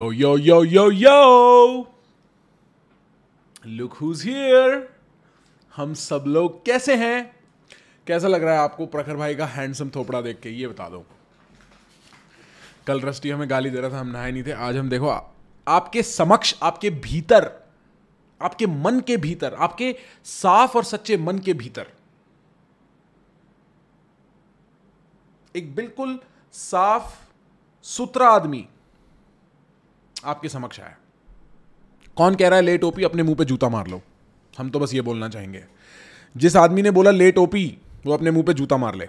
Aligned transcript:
Yo, 0.00 0.12
yo, 0.12 0.36
yo, 0.36 0.62
yo, 0.62 0.90
yo! 0.90 1.88
Look 3.66 3.94
who's 3.94 4.20
here! 4.22 4.76
हम 5.74 5.94
सब 5.94 6.24
लोग 6.26 6.64
कैसे 6.66 6.94
हैं 6.96 7.16
कैसा 8.06 8.28
लग 8.28 8.44
रहा 8.44 8.54
है 8.54 8.60
आपको 8.60 8.86
प्रखर 8.86 9.16
भाई 9.16 9.34
का 9.34 9.46
हैंडसम 9.46 9.90
थोपड़ा 9.96 10.20
देख 10.20 10.40
के 10.40 10.50
ये 10.50 10.68
बता 10.68 10.88
दो 10.88 11.04
कल 12.86 13.00
रस्टी 13.00 13.30
हमें 13.30 13.48
गाली 13.50 13.70
दे 13.70 13.80
रहा 13.80 13.90
था 13.90 14.00
हम 14.00 14.10
नहाए 14.10 14.30
नहीं 14.32 14.44
थे 14.44 14.52
आज 14.68 14.76
हम 14.76 14.88
देखो 14.88 15.08
आपके 15.66 16.02
समक्ष 16.02 16.54
आपके 16.62 16.90
भीतर 17.08 17.50
आपके 18.40 18.66
मन 18.78 19.00
के 19.06 19.16
भीतर 19.26 19.54
आपके 19.54 19.94
साफ़ 20.36 20.76
और 20.76 20.84
सच्चे 20.84 21.16
मन 21.26 21.38
के 21.38 21.54
भीतर 21.64 21.92
एक 25.54 25.74
बिल्कुल 25.74 26.18
साफ़ 26.54 27.14
सुथरा 27.84 28.30
आदमी 28.30 28.66
आपके 30.24 30.48
समक्ष 30.48 30.80
आया। 30.80 30.96
कौन 32.16 32.34
कह 32.34 32.48
रहा 32.48 32.56
है, 32.56 32.62
ले 32.62 32.78
टोपी, 32.78 33.02
अपने 33.02 33.22
मुँह 33.22 33.36
पे 33.36 33.44
जूता 33.44 33.68
मार 33.68 33.86
लो। 33.86 34.02
हम 34.58 34.70
तो 34.70 34.78
बस 34.78 34.94
ये 34.94 35.00
बोलना 35.00 35.28
चाहेंगे। 35.28 35.64
जिस 36.36 36.56
आदमी 36.56 36.82
ने 36.82 36.90
बोला, 36.90 37.10
ले 37.10 37.32
टोपी, 37.32 37.78
वो 38.06 38.12
अपने 38.12 38.30
मुँह 38.30 38.44
पे 38.44 38.54
जूता 38.54 38.76
मार 38.76 38.94
ले। 38.94 39.08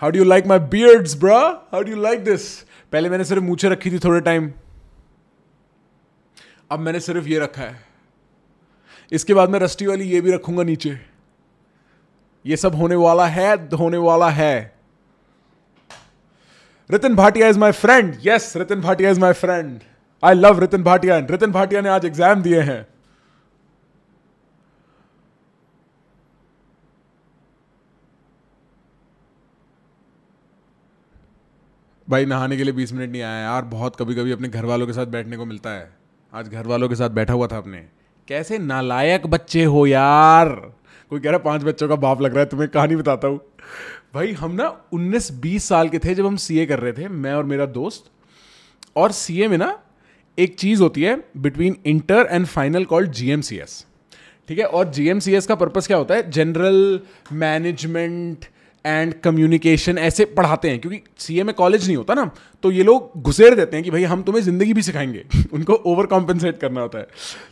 How 0.00 0.10
do 0.10 0.18
you 0.18 0.24
like 0.24 0.46
my 0.46 0.58
beards 0.58 1.16
bro 1.16 1.38
how 1.72 1.82
do 1.82 1.90
you 1.90 2.02
like 2.02 2.24
this 2.24 2.62
पहले 2.92 3.10
मैंने 3.10 3.24
सिर्फ़ 3.24 3.42
मूछे 3.42 3.68
रखी 3.68 3.90
थी 3.90 3.98
थोड़े 3.98 4.20
टाइम। 4.20 4.52
अब 6.70 6.78
मैंने 6.78 7.00
सिर्फ़ 7.00 7.26
ये 7.26 7.38
रखा 7.38 7.62
है। 7.62 7.80
इसके 9.12 9.34
बाद 9.34 9.50
मैं 9.50 9.60
रस्टी 9.60 9.86
वाली 9.86 10.04
ये 10.04 10.20
भी 10.20 10.32
रखूँगा 10.32 10.62
नीचे। 10.62 10.98
ये 12.46 12.56
सब 12.56 12.74
होने 12.74 12.94
वाला 12.94 13.26
है, 13.26 13.68
होने 13.68 13.96
वाला 13.96 14.30
है। 14.30 14.77
Ritin 16.90 17.16
Bhatia 17.16 17.48
is 17.48 17.58
my 17.58 17.72
friend 17.72 18.14
yes 18.26 18.52
Ritin 18.56 18.80
Bhatia 18.80 19.10
is 19.10 19.20
my 19.20 19.32
friend 19.32 19.80
I 20.22 20.34
love 20.34 20.60
Ritin 20.60 20.82
Bhatia 20.82 21.18
Ritin 21.30 21.52
Bhatia 21.52 21.80
ने 21.80 21.88
आज 21.88 22.04
एग्ज़ाम 22.04 22.42
दिए 22.42 22.60
हैं 22.60 22.86
भाई, 32.08 32.24
नहाने 32.26 32.56
के 32.56 32.64
लिए 32.64 32.72
बीस 32.72 32.92
मिनट 32.92 33.10
नहीं 33.12 33.22
आया 33.22 33.40
यार। 33.40 33.64
बहुत 33.64 33.96
कभी 33.96 34.14
कभी 34.14 34.32
अपने 34.32 34.48
घर 34.48 34.64
वालों 34.64 34.86
के 34.86 34.92
साथ 34.92 35.06
बैठने 35.06 35.36
को 35.36 35.44
मिलता 35.44 35.70
है। 35.70 35.90
आज 36.32 36.48
घर 36.48 36.66
वालों 36.66 36.88
के 36.88 36.94
साथ 36.94 37.10
बैठा 37.10 37.32
हुआ 37.32 37.46
था 37.46 37.56
अपने। 37.56 37.78
कैसे 38.28 38.58
नालायक 38.58 39.26
बच्चे 39.26 39.64
हो 39.64 39.86
यार। 39.86 40.48
कोई 41.10 41.20
कह 41.20 41.30
रहा 41.30 41.38
है, 41.38 41.42
पाँच 41.44 41.62
बच्चों 41.62 41.88
का 41.88 41.96
बाप 41.96 42.20
लग 42.20 42.30
रहा 42.30 42.40
है, 42.40 42.46
तुम्हें 42.46 42.68
कहानी 42.68 42.96
बताता 42.96 43.28
हूँ। 43.28 43.40
भाई, 44.14 44.32
हम 44.32 44.52
ना 44.52 44.66
उन्नीस 44.92 45.30
बीस 45.32 45.64
साल 45.68 45.88
के 45.88 45.98
थे 45.98 46.14
जब 46.14 46.26
हम 46.26 46.36
सीए 46.36 46.64
कर 46.66 46.78
रहे 46.80 46.92
थे, 46.92 47.08
मैं 47.08 47.32
और 47.32 47.44
मेरा 47.44 47.66
दोस्त। 47.66 48.04
और 48.96 49.12
सी 49.12 49.46
में 49.46 49.56
ना 49.58 49.78
एक 50.38 50.54
चीज़ 50.54 50.82
होती 50.82 51.02
है 51.02 51.16
between 51.36 51.76
inter 51.86 52.28
and 52.30 52.46
final 52.46 52.84
called 52.84 53.10
जी 53.12 53.36
ठीक 54.48 54.58
है? 54.58 54.64
और 54.64 54.90
जीएमसीएस 54.90 55.46
का 55.46 55.54
पर्पज़ 55.54 55.86
क्या 55.86 55.96
होता 55.96 56.14
है? 56.14 56.30
जनरल 56.30 57.00
मैनेजमेंट 57.32 58.44
एंड 58.84 59.14
कम्युनिकेशन 59.14 59.98
ऐसे 59.98 60.24
पढ़ाते 60.26 60.70
हैं, 60.70 60.80
क्योंकि 60.80 61.00
सीए 61.18 61.42
में 61.42 61.54
कॉलेज 61.54 61.86
नहीं 61.86 61.96
होता 61.96 62.14
ना 62.14 62.30
तो 62.62 62.70
ये 62.70 62.82
लोग 62.82 63.22
घुसेर 63.22 63.54
देते 63.54 63.76
हैं 63.76 63.84
कि 63.84 63.90
भाई, 63.90 64.04
हम 64.04 64.22
तुम्हें 64.22 64.42
ज़िंदगी 64.42 64.72
भी 64.74 64.82
सिखाएँगे। 64.82 65.24
उनको 65.52 65.74
ओवर 65.74 66.06
कॉम्पनसेट 66.06 66.58
करना 66.58 66.80
होता 66.80 66.98
है। 66.98 67.06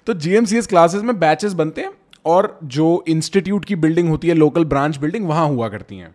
तो 0.06 0.14
जी 0.14 0.60
क्लासेस 0.62 1.02
में 1.02 1.18
बैचेस 1.20 1.52
बनते 1.52 1.80
हैं 1.80 1.90
और 2.24 2.58
जो 2.64 3.04
इंस्टीट्यूट 3.08 3.64
की 3.64 3.76
बिल्डिंग 3.76 4.08
होती 4.08 4.28
है 4.28 4.34
लोकल 4.34 4.64
ब्रांच 4.64 4.96
बिल्डिंग 4.96 5.28
वहाँ 5.28 5.48
हुआ 5.48 5.68
करती 5.68 5.96
हैं। 5.96 6.14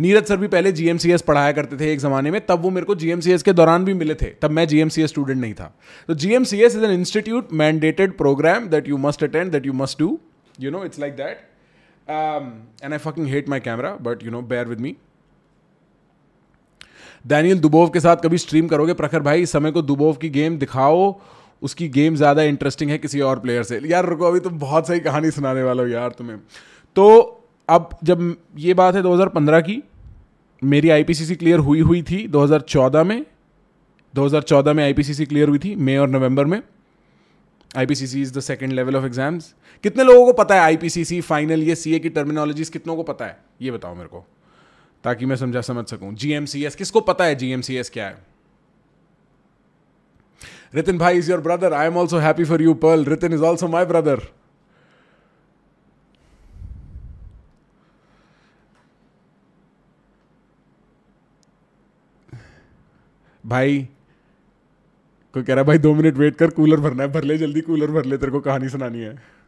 नीरज 0.00 0.24
सर 0.24 0.36
भी 0.36 0.48
पहले 0.48 0.72
जीएमसीएस 0.72 1.22
पढ़ाया 1.22 1.52
करते 1.52 1.76
थे 1.76 1.92
एक 1.92 1.98
ज़माने 2.00 2.30
में, 2.30 2.40
तब 2.46 2.62
वो 2.62 2.70
मेरे 2.70 2.86
को 2.86 2.94
जीएमसीएस 2.94 3.42
के 3.42 3.52
दौरान 3.52 3.84
भी 3.84 3.94
मिले 3.94 4.14
थे, 4.14 4.26
तब 4.42 4.50
मैं 4.50 4.66
जीएमसीएस 4.68 5.10
स्टूडेंट 5.10 5.40
नहीं 5.40 5.54
था। 5.54 5.72
तो 6.08 6.14
GMCS 6.14 6.76
is 6.76 6.84
an 6.84 6.90
institute 6.92 7.52
mandated 7.52 8.16
program 8.18 8.68
that 8.68 8.88
you 8.88 8.98
must 8.98 9.24
attend 9.24 9.52
that 9.52 9.66
you 9.66 9.72
must 9.74 9.98
do 9.98 10.18
you 10.60 10.70
know 10.70 10.84
it's 10.84 10.98
like 11.00 11.16
that 11.16 11.46
and 12.08 12.92
I 12.92 12.98
fucking 12.98 13.26
hate 13.28 13.48
my 13.48 13.60
camera 13.60 13.96
but 14.02 14.24
you 14.24 14.30
know 14.30 14.42
bear 14.44 14.68
with 14.68 14.80
me 14.80 14.96
Daniel 17.26 17.58
Dubov 17.60 17.88
के 17.88 18.00
साथ 18.00 18.16
कभी 18.16 18.38
stream 18.38 18.68
करोगे? 18.68 18.92
प्रखर 18.94 19.20
भाई, 19.20 19.42
इस 19.42 19.50
समय 19.52 19.70
को 19.70 19.82
Dubov 19.82 20.14
की 20.14 20.28
गेम 20.30 20.56
दिखाओ। 20.58 21.20
उसकी 21.62 21.88
गेम 21.88 22.14
ज़्यादा 22.16 22.42
इंटरेस्टिंग 22.42 22.90
है 22.90 22.96
किसी 22.98 23.20
और 23.20 23.38
प्लेयर 23.38 23.62
से। 23.62 23.80
यार, 23.84 24.06
रुको, 24.06 24.24
अभी 24.24 24.40
तो 24.40 24.50
बहुत 24.50 24.86
सही 24.88 25.00
कहानी 25.00 25.30
सुनाने 25.30 25.62
वाला 25.62 25.82
हो 25.82 25.88
यार 25.88 26.10
तुम्हें। 26.10 26.38
तो 26.96 27.06
अब 27.68 27.90
जब 28.04 28.36
ये 28.58 28.74
बात 28.74 28.94
है 28.94 29.02
2015 29.02 29.60
की 29.60 29.82
मेरी 30.62 30.88
आईपीसीसी 30.90 31.34
क्लियर 31.36 31.58
हुई 31.58 31.80
हुई 31.80 32.02
थी 32.02 32.26
2014 32.28 33.04
में। 33.04 33.24
2014 34.14 34.72
में 34.72 34.82
आईपीसीसी 34.84 35.26
क्लियर 35.26 35.48
हुई 35.48 35.58
थी 35.58 35.74
मई 35.76 35.96
और 35.96 36.08
नवंबर 36.08 36.44
में। 36.44 36.62
IPCC 37.70 38.22
is 38.22 38.32
the 38.34 38.40
second 38.40 38.72
level 38.72 38.96
of 38.96 39.04
exams 39.04 39.54
कितने 39.84 40.04
लोगों 40.04 40.24
को 40.26 40.32
पता 40.32 40.54
है 40.54 40.60
आईपीसीसी 40.60 41.20
फाइनल 41.20 41.62
ये 41.62 41.74
सीए 41.74 41.98
की 41.98 42.08
टर्मिनोलॉजीज 42.08 42.68
कितनों 42.68 42.96
को 42.96 43.02
पता 43.02 43.24
है? 43.24 43.38
ये 43.62 43.70
बताओ 43.70 43.94
मेरे 43.94 44.08
को, 44.08 44.24
ताकि 45.04 45.26
मैं 45.26 45.36
समझा, 45.36 45.60
समझ 45.60 45.86
सकूँ। 45.86 46.12
जीएमसीएस 46.14 46.76
किसको 46.76 47.00
पता 47.02 47.24
है 47.24 47.34
जीएमसीएस 47.34 47.90
क्या 47.90 48.06
है? 48.06 48.18
रितिन 50.74 50.98
भाई 50.98 51.18
is 51.18 51.30
your 51.30 51.40
brother 51.40 51.72
I 51.72 51.86
am 51.86 51.96
also 51.96 52.18
happy 52.18 52.44
for 52.44 52.62
you 52.62 52.74
Pearl 52.74 53.04
Ritin 53.04 53.32
is 53.32 53.42
also 53.42 53.68
my 53.68 53.84
brother 53.84 54.20
भाई, 63.50 63.88
कोई 65.34 65.42
कह 65.42 65.54
रहा 65.54 65.62
है, 65.62 65.66
भाई, 65.66 65.78
दो 65.78 65.94
मिनट 65.94 66.14
वेट 66.14 66.36
कर 66.36 66.50
कूलर 66.50 66.80
भरना 66.80 67.02
है, 67.02 67.12
भर 67.12 67.24
ले, 67.24 67.38
जल्दी 67.38 67.60
कूलर 67.60 67.90
भर 67.90 68.04
ले, 68.04 68.16
तेरे 68.18 68.32
को 68.32 68.40
कहानी 68.40 68.68
सुनानी 68.68 68.98
है. 68.98 69.40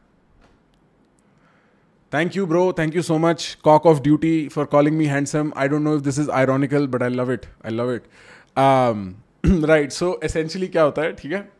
Thank 2.13 2.37
you 2.37 2.47
bro 2.47 2.73
thank 2.73 2.97
you 2.97 3.03
so 3.03 3.19
much 3.19 3.59
cock 3.65 3.87
of 3.87 4.01
duty 4.01 4.49
for 4.49 4.65
calling 4.65 4.97
me 4.97 5.05
handsome 5.05 5.53
I 5.57 5.69
don't 5.69 5.83
know 5.83 5.95
if 5.97 6.03
this 6.03 6.19
is 6.19 6.31
ironical 6.31 6.87
but 6.87 7.03
I 7.03 7.09
love 7.09 7.33
it 7.33 7.47
I 7.67 7.73
love 7.73 7.95
it 7.95 8.03
right 9.65 9.93
so 9.93 10.21
essentially 10.25 10.69
क्या 10.69 10.83
होता 10.83 11.03
है, 11.03 11.13
ठीक 11.13 11.33
है? 11.33 11.53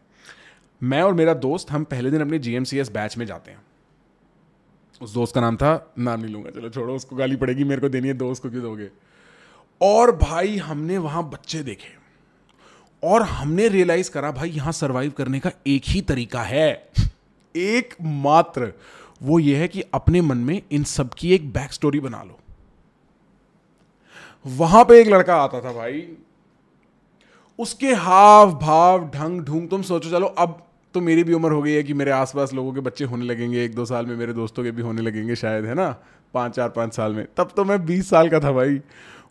मैं 0.83 1.03
और 1.03 1.15
मेरा 1.15 1.35
दोस्त, 1.35 1.71
हम 1.71 1.85
पहले 1.85 2.11
दिन 2.11 2.21
अपने 2.21 2.39
जी 2.39 2.83
बैच 2.83 3.19
में 3.19 3.27
जाते 3.27 3.51
हैं। 3.51 3.63
उस 5.03 5.15
दोस्त 5.15 5.35
का 5.35 5.41
नाम 5.41 5.57
था, 5.57 5.95
नाम 5.99 6.21
नहीं 6.21 6.33
लूँगा, 6.33 6.51
चलो 6.51 6.69
छोड़ो, 6.69 6.95
उसको 6.95 7.17
गाली 7.17 7.37
पड़ेगी, 7.37 7.65
मेरे 7.65 7.81
को 7.81 7.89
देनी 7.89 8.09
है, 8.09 8.15
दोस्त 8.15 8.43
को 8.43 8.51
क्यों 8.51 8.63
दोगे? 8.63 8.89
और 9.83 10.17
भाई, 10.17 10.57
हमने 10.57 10.99
वहाँ 10.99 11.31
बच्चे 11.31 11.63
देखे। 11.63 12.02
और 13.03 13.23
हमने 13.23 13.69
रियलाइज़ 13.69 14.11
करा, 14.11 14.31
भाई, 14.31 14.51
यहाँ 14.51 14.73
सरवाइव 14.73 15.11
करने 15.11 15.41
का 15.41 15.51
एक 15.67 15.83
ही 15.85 16.01
तरीका 16.01 16.43
है। 16.43 16.89
एक 17.57 17.95
मात्र 18.03 18.73
वो 19.23 19.39
ये 19.39 19.57
है 19.57 19.69
कि 19.69 19.83
अपने 19.95 20.21
मन 20.21 20.37
में 20.37 20.63
इन 20.73 20.85
सब 20.85 21.11
की 21.15 21.35
एक 21.35 21.53
बैक 21.53 21.73
स्टोरी 21.73 22.01
बना 22.01 22.23
लो। 22.23 22.39
वहाँ 24.47 24.85
पे 24.85 25.01
एक 25.01 25.09
लड़का 25.09 25.37
आता 25.37 25.61
था, 25.61 25.73
भाई। 25.73 26.09
उसके 27.59 27.95
हाव 27.95 28.59
भाव, 28.59 29.11
ढंग 29.15 29.41
ढूंग, 29.41 29.69
तुम 29.69 29.83
सोचो, 29.83 30.11
चलो, 30.11 30.27
अब 30.27 30.67
तो 30.95 31.01
मेरी 31.01 31.25
भी 31.25 31.33
उम्र 31.33 31.53
हो 31.53 31.63
गई 31.63 31.73
है 31.73 31.83
कि 31.83 31.95
मेरे 31.95 32.11
आसपास 32.11 32.53
लोगों 32.53 32.73
के 32.73 32.81
बच्चे 32.81 33.05
होने 33.05 33.25
लगेंगे, 33.25 33.65
एक 33.65 33.75
दो 33.75 33.85
साल 33.85 34.07
में 34.07 34.17
मेरे 34.17 34.33
दोस्तों 34.33 34.65
के 34.65 34.71
भी 34.71 34.83
होने 34.83 35.03
लगेंगे 35.03 35.37
शायद, 35.37 35.65
है 35.65 35.75
ना? 35.75 35.97
पाँच, 36.35 36.53
चार, 36.53 36.69
पाँच 36.69 36.95
साल 36.95 37.13
में। 37.13 37.27
तब 37.37 37.51
तो 37.57 37.65
मैं 37.65 37.87
बीस 37.87 38.11
साल 38.11 38.29
का 38.29 38.41
था, 38.41 38.53
भाई। 38.53 38.81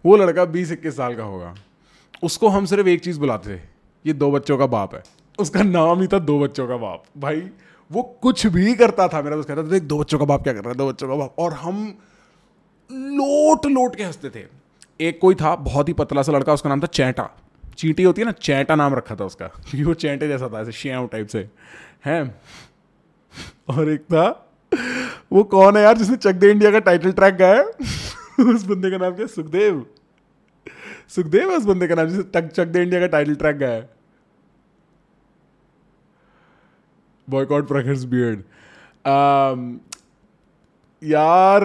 वो 0.06 0.18
लड़का 0.18 0.46
बीस, 0.46 0.72
इक्कीस 0.72 0.98
साल 0.98 1.16
का 1.16 1.24
होगा। 1.24 1.56
उसको 2.24 2.48
हम 2.48 2.66
सिर्फ़ 2.66 2.88
एक 2.88 3.02
चीज़ 3.02 3.20
बुलाते 3.20 3.56
थे, 3.56 3.62
ये 4.06 4.14
दो 4.14 4.32
बच्चों 4.32 4.58
का 4.58 4.66
बाप 4.66 4.96
है। 4.96 5.04
उसका 5.40 5.64
नाम 5.64 6.02
ही 6.02 6.08
था 6.08 6.20
दो 6.20 6.40
बच्चों 6.40 6.68
का 6.68 6.78
बाप। 6.78 7.04
भाई, 7.18 7.50
वो 7.92 8.04
कुछ 8.22 8.48
भी 8.48 8.76
करता 8.76 9.08
था, 9.08 9.22
मेरा 9.22 9.36
दोस्त 9.36 9.48
कहता 9.48 9.64
था, 9.64 9.68
देख, 9.68 9.84
दो 9.84 10.00
बच्चों 10.00 10.20
का 10.20 10.26
बाप 10.26 10.44
क्या 10.44 10.54
कर 10.54 10.60
रहा 10.60 10.70
है? 10.70 10.76
दो 10.76 10.90
बच्चों 10.90 11.08
का 11.08 11.16
बाप। 11.16 11.36
और 11.40 11.54
हम 11.54 12.00
लोट 12.92 13.66
लोट 13.66 13.96
के 13.96 14.04
हँसते 14.04 14.30
थे। 14.30 14.46
एक 15.02 15.20
कोई 15.22 15.36
था, 15.36 15.56
बहुत 15.56 15.90
ही 15.90 15.94
पतला 15.94 16.22
सा 16.22 16.32
लड़का, 16.32 16.54
उसका 16.54 16.70
नाम 16.70 16.82
था 16.82 16.88
चैटा। 16.88 17.30
चींटी 17.78 18.04
होती 18.04 18.22
है 18.22 18.26
ना, 18.26 18.32
चैटा 18.32 18.76
नाम 18.76 18.94
रखा 18.94 19.16
था 19.16 19.26
उसका। 19.26 19.48
क्योंकि 19.70 19.84
वो 19.84 19.94
चैटे 19.94 20.28
जैसा 20.28 20.48
था, 20.48 20.62
ऐसे 20.62 20.72
श्याव 20.72 21.08
टाइप 21.08 21.28
से। 21.28 21.50
हैं? 22.06 22.42
और 23.70 23.90
एक 23.90 24.02
था, 24.02 24.50
वो 25.32 25.44
कौन 25.44 25.78
है 25.78 25.84
यार, 25.84 25.98
जिसने 25.98 26.16
चक 26.16 26.34
दे 26.34 26.52
इंडिया 26.52 26.72
का 26.72 26.80
टाइटल 26.80 27.12
ट्रैक 27.12 27.36
गाया 27.36 27.64
उस 28.54 28.64
बंदे 28.64 28.92
का 28.92 28.98
नाम 28.98 29.16
क्या? 29.16 29.28
सुखदेव। 29.28 29.86
सुखदेव 31.12 31.50
है 31.52 31.58
उस 31.58 31.66
बंदे 31.66 31.88
का 31.88 31.96
नाम 31.96 32.08
जिसे 32.08 32.24
टक 32.34 32.48
चक 32.50 32.66
दे 32.66 32.82
इंडिया 32.84 33.00
का 33.00 33.08
टाइटल 33.08 33.36
ट्रैक 33.36 33.56
गया 33.58 33.70
है। 33.70 33.90
बॉयकॉट 37.28 37.68
प्रखर्स 37.68 38.04
बियर्ड 38.06 38.44
यार, 41.02 41.64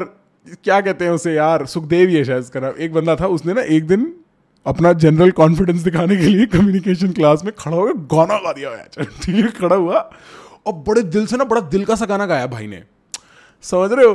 क्या 0.65 0.81
कहते 0.81 1.05
हैं 1.05 1.13
उसे 1.13 1.35
यार? 1.35 1.65
सुखदेव 1.67 2.09
है 2.11 2.25
शायद 2.25 2.43
उसका 2.43 2.61
नाम। 2.61 2.75
एक 2.75 2.93
बंदा 2.93 3.17
था, 3.17 3.27
उसने 3.29 3.55
ना 3.55 3.63
एक 3.63 3.87
दिन 3.87 4.15
अपना 4.67 4.93
जनरल 4.95 5.31
कॉन्फिडेंस 5.31 5.81
दिखाने 5.81 6.17
के 6.17 6.23
लिए 6.23 6.47
कम्युनिकेशन 6.49 7.13
क्लास 7.13 7.45
में 7.45 7.53
खड़ा 7.59 7.77
होकर 7.77 7.93
गाना 8.13 8.39
गा 8.39 8.53
दिया 8.53 8.71
ठीक 8.97 9.35
है, 9.37 9.51
खड़ा 9.51 9.77
हुआ 9.77 9.99
और 10.67 10.73
बड़े 10.89 11.03
दिल 11.03 11.27
से 11.27 11.37
ना 11.37 11.45
बड़ा 11.45 11.61
दिल 11.69 11.85
का 11.85 11.95
सा 11.95 12.07
गाना 12.07 12.27
गाया 12.27 12.47
भाई 12.47 12.67
ने। 12.67 12.83
समझ 13.65 13.93
रहे 13.93 14.07
हो? 14.07 14.15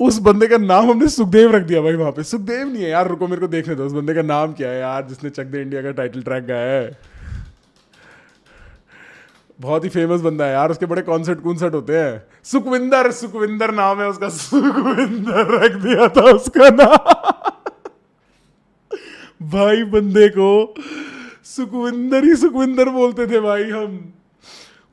उस 0.00 0.18
बंदे 0.18 0.46
का 0.46 0.56
नाम 0.56 0.90
हमने 0.90 1.08
सुखदेव 1.08 1.56
रख 1.56 1.62
दिया 1.62 1.80
भाई 1.82 1.94
वहाँ 1.94 2.12
पे। 2.12 2.22
सुखदेव 2.22 2.68
नहीं 2.68 2.82
है 2.82 2.90
यार, 2.90 3.08
रुको 3.08 3.28
मेरे 3.28 3.40
को 3.40 3.48
देखने 3.48 3.74
दो, 3.74 3.86
उस 3.86 3.92
बंदे 3.92 4.14
का 4.14 4.22
नाम 4.22 4.52
क्या 4.52 4.70
है 4.70 4.80
यार, 4.80 5.06
जिसने 5.06 5.30
चक 5.30 5.44
दे 5.44 5.62
इंडिया 5.62 5.82
का 5.82 5.90
टाइटल 5.90 6.22
ट्रैक 6.22 6.44
गाया 6.44 6.80
है। 6.80 6.98
बहुत 9.60 9.84
ही 9.84 9.88
फ़ेमस 9.88 10.20
बंदा 10.20 10.44
है 10.44 10.52
यार, 10.52 10.70
उसके 10.70 10.86
बड़े 10.86 11.02
कॉन्सर्ट 11.02 11.40
कॉन्सर्ट 11.40 11.74
होते 11.74 11.98
हैं। 11.98 12.22
सुखविंदर 12.44 13.10
सुखविंदर 13.12 13.74
नाम 13.74 14.00
है 14.00 14.08
उसका, 14.08 14.28
सुखविंदर 14.28 15.50
रख 15.58 15.72
दिया 15.72 16.08
था 16.08 16.30
उसका 16.30 16.70
नाम। 16.70 16.96
भाई 19.50 19.84
बंदे 19.84 20.28
को 20.28 20.74
सुखविंदर 21.44 22.24
ही 22.24 22.34
सुखविंदर 22.36 22.88
बोलते 22.88 23.26
थे 23.26 23.40
भाई 23.40 23.70
हम। 23.70 24.12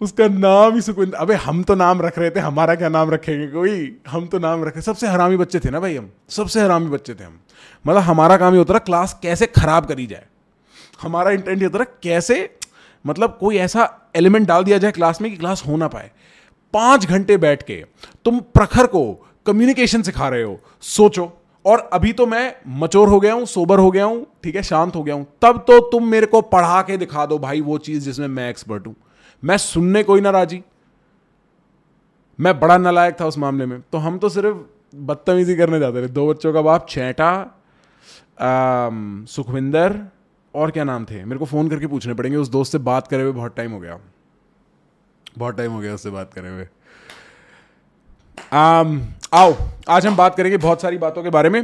उसका 0.01 0.27
नाम 0.27 0.73
ही 0.75 0.81
सुखविंदर 0.81 1.17
अबे, 1.17 1.33
हम 1.35 1.61
तो 1.63 1.75
नाम 1.75 2.01
रख 2.01 2.17
रहे 2.19 2.29
थे, 2.29 2.39
हमारा 2.39 2.75
क्या 2.75 2.89
नाम 2.89 3.09
रखेंगे? 3.11 3.47
कोई, 3.47 3.97
हम 4.07 4.27
तो 4.27 4.39
नाम 4.39 4.63
रखे 4.63 4.81
सबसे 4.81 5.07
हरामी 5.07 5.37
बच्चे 5.37 5.59
थे 5.59 5.69
ना 5.69 5.79
भाई 5.79 5.95
हम। 5.95 6.09
सबसे 6.29 6.61
हरामी 6.61 6.89
बच्चे 6.89 7.13
थे 7.13 7.23
हम। 7.23 7.39
मतलब 7.85 8.01
हमारा 8.01 8.37
काम 8.37 8.53
ये 8.53 8.59
होता 8.59 8.73
रहा 8.73 8.85
क्लास 8.85 9.17
कैसे 9.21 9.45
खराब 9.47 9.85
करी 9.85 10.05
जाए। 10.07 10.25
हमारा 11.01 11.31
इंटेंट 11.31 11.57
ये 11.57 11.65
होता 11.65 11.77
रहा 11.77 11.97
कैसे 12.03 12.37
मतलब 13.05 13.37
कोई 13.39 13.57
ऐसा 13.57 13.89
एलिमेंट 14.15 14.47
डाल 14.47 14.63
दिया 14.63 14.77
जाए 14.77 14.91
क्लास 14.91 15.21
में 15.21 15.29
कि 15.31 15.37
क्लास 15.37 15.63
हो 15.67 15.77
ना 15.77 15.87
पाए। 15.87 16.11
पाँच 16.73 17.05
घंटे 17.05 17.37
बैठ 17.37 17.63
के 17.63 17.83
तुम 18.25 18.39
प्रखर 18.39 18.87
को 18.87 19.03
कम्युनिकेशन 19.45 20.01
सिखा 20.01 20.29
रहे 20.29 20.43
हो, 20.43 20.59
सोचो। 20.81 21.31
और 21.65 21.89
अभी 21.93 22.11
तो 22.13 22.25
मैं 22.25 22.53
मचोर 22.79 23.09
हो 23.09 23.19
गया 23.19 23.33
हूँ 23.33 23.45
सोबर 23.45 23.79
हो 23.79 23.89
गया 23.91 24.05
हूँ, 24.05 24.25
ठीक 24.43 24.55
है, 24.55 24.63
शांत 24.63 24.95
हो 24.95 25.03
गया 25.03 25.15
हूँ। 25.15 25.25
तब 25.41 25.63
तो 25.67 25.79
तुम 25.89 26.07
मेरे 26.07 26.25
को 26.25 26.41
पढ़ा 26.43 26.81
के 26.81 26.97
दिखा 26.97 27.25
दो 27.25 27.39
भाई 27.39 27.61
वो 27.61 27.77
चीज़ 27.77 28.03
जिसमें 28.05 28.27
मैं 28.27 28.49
एक्सपर्ट 28.49 28.87
हूँ। 28.87 28.95
मैं 29.43 29.57
सुनने 29.57 30.03
कोई 30.03 30.21
ना 30.21 30.29
राज़ी। 30.29 30.61
मैं 32.39 32.59
बड़ा 32.59 32.77
नालायक 32.77 33.19
था 33.21 33.25
उस 33.25 33.37
मामले 33.37 33.65
में। 33.65 33.79
तो 33.81 33.97
हम 33.97 34.17
तो 34.17 34.29
सिर्फ़ 34.29 34.57
बदतमीजी 34.95 35.55
करने 35.55 35.79
जाते 35.79 36.03
थे। 36.03 36.07
दो 36.07 36.27
बच्चों 36.29 36.53
का 36.53 36.61
बाप 36.61 36.87
छेटा 36.89 37.31
सुखविंदर 39.29 39.99
और 40.55 40.71
क्या 40.71 40.83
नाम 40.83 41.05
थे? 41.05 41.23
मेरे 41.25 41.39
को 41.39 41.45
फ़ोन 41.45 41.69
करके 41.69 41.87
पूछने 41.87 42.13
पड़ेंगे। 42.13 42.37
उस 42.37 42.49
दोस्त 42.49 42.71
से 42.71 42.77
बात 42.77 43.07
करे 43.07 43.23
हुए 43.23 43.31
बहुत 43.31 43.55
टाइम 43.55 43.71
हो 43.71 43.79
गया। 43.79 43.99
बहुत 45.37 45.57
टाइम 45.57 45.71
हो 45.71 45.79
गया 45.79 45.93
उससे 45.93 46.09
बात 46.09 46.33
करे 46.33 46.49
हुए। 46.49 46.67
आओ, 49.33 49.55
आज 49.89 50.05
हम 50.07 50.15
बात 50.15 50.35
करेंगे 50.35 50.57
बहुत 50.57 50.81
सारी 50.81 50.97
बातों 50.97 51.23
के 51.23 51.29
बारे 51.29 51.49
में। 51.49 51.63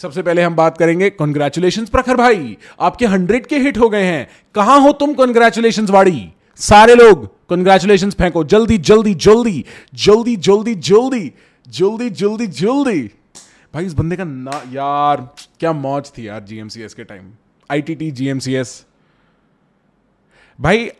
सबसे 0.00 0.22
पहले 0.22 0.42
हम 0.42 0.54
बात 0.56 0.78
करेंगे 0.78 1.08
कॉन्ग्रेचुलेशन 1.10 1.86
प्रखर 1.86 2.16
भाई। 2.16 2.56
आपके 2.80 3.06
हंड्रेड 3.06 3.46
के 3.46 3.58
हिट 3.58 3.78
हो 3.78 3.88
गए 3.88 4.02
हैं। 4.02 4.28
कहाँ 4.54 4.80
हो 4.80 4.92
तुम 4.92 5.14
कॉन्ग्रेचुलेशन 5.14 5.86
वाड़ी? 5.86 6.32
सारे 6.60 6.94
लोग 6.94 7.26
कंग्रेचुलेशन 7.48 8.10
फेंको। 8.10 8.44
जल्दी 8.44 8.78
जल्दी 8.80 9.14
जल्दी 9.16 9.64
जल्दी 9.94 10.36
जल्दी 10.36 10.74
जल्दी 10.76 11.32
जल्दी 11.66 12.10
जल्दी 12.10 12.46
जल्दी। 12.46 13.00
भाई, 13.74 13.86
इस 13.86 13.92
बंदे 13.94 14.16
का 14.16 14.24
ना, 14.24 14.62
यार, 14.72 15.28
क्या 15.60 15.72
मौज 15.72 16.10
थी 16.18 16.26
यार 16.28 16.44
जीएमसीएस 16.44 16.94
के 16.94 17.04
time 17.04 17.30
I 17.70 17.82
T 17.82 17.94
T 17.94 18.10
G 18.10 18.28
M 18.28 18.38
C 18.38 18.54
S 18.54 18.84
भाई 20.58 20.90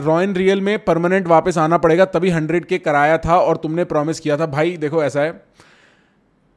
रॉयन 0.00 0.34
रियल 0.34 0.60
में 0.60 0.78
परमानेंट 0.78 1.26
वापस 1.26 1.58
आना 1.58 1.78
पड़ेगा, 1.78 2.04
तभी 2.04 2.30
हंड्रेड 2.30 2.64
के 2.64 2.78
कराया 2.78 3.18
था 3.18 3.38
और 3.38 3.56
तुमने 3.56 3.84
प्रॉमिस 3.84 4.20
किया 4.20 4.36
था। 4.36 4.46
भाई, 4.46 4.76
देखो, 4.76 5.02
ऐसा 5.04 5.20
है। 5.20 5.42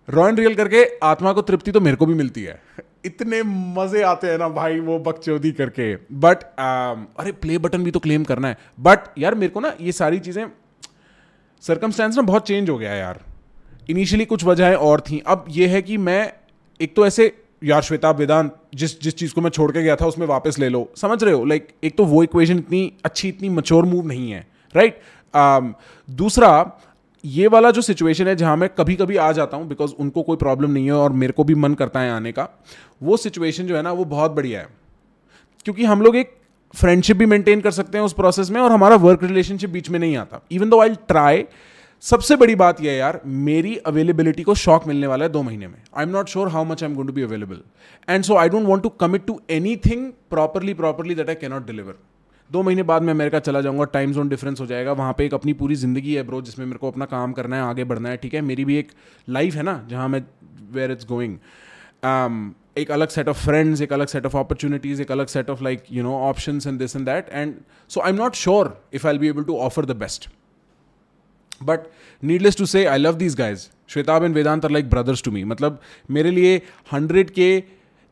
रॉयन 0.07 0.35
रियल 0.35 0.55
करके 0.55 0.85
आत्मा 1.03 1.33
को 1.33 1.41
तृप्ति 1.41 1.71
तो 1.71 1.81
मेरे 1.81 1.97
को 1.97 2.05
भी 2.05 2.13
मिलती 2.13 2.43
है। 2.43 2.61
इतने 3.05 3.41
मज़े 3.43 4.01
आते 4.03 4.27
हैं 4.27 4.37
ना 4.37 4.47
भाई 4.49 4.79
वो 4.79 4.97
बकचौदी 4.99 5.51
करके। 5.51 5.95
बट 5.95 6.43
अरे 7.19 7.31
प्ले 7.31 7.57
बटन 7.57 7.83
भी 7.83 7.91
तो 7.91 7.99
क्लेम 7.99 8.23
करना 8.23 8.47
है। 8.47 8.57
बट 8.79 8.99
यार 9.17 9.35
मेरे 9.35 9.51
को 9.51 9.59
ना 9.59 9.73
ये 9.81 9.91
सारी 9.91 10.19
चीज़ें 10.19 10.45
सरकमस्टेंस 11.63 12.15
ना 12.15 12.21
बहुत 12.21 12.47
चेंज 12.47 12.69
हो 12.69 12.77
गया 12.77 12.93
यार। 12.93 13.19
इनिशियली 13.89 14.25
कुछ 14.25 14.43
वजहें 14.43 14.75
और 14.75 15.01
थी। 15.01 15.21
अब 15.27 15.45
ये 15.49 15.67
है 15.67 15.81
कि 15.81 15.97
मैं 15.97 16.33
एक 16.79 16.95
तो 16.95 17.05
ऐसे 17.07 17.31
यार 17.63 17.81
श्वेता 17.81 18.11
वेदांत 18.11 18.55
जिस 18.75 19.01
जिस 19.01 19.15
चीज़ 19.15 19.33
को 19.33 19.41
मैं 19.41 19.49
छोड़ 19.49 19.71
के 19.71 19.81
गया 19.81 19.95
था 19.95 20.05
उसमें 20.05 20.25
वापस 20.27 20.59
ले 20.59 20.69
लो। 20.69 20.89
समझ 20.97 21.23
रहे 21.23 21.33
हो? 21.33 21.43
लाइक 21.45 21.67
like, 21.67 21.83
एक 21.83 21.97
तो 21.97 22.05
वो 22.05 22.23
इक्वेशन 22.23 22.57
इतनी 22.57 22.91
अच्छी 23.05 23.27
इतनी 23.29 23.49
मच्योर 23.49 23.85
मूव 23.85 24.07
नहीं 24.07 24.31
है। 24.31 24.47
Right 24.75 24.93
right? 24.93 25.63
um, 25.63 25.73
दूसरा 26.09 26.49
ये 27.23 27.47
वाला 27.47 27.71
जो 27.71 27.81
सिचुएशन 27.81 28.27
है 28.27 28.35
जहाँ 28.35 28.55
मैं 28.57 28.69
कभी 28.69 28.95
कभी 28.95 29.17
आ 29.17 29.31
जाता 29.31 29.57
हूँ 29.57 29.67
बिकॉज़ 29.67 29.93
उनको 29.99 30.23
कोई 30.23 30.37
प्रॉब्लम 30.37 30.71
नहीं 30.71 30.85
है 30.85 30.93
और 30.93 31.11
मेरे 31.11 31.33
को 31.33 31.43
भी 31.43 31.55
मन 31.55 31.73
करता 31.73 31.99
है 31.99 32.11
आने 32.11 32.31
का, 32.31 32.47
वो 33.03 33.17
सिचुएशन 33.17 33.67
जो 33.67 33.75
है 33.75 33.81
ना, 33.81 33.91
वो 33.91 34.05
बहुत 34.05 34.31
बढ़िया 34.31 34.59
है। 34.59 34.67
क्योंकि 35.65 35.85
हम 35.85 36.01
लोग 36.01 36.15
एक 36.15 36.35
फ्रेंडशिप 36.73 37.17
भी 37.17 37.25
मेंटेन 37.25 37.61
कर 37.61 37.71
सकते 37.71 37.97
हैं 37.97 38.05
उस 38.05 38.13
प्रोसेस 38.13 38.49
में 38.49 38.59
और 38.61 38.71
हमारा 38.71 38.95
वर्क 38.95 39.23
रिलेशनशिप 39.23 39.69
बीच 39.69 39.89
में 39.89 39.99
नहीं 39.99 40.17
आता। 40.17 40.41
इवन 40.51 40.69
दो 40.69 40.81
आई 40.81 40.95
ट्राई 41.07 41.45
सबसे 42.03 42.35
बड़ी 42.35 42.55
बात 42.55 42.81
यह 42.81 42.91
है 42.91 42.97
यार, 42.97 43.19
मेरी 43.25 43.75
अवेलेबिलिटी 43.77 44.43
को 44.43 44.55
शॉक 44.55 44.87
मिलने 44.87 45.07
वाला 45.07 45.25
है 45.25 45.31
दो 45.31 45.41
महीने 45.43 45.67
में। 45.67 45.81
I 45.97 46.03
am 46.03 46.09
not 46.09 46.29
sure 46.29 46.47
how 46.49 46.63
much 46.63 46.83
I 46.83 46.89
am 46.89 46.95
going 46.95 47.09
to 47.09 47.13
be 47.13 47.21
available 47.21 47.59
and 48.09 48.23
so 48.23 48.35
I 48.37 48.49
don't 48.49 48.65
want 48.67 48.83
to 48.83 48.89
commit 48.89 49.25
to 49.25 49.39
anything 49.85 50.11
properly 50.29 50.73
properly 50.73 51.15
that 51.15 51.29
I 51.29 51.35
cannot 51.35 51.67
deliver 51.67 51.95
दो 52.49 52.63
महीने 52.63 52.83
बाद 52.83 53.01
मैं 53.01 53.13
अमेरिका 53.13 53.39
चला 53.39 53.61
जाऊँगा 53.61 53.83
टाइम 53.93 54.11
जोन 54.13 54.29
डिफरेंस 54.29 54.59
हो 54.59 54.65
जाएगा। 54.65 54.91
वहाँ 54.93 55.13
पे 55.17 55.25
एक 55.25 55.33
अपनी 55.33 55.53
पूरी 55.53 55.75
ज़िंदगी 55.75 56.13
है 56.15 56.23
ब्रो 56.23 56.41
जिसमें 56.41 56.65
मेरे 56.65 56.77
को 56.77 56.91
अपना 56.91 57.05
काम 57.05 57.31
करना 57.33 57.55
है, 57.55 57.61
आगे 57.61 57.83
बढ़ना 57.83 58.09
है, 58.09 58.17
ठीक 58.17 58.33
है? 58.33 58.41
मेरी 58.41 58.65
भी 58.65 58.77
एक 58.77 58.91
लाइफ 59.27 59.55
है 59.55 59.63
ना, 59.63 59.81
जहाँ 59.89 60.07
मैं 60.09 60.23
वेयर 60.73 60.91
इट्स 60.91 61.07
गोइंग 61.07 61.37
एक 62.77 62.91
अलग 62.91 63.09
सेट 63.09 63.27
ऑफ़ 63.29 63.43
फ्रेंड्स 63.45 63.81
एक 63.81 63.91
अलग 63.93 64.07
सेट 64.07 64.25
ऑफ़ 64.25 64.37
अपॉर्चुनिटीज़ 64.37 65.01
एक 65.01 65.11
अलग 65.11 65.27
set 65.27 65.49
of 65.49 65.63
like 65.63 65.83
you 65.91 66.03
know 66.03 66.13
option 66.19 66.59
and 66.67 66.79
this 66.79 66.95
and 66.95 67.05
that 67.05 67.29
and 67.31 67.53
so 67.89 68.01
I 68.01 68.09
am 68.09 68.15
not 68.15 68.35
sure 68.35 68.77
if 68.93 69.07
I 69.07 69.17
be 69.17 69.27
able 69.27 69.43
to 69.43 69.57
offer 69.59 69.85
the 69.85 69.95
best 69.97 70.27
but 71.63 71.87
needless 72.23 72.57
to 72.57 72.65
say 72.65 72.85
I 72.85 72.97
love 72.97 73.15
these 73.15 73.35
guys 73.35 73.67
Shwetabh 73.89 74.23
and 74.23 74.35
Vedant 74.35 74.65
are 74.65 74.71
like 74.71 74.89
brothers 74.89 75.23
to 75.23 75.31
me 75.31 75.43
मतलब 75.43 75.79
मेरे 76.09 76.31
लिए 76.31 76.61
hundred 76.93 77.29
के 77.29 77.51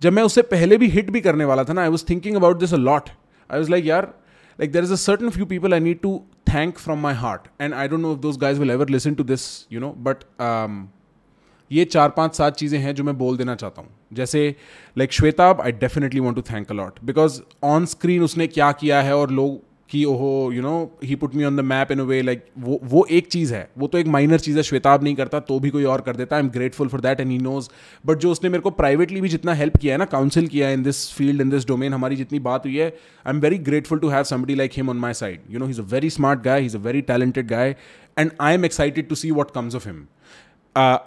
जब 0.01 0.13
मैं 0.13 0.23
उससे 0.23 0.41
पहले 0.51 0.77
भी 0.77 0.87
hit 0.89 1.09
भी 1.09 1.21
करने 1.21 1.45
वाला 1.45 1.63
था 1.63 1.73
ना 1.73 1.81
I 1.81 1.89
was 1.89 2.05
thinking 2.09 2.35
about 2.35 2.59
this 2.59 2.73
a 2.73 2.77
lot 2.77 3.09
I 3.49 3.59
was 3.59 3.71
like 3.71 3.85
यार 3.85 4.13
like 4.61 4.71
there 4.71 4.83
is 4.83 4.91
a 4.91 4.97
certain 4.97 5.31
few 5.31 5.45
people 5.45 5.73
I 5.73 5.79
need 5.79 6.01
to 6.03 6.23
thank 6.45 6.79
from 6.79 7.01
my 7.01 7.13
heart, 7.13 7.47
and 7.59 7.73
I 7.73 7.87
don't 7.87 8.01
know 8.01 8.13
if 8.13 8.21
those 8.21 8.37
guys 8.37 8.59
will 8.59 8.71
ever 8.71 8.85
listen 8.85 9.15
to 9.15 9.23
this, 9.23 9.45
you 9.69 9.79
know, 9.79 9.93
but 10.09 10.25
um, 10.39 10.81
ये 11.71 11.83
चार 11.85 12.09
पाँच 12.09 12.35
सात 12.35 12.55
चीज़ें 12.57 12.77
हैं 12.79 12.93
जो 12.95 13.03
मैं 13.03 13.17
बोल 13.17 13.37
देना 13.37 13.55
चाहता 13.55 13.81
हूँ 13.81 13.89
जैसे 14.13 14.39
like 14.97 15.11
Shwetabh 15.13 15.61
I 15.61 15.71
definitely 15.71 16.19
want 16.19 16.35
to 16.37 16.41
thank 16.51 16.71
a lot 16.71 16.99
because 17.05 17.41
on 17.63 17.85
screen 17.85 18.23
उसने 18.23 18.47
क्या 18.47 18.71
किया 18.81 19.01
है 19.01 19.15
और 19.17 19.31
लोग 19.31 19.61
कि 19.91 20.03
ओहो 20.05 20.51
you 20.53 20.61
know 20.61 20.99
he 21.03 21.15
put 21.15 21.35
me 21.35 21.43
on 21.43 21.55
the 21.55 21.59
map 21.61 21.91
in 21.91 21.99
a 21.99 22.03
way 22.03 22.21
like 22.21 22.45
वो 22.59 22.79
वो 22.83 23.05
एक 23.11 23.27
चीज़ 23.27 23.53
है। 23.53 23.67
वो 23.77 23.87
तो 23.87 23.97
एक 23.97 24.07
माइनर 24.07 24.39
चीज़ 24.39 24.57
है, 24.57 24.63
श्वेताब 24.63 25.03
नहीं 25.03 25.15
करता 25.15 25.39
तो 25.41 25.59
भी 25.59 25.69
कोई 25.69 25.83
और 25.85 26.01
कर 26.01 26.15
देता। 26.15 26.35
I 26.35 26.41
am 26.41 26.49
grateful 26.49 26.87
for 26.87 27.01
that 27.01 27.19
and 27.19 27.31
he 27.31 27.37
knows 27.37 27.69
but 28.05 28.17
जो 28.17 28.31
उसने 28.31 28.49
मेरे 28.49 28.61
को 28.61 28.69
प्राइवेटली 28.71 29.21
भी 29.21 29.29
जितना 29.29 29.53
हेल्प 29.53 29.77
किया 29.77 29.93
है 29.93 29.97
ना 29.99 30.05
काउंसिल 30.05 30.47
किया 30.47 30.67
है 30.67 30.73
in 30.73 30.83
this 30.83 31.11
field 31.13 31.41
in 31.41 31.49
this 31.49 31.67
domain 31.67 31.93
हमारी 31.93 32.15
जितनी 32.15 32.39
बात 32.39 32.65
हुई 32.65 32.77
है 32.77 32.87
I 32.87 33.33
am 33.33 33.39
very 33.39 33.57
grateful 33.69 33.99
to 33.99 34.09
have 34.09 34.23
somebody 34.23 34.55
like 34.55 34.71
him 34.77 34.89
on 34.89 34.97
my 34.97 35.13
side 35.13 35.41
you 35.49 35.59
know 35.59 35.65
he 35.65 35.71
is 35.71 35.81
a 35.81 35.83
very 35.91 36.09
smart 36.09 36.43
guy 36.43 36.59
he 36.59 36.65
is 36.65 36.77
a 36.77 36.79
very 36.79 37.01
talented 37.11 37.47
guy 37.47 37.75
and 38.17 38.31
I 38.41 38.53
am 38.53 38.65
excited 38.65 39.09
to 39.09 39.15
see 39.15 39.31
what 39.31 39.51
comes 39.51 39.75
of 39.75 39.87
him 39.89 40.05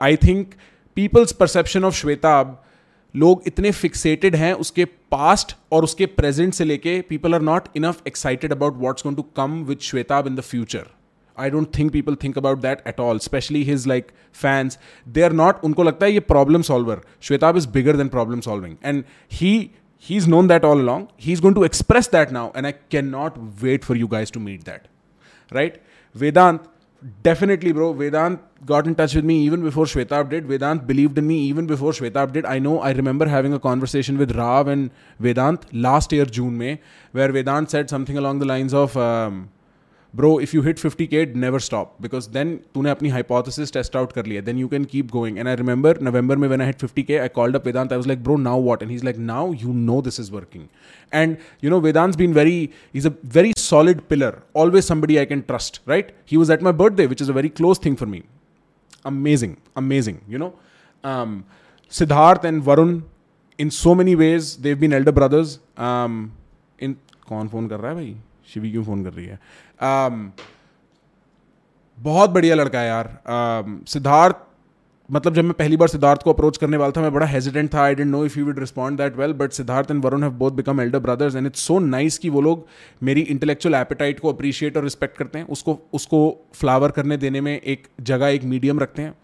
I 0.02 0.16
think 0.16 0.54
people's 0.96 1.32
perception 1.32 1.84
of 1.84 1.94
Shwetabh 1.94 2.60
लोग 3.14 3.42
इतने 3.46 3.70
fixated 3.70 4.36
हैं 4.36 4.52
उसके 4.54 4.84
past 5.10 5.56
और 5.72 5.84
उसके 5.84 6.06
present 6.06 6.54
से 6.54 6.64
लेके 6.64 7.00
people 7.08 7.34
are 7.34 7.42
not 7.42 7.68
enough 7.76 8.02
excited 8.06 8.52
about 8.52 8.76
what's 8.78 9.02
going 9.02 9.16
to 9.16 9.22
come 9.36 9.62
with 9.64 9.78
Shwetabh 9.80 10.26
in 10.26 10.34
the 10.34 10.40
future 10.40 10.86
I 11.36 11.50
don't 11.50 11.68
think 11.78 11.92
people 11.92 12.16
think 12.22 12.38
about 12.38 12.58
that 12.58 12.82
at 12.86 13.00
all 13.00 13.18
specially 13.18 13.62
his 13.64 13.86
like 13.86 14.10
fans 14.34 14.78
they 15.06 15.22
are 15.22 15.32
not 15.32 15.64
उनको 15.64 15.82
लगता 15.82 16.06
है 16.06 16.12
ये 16.12 16.20
problem 16.20 16.62
solver 16.62 17.00
Shwetabh 17.22 17.56
is 17.56 17.68
bigger 17.68 17.96
than 17.96 18.08
problem 18.08 18.40
solving 18.40 18.76
and 18.84 19.04
he 19.32 19.70
he 20.06 20.16
is 20.16 20.28
known 20.28 20.48
that 20.48 20.64
all 20.64 20.86
that 20.86 21.06
he 21.20 21.32
is 21.32 21.42
he's 21.42 21.54
to 21.54 21.64
express 21.64 22.10
that 22.12 22.32
now 22.32 22.50
and 22.56 22.66
I 22.66 22.72
can 22.90 23.08
not 23.08 23.38
wait 23.62 23.84
for 23.84 23.96
you 23.96 24.06
guys 24.08 24.32
to 24.32 24.40
meet 24.40 24.60
that 24.60 24.88
right 25.52 25.80
vedant 26.16 26.58
definitely 27.22 27.72
bro 27.72 27.92
vedant 27.92 28.40
got 28.64 28.86
in 28.86 28.94
touch 28.94 29.14
with 29.14 29.24
me 29.24 29.38
even 29.40 29.62
before 29.62 29.84
Shwetab 29.84 30.30
did. 30.30 30.46
Vedant 30.46 30.86
believed 30.86 31.18
in 31.18 31.26
me 31.26 31.38
even 31.44 31.66
before 31.66 31.92
Shwetab 31.92 32.32
did. 32.32 32.46
I 32.46 32.58
know 32.58 32.80
I 32.80 32.92
remember 32.92 33.26
having 33.26 33.52
a 33.52 33.58
conversation 33.58 34.16
with 34.16 34.36
Rav 34.36 34.68
and 34.68 34.90
Vedant 35.20 35.64
last 35.72 36.12
year, 36.12 36.24
June, 36.24 36.56
May, 36.56 36.80
where 37.12 37.28
Vedant 37.28 37.70
said 37.70 37.90
something 37.90 38.16
along 38.16 38.38
the 38.38 38.46
lines 38.46 38.72
of, 38.72 38.96
um, 38.96 39.50
bro, 40.14 40.38
if 40.38 40.54
you 40.54 40.62
hit 40.62 40.76
50k, 40.76 41.34
never 41.34 41.60
stop 41.60 42.00
because 42.00 42.28
then 42.28 42.64
tune 42.72 42.84
apni 42.84 43.10
hypothesis 43.10 43.70
test 43.70 43.94
out 43.96 44.14
liya. 44.14 44.44
Then 44.44 44.56
you 44.56 44.68
can 44.68 44.84
keep 44.86 45.10
going. 45.10 45.38
And 45.38 45.48
I 45.48 45.54
remember 45.54 45.94
November 46.00 46.36
mein 46.36 46.50
when 46.50 46.60
I 46.60 46.66
hit 46.66 46.78
50k, 46.78 47.20
I 47.22 47.28
called 47.28 47.54
up 47.54 47.64
Vedant. 47.64 47.92
I 47.92 47.98
was 47.98 48.06
like, 48.06 48.22
bro, 48.22 48.36
now 48.36 48.56
what? 48.56 48.80
And 48.80 48.90
he's 48.90 49.04
like, 49.04 49.18
now 49.18 49.50
you 49.52 49.74
know 49.74 50.00
this 50.00 50.18
is 50.18 50.30
working. 50.30 50.70
And 51.12 51.36
you 51.60 51.68
know, 51.68 51.80
Vedant's 51.80 52.16
been 52.16 52.32
very, 52.32 52.72
he's 52.92 53.04
a 53.04 53.10
very 53.10 53.52
solid 53.64 54.06
pillar. 54.12 54.32
Always 54.62 54.86
somebody 54.92 55.18
I 55.20 55.26
can 55.32 55.42
trust, 55.50 55.80
right? 55.92 56.14
He 56.32 56.36
was 56.42 56.50
at 56.56 56.62
my 56.68 56.72
birthday, 56.82 57.06
which 57.12 57.22
is 57.26 57.30
a 57.34 57.36
very 57.40 57.50
close 57.60 57.82
thing 57.86 57.96
for 58.02 58.06
me. 58.14 58.22
amazing, 59.04 59.56
amazing. 59.76 60.20
You 60.28 60.38
know, 60.38 60.54
um, 61.04 61.44
Siddharth 61.90 62.44
and 62.44 62.62
Varun, 62.62 63.02
in 63.58 63.70
so 63.70 63.94
many 63.94 64.14
ways, 64.16 64.56
they've 64.56 64.78
been 64.78 64.92
elder 64.92 65.12
brothers. 65.12 65.58
Um, 65.76 66.32
in 66.80 66.96
कौन 67.28 67.48
phone 67.48 67.68
कर 67.68 67.80
रहा 67.80 67.90
है 67.90 67.94
भाई 67.96 68.16
शिवी 68.52 68.70
क्यों 68.70 68.82
phone 68.84 69.04
कर 69.04 69.12
रही 69.12 69.26
है 69.26 69.38
um, 69.82 70.30
बहुत 71.98 72.30
बढ़िया 72.30 72.54
लड़का 72.54 72.80
है 72.80 72.88
यार 72.88 73.06
um, 73.34 73.86
सिद्धार्थ 73.88 74.36
मतलब 75.08 75.34
जब 75.34 75.44
मैं 75.44 75.52
पहली 75.52 75.76
बार 75.76 75.88
सिद्धार्थ 75.88 76.22
को 76.22 76.32
अप्रोच 76.32 76.56
करने 76.56 76.76
वाला 76.76 76.92
था, 76.96 77.00
मैं 77.00 77.12
बड़ा 77.12 77.26
हेजिडेंट 77.26 77.72
था 77.74 77.82
I 77.82 77.94
don't 77.94 78.10
know 78.10 78.24
if 78.26 78.38
you 78.38 78.44
would 78.46 78.58
respond 78.58 78.98
that 78.98 79.16
well 79.16 79.32
but 79.32 79.52
Siddharth 79.52 79.90
and 79.90 80.04
Varun 80.04 80.22
have 80.22 80.32
both 80.32 80.52
become 80.52 80.80
elder 80.80 80.98
brothers 80.98 81.36
and 81.36 81.46
it's 81.46 81.60
so 81.60 81.78
nice 81.78 82.18
कि 82.18 82.28
वो 82.28 82.40
लोग 82.40 82.66
मेरी 83.02 83.20
इंटेलेक्चुअल 83.20 83.74
एपेटाइट 83.74 84.20
को 84.20 84.32
अप्रिशिएट 84.32 84.76
और 84.76 84.84
रिस्पेक्ट 84.84 85.16
करते 85.18 85.38
हैं। 85.38 85.46
उसको 85.46 85.78
उसको 85.92 86.20
फ्लावर 86.54 86.90
करने 86.90 87.16
देने 87.16 87.40
में 87.40 87.60
एक 87.60 87.86
जगह, 88.00 88.26
एक 88.26 88.44
मीडियम 88.44 88.80
रखते 88.80 89.02
हैं। 89.02 89.14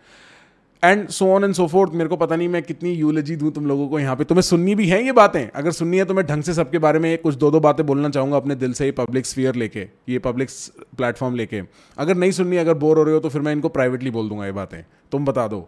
And 0.82 1.08
so 1.08 1.26
on 1.32 1.44
and 1.44 1.54
so 1.54 1.66
forth 1.68 1.92
मेरे 1.92 2.08
को 2.08 2.16
पता 2.16 2.37
नहीं 2.37 2.49
मैं 2.49 2.62
कितनी 2.62 2.92
यूलजी 2.92 3.34
दूँ 3.37 3.50
तुम 3.52 3.66
लोगों 3.66 3.88
को 3.88 3.99
यहाँ 4.00 4.14
पे। 4.16 4.25
तुम्हें 4.25 4.42
सुननी 4.42 4.75
भी 4.75 4.87
है 4.88 5.02
ये 5.04 5.12
बातें? 5.12 5.49
अगर 5.50 5.70
सुननी 5.72 5.99
है 5.99 6.04
तो 6.04 6.14
मैं 6.14 6.25
ढंग 6.26 6.42
से 6.42 6.54
सबके 6.54 6.78
बारे 6.78 6.99
में 6.99 7.16
कुछ 7.18 7.34
दो 7.34 7.50
दो 7.50 7.60
बातें 7.60 7.84
बोलना 7.87 8.08
चाहूँगा 8.08 8.37
अपने 8.37 8.54
दिल 8.54 8.72
से 8.72 8.84
ये 8.84 8.92
पब्लिक 8.92 9.26
स्फीयर 9.26 9.54
लेके 9.54 9.87
ये 10.08 10.18
पब्लिक 10.18 10.50
प्लेटफॉर्म 10.96 11.34
लेके। 11.37 11.62
अगर 11.99 12.16
नहीं 12.16 12.30
सुननी 12.32 12.56
अगर 12.56 12.75
बोर 12.76 12.99
हो 12.99 13.04
रहे 13.04 13.14
हो 13.14 13.20
तो 13.20 13.28
फिर 13.28 13.42
मैं 13.42 13.52
इनको 13.52 13.68
प्राइवेटली 13.68 14.10
बोल 14.10 14.28
दूँगा 14.28 14.46
ये 14.46 14.52
बातें। 14.52 14.82
तुम 15.12 15.25
बता 15.25 15.46
दो। 15.49 15.60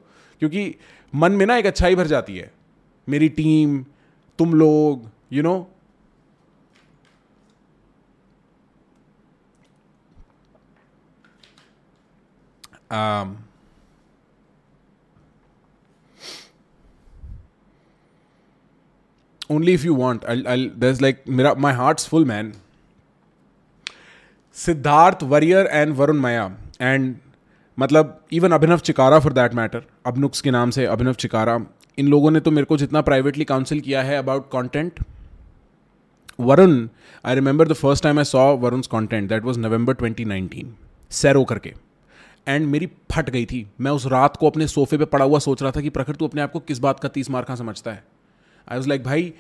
क्योंकि 0.43 0.75
मन 1.13 1.33
में 1.33 1.47
ना 1.47 1.57
एक 1.57 1.67
अच्छाई 1.67 1.95
भर 1.95 2.07
जाती 2.07 2.37
है। 2.37 2.51
मेरी 3.09 3.29
टीम 3.31 3.85
तुम 4.39 4.55
लोग 4.55 5.09
you 5.33 5.43
know 5.43 5.57
um, 12.93 13.37
only 19.53 19.75
if 19.75 19.85
you 19.85 19.95
want. 19.95 20.25
I'll, 20.29 20.49
I'll 20.49 20.71
there's 20.79 21.01
like 21.01 21.29
my 21.59 21.73
heart's 21.73 22.09
full 22.15 22.29
man. 22.29 22.53
Siddharth 24.55 25.23
Warrier 25.23 25.67
and 25.67 25.95
Varun 25.97 26.17
Mayya 26.17 26.57
and 26.81 27.17
मतलब 27.79 28.25
even 28.33 28.53
Abhinav 28.53 28.79
Chikara 28.79 29.19
for 29.19 29.33
that 29.33 29.55
matter 29.55 29.83
अबनुक्स 30.07 30.41
के 30.41 30.51
नाम 30.51 30.71
से 30.71 30.87
अभिनव 30.87 31.13
चिकारा 31.13 31.67
इन 31.99 32.09
लोगों 32.09 32.31
ने 32.31 32.41
तो 32.41 32.51
मेरे 32.51 32.65
को 32.65 32.77
जितना 32.77 33.01
प्राइवेटली 33.01 33.45
काउंसिल 33.45 33.81
किया 33.81 34.03
है 34.03 34.17
about 34.17 34.47
content 34.53 35.01
Varun 36.41 36.89
I 37.25 37.35
remember 37.35 37.69
the 37.69 37.73
first 37.73 38.05
time 38.05 38.19
I 38.19 38.25
saw 38.25 38.57
Varun 38.57 38.81
content 38.81 39.29
that 39.29 39.45
was 39.45 39.59
November 39.59 39.95
2019 39.95 40.65
Cero 41.11 41.45
करके 41.45 41.75
एंड 42.49 42.67
मेरी 42.67 42.87
फट 42.87 43.31
गई 43.31 43.47
थी. 43.47 43.71
मैं 43.81 43.91
उस 43.91 44.07
रात 44.07 44.37
को 44.37 44.51
अपने 44.51 44.67
सोफे 44.67 44.99
पे 44.99 45.05
पड़ा 45.05 45.25
हुआ 45.25 45.39
सोच 45.39 45.63
रहा 45.63 45.71
था 45.71 45.81
कि 45.81 45.91
प्रखर 45.91 46.15
तू 46.15 46.27
अपने 46.27 46.43
आप 46.43 46.53
को 46.53 46.61
किस 46.61 46.79
बात 46.79 47.01
का 47.01 47.09
तीस 47.09 47.31
मार 47.31 47.47
समझता 47.57 47.91
है? 47.91 48.05
आई 48.69 48.79
वॉज़ 48.79 48.89
लाइक 48.89 49.05
भाई, 49.05 49.33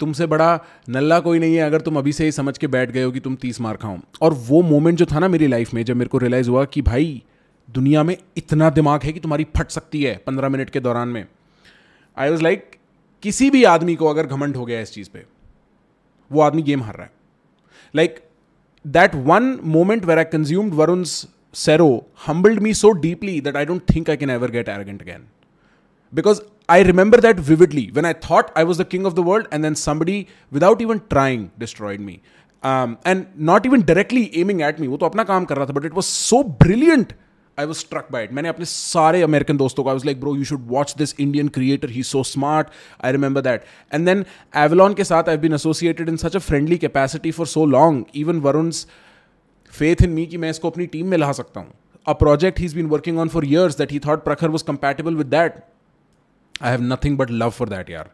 तुमसे 0.00 0.26
बड़ा 0.26 0.58
नल्ला 0.88 1.18
कोई 1.20 1.38
नहीं 1.38 1.54
है 1.54 1.62
अगर 1.62 1.80
तुम 1.80 1.98
अभी 1.98 2.12
से 2.12 2.24
ही 2.24 2.32
समझ 2.32 2.56
के 2.58 2.66
बैठ 2.66 2.90
गए 2.90 3.02
हो 3.02 3.10
कि 3.10 3.20
तुम 3.20 3.36
तीस 3.36 3.60
मार 3.60 3.76
खाओ। 3.76 3.98
और 4.22 4.34
वो 4.46 4.62
मोमेंट 4.62 4.98
जो 4.98 5.06
था 5.06 5.18
ना 5.18 5.28
मेरी 5.28 5.46
लाइफ 5.46 5.74
में, 5.74 5.84
जब 5.84 5.96
मेरे 5.96 6.08
को 6.08 6.18
रियलाइज़ 6.18 6.50
हुआ 6.50 6.64
कि 6.64 6.82
भाई, 6.82 7.22
दुनिया 7.68 8.02
में 8.02 8.16
इतना 8.36 8.70
दिमाग 8.70 9.02
है 9.02 9.12
कि 9.12 9.20
तुम्हारी 9.20 9.46
फट 9.56 9.70
सकती 9.70 10.02
है 10.02 10.16
पंद्रह 10.26 10.48
मिनट 10.48 10.70
के 10.70 10.80
दौरान 10.80 11.08
में। 11.08 11.24
आई 12.16 12.30
वॉज़ 12.30 12.42
लाइक 12.42 12.70
किसी 13.22 13.50
भी 13.50 13.62
आदमी 13.64 13.94
को 13.94 14.06
अगर 14.06 14.26
घमंड 14.26 14.56
हो 14.56 14.64
गया 14.64 14.80
इस 14.80 14.92
चीज़ 14.92 15.10
पे, 15.10 15.24
वो 16.30 16.40
आदमी 16.40 16.62
गेम 16.62 16.82
हार 16.82 16.94
रहा 16.94 17.04
है। 17.04 17.12
Like 17.94 18.20
that 18.84 19.14
one 19.14 19.58
moment 19.64 20.04
where 20.04 20.18
I 20.18 20.24
consumed 20.24 20.74
Varun 20.74 21.02
Cero 21.54 21.88
humbled 22.26 22.60
me 22.60 22.74
so 22.74 22.90
deeply 23.00 23.40
that 23.40 23.56
I 23.56 23.64
don't 23.64 23.82
think 23.94 24.10
I 24.10 24.16
can 24.16 24.30
ever 24.30 24.50
get 24.50 24.68
arrogant 24.68 25.02
again 25.02 25.26
because 26.12 26.42
I 26.68 26.82
remember 26.82 27.18
that 27.18 27.40
vividly 27.40 27.90
when 27.92 28.04
I 28.04 28.12
thought 28.12 28.52
I 28.54 28.64
was 28.64 28.78
the 28.78 28.84
king 28.84 29.06
of 29.06 29.14
the 29.14 29.22
world, 29.22 29.48
and 29.50 29.64
then 29.64 29.74
somebody, 29.74 30.28
without 30.50 30.80
even 30.80 31.02
trying, 31.10 31.50
destroyed 31.58 32.00
me. 32.00 32.22
Um, 32.62 32.98
and 33.04 33.26
not 33.34 33.66
even 33.66 33.82
directly 33.82 34.30
aiming 34.36 34.62
at 34.62 34.78
me. 34.78 34.86
वो 34.88 34.96
तो 34.98 35.06
अपना 35.06 35.24
काम 35.24 35.44
कर 35.44 35.56
रहा 35.56 35.66
था, 35.66 35.74
but 35.74 35.84
it 35.84 35.94
was 35.94 36.06
so 36.06 36.42
brilliant. 36.44 37.14
I 37.58 37.64
was 37.64 37.78
struck 37.78 38.10
by 38.10 38.20
it. 38.22 38.32
मैंने 38.32 38.48
अपने 38.48 38.64
सारे 38.64 39.22
अमेरिकन 39.22 39.56
दोस्तों 39.56 39.84
को 39.84 39.90
I 39.90 39.94
was 39.94 40.04
like, 40.04 40.20
bro, 40.20 40.34
you 40.34 40.44
should 40.44 40.68
watch 40.68 40.94
this 40.94 41.14
Indian 41.18 41.48
creator. 41.48 41.88
He's 41.88 42.06
so 42.06 42.22
smart. 42.22 42.70
I 43.00 43.10
remember 43.10 43.42
that. 43.42 43.64
And 43.90 44.06
then 44.06 44.24
Avalon 44.54 44.94
के 44.94 45.04
साथ 45.04 45.28
I've 45.28 45.40
been 45.40 45.52
associated 45.52 46.08
in 46.08 46.18
such 46.18 46.34
a 46.34 46.40
friendly 46.40 46.78
capacity 46.78 47.32
for 47.32 47.46
so 47.46 47.62
long. 47.62 48.06
Even 48.12 48.40
Varun's 48.40 48.86
faith 49.80 50.02
in 50.02 50.14
me 50.14 50.26
कि 50.26 50.38
मैं 50.38 50.50
इसको 50.50 50.70
अपनी 50.70 50.86
team 50.94 51.06
में 51.06 51.18
ला 51.18 51.32
सकता 51.32 51.60
हूँ. 51.60 51.72
A 52.06 52.14
project 52.14 52.58
he's 52.58 52.74
been 52.74 52.88
working 52.88 53.18
on 53.18 53.28
for 53.28 53.44
years 53.44 53.76
that 53.76 53.90
he 53.90 53.98
thought 53.98 54.24
Prakhar 54.24 54.50
was 54.50 54.62
compatible 54.62 55.14
with 55.14 55.30
that. 55.30 55.60
I 56.60 56.70
have 56.70 56.82
nothing 56.82 57.18
but 57.18 57.30
love 57.32 57.50
for 57.50 57.68
that 57.68 57.90
यार 57.90 58.10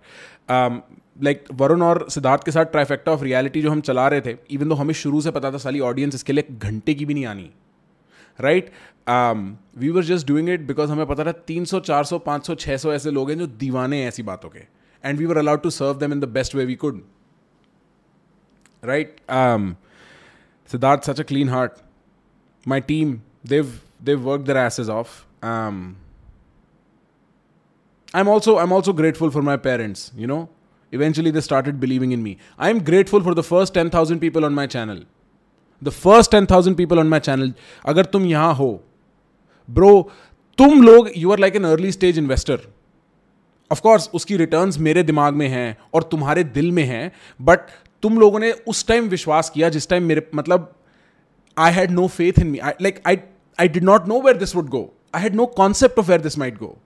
like 1.23 1.45
Varun 1.53 1.83
और 1.83 2.07
सिद्धार्थ 2.11 2.45
के 2.45 2.51
साथ 2.51 2.65
ट्राइफेक्टा 2.73 3.13
ऑफ़ 3.13 3.23
रियलिटी 3.25 3.63
जो 3.63 3.71
हम 3.71 3.81
चला 3.81 4.07
रहे 4.09 4.21
थे 4.21 4.37
इवन 4.51 4.69
दो 4.69 4.75
हमें 4.75 4.95
शुरू 4.95 5.21
से 5.21 5.31
पता 5.31 5.53
था 5.53 5.59
साली 5.59 5.81
ऑडियंस 5.83 6.15
इसके 6.15 6.33
लिए 6.33 6.57
घंटे 6.59 6.95
की 6.95 7.05
भी 7.05 7.15
नहीं 7.15 7.27
आनी 7.27 7.51
right 8.39 8.71
we 9.79 9.91
were 9.91 10.05
just 10.05 10.27
doing 10.29 10.49
it 10.49 10.67
because 10.67 10.91
हमें 10.91 11.07
पता 11.07 11.25
था 11.25 11.33
तीन 11.47 11.65
सौ, 11.65 11.81
चार 11.81 12.05
सौ, 12.05 12.19
पाँच 12.21 12.47
सौ 12.47 12.55
छः 12.57 12.77
सौ 12.77 12.93
ऐसे 12.93 13.11
लोग 13.11 13.31
हैं 13.31 13.39
जो 13.39 13.47
दीवाने 13.57 14.01
हैं 14.03 14.09
ऐसी 14.09 14.23
बातों 14.23 14.49
के 14.49 14.61
and 15.05 15.19
we 15.19 15.27
were 15.27 15.39
allowed 15.39 15.63
to 15.63 15.71
serve 15.71 15.99
them 15.99 16.13
in 16.13 16.21
the 16.21 16.29
best 16.31 16.55
way 16.55 16.65
we 16.65 16.75
could 16.75 17.03
right 18.85 19.17
Siddharth 20.71 21.11
such 21.11 21.21
a 21.21 21.25
clean 21.25 21.49
heart 21.49 21.73
my 22.67 22.81
team 22.83 23.19
they've 23.47 23.73
they've 24.03 24.21
work 24.21 24.43
their 24.43 24.57
asses 24.57 24.89
off 24.91 25.23
I'm 28.19 28.29
also 28.29 28.57
I'm 28.59 28.73
also 28.73 28.93
grateful 28.93 29.31
for 29.31 29.43
my 29.43 29.57
parents. 29.65 30.05
You 30.17 30.29
know, 30.29 30.41
eventually 30.93 31.33
they 31.33 31.45
started 31.47 31.81
believing 31.81 32.13
in 32.13 32.23
me. 32.23 32.37
I'm 32.59 32.79
grateful 32.85 33.27
for 33.27 33.35
the 33.35 33.45
first 33.49 33.75
ten 33.75 33.91
thousand 33.91 34.21
people 34.21 34.49
on 34.49 34.55
my 34.55 34.67
channel. 34.75 35.03
The 35.83 35.95
first 35.97 36.31
ten 36.31 36.47
thousand 36.47 36.77
people 36.77 37.05
on 37.05 37.13
my 37.17 37.21
channel. 37.29 37.53
अगर 37.87 38.05
तुम 38.15 38.27
यहाँ 38.27 38.55
हो, 38.55 38.71
bro, 39.69 39.93
तुम 40.59 40.83
लोग 40.83 41.11
you 41.17 41.33
are 41.33 41.39
like 41.39 41.57
an 41.57 41.65
early 41.65 41.91
stage 41.93 42.19
investor 42.19 42.61
of course 43.71 44.09
उसकी 44.15 44.37
returns 44.37 44.79
मेरे 44.87 45.03
दिमाग 45.03 45.35
में 45.35 45.47
हैं 45.49 45.77
और 45.95 46.03
तुम्हारे 46.11 46.45
दिल 46.57 46.71
में 46.73 46.85
हैं 46.85 47.11
बट 47.41 47.61
तुम 48.03 48.19
लोगों 48.19 48.39
ने 48.39 48.51
उस 48.69 48.87
टाइम 48.89 49.09
विश्वास 49.09 49.51
किया 49.51 49.69
जिस 49.77 49.89
टाइम 49.89 50.05
मेरे 50.09 50.27
मतलब 50.35 50.73
I 51.57 51.73
had 51.73 51.91
no 51.91 52.07
faith 52.17 52.39
in 52.41 52.47
me 52.47 52.61
like 52.83 53.03
I 53.07 53.19
I 53.61 53.69
did 53.69 53.85
not 53.85 54.09
know 54.09 54.21
where 54.23 54.37
this 54.37 54.57
would 54.57 54.69
go 54.71 54.83
I 55.15 55.23
had 55.23 55.35
no 55.35 55.47
concept 55.57 55.99
of 55.99 56.09
where 56.09 56.21
this 56.21 56.39
might 56.39 56.59
go 56.59 56.77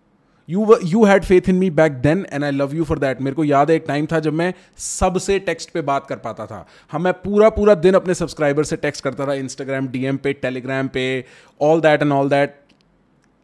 you 0.50 0.76
you 0.84 1.04
had 1.04 1.24
faith 1.24 1.48
in 1.48 1.54
me 1.54 1.70
back 1.70 1.92
then 1.92 2.26
and 2.32 2.44
I 2.44 2.50
love 2.50 2.74
you 2.74 2.84
for 2.84 2.98
that 2.98 3.20
मेरे 3.20 3.34
को 3.34 3.44
याद 3.44 3.70
है 3.70 3.76
एक 3.76 3.84
time 3.88 4.06
था 4.12 4.20
जब 4.20 4.32
मैं 4.32 4.52
सबसे 4.78 5.38
text 5.38 5.70
पे 5.70 5.80
बात 5.82 6.06
कर 6.06 6.16
पाता 6.16 6.46
था। 6.46 6.66
हम 6.92 7.02
मैं 7.02 7.12
पूरा 7.12 7.48
पूरा 7.50 7.74
दिन 7.74 7.94
अपने 7.94 8.14
सब्सक्राइबर 8.14 8.64
से 8.64 8.76
टेक्स्ट 8.76 9.04
करता 9.04 9.26
था 9.26 9.34
इंस्टाग्राम 9.34 9.88
डीएम 9.88 10.16
पे 10.16 10.32
टेलीग्राम 10.32 10.88
पे 10.88 11.24
all 11.60 11.80
that 11.80 12.02
and 12.02 12.12
all 12.12 12.28
that 12.28 12.58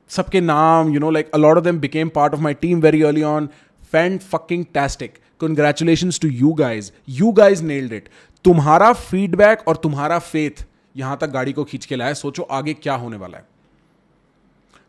सबके 0.08 0.40
नाम 0.40 0.92
you 0.94 1.00
know 1.00 1.10
like 1.10 1.30
a lot 1.34 1.56
of 1.56 1.64
them 1.64 1.80
became 1.80 2.08
part 2.08 2.34
of 2.34 2.40
my 2.40 2.54
team 2.54 2.80
very 2.80 3.02
early 3.02 3.22
on 3.22 3.48
fan 3.92 4.20
fucking 4.20 4.64
tastic 4.74 5.18
congratulation 5.40 6.10
to 6.22 6.28
you 6.28 6.52
guys 6.52 6.90
you 7.08 7.32
guys 7.32 7.64
nailed 7.64 7.92
it 7.92 8.08
तुम्हारा 8.44 8.92
feedback 8.92 9.68
और 9.68 9.76
तुम्हारा 9.76 10.18
faith 10.18 10.64
यहाँ 10.96 11.18
तक 11.20 11.30
गाड़ी 11.30 11.52
को 11.52 11.64
खींच 11.64 11.86
के 11.86 11.96
लाया। 11.96 12.12
सोचो 12.12 12.42
आगे 12.42 12.74
क्या 12.74 12.94
होने 12.94 13.16
वाला 13.16 13.38
है। 13.38 13.44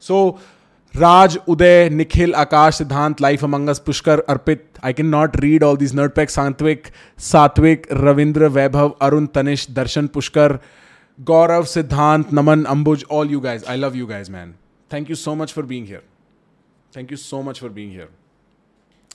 सो 0.01 0.39
so, 0.39 0.56
Raj 0.93 1.37
Uday, 1.47 1.89
Nikhil, 1.89 2.33
Akash, 2.33 2.75
Siddhant 2.75 3.21
life 3.21 3.43
Among Us 3.43 3.79
Pushkar, 3.79 4.19
Arpit. 4.19 4.63
I 4.83 4.93
can 4.93 5.05
not 5.05 5.35
read 5.37 5.63
all 5.63 5.77
these 5.77 5.95
pack 5.95 6.29
Santvik 6.29 6.87
Satvik 7.17 7.87
Ravindra 7.91 8.47
Vaibhav 8.47 8.89
Arun 9.01 9.25
Tanish 9.25 9.69
Darshan 9.71 10.07
Pushkar 10.07 10.59
Gaurav 11.19 11.63
Siddhant 11.63 12.33
Naman 12.33 12.63
Ambuj 12.63 13.05
all 13.11 13.29
you 13.29 13.39
guys 13.39 13.65
I 13.65 13.77
love 13.77 13.95
you 13.95 14.05
guys 14.05 14.31
man 14.31 14.53
thank 14.93 15.09
you 15.09 15.15
so 15.15 15.35
much 15.35 15.53
for 15.53 15.65
being 15.65 15.85
here 15.85 16.01
thank 16.97 17.11
you 17.11 17.17
so 17.17 17.41
much 17.41 17.59
for 17.59 17.69
being 17.69 17.91
here 17.91 18.09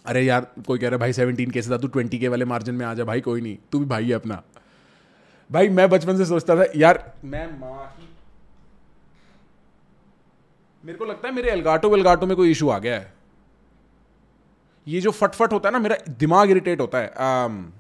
अरे 0.07 0.23
यार, 0.23 0.47
कोई 0.67 0.79
कह 0.79 0.89
रहा 0.89 0.99
भाई 0.99 1.13
seventeen 1.13 1.51
कैसे 1.51 1.71
था, 1.71 1.77
तू 1.77 1.89
twenty 1.89 2.19
के 2.19 2.29
वाले 2.29 2.45
मार्जिन 2.45 2.75
में 2.75 2.87
आ 2.87 2.95
जा, 2.95 3.05
भाई, 3.05 3.21
कोई 3.21 3.41
नहीं। 3.41 3.57
तू 3.73 3.79
भी 3.79 3.85
भाई 3.85 4.05
है 4.05 4.13
अपना। 4.13 4.43
भाई, 5.51 5.69
मैं 5.69 5.91
बचपन 5.91 6.17
से 6.17 6.27
सोचता 6.27 6.57
था, 6.57 6.65
यार, 6.77 7.13
मैं 7.25 7.61
माँ 7.61 7.95
ही 7.99 8.09
मेरे 10.85 10.99
को 10.99 11.05
लगता 11.05 11.29
है 11.29 11.35
मेरे 11.35 11.51
एलगाटो 11.51 11.89
वेलगाटो 11.91 12.27
में 12.27 12.37
कोई 12.37 12.51
इशू 12.51 12.69
आ 12.69 12.79
गया 12.79 12.95
है। 12.95 13.13
ये 14.87 15.01
जो 15.01 15.11
फटफट 15.11 15.53
होता 15.53 15.69
है 15.69 15.73
ना 15.73 15.79
मेरा 15.79 15.97
दिमाग 16.19 16.51
इरिटेट 16.51 16.81
होता 16.81 16.99
है। 16.99 17.13
आम, 17.19 17.73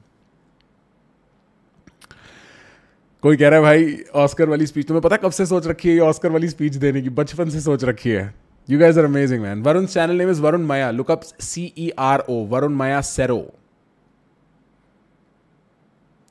कोई 3.22 3.36
कह 3.36 3.48
रहा 3.48 3.58
है 3.58 3.62
भाई 3.62 3.96
ऑस्कर 4.14 4.48
वाली 4.48 4.66
स्पीच 4.66 4.86
तुम्हें 4.88 5.02
पता 5.02 5.16
कब 5.16 5.30
से 5.30 5.46
सोच 5.46 5.66
रखी 5.66 5.88
है 5.88 5.94
ये 5.94 6.00
ऑस्कर 6.00 6.30
वाली 6.30 6.48
स्पीच 6.48 6.74
देने 6.74 7.02
की? 7.02 7.10
बचपन 7.10 7.50
से 7.50 7.60
सोच 7.60 7.84
रखी 7.84 8.10
है। 8.10 8.34
You 8.68 8.78
guys 8.78 8.98
are 8.98 9.04
amazing 9.04 9.42
man 9.42 9.62
Varun 9.62 9.86
channel 9.86 10.16
name 10.16 10.30
is 10.30 10.40
Varun 10.42 10.62
Mayya 10.66 10.90
look up 10.90 11.22
C 11.22 11.72
E 11.78 11.90
R 11.98 12.24
O 12.28 12.44
Varun 12.46 12.74
Mayya 12.74 13.00
Cero 13.00 13.38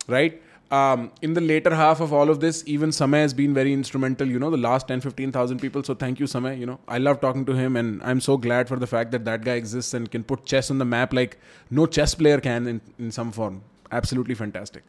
right 0.10 0.42
um, 0.72 1.12
in 1.22 1.34
the 1.34 1.42
later 1.42 1.76
half 1.76 2.00
of 2.00 2.14
all 2.14 2.30
of 2.30 2.40
this, 2.40 2.64
even 2.66 2.90
Samay 2.90 3.22
has 3.22 3.34
been 3.34 3.54
very 3.54 3.74
instrumental. 3.74 4.28
You 4.28 4.40
know, 4.40 4.50
the 4.50 4.58
last 4.58 4.88
10, 4.88 5.02
15,000 5.02 5.60
people. 5.60 5.84
So 5.84 5.94
thank 5.94 6.20
you, 6.20 6.26
Samay. 6.26 6.58
You 6.60 6.66
know, 6.66 6.80
I 6.88 6.98
love 6.98 7.20
talking 7.20 7.46
to 7.46 7.54
him, 7.54 7.76
and 7.76 8.02
I'm 8.04 8.22
so 8.22 8.38
glad 8.38 8.70
for 8.70 8.78
the 8.78 8.88
fact 8.88 9.12
that 9.12 9.26
that 9.26 9.44
guy 9.44 9.56
exists 9.56 9.94
and 9.94 10.10
can 10.10 10.24
put 10.24 10.46
chess 10.46 10.72
on 10.72 10.78
the 10.78 10.86
map 10.86 11.14
like 11.14 11.38
no 11.70 11.86
chess 11.86 12.16
player 12.16 12.40
can 12.40 12.68
in, 12.68 12.82
in 12.98 13.12
some 13.12 13.32
form. 13.32 13.62
Absolutely 13.92 14.36
fantastic. 14.36 14.84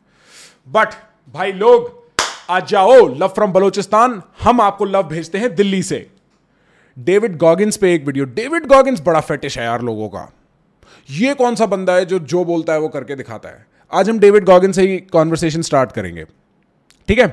But 0.67 0.97
भाई 1.35 1.53
लोग 1.53 1.91
आ 2.51 2.59
जाओ 2.61 3.07
love 3.19 3.29
from 3.35 3.53
Balochistan 3.53 4.23
हम 4.43 4.61
आपको 4.61 4.85
love 4.85 5.03
भेजते 5.09 5.39
हैं 5.39 5.55
दिल्ली 5.55 5.83
से 5.83 6.07
David 6.97 7.37
Goggins 7.39 7.77
पे 7.77 7.95
एक 7.95 8.05
वीडियो 8.07 8.25
डेविड 8.39 8.67
गॉगिन्स 8.69 9.01
बड़ा 9.03 9.21
फेटिश 9.21 9.59
है 9.59 9.65
यार 9.65 9.83
लोगों 9.83 10.09
का 10.09 10.29
ये 11.11 11.35
कौन 11.35 11.55
सा 11.55 11.67
बंदा 11.67 11.95
है 11.97 12.05
जो 12.05 12.19
जो 12.33 12.45
बोलता 12.45 12.73
है 12.73 12.81
वो 12.81 12.89
करके 12.89 13.15
दिखाता 13.17 13.49
है 13.49 13.67
आज 13.93 14.11
हम 14.11 14.19
डेविड 14.19 14.45
गॉगिन 14.45 14.73
से 14.73 14.83
ही 14.83 14.99
कॉन्वर्सेशन 15.13 15.63
स्टार्ट 15.63 15.93
करेंगे। 15.93 16.25
ठीक 17.09 17.19
है? 17.19 17.27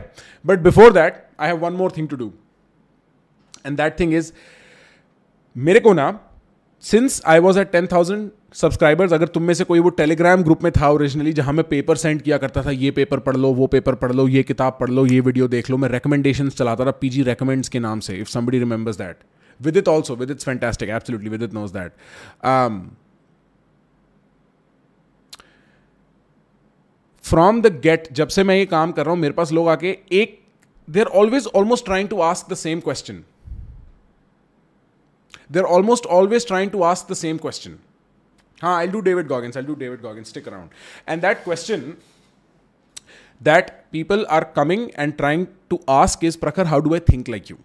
But 0.45 0.59
before 0.59 0.93
that 0.93 1.23
I 1.39 1.47
have 1.47 1.57
one 1.57 1.73
more 1.73 1.93
thing 1.97 2.07
to 2.09 2.15
do 2.15 2.31
and 3.65 3.77
that 3.77 3.99
thing 3.99 4.13
is 4.13 4.31
मेरे 5.55 5.79
को 5.79 5.93
ना 5.93 6.19
since 6.83 7.21
I 7.27 7.39
was 7.39 7.59
at 7.59 7.71
ten 7.71 7.87
thousand 7.87 8.29
subscribers 8.55 9.13
अगर 9.13 9.27
तुम 9.27 9.43
में 9.43 9.53
से 9.53 9.63
कोई 9.63 9.79
वो 9.79 9.89
टेलीग्राम 9.91 10.43
ग्रुप 10.43 10.63
में 10.63 10.71
था 10.71 10.89
ओरिजिनली 10.89 11.33
जहाँ 11.33 11.53
मैं 11.53 11.63
पेपर 11.69 11.95
सेंड 11.97 12.21
किया 12.21 12.37
करता 12.37 12.61
था, 12.63 12.71
ये 12.71 12.91
पेपर 12.91 13.19
पढ़ 13.19 13.35
लो, 13.37 13.51
वो 13.53 13.67
पेपर 13.67 13.95
पढ़ 13.95 14.11
लो, 14.11 14.27
ये 14.27 14.43
किताब 14.43 14.77
पढ़ 14.79 14.89
लो, 14.89 15.05
ये 15.05 15.19
वीडियो 15.19 15.47
देख 15.47 15.69
लो, 15.69 15.77
मैं 15.77 15.89
रिकमेंडेशन 15.89 16.49
चलाता 16.51 16.85
था 16.85 16.91
पीजी 17.01 17.23
रेकमेंड्स 17.23 17.69
के 17.69 17.79
नाम 17.79 17.99
से 17.99 18.15
if 18.15 18.29
somebody 18.29 18.59
remembers 18.59 18.97
that 18.97 19.23
with 19.59 19.77
it 19.77 19.87
also 19.87 20.15
with 20.15 20.31
it's 20.31 20.45
fantastic 20.45 20.89
absolutely 20.89 21.29
with 21.29 21.43
it 21.43 21.53
knows 21.53 21.73
that 21.73 21.91
from 27.29 27.61
the 27.61 27.67
get 27.67 28.07
जब 28.11 28.27
से 28.27 28.43
मैं 28.43 28.55
ये 28.55 28.65
काम 28.65 28.91
कर 28.91 29.05
रहा 29.05 29.13
हूँ, 29.13 29.21
मेरे 29.21 29.33
पास 29.33 29.51
लोग 29.51 29.69
आके 29.69 29.97
एक 30.11 30.39
there 30.89 31.05
always 31.05 31.47
almost 31.55 31.85
trying 31.85 32.09
to 32.09 32.19
ask 32.19 32.51
the 32.51 32.55
same 32.55 32.79
question 32.79 33.23
there 35.51 35.63
almost 35.63 36.05
always 36.05 36.47
trying 36.47 36.71
to 36.71 36.81
ask 36.81 37.11
the 37.11 37.15
same 37.15 37.37
question 37.37 37.75
हाँ 38.61 38.77
I 38.77 38.87
do 38.87 38.99
David 38.99 39.27
Goggins 39.27 39.57
I 39.57 39.63
do 39.63 39.75
David 39.75 40.01
Goggin 40.01 40.23
stick 40.23 40.47
around 40.47 40.69
and 41.09 41.21
that 41.21 41.43
question 41.43 41.93
that 43.43 43.69
people 43.91 44.25
are 44.29 44.43
coming 44.43 44.89
and 44.99 45.13
trying 45.13 45.45
to 45.69 45.79
ask 45.89 46.23
is 46.23 46.37
Prakhar 46.37 46.65
how 46.65 46.79
do 46.79 46.93
I 46.93 46.99
think 46.99 47.29
like 47.29 47.51
you 47.51 47.57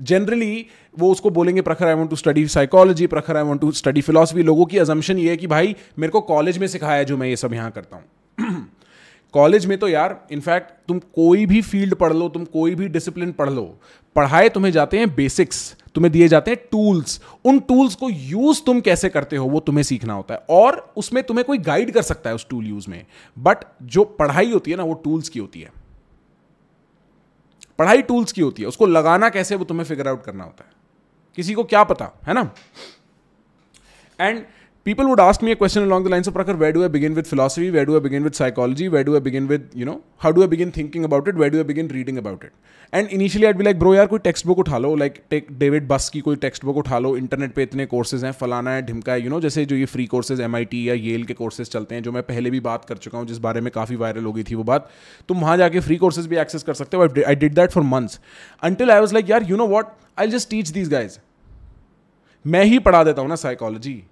generally 0.00 0.66
वो 0.98 1.12
उसको 1.12 1.30
बोलेंगे 1.30 1.62
Prakhar 1.62 1.86
I 1.86 1.94
want 1.94 2.10
to 2.10 2.16
study 2.16 2.48
psychology 2.48 3.06
Prakhar 3.06 3.36
I 3.36 3.42
want 3.42 3.60
to 3.60 3.72
study 3.72 4.00
philosophy 4.00 4.42
लोगों 4.42 4.66
की 4.66 4.78
अजम्पन 4.78 5.18
ये 5.18 5.30
है 5.30 5.36
कि, 5.36 5.46
भाई, 5.46 5.76
मेरे 5.98 6.10
को 6.10 6.20
कॉलेज 6.20 6.58
में 6.58 6.66
सिखाया 6.66 6.96
है 6.96 7.04
जो 7.04 7.16
मैं 7.16 7.28
ये 7.28 7.36
सब 7.36 7.54
यहाँ 7.54 7.70
करता 7.70 7.96
हूँ. 7.96 8.04
कॉलेज 9.34 9.66
में 9.66 9.78
तो 9.78 9.88
यार 9.88 10.26
इनफैक्ट 10.32 10.72
तुम 10.88 10.98
कोई 10.98 11.46
भी 11.46 11.60
फ़ील्ड 11.62 11.94
पढ़ 11.94 12.12
लो, 12.12 12.28
तुम 12.28 12.44
कोई 12.44 12.74
भी 12.74 12.88
डिसिप्लिन 12.88 13.32
पढ़ 13.32 13.50
लो, 13.50 13.78
पढ़ाए 14.16 14.48
तुम्हें 14.48 14.72
जाते 14.72 14.98
हैं 14.98 15.14
बेसिक्स 15.14 15.76
तुम्हें 15.94 16.12
दिए 16.12 16.28
जाते 16.28 16.50
हैं 16.50 16.58
टूल्स 16.72 17.20
उन 17.44 17.58
टूल्स 17.58 17.94
को 17.94 18.10
यूज़ 18.10 18.62
तुम 18.62 18.80
कैसे 18.80 19.08
करते 19.08 19.36
हो, 19.36 19.46
वो 19.46 19.60
तुम्हें 19.60 19.82
सीखना 19.82 20.14
होता 20.14 20.34
है। 20.34 20.40
और 20.50 20.92
उसमें 20.96 21.22
तुम्हें 21.24 21.44
कोई 21.44 21.58
गाइड 21.58 21.90
कर 21.90 22.02
सकता 22.02 22.30
है 22.30 22.34
उस 22.34 22.48
टूल 22.48 22.66
यूज़ 22.66 22.90
में। 22.90 23.06
बट 23.38 23.56
जो 23.82 24.04
पढ़ाई 24.04 24.52
होती 24.52 24.70
है 24.70 24.76
ना, 24.76 24.82
वो 24.82 24.94
टूल्स 24.94 25.28
की 25.28 25.38
होती 25.38 25.60
है। 25.60 25.70
पढ़ाई 27.78 28.02
टूल्स 28.02 28.32
की 28.32 28.40
होती 28.40 28.62
है। 28.62 28.68
उसको 28.68 28.86
लगाना 28.86 29.28
कैसे, 29.28 29.54
वो 29.54 29.64
तुम्हें 29.64 29.84
फिगर 29.84 30.08
आउट 30.08 30.24
करना 30.24 30.44
होता 30.44 30.64
है। 30.64 30.70
किसी 31.36 31.54
को 31.54 31.64
क्या 31.64 31.84
पता, 31.84 32.10
है 32.26 32.34
ना? 32.34 32.50
And 34.20 34.44
people 34.86 35.08
would 35.08 35.20
ask 35.20 35.42
me 35.42 35.52
a 35.52 35.56
question 35.56 35.84
along 35.84 36.04
the 36.04 36.10
lines 36.10 36.26
of 36.26 36.34
Prakar, 36.34 36.56
where 36.58 36.72
do 36.72 36.84
I 36.84 36.88
begin 36.88 37.14
with 37.14 37.26
philosophy? 37.26 37.70
Where 37.70 37.86
do 37.86 37.96
I 37.96 38.00
begin 38.00 38.24
with 38.24 38.34
psychology? 38.34 38.88
Where 38.88 39.04
do 39.04 39.14
I 39.16 39.20
begin 39.20 39.46
with, 39.46 39.70
you 39.74 39.84
know, 39.84 40.02
how 40.18 40.32
do 40.32 40.42
I 40.42 40.46
begin 40.46 40.72
thinking 40.72 41.04
about 41.04 41.28
it? 41.28 41.36
Where 41.36 41.50
do 41.50 41.60
I 41.60 41.62
begin 41.62 41.88
reading 41.88 42.18
about 42.18 42.42
it? 42.42 42.52
And 42.92 43.08
initially 43.08 43.46
I'd 43.46 43.58
be 43.58 43.64
like, 43.64 43.78
bro, 43.78 43.94
यार 43.94 44.06
कोई 44.06 44.18
text 44.24 44.46
book 44.46 44.58
उठा 44.58 44.78
लो 44.78 44.94
like 44.96 45.22
take 45.30 45.46
David 45.58 45.86
Buss 45.88 46.08
की 46.12 46.20
कोई 46.20 46.36
text 46.36 46.64
book 46.64 46.76
उठा 46.76 46.98
लो 46.98 47.16
internet 47.16 47.54
पे 47.54 47.62
इतने 47.62 47.86
courses 47.86 48.24
हैं 48.24 48.32
फलाना 48.40 48.70
है 48.70 48.82
ढिमका 48.86 49.12
है 49.12 49.22
यू 49.22 49.30
नो 49.30 49.40
जैसे 49.40 49.64
जो 49.64 49.76
ये 49.76 49.84
फ्री 49.94 50.06
कोर्सेज 50.06 50.40
एम 50.40 50.56
या 50.56 50.94
येल 50.94 51.24
के 51.24 51.34
कोर्सेज 51.34 51.70
चलते 51.70 51.94
हैं 51.94 52.02
जो 52.02 52.12
मैं 52.12 52.22
पहले 52.22 52.50
भी 52.50 52.60
बात 52.68 52.84
कर 52.84 52.96
चुका 52.96 53.18
हूँ 53.18 53.26
जिस 53.26 53.38
बारे 53.46 53.60
में 53.60 53.70
काफ़ी 53.74 53.96
वायरल 53.96 54.24
हो 54.24 54.32
गई 54.32 54.42
थी 54.50 54.54
वो 54.54 54.64
बात 54.64 54.90
तुम 55.28 55.40
वहाँ 55.40 55.56
जाके 55.56 55.80
फ्री 55.80 55.96
कोर्सेज 55.96 56.26
भी 56.26 56.36
एक्सेस 56.38 56.62
कर 56.62 56.74
सकते 56.74 56.96
हो 56.96 57.08
I 57.26 57.34
did 57.34 57.54
that 57.54 57.70
for 57.70 57.84
months 57.86 58.20
until 58.62 58.90
I 58.90 59.00
was 59.00 59.14
like 59.14 59.30
यार 59.30 59.50
you 59.50 59.56
know 59.56 59.66
what 59.68 59.96
I 60.18 60.28
just 60.36 60.50
teach 60.50 60.70
these 60.70 60.88
guys 60.90 61.18
मैं 62.44 62.64
ही 62.64 62.78
पढ़ा 62.80 63.04
देता 63.04 63.22
हूँ 63.22 63.28
ना 63.28 63.36
psychology 63.38 64.02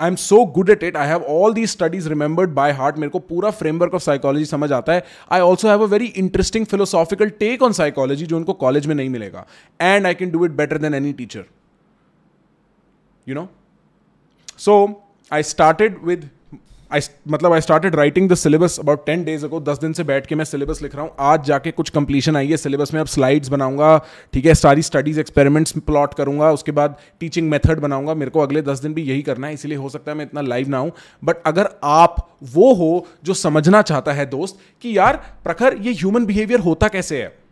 I 0.00 0.08
am 0.08 0.16
so 0.16 0.44
good 0.54 0.70
at 0.70 0.82
it 0.82 0.96
I 0.96 1.08
have 1.08 1.22
all 1.30 1.54
the 1.54 1.66
studies 1.66 2.08
remembered 2.08 2.50
by 2.54 2.72
heart 2.72 2.98
मेरे 2.98 3.10
को 3.10 3.18
पूरा 3.18 3.50
फ्रेमवर्क 3.52 3.94
ऑफ़ 3.94 4.02
साइकोलॉजी 4.02 4.44
समझ 4.44 4.70
आता 4.72 4.92
है. 4.92 5.04
I 5.32 5.40
also 5.40 5.68
have 5.68 5.82
a 5.82 5.86
very 5.88 6.06
interesting 6.16 6.66
philosophical 6.66 7.30
take 7.38 7.62
on 7.62 7.72
psychology 7.72 8.26
जो 8.26 8.36
उनको 8.36 8.52
कॉलेज 8.54 8.86
में 8.86 8.94
नहीं 8.94 9.08
मिलेगा. 9.10 9.46
And 9.80 10.06
I 10.06 10.14
can 10.14 10.30
do 10.30 10.44
it 10.44 10.50
better 10.52 10.78
than 10.78 10.94
any 10.94 11.12
teacher 11.12 11.44
you 13.26 13.34
know 13.34 13.48
so 14.58 14.74
I 15.32 15.42
started 15.42 15.98
with 16.04 16.28
I 16.90 17.00
मतलब 17.28 17.52
I 17.52 17.60
started 17.60 17.94
writing 17.94 18.28
the 18.30 18.34
syllabus 18.34 18.78
about 18.80 19.04
ten 19.06 19.22
days 19.24 19.44
ago 19.44 19.60
दस 19.60 19.78
दिन 19.78 19.92
से 19.92 20.04
बैठ 20.04 20.26
के 20.26 20.34
मैं 20.34 20.44
सिलेबस 20.44 20.82
लिख 20.82 20.94
रहा 20.94 21.04
हूँ। 21.04 21.10
आज 21.20 21.44
जाके 21.44 21.70
कुछ 21.70 21.88
कंप्लीशन 21.90 22.36
आई 22.36 22.48
है 22.48 22.56
सिलेबस 22.56 22.92
में, 22.94 23.00
अब 23.00 23.06
स्लाइड्स 23.06 23.48
बनाऊँगा, 23.48 23.96
ठीक 24.32 24.46
है, 24.46 24.54
सारी 24.54 24.82
स्टडीज़ 24.82 25.18
एक्सपेरिमेंट्स 25.20 25.72
प्लॉट 25.78 26.14
करूँगा, 26.14 26.50
उसके 26.50 26.72
बाद 26.72 26.96
टीचिंग 27.20 27.48
मेथड 27.50 27.80
बनाऊँगा, 27.80 28.14
मेरे 28.14 28.30
को 28.30 28.40
अगले 28.40 28.62
दस 28.62 28.78
दिन 28.78 28.94
भी 28.94 29.02
यही 29.02 29.22
करना 29.22 29.46
है, 29.46 29.54
इसलिए 29.54 29.78
हो 29.78 29.88
सकता 29.88 30.10
है 30.10 30.16
मैं 30.18 30.24
इतना 30.24 30.40
लाइव 30.40 30.68
ना 30.68 30.78
हूँ। 30.78 30.92
बट 31.24 31.42
अगर 31.46 31.70
आप 31.84 32.16
वो 32.54 32.72
हो 32.74 33.06
जो 33.24 33.34
समझना 33.34 33.82
चाहता 33.82 34.12
है 34.12 34.26
दोस्त 34.26 34.58
कि 34.84 34.96
यार 34.98 35.16
प्रखर 35.44 35.76
ये 35.80 35.92
ह्यूमन 35.92 36.26
बिहेवियर 36.26 36.60
होता 36.60 36.88
कैसे 36.88 37.22
है? 37.22 37.45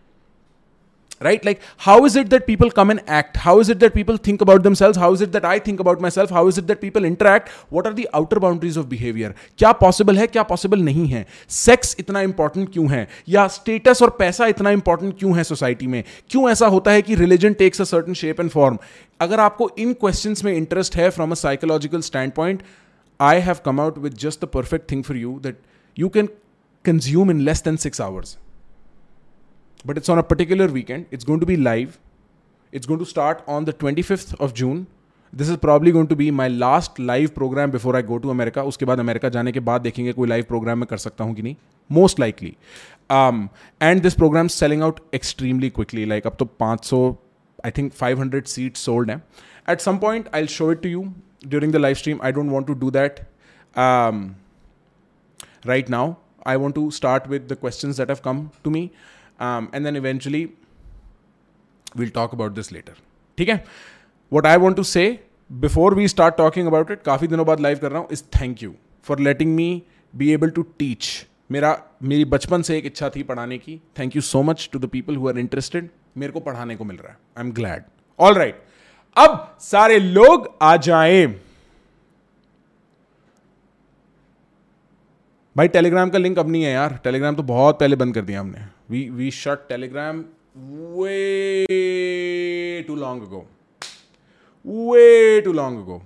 Right? 1.20 1.44
Like, 1.44 1.60
how 1.78 2.04
is 2.04 2.16
it 2.16 2.30
that 2.30 2.46
people 2.46 2.70
come 2.70 2.90
and 2.90 3.02
act? 3.06 3.36
How 3.36 3.60
is 3.60 3.68
it 3.68 3.78
that 3.80 3.94
people 3.94 4.16
think 4.16 4.40
about 4.40 4.62
themselves? 4.62 4.98
How 4.98 5.12
is 5.12 5.20
it 5.20 5.32
that 5.32 5.44
i 5.44 5.58
think 5.58 5.80
about 5.80 6.00
myself? 6.00 6.30
How 6.30 6.46
is 6.48 6.58
it 6.58 6.66
that 6.66 6.80
people 6.80 7.04
interact? 7.04 7.48
What 7.70 7.86
are 7.86 7.92
the 7.92 8.08
outer 8.12 8.40
boundaries 8.40 8.76
of 8.76 8.88
behavior? 8.88 9.32
क्या 9.58 9.72
possible 9.80 10.18
है 10.18 10.26
क्या 10.26 10.42
possible 10.42 10.82
नहीं 10.84 11.06
है 11.08 11.26
sex 11.50 11.96
इतना 12.00 12.20
important 12.20 12.72
क्यों 12.72 12.88
है 12.90 13.06
या 13.28 13.46
status 13.56 14.02
और 14.02 14.10
पैसा 14.18 14.46
इतना 14.46 14.70
इंपॉर्टेंट 14.70 15.18
क्यों 15.18 15.36
है 15.36 15.44
सोसाइटी 15.44 15.86
में 15.86 16.02
क्यों 16.30 16.48
ऐसा 16.50 16.66
होता 16.76 16.90
है 16.90 17.02
कि 17.02 17.14
religion 17.14 17.52
takes 17.64 17.80
a 17.80 17.84
certain 17.94 18.14
shape 18.22 18.40
and 18.40 18.50
form 18.50 18.78
अगर 19.20 19.40
आपको 19.40 19.70
इन 19.78 19.92
क्वेश्चंस 20.00 20.44
में 20.44 20.52
इंटरेस्ट 20.52 20.96
है 20.96 21.10
from 21.10 21.30
a 21.30 21.34
psychological 21.42 22.00
standpoint 22.32 22.62
I 23.20 23.40
have 23.40 23.56
come 23.64 23.80
out 23.80 23.98
with 23.98 24.14
just 24.20 24.44
the 24.44 24.48
perfect 24.54 24.90
thing 24.90 25.04
for 25.04 25.16
you 25.16 25.38
that 25.42 25.60
you 25.96 26.08
can 26.16 26.28
consume 26.84 27.30
in 27.30 27.40
less 27.40 27.62
than 27.64 27.76
six 27.86 28.00
hours 28.00 28.36
but 29.84 29.98
it's 29.98 30.08
on 30.08 30.18
a 30.18 30.22
particular 30.22 30.66
weekend. 30.66 31.06
It's 31.10 31.24
going 31.24 31.40
to 31.40 31.46
be 31.46 31.56
live. 31.56 31.98
It's 32.72 32.86
going 32.86 33.00
to 33.00 33.06
start 33.06 33.42
on 33.46 33.64
the 33.64 33.72
25th 33.72 34.34
of 34.40 34.54
June. 34.54 34.86
This 35.32 35.48
is 35.48 35.56
probably 35.56 35.92
going 35.92 36.08
to 36.08 36.16
be 36.16 36.30
my 36.30 36.46
last 36.48 36.98
live 36.98 37.34
program 37.34 37.70
before 37.70 37.96
I 37.96 38.02
go 38.02 38.18
to 38.18 38.30
America. 38.34 38.62
उसके 38.72 38.86
बाद 38.86 39.00
America 39.00 39.28
जाने 39.36 39.52
के 39.52 39.60
बाद 39.68 39.80
देखेंगे 39.82 40.12
कोई 40.12 40.28
live 40.28 40.44
programme 40.48 40.78
में 40.78 40.86
कर 40.90 40.96
सकता 41.04 41.24
हूँ 41.24 41.34
कि 41.34 41.42
नहीं 41.42 41.56
most 41.90 42.20
likely 42.20 42.54
and 43.82 44.02
this 44.02 44.14
program 44.14 44.48
selling 44.56 44.82
out 44.82 45.00
extremely 45.14 45.70
quickly 45.70 46.04
like 46.04 46.26
अब 46.26 46.36
तो 46.38 46.48
500 46.62 47.02
आई 47.64 47.70
थिंक 47.78 47.92
500 48.02 48.44
सीट 48.54 48.76
सोल्ड 48.76 49.10
हैं 49.10 49.22
at 49.70 49.80
some 49.80 49.98
point 49.98 50.28
I 50.34 50.46
show 50.56 50.70
it 50.72 50.82
to 50.82 50.88
you 50.88 51.04
during 51.46 51.72
the 51.72 51.76
live 51.76 51.94
stream 52.02 52.20
I 52.24 52.32
don't 52.32 52.50
want 52.50 52.66
to 52.66 52.74
do 52.84 52.90
that 52.90 53.20
right 55.66 55.88
now. 55.88 56.16
I 56.46 56.56
want 56.58 56.74
to 56.76 56.90
start 56.90 57.26
with 57.26 57.44
the 57.48 57.56
questions 57.56 57.96
that 57.96 58.10
have 58.12 58.22
come 58.22 58.40
to 58.64 58.70
me. 58.70 58.80
Um, 59.38 59.68
and 59.72 59.86
then 59.86 59.96
eventually 59.96 60.42
we'll 61.96 62.14
talk 62.16 62.32
about 62.32 62.54
this 62.54 62.72
later. 62.72 62.94
ठीक 63.38 63.48
है? 63.48 63.64
What 64.32 64.46
I 64.46 64.56
want 64.64 64.76
to 64.76 64.84
say 64.92 65.06
before 65.50 65.90
we 65.96 66.08
start 66.10 66.36
talking 66.38 66.68
about 66.68 66.90
it 66.90 67.04
काफ़ी 67.06 67.26
दिनों 67.28 67.46
बाद 67.46 67.60
live 67.60 67.78
कर 67.78 67.92
रहा 67.92 68.00
हूँ 68.00 68.08
is 68.12 68.22
thank 68.40 68.62
you 68.62 68.74
for 69.06 69.20
letting 69.20 69.54
me 69.54 69.82
be 70.14 70.32
able 70.32 70.50
to 70.50 70.62
teach 70.78 71.08
मेरा 71.52 71.76
मेरी 72.02 72.24
बचपन 72.24 72.62
से 72.62 72.76
एक 72.78 72.86
इच्छा 72.86 73.08
थी 73.16 73.22
पढ़ाने 73.22 73.58
की. 73.58 73.80
Thank 73.98 74.16
you 74.16 74.22
so 74.22 74.42
much 74.42 74.68
to 74.72 74.78
the 74.78 74.88
people 74.92 75.16
who 75.16 75.28
are 75.28 75.38
interested 75.38 75.88
मेरे 76.16 76.32
को 76.32 76.40
पढ़ाने 76.40 76.76
को 76.76 76.84
मिल 76.84 76.96
रहा 76.96 77.12
है. 77.12 77.18
I 77.38 77.44
am 77.44 77.52
glad 77.52 77.84
all 78.18 78.34
right 78.34 78.62
अब 79.16 79.56
सारे 79.60 79.98
लोग 79.98 80.48
आ 80.62 80.76
जाएँ. 80.76 81.26
भाई 85.56 85.68
टेलीग्राम 85.68 86.10
का 86.10 86.18
लिंक 86.18 86.38
अब 86.38 86.48
नहीं 86.50 86.62
है 86.62 86.72
यार. 86.72 86.98
टेलीग्राम 87.04 87.34
तो 87.34 87.42
बहुत 87.42 87.78
पहले 87.80 87.96
बंद 87.96 88.14
कर 88.14 88.22
दिया 88.22 88.40
हमने. 88.40 88.64
We 88.90 89.08
we 89.10 89.30
shut 89.30 89.68
Telegram 89.68 90.24
way 90.98 91.64
too 92.88 92.96
long 92.96 93.22
ago 93.22 93.46
way 94.92 95.40
too 95.40 95.52
long 95.52 95.78
ago 95.78 96.02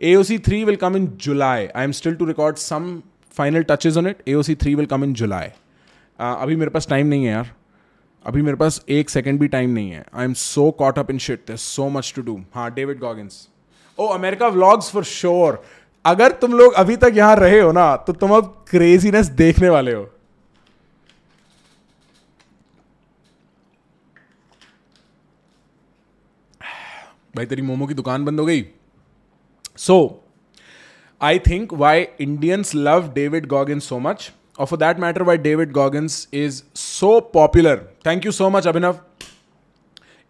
AOC 0.00 0.36
3 0.46 0.64
will 0.68 0.76
come 0.78 0.96
in 0.98 1.04
July. 1.24 1.58
I 1.80 1.82
am 1.88 1.92
still 1.96 2.14
to 2.20 2.26
record 2.28 2.56
some 2.60 2.86
final 3.34 3.64
touches 3.66 3.98
on 4.00 4.06
it. 4.10 4.22
AOC 4.30 4.54
3 4.62 4.72
will 4.78 4.88
come 4.92 5.04
in 5.06 5.12
July. 5.20 5.42
Uh, 5.44 6.34
अभी 6.42 6.56
मेरे 6.56 6.70
पास 6.70 6.88
time 6.88 7.06
नहीं 7.06 7.24
है 7.24 7.30
यार. 7.32 7.52
अभी 8.24 8.42
मेरे 8.42 8.56
पास 8.56 8.80
एक 8.96 9.10
second 9.10 9.40
भी 9.40 9.48
टाइम 9.48 9.70
नहीं 9.70 9.90
है. 9.90 10.04
I 10.14 10.24
am 10.24 10.32
so 10.40 10.70
caught 10.80 10.98
up 10.98 11.10
in 11.10 11.18
shit 11.26 11.44
this 11.50 11.60
so 11.76 11.88
much 11.88 12.12
to 12.16 12.22
do 12.22 12.36
हाँ 12.54 12.70
David 12.74 12.98
Goggins 13.00 13.46
oh 13.98 14.06
America 14.14 14.48
vlogs 14.56 14.90
for 14.92 15.04
sure 15.04 15.62
अगर 16.04 16.32
तुम 16.42 16.58
लोग 16.58 16.72
अभी 16.82 16.96
तक 16.96 17.12
यहाँ 17.16 17.36
रहे 17.36 17.60
हो 17.60 17.72
ना 17.72 17.94
तो 18.06 18.12
तुम 18.12 18.36
अब 18.36 18.54
क्रेजीनेस 18.70 19.26
देखने 19.44 19.68
वाले 19.68 19.94
हो. 19.94 20.08
भाई 27.34 27.46
तेरी 27.46 27.62
मोमो 27.62 27.86
की 27.86 27.94
दुकान 27.94 28.24
बंद 28.24 28.40
हो 28.40 28.46
गई? 28.46 28.66
So 29.76 30.24
I 31.20 31.38
think 31.38 31.72
why 31.72 32.06
Indians 32.20 32.74
love 32.74 33.12
David 33.12 33.46
Goggins 33.46 33.84
so 33.84 33.98
much 33.98 34.32
और 34.58 34.66
for 34.66 34.78
that 34.78 34.98
matter 34.98 35.22
why 35.22 35.38
David 35.38 35.72
Goggins 35.72 36.28
is 36.34 36.62
so 36.74 37.18
popular 37.34 37.76
thank 38.06 38.26
you 38.26 38.32
so 38.32 38.50
much 38.50 38.66
Abhinav 38.66 39.00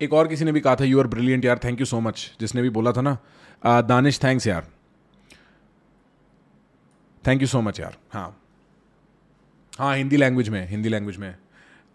एक 0.01 0.13
और 0.13 0.29
किसी 0.29 0.45
ने 0.45 0.53
भी 0.53 0.61
कहा 0.61 0.77
था 0.77 0.85
यू 0.85 1.01
आर 1.01 1.07
ब्रिलियंट 1.07 1.45
यार 1.45 1.59
थैंक 1.65 1.81
यू 1.81 1.87
सो 1.87 2.01
मच 2.01 2.31
जिसने 2.41 2.63
भी 2.63 2.71
बोला 2.71 2.93
था 2.93 3.01
ना। 3.01 3.17
दानिश 3.83 4.19
थैंक्स 4.25 4.47
यार। 4.47 4.67
थैंक 7.27 7.41
यू 7.43 7.47
सो 7.47 7.61
मच 7.61 7.81
यार 7.81 7.97
हाँ। 8.13 8.39
हाँ 9.79 9.97
हिंदी 9.97 10.17
लैंग्वेज 10.17 10.49
में 10.49 10.67
हिंदी 10.69 10.89
लैंग्वेज 10.89 11.17
में। 11.17 11.35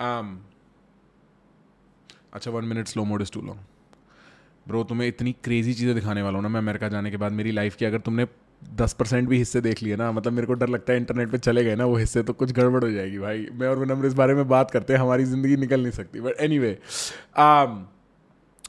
Um, 0.01 0.35
अच्छा 2.33 2.51
one 2.51 2.65
minute 2.65 2.87
slow 2.87 3.03
mode 3.03 3.21
is 3.21 3.31
too 3.31 3.41
long 3.41 3.59
bro 4.67 4.83
तुम्हें 4.83 5.07
इतनी 5.07 5.31
क्रेजी 5.43 5.73
चीज़ें 5.73 5.93
दिखाने 5.95 6.21
वाला 6.21 6.37
हूँ 6.37 6.43
ना 6.43 6.49
मैं 6.49 6.59
अमेरिका 6.59 6.87
जाने 6.89 7.11
के 7.11 7.17
बाद 7.17 7.31
मेरी 7.33 7.51
लाइफ 7.51 7.75
की 7.75 7.85
अगर 7.85 7.99
तुमने 8.01 8.25
दस 8.75 8.93
परसेंट 8.93 9.27
भी 9.29 9.37
हिस्से 9.37 9.61
देख 9.61 9.81
लिए 9.83 9.95
ना 9.95 10.11
मतलब 10.11 10.33
मेरे 10.33 10.47
को 10.47 10.53
डर 10.53 10.69
लगता 10.69 10.93
है 10.93 10.99
इंटरनेट 10.99 11.31
पे 11.31 11.37
चले 11.39 11.63
गए 11.63 11.75
ना 11.75 11.85
वो 11.85 11.97
हिस्से 11.97 12.23
तो 12.23 12.33
कुछ 12.33 12.51
गड़बड़ 12.53 12.83
हो 12.83 12.89
जाएगी 12.91 13.19
भाई। 13.19 13.45
मैं 13.53 13.67
और 13.67 13.79
विनम्र 13.79 14.07
इस 14.07 14.13
बारे 14.13 14.33
में 14.33 14.47
बात 14.49 14.71
करते 14.71 14.93
हैं, 14.93 14.99
हमारी 14.99 15.23
ज़िंदगी 15.25 15.55
निकल 15.57 15.81
नहीं 15.81 15.91
सकती। 15.91 16.19
But 16.21 16.41
anyway 16.59 16.77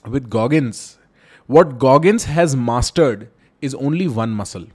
with 0.08 0.28
Goggins 0.30 0.98
what 1.48 1.72
Goggins 1.80 2.26
has 2.28 2.56
mastered 2.58 3.24
is 3.62 3.74
only 3.76 4.06
one 4.08 4.34
muscle 4.34 4.66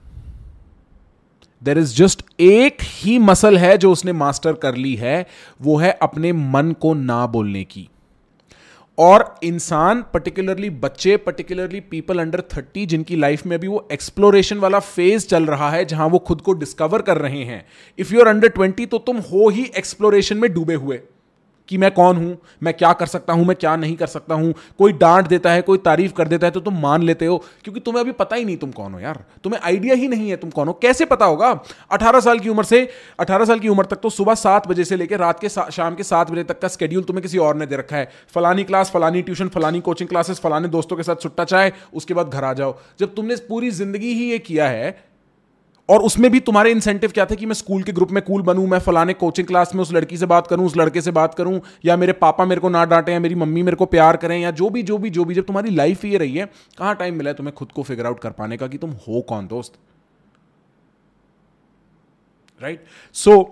there 1.62 1.78
is 1.78 1.94
just 1.96 2.24
एक 2.42 2.82
ही 2.82 3.18
मसल 3.20 3.58
है 3.58 3.76
जो 3.78 3.92
उसने 3.92 4.12
मास्टर 4.14 4.52
कर 4.62 4.74
ली 4.76 4.94
है, 4.96 5.26
वो 5.60 5.76
है 5.76 5.90
अपने 6.02 6.32
मन 6.32 6.72
को 6.80 6.94
ना 6.94 7.26
बोलने 7.28 7.64
की। 7.66 7.88
और 8.98 9.34
इंसान 9.44 10.02
पर्टिकुलरली 10.14 10.68
बच्चे 10.70 11.16
पर्टिकुलरली 11.16 11.80
पीपल 11.80 12.18
अंडर 12.18 12.40
थर्टी 12.56 12.84
जिनकी 12.86 13.16
लाइफ 13.16 13.46
में 13.46 13.56
अभी 13.56 13.68
वो 13.68 13.86
एक्सप्लोरेशन 13.92 14.58
वाला 14.58 14.78
फ़ेज़ 14.78 15.26
चल 15.26 15.46
रहा 15.46 15.70
है, 15.70 15.84
जहाँ 15.84 16.08
वो 16.08 16.18
खुद 16.18 16.40
को 16.40 16.52
डिस्कवर 16.52 17.02
कर 17.02 17.18
रहे 17.18 17.42
हैं। 17.44 17.64
If 17.98 18.14
you 18.14 18.20
are 18.20 18.28
under 18.28 18.48
twenty 18.48 18.86
तो 18.86 18.98
तुम 18.98 19.16
हो 19.22 19.48
ही 19.48 19.64
एक्सप्लोरेशन 19.78 20.36
में 20.36 20.52
डूबे 20.54 20.74
हुए। 20.74 21.00
कि 21.68 21.78
मैं 21.78 21.90
कौन 21.90 22.16
हूँ, 22.16 22.36
मैं 22.62 22.72
क्या 22.74 22.92
कर 22.92 23.06
सकता 23.06 23.32
हूँ, 23.32 23.44
मैं 23.44 23.56
क्या 23.56 23.74
नहीं 23.76 23.96
कर 23.96 24.06
सकता 24.06 24.34
हूँ। 24.34 24.52
कोई 24.78 24.92
डांट 24.94 25.28
देता 25.28 25.50
है, 25.52 25.62
कोई 25.62 25.78
तारीफ़ 25.80 26.12
कर 26.12 26.28
देता 26.28 26.46
है 26.46 26.50
तो 26.50 26.60
तुम 26.60 26.80
मान 26.80 27.02
लेते 27.02 27.26
हो, 27.26 27.36
क्योंकि 27.64 27.80
तुम्हें 27.80 28.02
अभी 28.02 28.12
पता 28.14 28.36
ही 28.36 28.44
नहीं 28.44 28.56
तुम 28.56 28.70
कौन 28.72 28.92
हो 28.94 29.00
यार। 29.00 29.24
तुम्हें 29.44 29.60
आइडिया 29.62 29.94
ही 29.94 30.08
नहीं 30.08 30.30
है 30.30 30.36
तुम 30.36 30.50
कौन 30.50 30.68
हो। 30.68 30.72
कैसे 30.82 31.04
पता 31.04 31.24
होगा? 31.24 31.50
अठारह 31.90 32.20
साल 32.20 32.38
की 32.38 32.48
उम्र 32.48 32.64
से, 32.64 32.88
अठारह 33.18 33.44
साल 33.44 33.58
की 33.58 33.68
उम्र 33.68 33.84
तक 33.84 33.96
तो 33.96 34.10
सुबह 34.10 34.34
सात 34.36 34.68
बजे 34.68 34.84
से 34.84 34.96
लेकर 34.96 35.18
रात 35.18 35.40
के 35.40 35.48
शाम 35.48 35.94
के 35.94 36.02
सात 36.04 36.30
बजे 36.30 36.44
तक 36.44 36.58
का 36.58 36.68
स्केड्यूल 36.68 37.04
तुम्हें 37.04 37.22
किसी 37.22 37.38
और 37.38 37.56
ने 37.56 37.66
दे 37.66 37.76
रखा 37.76 37.96
है। 37.96 38.10
फलानी 38.34 38.64
क्लास 38.64 38.90
फलानी 38.90 39.22
ट्यूशन 39.22 39.48
फलानी 39.48 39.80
कोचिंग 39.80 40.08
क्लासेस 40.08 40.40
फलाने 40.40 40.68
दोस्तों 40.68 40.96
के 40.96 41.02
साथ 41.02 41.16
छुट्टा 41.16 41.44
चाहे 41.46 41.72
उसके 41.94 42.14
बाद 42.14 42.28
घर 42.28 42.44
आ 42.44 42.52
जाओ। 42.52 42.76
जब 42.98 43.14
तुमने 43.14 43.36
पूरी 43.48 43.70
ज़िंदगी 43.72 44.12
ही 44.14 44.30
ये 44.30 44.38
किया 44.40 44.68
है 44.68 44.90
और 45.88 46.02
उसमें 46.02 46.30
भी 46.32 46.40
तुम्हारे 46.40 46.70
इंसेंटिव 46.70 47.10
क्या 47.10 47.24
थे 47.26 47.36
कि 47.36 47.46
मैं 47.46 47.54
स्कूल 47.54 47.82
के 47.82 47.92
ग्रुप 47.92 48.10
में 48.10 48.22
कूल 48.24 48.42
बनूं, 48.42 48.66
मैं 48.66 48.78
फलाने 48.78 49.14
कोचिंग 49.14 49.46
क्लास 49.46 49.74
में 49.74 49.82
उस 49.82 49.92
लड़की 49.92 50.16
से 50.16 50.26
बात 50.26 50.46
करूँ, 50.46 50.66
उस 50.66 50.76
लड़के 50.76 51.00
से 51.00 51.10
बात 51.10 51.34
करूँ, 51.34 51.60
या 51.84 51.96
मेरे 51.96 52.12
पापा 52.14 52.44
मेरे 52.44 52.60
को 52.60 52.68
ना 52.68 52.84
डांटे, 52.84 53.12
या 53.12 53.20
मेरी 53.20 53.34
मम्मी 53.34 53.62
मेरे 53.62 53.76
को 53.76 53.86
प्यार 53.86 54.16
करें, 54.16 54.38
या 54.38 54.50
जो 54.52 54.70
भी 54.70 54.82
जो 54.82 54.98
भी 54.98 55.10
जो 55.10 55.24
भी, 55.24 55.34
जब 55.34 55.46
तुम्हारी 55.46 55.70
लाइफ 55.70 56.04
ये 56.04 56.18
रही 56.18 56.34
है, 56.34 56.46
कहाँ 56.78 56.94
टाइम 56.94 57.14
मिला 57.14 57.30
है 57.30 57.36
तुम्हें 57.36 57.54
खुद 57.54 57.72
को 57.72 57.82
फिगर 57.82 58.06
आउट 58.06 58.20
कर 58.20 58.30
पाने 58.30 58.56
का 58.56 58.66
कि 58.66 58.78
तुम 58.78 58.90
हो 59.08 59.20
कौन 59.28 59.46
दोस्त? 59.46 59.74
Right 62.62 62.84
so 63.14 63.42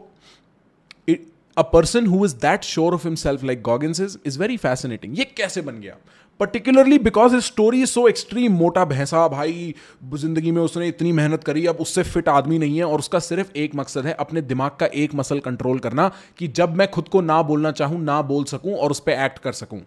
a 1.56 1.62
person 1.62 2.06
who 2.06 2.24
is 2.24 2.34
that 2.36 2.62
sure 2.64 2.94
of 2.94 3.06
himself 3.06 3.42
like 3.44 3.62
Goggins 3.62 4.00
is 4.00 4.16
is 4.26 4.38
very 4.38 4.56
fascinating 4.56 5.18
ये 5.18 5.24
कैसे 5.36 5.60
बन 5.60 5.80
गया? 5.80 5.96
Particularly 6.40 6.98
because 6.98 7.34
his 7.36 7.42
story 7.42 7.84
so 7.86 8.06
extreme 8.08 8.52
मोटा 8.52 8.84
भैंसा, 8.84 9.26
भाई, 9.28 9.74
ज़िंदगी 10.14 10.50
में 10.50 10.60
उसने 10.62 10.88
इतनी 10.88 11.12
मेहनत 11.12 11.44
करी, 11.44 11.66
अब 11.66 11.76
उससे 11.80 12.02
फिट 12.02 12.28
आदमी 12.28 12.58
नहीं 12.58 12.78
है 12.78 12.84
और 12.84 12.98
उसका 12.98 13.18
सिर्फ़ 13.20 13.56
एक 13.56 13.74
मकसद 13.74 14.06
है, 14.06 14.12
अपने 14.14 14.40
दिमाग 14.42 14.70
का 14.80 14.86
एक 14.86 15.14
मसल 15.14 15.40
कंट्रोल 15.40 15.78
करना 15.78 16.10
कि 16.38 16.48
जब 16.50 16.74
मैं 16.76 16.90
खुद 16.90 17.08
को 17.08 17.20
ना 17.20 17.40
बोलना 17.42 17.70
चाहूँ, 17.72 18.00
ना 18.00 18.20
बोल 18.22 18.44
सकूँ 18.44 18.74
और 18.74 18.90
उस 18.90 19.00
पर 19.00 19.24
एक्ट 19.24 19.38
कर 19.38 19.52
सकूँ। 19.54 19.80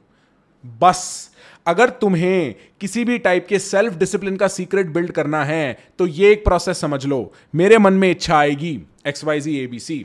बस, 0.63 1.31
अगर 1.67 1.89
तुम्हें 1.91 2.55
किसी 2.81 3.03
भी 3.05 3.17
टाइप 3.19 3.47
के 3.47 3.59
सेल्फ 3.59 3.97
डिसिप्लिन 3.97 4.35
का 4.37 4.47
सीक्रेट 4.47 4.93
बिल्ड 4.93 5.11
करना 5.11 5.43
है 5.43 5.77
तो 5.99 6.07
ये 6.07 6.31
एक 6.31 6.43
प्रोसेस 6.45 6.81
समझ 6.81 7.05
लो। 7.05 7.31
मेरे 7.53 7.77
मन 7.77 7.93
में 7.93 8.09
इच्छा 8.09 8.37
आएगी 8.37 8.79
X 9.07 9.23
Y 9.23 9.39
Z 9.41 9.57
A 9.59 9.65
B 9.67 9.79
C 9.79 9.97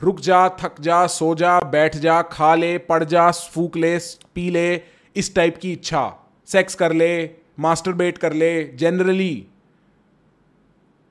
रुक 0.00 0.20
जा, 0.20 0.48
थक 0.60 0.80
जा, 0.80 1.06
सो 1.08 1.34
जा, 1.34 1.58
बैठ 1.60 1.96
जा, 1.96 2.20
खा 2.22 2.54
ले 2.54 2.76
पड़ 2.80 3.02
जा, 3.04 3.30
फूक 3.30 3.76
ले, 3.76 3.98
पी 4.34 4.48
ले 4.50 4.76
इस 5.16 5.34
टाइप 5.34 5.56
की 5.56 5.72
इच्छा। 5.72 6.12
सेक्स 6.48 6.74
कर 6.74 6.92
ले 6.92 7.08
मास्टरबेट 7.58 8.18
कर 8.18 8.32
ले 8.32 8.50
जनरली 8.76 9.46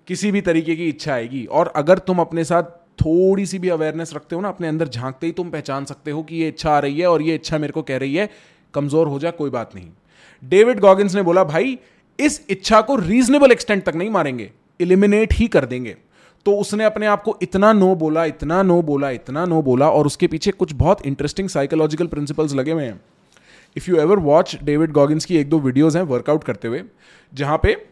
किसी 0.07 0.31
भी 0.31 0.41
तरीके 0.41 0.75
की 0.75 0.87
इच्छा 0.89 1.13
आएगी। 1.13 1.45
और 1.45 1.71
अगर 1.75 1.97
तुम 1.97 2.19
अपने 2.19 2.43
साथ 2.43 2.63
थोड़ी 2.99 3.45
सी 3.45 3.59
भी 3.59 3.69
अवेयरनेस 3.69 4.13
रखते 4.13 4.35
हो 4.35 4.41
ना, 4.41 4.49
अपने 4.49 4.67
अंदर 4.67 4.87
झांकते 4.87 5.27
ही 5.27 5.31
तुम 5.31 5.49
पहचान 5.49 5.85
सकते 5.85 6.11
हो 6.11 6.23
कि 6.23 6.35
ये 6.35 6.47
इच्छा 6.47 6.71
आ 6.71 6.79
रही 6.79 6.99
है 6.99 7.07
और 7.07 7.21
ये 7.21 7.35
इच्छा 7.35 7.57
मेरे 7.57 7.73
को 7.73 7.81
कह 7.81 7.97
रही 7.97 8.15
है, 8.15 8.29
कमज़ोर 8.73 9.07
हो 9.07 9.19
जा, 9.19 9.31
कोई 9.31 9.49
बात 9.49 9.75
नहीं। 9.75 9.89
डेविड 10.43 10.79
गॉगिंस 10.79 11.15
ने 11.15 11.21
बोला, 11.21 11.43
भाई, 11.43 11.77
इस 12.19 12.45
इच्छा 12.49 12.81
को 12.81 12.95
रीजनेबल 12.95 13.51
एक्सटेंट 13.51 13.83
तक 13.83 13.95
नहीं 13.95 14.09
मारेंगे 14.09 14.51
इलिमिनेट 14.79 15.33
ही 15.33 15.47
कर 15.47 15.65
देंगे। 15.65 15.95
तो 16.45 16.55
उसने 16.55 16.83
अपने 16.83 17.05
आप 17.05 17.23
को 17.23 17.37
इतना 17.41 17.73
नो 17.73 17.93
बोला, 17.95 18.25
इतना 18.25 18.61
नो 18.63 18.81
बोला, 18.81 19.09
इतना 19.09 19.45
नो 19.45 19.61
बोला 19.61 19.89
और 19.89 20.05
उसके 20.05 20.27
पीछे 20.27 20.51
कुछ 20.51 20.73
बहुत 20.73 21.05
इंटरेस्टिंग 21.05 21.49
साइकोलॉजिकल 21.49 22.07
प्रिंसिपल्स 22.07 22.53
लगे 22.53 22.71
हुए 22.71 22.83
हैं। 22.83 23.01
If 23.77 23.91
you 23.91 23.97
ever 23.97 24.19
watch 24.19 24.57
David 24.63 24.91
Goggins 24.91 25.25
की 25.25 25.37
एक 25.37 25.49
दो 25.49 25.59
वीडियोज़ 25.59 25.97
हैं 25.97 26.03
वर्कआउट 26.03 26.43
करते 26.43 26.67
हुए, 26.67 26.83
जहाँ 27.33 27.59
पे 27.63 27.85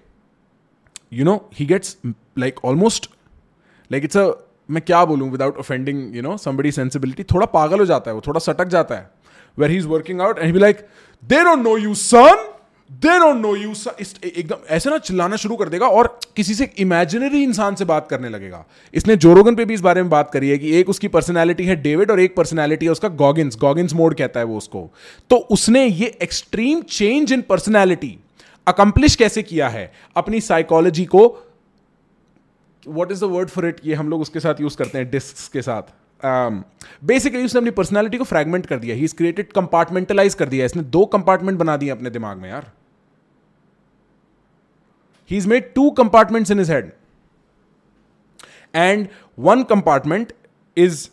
you 1.14 1.26
know 1.26 1.50
he 1.54 1.66
gets 1.66 1.98
like 2.38 2.66
almost 2.66 3.10
like 3.92 4.04
it's 4.04 4.18
a 4.18 4.32
मैं 4.70 4.82
क्या 4.82 5.04
बोलूँ 5.06 5.30
without 5.32 5.58
offending 5.58 6.16
you 6.16 6.22
know 6.22 6.38
somebody 6.38 6.72
sensibility 6.72 7.24
थोड़ा 7.24 7.46
पागल 7.46 7.80
हो 7.80 7.86
जाता 7.86 8.12
है 8.12 8.16
वो, 8.16 8.22
थोड़ा 8.28 8.40
सटक 8.40 8.68
जाता 8.68 8.96
है 8.96 9.12
where 9.58 9.72
he 9.72 9.78
is 9.78 9.88
working 9.88 10.22
out 10.22 10.40
and 10.40 10.54
be 10.54 10.60
like 10.60 10.88
they 11.24 11.44
don't 11.44 11.64
know 11.64 11.78
you 11.78 11.94
son 11.96 12.50
they 12.92 13.18
don't 13.20 13.38
know 13.38 13.56
you 13.56 13.74
एकदम 14.26 14.56
ऐसे 14.70 14.90
ना 14.90 14.98
चिल्लाना 14.98 15.36
शुरू 15.36 15.56
कर 15.56 15.70
देगा 15.70 15.88
और 15.88 16.08
किसी 16.36 16.54
से 16.54 16.70
इमेजिनरी 16.78 17.44
इंसान 17.44 17.76
से 17.76 17.86
बात 17.86 18.08
करने 18.10 18.30
लगेगा। 18.30 18.64
इसने 18.94 19.16
जोरोगन 19.16 19.56
पे 19.56 19.66
भी 19.66 19.74
इस 19.74 19.82
बारे 19.82 20.02
में 20.02 20.10
बात 20.10 20.32
करी 20.32 20.50
है 20.50 20.58
कि 20.58 20.76
एक 20.78 20.90
उसकी 20.90 21.08
पर्सनैलिटी 21.08 21.66
है 21.66 21.76
डेविड 21.76 22.12
और 22.12 22.20
एक 22.20 22.36
पर्सनैलिटी 22.36 22.86
है 22.86 22.92
उसका 22.92 23.08
गॉगिन्स 23.08 23.58
गॉगिन्स 23.58 23.94
मोड 23.94 24.16
कहता 24.16 24.40
है 24.40 24.46
वो 24.46 24.58
उसको। 24.58 24.90
तो 25.30 25.36
उसने 25.36 25.86
ये 25.86 26.08
extreme 26.22 26.82
change 26.82 27.34
in 27.34 27.42
personality 27.42 28.18
accomplish 28.68 29.16
कैसे 29.16 29.44
किया 29.44 29.70
है? 29.70 29.92
अपनी 30.16 30.42
साइकोलॉजी 30.42 31.06
को 31.06 31.26
what 32.88 33.12
is 33.12 33.22
the 33.22 33.30
word 33.32 33.50
for 33.50 33.68
it 33.68 33.82
ये 33.86 33.94
हम 33.94 34.10
लोग 34.10 34.22
उसके 34.22 34.40
साथ 34.40 34.62
यूज़ 34.62 34.78
करते 34.78 34.98
हैं 34.98 35.10
डिस्क 35.12 35.52
के 35.54 35.62
साथ। 35.62 35.94
Um, 36.24 36.58
बेसिकली 37.04 37.46
उसने 37.46 37.60
अपनी 37.60 37.72
पर्सनैलिटी 37.72 38.18
को 38.18 38.24
फ्रेगमेंट 38.24 38.66
कर 38.66 38.78
दिया। 38.80 38.96
ही 38.96 39.04
इज़ 39.04 39.16
क्रिएटेड 39.16 39.52
कंपार्टमेंटलाइज 39.54 40.34
कर 40.34 40.50
दिया। 40.50 40.66
इसने 40.66 40.82
दो 40.84 41.06
कंपार्टमेंट 41.06 41.58
बना 41.60 41.78
दिए 41.78 41.90
अपने 41.90 42.10
दिमाग 42.10 42.38
में 42.38 42.50
यार। 42.50 42.72
He 45.30 45.38
is 45.38 45.48
made 45.48 45.74
two 45.74 45.90
compartments 45.92 46.52
in 46.52 46.60
his 46.60 46.72
head 46.72 46.92
and 48.76 49.08
one 49.40 49.64
compartment 49.64 50.34
is 50.78 51.08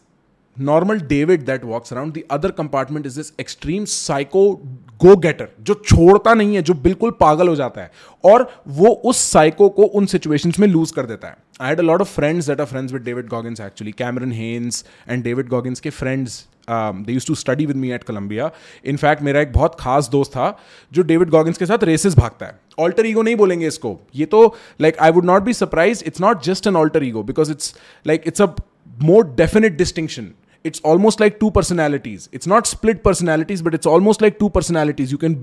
normal 0.58 1.00
David 1.00 1.44
that 1.46 1.64
walks 1.64 1.92
around 1.92 2.14
the 2.14 2.22
other 2.30 2.50
compartment 2.50 3.06
is 3.06 3.16
this 3.16 3.32
extreme 3.40 3.84
psycho 3.84 4.54
go 5.02 5.16
getter 5.16 5.48
जो 5.60 5.74
छोड़ता 5.74 6.34
नहीं 6.34 6.54
है, 6.54 6.62
जो 6.62 6.74
बिल्कुल 6.74 7.10
पागल 7.10 7.48
हो 7.48 7.56
जाता 7.56 7.80
है। 7.80 7.90
और 8.24 8.62
वो 8.68 8.88
उस 8.88 9.30
साइको 9.30 9.68
को 9.68 9.82
उन 9.82 10.06
सिचुएशंस 10.06 10.58
में 10.58 10.68
लूज 10.68 10.90
कर 10.90 11.06
देता 11.06 11.28
है। 11.28 11.36
I 11.60 11.68
had 11.68 11.78
a 11.78 11.82
lot 11.82 12.00
of 12.00 12.14
friends 12.14 12.46
that 12.46 12.60
are 12.60 12.66
friends 12.66 12.92
with 12.92 13.02
David 13.02 13.28
Goggins 13.28 13.60
actually 13.60 13.92
Cameron 13.98 14.32
Hanes 14.32 14.84
and 15.08 15.24
David 15.24 15.48
Goggins 15.48 15.80
के 15.80 15.90
friends 15.90 16.46
they 16.70 17.12
used 17.12 17.26
to 17.26 17.34
study 17.34 17.66
with 17.66 17.76
me 17.76 17.90
at 17.92 18.04
Columbia 18.04 18.50
in fact 18.84 19.22
मेरा 19.22 19.40
एक 19.40 19.52
बहुत 19.52 19.76
खास 19.80 20.08
दोस्त 20.08 20.30
था, 20.32 20.58
जो 20.92 21.02
डेविड 21.02 21.30
गॉगिन्स 21.30 21.58
के 21.58 21.66
साथ 21.66 21.84
रेसेस 21.84 22.16
भागता 22.16 22.46
है। 22.46 22.58
ऑल्टर 22.78 23.06
ईगो 23.06 23.22
नहीं 23.22 23.36
बोलेंगे 23.36 23.66
इसको। 23.66 23.98
ये 24.14 24.26
तो 24.26 24.44
like 24.80 24.98
I 24.98 25.10
would 25.10 25.24
not 25.24 25.42
be 25.42 25.52
surprise 25.54 26.04
it's 26.06 26.20
not 26.20 26.42
just 26.44 26.66
an 26.66 26.76
alter 26.76 27.04
ego 27.04 27.22
because 27.22 27.50
it's 27.52 27.74
like 28.06 28.22
it's 28.26 28.42
a 28.42 28.54
more 29.02 29.34
definite 29.36 29.76
distinction 29.78 30.30
it's 30.68 30.80
almost 30.90 31.20
like 31.22 31.36
two 31.42 31.48
personalities. 31.56 32.24
It's 32.38 32.48
not 32.52 32.66
split 32.70 32.98
personalities, 33.04 33.60
but 33.66 33.76
it's 33.76 33.88
almost 33.92 34.24
like 34.24 34.34
two 34.40 34.48
personalities. 34.56 35.12
You 35.14 35.18
can 35.22 35.36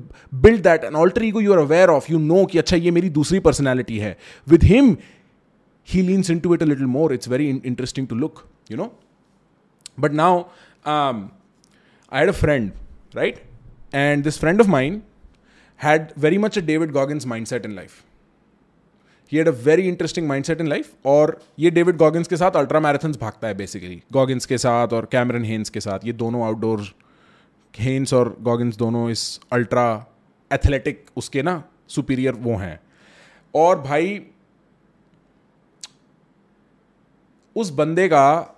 build 0.44 0.68
that. 0.68 0.84
An 0.90 0.98
alter 1.04 1.24
ego 1.28 1.42
you 1.46 1.56
are 1.56 1.62
aware 1.62 1.88
of, 1.94 2.10
you 2.12 2.20
know 2.26 2.44
कि 2.52 2.58
अच्छा 2.60 2.78
ये 2.78 2.92
मेरी 2.98 3.10
दूसरी 3.16 3.40
personality 3.48 3.98
है. 4.02 4.12
With 4.54 4.68
him 4.72 4.92
he 5.88 6.02
leans 6.08 6.30
into 6.30 6.54
it 6.56 6.62
a 6.62 6.70
little 6.72 6.90
more 6.98 7.08
it's 7.16 7.30
very 7.36 7.50
in- 7.50 7.62
interesting 7.72 8.08
to 8.08 8.16
look 8.24 8.48
you 8.70 8.78
know 8.82 8.90
but 9.98 10.18
now 10.24 10.34
um, 10.86 11.32
I 12.12 12.20
had 12.20 12.30
a 12.30 12.40
friend 12.44 12.72
right 13.14 13.38
and 13.94 14.24
this 14.24 14.38
friend 14.38 14.60
of 14.62 14.68
mine 14.68 14.98
had 15.80 16.14
very 16.18 16.38
much 16.38 16.58
a 16.58 16.62
David 16.62 16.94
Goggins 16.94 17.26
mindset 17.26 17.66
in 17.66 17.76
life. 17.76 18.04
He 19.32 19.38
had 19.38 19.48
a 19.48 19.52
very 19.52 19.88
interesting 19.88 20.28
mindset 20.28 20.60
in 20.60 20.70
life 20.74 20.94
और 21.06 21.40
ये 21.60 21.70
David 21.72 21.98
Goggins 21.98 22.28
के 22.28 22.38
साथ 22.38 22.52
ultra 22.58 22.80
marathons 22.80 23.18
भागता 23.22 23.48
है 23.48 23.54
basically 23.58 24.02
Goggins 24.14 24.46
के 24.46 24.58
साथ 24.58 24.94
और 24.94 25.08
Cameron 25.12 25.46
Hanes 25.46 25.70
के 25.70 25.80
साथ 25.80 26.06
ये 26.06 26.14
दोनों 26.24 26.46
आउटडोर 26.46 26.86
हेन्स 27.74 28.14
और 28.14 28.36
गॉगिन्स 28.44 28.78
दोनों 28.78 29.10
इस 29.10 29.24
अल्ट्रा 29.54 29.88
एथलेटिक 30.52 31.06
उसके 31.18 31.42
ना 31.44 31.64
सुपीरियर 31.96 32.34
वो 32.48 32.56
हैं 32.58 32.80
और 33.54 33.82
भाई 33.82 34.20
उस 37.58 37.70
बंदे 37.70 38.08
का 38.08 38.56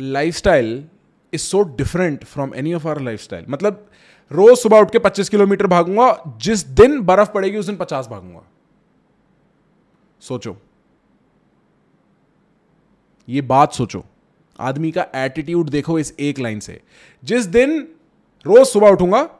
life 0.00 0.34
style 0.34 0.88
is 1.32 1.40
so 1.40 1.62
different 1.62 2.24
from 2.24 2.54
any 2.54 2.74
of 2.74 2.88
our 2.88 3.00
life 3.00 3.20
style 3.20 3.46
मतलब 3.48 3.88
रोज 4.32 4.58
सुबह 4.58 4.80
उठ 4.80 4.90
के 4.90 4.98
25 4.98 5.28
किलोमीटर 5.28 5.66
भागूँगा, 5.66 6.34
जिस 6.36 6.66
दिन 6.66 7.00
बर्फ़ 7.00 7.32
पड़ेगी, 7.32 7.56
उस 7.56 7.66
दिन 7.66 7.76
50 7.76 8.06
भागूँगा। 8.06 8.42
सोचो। 10.20 10.56
ये 13.28 13.40
बात 13.40 13.72
सोचो। 13.72 14.04
आदमी 14.60 14.90
का 14.90 15.06
एटीट्यूड 15.14 15.68
देखो 15.68 15.98
इस 15.98 16.16
एक 16.20 16.38
लाइन 16.38 16.60
से। 16.60 16.82
जिस 17.24 17.44
दिन 17.44 17.88
रोज 18.46 18.66
सुबह 18.66 18.88
उठूँगा 18.88 19.30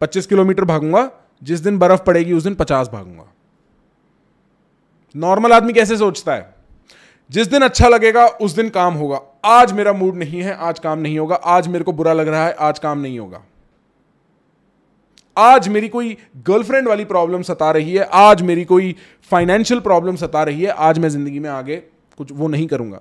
25 0.00 0.26
किलोमीटर 0.26 0.64
भागूँगा, 0.64 1.10
जिस 1.42 1.60
दिन 1.60 1.78
बर्फ़ 1.78 2.02
पड़ेगी, 2.02 2.32
उस 2.32 2.42
दिन 2.42 2.54
50 2.54 2.88
भागूँगा। 2.88 3.32
नॉर्मल 5.16 5.52
आदमी 5.52 5.72
कैसे 5.72 5.96
सोचता 5.96 6.34
है? 6.34 6.59
जिस 7.30 7.46
दिन 7.46 7.62
अच्छा 7.62 7.88
लगेगा, 7.88 8.26
उस 8.26 8.52
दिन 8.52 8.68
काम 8.68 8.94
होगा। 8.94 9.20
आज 9.44 9.72
मेरा 9.72 9.92
मूड 9.92 10.16
नहीं 10.16 10.40
है, 10.42 10.54
आज 10.54 10.78
काम 10.78 10.98
नहीं 10.98 11.18
होगा। 11.18 11.34
आज 11.34 11.68
मेरे 11.68 11.84
को 11.84 11.92
बुरा 11.92 12.12
लग 12.12 12.28
रहा 12.28 12.46
है, 12.46 12.52
आज 12.52 12.78
काम 12.78 12.98
नहीं 12.98 13.18
होगा। 13.18 13.42
आज 15.36 15.68
मेरी 15.68 15.88
कोई 15.88 16.16
गर्लफ्रेंड 16.36 16.88
वाली 16.88 17.04
प्रॉब्लम 17.04 17.42
सता 17.42 17.70
रही 17.70 17.94
है, 17.94 18.08
आज 18.12 18.42
मेरी 18.42 18.64
कोई 18.64 18.94
फाइनेंशियल 19.30 19.80
प्रॉब्लम 19.80 20.16
सता 20.16 20.42
रही 20.42 20.62
है, 20.62 20.70
आज 20.70 20.98
मैं 20.98 21.08
ज़िंदगी 21.08 21.38
में 21.38 21.50
आगे 21.50 21.76
कुछ 22.18 22.32
वो 22.32 22.48
नहीं 22.48 22.66
करूँगा। 22.66 23.00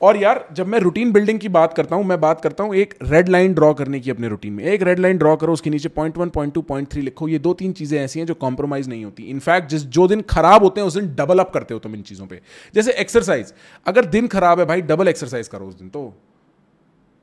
और 0.00 0.16
यार, 0.16 0.44
जब 0.52 0.66
मैं 0.66 0.78
रूटीन 0.78 1.12
बिल्डिंग 1.12 1.38
की 1.40 1.48
बात 1.48 1.72
करता 1.74 1.96
हूँ, 1.96 2.04
मैं 2.04 2.20
बात 2.20 2.40
करता 2.40 2.64
हूँ 2.64 2.74
एक 2.74 2.94
रेड 3.02 3.28
लाइन 3.28 3.54
ड्रॉ 3.54 3.72
करने 3.74 4.00
की 4.00 4.10
अपने 4.10 4.28
रूटीन 4.28 4.52
में। 4.52 4.64
एक 4.64 4.82
रेड 4.82 4.98
लाइन 4.98 5.18
ड्रॉ 5.18 5.34
करो, 5.36 5.52
उसके 5.52 5.70
नीचे 5.70 5.88
point 5.88 6.18
one 6.18 6.28
point 6.28 6.54
two 6.54 6.62
point 6.62 6.88
three 6.92 7.02
लिखो। 7.02 7.28
ये 7.28 7.38
दो 7.38 7.54
तीन 7.54 7.72
चीज़ें 7.72 7.98
ऐसी 8.00 8.18
हैं 8.18 8.26
जो 8.26 8.34
कॉम्प्रोमाइज 8.36 8.88
नहीं 8.88 9.04
होती। 9.04 9.22
इनफैक्ट 9.22 9.68
जिस 9.70 9.84
जो 9.88 10.06
दिन 10.08 10.22
खराब 10.30 10.64
होते 10.64 10.80
हैं, 10.80 10.88
उस 10.88 10.94
दिन 10.94 11.14
डबल 11.14 11.38
अप 11.38 11.52
करते 11.52 11.74
हो 11.74 11.80
तुम 11.80 11.94
इन 11.94 12.02
चीज़ों 12.02 12.26
पर 12.26 12.40
जैसे 12.74 12.92
एक्सरसाइज 12.92 13.52
अगर 13.86 14.04
दिन 14.06 14.26
खराब 14.28 14.60
है 14.60 14.66
भाई 14.66 14.80
डबल 14.82 15.08
एक्सरसाइज 15.08 15.48
करो 15.48 15.66
उस 15.66 15.78
दिन 15.78 15.88
तो। 15.88 16.12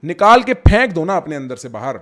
निकाल 0.04 0.44
के 0.44 0.54
फेंक 0.54 0.94
दो 0.94 1.06
ना 1.06 1.18
अपने 1.18 1.36
अंदर 1.36 1.56
से 1.56 1.70
बाहर। 1.70 2.00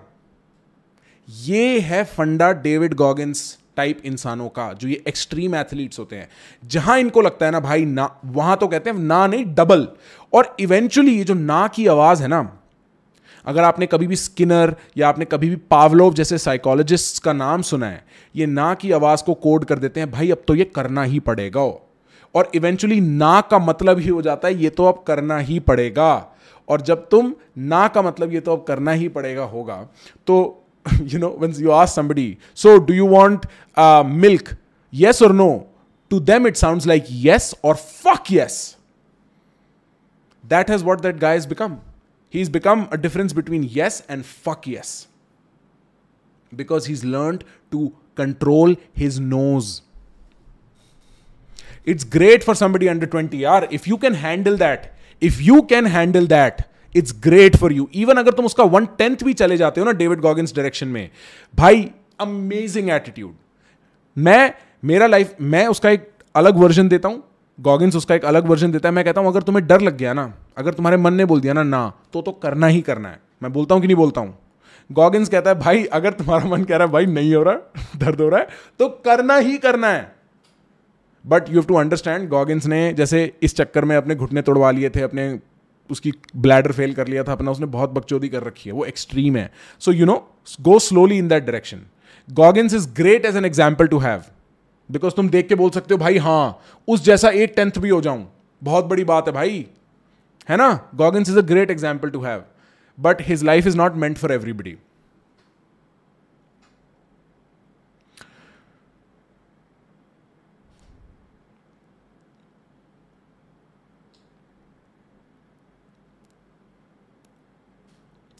ये 1.27 1.79
है 1.79 2.03
फंडा 2.05 2.51
डेविड 2.51 2.93
गॉगिन्स 2.93 3.59
टाइप 3.77 4.01
इंसानों 4.05 4.47
का, 4.49 4.71
जो 4.73 4.87
ये 4.87 5.03
एक्सट्रीम 5.07 5.55
एथलीट्स 5.55 5.99
होते 5.99 6.15
हैं। 6.15 6.27
जहाँ 6.63 6.97
इनको 6.99 7.21
लगता 7.21 7.45
है 7.45 7.51
ना 7.51 7.59
भाई, 7.59 7.85
ना, 7.85 8.19
वहाँ 8.25 8.57
तो 8.57 8.67
कहते 8.67 8.89
हैं, 8.89 8.97
ना 8.97 9.25
नहीं 9.27 9.45
डबल 9.55 9.87
और 10.33 10.55
इवेंचुअली 10.59 11.17
ये 11.17 11.23
जो 11.23 11.33
ना 11.33 11.67
की 11.67 11.87
आवाज़ 11.87 12.21
है 12.21 12.27
ना 12.27 12.41
अगर 13.45 13.63
आपने 13.63 13.85
कभी 13.85 14.07
भी 14.07 14.15
स्किनर 14.15 14.75
या 14.97 15.07
आपने 15.09 15.25
कभी 15.25 15.49
भी 15.49 15.55
पावलोव 15.69 16.13
जैसे 16.13 16.37
साइकोलॉजिस्ट 16.37 17.23
का 17.23 17.33
नाम 17.33 17.61
सुना 17.61 17.85
है 17.85 18.03
ये 18.35 18.45
ना 18.45 18.73
की 18.73 18.91
आवाज़ 18.91 19.23
को 19.23 19.33
कोड 19.33 19.65
कर 19.65 19.79
देते 19.79 19.99
हैं 19.99 20.11
भाई 20.11 20.31
अब 20.31 20.43
तो 20.47 20.55
ये 20.55 20.65
करना 20.65 21.03
ही 21.03 21.19
पड़ेगा 21.19 21.61
और 22.35 22.51
इवेंचुअली 22.55 22.99
ना 23.01 23.39
का 23.41 23.59
मतलब 23.59 23.99
ही 23.99 24.09
हो 24.09 24.21
जाता 24.21 24.47
है 24.47 24.61
ये 24.63 24.69
तो 24.69 24.85
अब 24.85 25.03
करना 25.07 25.37
ही 25.37 25.59
पड़ेगा 25.59 26.11
और 26.67 26.81
जब 26.81 27.07
तुम 27.09 27.33
ना 27.57 27.87
का 27.87 28.01
मतलब 28.01 28.33
ये 28.33 28.39
तो 28.39 28.55
अब 28.55 28.63
करना 28.67 28.91
ही 28.91 29.07
पड़ेगा 29.07 29.43
होगा 29.43 29.87
तो 30.27 30.59
you 30.85 31.19
know 31.19 31.37
you 31.59 31.71
ask 31.71 31.93
somebody, 31.93 32.37
so 32.53 32.79
do 32.79 32.93
you 32.93 33.05
want 33.05 33.45
uh, 33.77 34.03
milk? 34.03 34.55
Yes 34.91 35.21
or 35.21 35.33
no? 35.33 35.67
To 36.11 36.19
them, 36.19 36.45
it 36.45 36.57
sounds 36.57 36.85
like 36.85 37.05
yes 37.09 37.53
or 37.61 37.75
fuck 37.75 38.29
yes. 38.29 38.77
That 40.53 40.69
is 40.69 40.83
what 40.83 41.01
that 41.03 41.19
guy 41.19 41.33
has 41.33 41.45
become. 41.45 41.79
He's 42.33 42.49
become 42.49 42.87
a 42.91 42.97
difference 42.97 43.33
between 43.33 43.63
yes 43.77 44.01
and 44.09 44.25
fuck 44.25 44.67
yes. 44.67 45.07
Because 46.51 46.85
he's 46.85 47.03
learned 47.03 47.43
to 47.71 47.93
control 48.15 48.75
his 48.93 49.19
nose. 49.19 49.71
It's 51.85 52.03
great 52.17 52.43
for 52.43 52.55
somebody 52.55 52.89
under 52.89 53.07
20 53.07 53.39
yaar. 53.39 53.67
If 53.71 53.87
you 53.87 53.97
can 53.97 54.13
handle 54.25 54.57
that, 54.57 54.93
if 55.21 55.41
you 55.41 55.63
can 55.73 55.91
handle 55.97 56.31
that, 56.35 56.69
it's 56.95 57.13
great 57.23 57.55
for 57.57 57.73
you 57.73 57.87
even 57.95 58.17
अगर 58.17 58.33
तुम 58.33 58.45
उसका 58.45 58.63
one 58.73 58.85
tenth 58.97 59.23
भी 59.23 59.33
चले 59.33 59.57
जाते 59.57 59.81
हो 59.81 59.85
ना 59.85 59.91
David 60.01 60.19
Goggins 60.21 60.55
direction 60.55 60.87
में 60.87 61.09
भाई 61.55 61.89
अमेजिंग 62.21 62.89
एटीट्यूड 62.89 63.33
मैं 64.17 64.53
मेरा 64.85 65.07
लाइफ 65.07 65.35
मैं 65.53 65.65
उसका 65.67 65.89
एक 65.89 66.09
अलग 66.35 66.57
वर्जन 66.57 66.87
देता 66.89 67.09
हूँ 67.09 67.23
गॉगिन्स 67.59 67.95
उसका 67.95 68.15
एक 68.15 68.25
अलग 68.25 68.45
वर्जन 68.45 68.71
देता 68.71 68.89
है। 68.89 68.95
मैं 68.95 69.03
कहता 69.05 69.21
हूँ, 69.21 69.29
अगर 69.29 69.41
तुम्हें 69.41 69.65
डर 69.67 69.81
लग 69.81 69.97
गया 69.97 70.13
ना, 70.13 70.33
अगर 70.57 70.73
तुम्हारे 70.73 70.97
मन 70.97 71.13
ने 71.13 71.25
बोल 71.25 71.41
दिया 71.41 71.53
ना 71.53 71.63
ना 71.63 71.91
तो 72.13 72.21
तो 72.21 72.31
करना 72.31 72.67
ही 72.67 72.81
करना 72.81 73.09
है। 73.09 73.19
मैं 73.43 73.53
बोलता 73.53 73.75
हूँ 73.75 73.81
कि 73.81 73.87
नहीं 73.87 73.97
बोलता 73.97 74.21
हूँ? 74.21 74.37
गॉगिन्स 74.89 75.29
कहता 75.29 75.49
है, 75.49 75.59
भाई, 75.59 75.83
अगर 75.85 76.13
तुम्हारा 76.13 76.45
मन 76.45 76.63
कह 76.63 76.77
रहा 76.77 76.87
है, 76.87 76.93
भाई, 76.93 77.05
नहीं 77.05 77.33
हो 77.35 77.43
रहा, 77.43 77.81
दर्द 77.97 78.21
हो 78.21 78.29
रहा 78.29 78.39
है 78.39 78.47
तो 78.79 78.89
करना 79.05 79.37
ही 79.37 79.57
करना 79.57 79.87
है। 79.87 80.11
But 81.25 81.49
you 81.49 81.55
have 81.55 81.65
to 81.65 81.75
understand 81.75 82.27
Goggins 82.29 82.65
ने 82.65 82.93
जैसे 82.93 83.31
इस 83.43 83.55
चक्कर 83.55 83.85
में 83.85 83.95
अपने 83.95 84.15
घुटने 84.15 84.41
तोड़वा 84.41 84.71
लिए 84.71 84.89
थे, 84.89 85.01
अपने 85.01 85.39
उसकी 85.89 86.11
ब्लैडर 86.35 86.71
फेल 86.71 86.93
कर 86.93 87.07
लिया 87.07 87.23
था, 87.23 87.31
अपना 87.31 87.51
उसने 87.51 87.65
बहुत 87.65 87.89
बकचोदी 87.89 88.29
कर 88.29 88.43
रखी 88.43 88.69
है, 88.69 88.75
वो 88.75 88.85
एक्सट्रीम 88.85 89.37
है। 89.37 89.49
So 89.79 89.91
you 89.91 90.05
know 90.05 90.15
go 90.61 90.77
slowly 90.79 91.17
in 91.17 91.27
that 91.27 91.43
direction 91.43 91.81
Goggins 92.29 92.73
is 92.73 92.87
great 92.95 93.25
as 93.25 93.37
an 93.37 93.45
example 93.45 93.87
to 93.87 93.97
have 93.97 94.23
because 94.93 95.13
तुम 95.15 95.29
देख 95.29 95.47
के 95.47 95.55
बोल 95.55 95.69
सकते 95.71 95.93
हो, 95.93 95.97
भाई 95.97 96.17
हाँ 96.17 96.59
उस 96.87 97.03
जैसा 97.03 97.29
एट 97.31 97.55
टेंथ 97.55 97.79
भी 97.79 97.89
हो 97.89 98.01
जाऊँ। 98.01 98.27
बहुत 98.61 98.85
बड़ी 98.85 99.03
बात 99.03 99.27
है 99.27 99.33
भाई। 99.33 99.65
है 100.49 100.57
ना? 100.57 100.89
Goggins 100.95 101.29
is 101.29 101.37
a 101.37 101.41
great 101.43 101.71
example 101.71 102.09
to 102.09 102.21
have 102.21 102.43
but 102.97 103.21
his 103.27 103.43
life 103.43 103.67
is 103.67 103.77
not 103.77 103.95
meant 103.95 104.17
for 104.17 104.31
everybody 104.31 104.77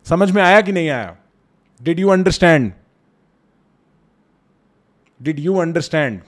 समझ 0.08 0.30
में 0.32 0.42
आया 0.44 0.60
कि 0.62 0.72
नहीं 0.72 0.90
आया? 0.90 1.16
Did 1.82 2.00
you 2.00 2.10
understand 2.10 2.72
did 5.20 5.40
you 5.40 5.56
understand 5.58 6.22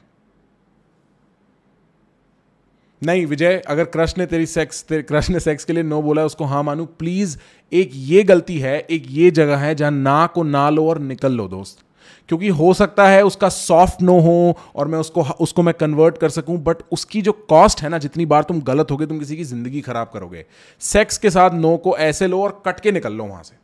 नहीं, 3.05 3.25
विजय, 3.25 3.61
अगर 3.67 3.83
क्रश 3.85 4.13
ने 4.17 4.25
तेरी 4.25 4.45
सेक्स 4.45 4.83
तेरे 4.83 5.01
क्रश 5.03 5.29
ने 5.29 5.39
सेक्स 5.39 5.65
के 5.65 5.73
लिए 5.73 5.83
नो 5.83 6.01
बोला 6.01 6.23
उसको 6.25 6.45
हाँ 6.45 6.61
मानू 6.63 6.85
प्लीज़ 6.99 7.37
एक 7.71 7.91
ये 7.93 8.23
गलती 8.23 8.57
है, 8.59 8.77
एक 8.79 9.05
ये 9.09 9.31
जगह 9.31 9.57
है 9.57 9.73
जहाँ 9.75 9.91
ना 9.91 10.25
को 10.27 10.43
ना 10.43 10.69
लो 10.69 10.87
और 10.89 10.99
निकल 10.99 11.33
लो 11.33 11.47
दोस्त। 11.47 11.83
क्योंकि 12.29 12.47
हो 12.49 12.73
सकता 12.73 13.07
है 13.07 13.21
उसका 13.23 13.49
सॉफ्ट 13.49 14.01
नो 14.01 14.19
हो 14.19 14.57
और 14.75 14.87
मैं 14.87 14.99
उसको 14.99 15.23
उसको 15.39 15.63
मैं 15.63 15.73
कन्वर्ट 15.73 16.17
कर 16.17 16.29
सकूँ 16.29 16.57
बट 16.63 16.77
उसकी 16.91 17.21
जो 17.21 17.31
कॉस्ट 17.49 17.81
है 17.81 17.89
ना, 17.89 17.97
जितनी 17.97 18.25
बार 18.25 18.43
तुम 18.43 18.61
गलत 18.61 18.91
होगे, 18.91 19.05
तुम 19.05 19.19
किसी 19.19 19.37
की 19.37 19.43
ज़िंदगी 19.43 19.81
खराब 19.81 20.09
करोगे। 20.13 20.45
सेक्स 20.81 21.17
के 21.17 21.29
साथ 21.29 21.51
नो 21.51 21.75
को 21.77 21.97
ऐसे 21.97 22.27
लो 22.27 22.41
और 22.43 22.61
कट 22.65 22.79
के 22.79 22.91
निकल 22.91 23.13
लो 23.13 23.23
वहाँ 23.23 23.43
से। 23.43 23.63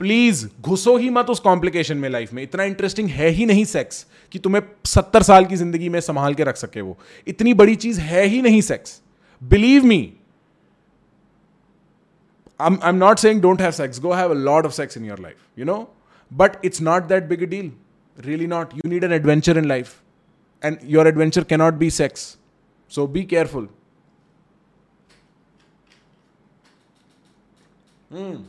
प्लीज़ 0.00 0.46
घुसो 0.60 0.96
ही 0.96 1.08
मत 1.10 1.30
उस 1.30 1.40
कॉम्प्लिकेशन 1.40 1.96
में 1.96 2.08
लाइफ 2.08 2.32
में। 2.32 2.42
इतना 2.42 2.64
इंटरेस्टिंग 2.64 3.08
है 3.10 3.28
ही 3.28 3.46
नहीं 3.46 3.64
सेक्स 3.64 4.06
कि 4.34 4.38
तुम्हें 4.38 4.62
सत्तर 4.86 5.22
साल 5.22 5.44
की 5.46 5.56
ज़िंदगी 5.56 5.88
में 5.88 6.00
संभाल 6.00 6.34
के 6.34 6.44
रख 6.44 6.56
सके 6.56 6.80
वो। 6.80 6.96
इतनी 7.26 7.54
बड़ी 7.54 7.76
चीज़ 7.76 8.00
है 8.00 8.24
ही 8.24 8.40
नहीं 8.42 8.60
sex 8.62 9.00
believe 9.42 9.84
me 9.84 10.00
I 12.60 12.88
am 12.88 12.96
not 12.96 13.18
saying 13.18 13.40
don't 13.42 13.60
have 13.60 13.70
sex 13.72 14.00
go 14.00 14.12
have 14.12 14.30
a 14.30 14.38
lot 14.40 14.66
of 14.66 14.72
sex 14.72 14.96
in 14.96 15.04
your 15.04 15.20
life 15.20 15.58
you 15.58 15.64
know 15.64 15.78
but 16.30 16.64
it's 16.64 16.82
not 16.82 17.06
that 17.08 17.24
big 17.28 17.44
deal 17.44 17.72
really 18.18 18.46
not 18.46 18.74
you 18.74 18.88
need 18.90 19.04
an 19.04 19.12
adventure 19.12 19.58
in 19.58 19.64
life 19.64 19.94
and 20.62 20.76
your 20.84 21.08
adventure 21.08 21.44
cannot 21.44 21.74
be 21.74 21.90
sex 21.90 22.36
so 22.92 23.06
be 23.06 23.22
careful 23.24 23.68
hmm 28.10 28.44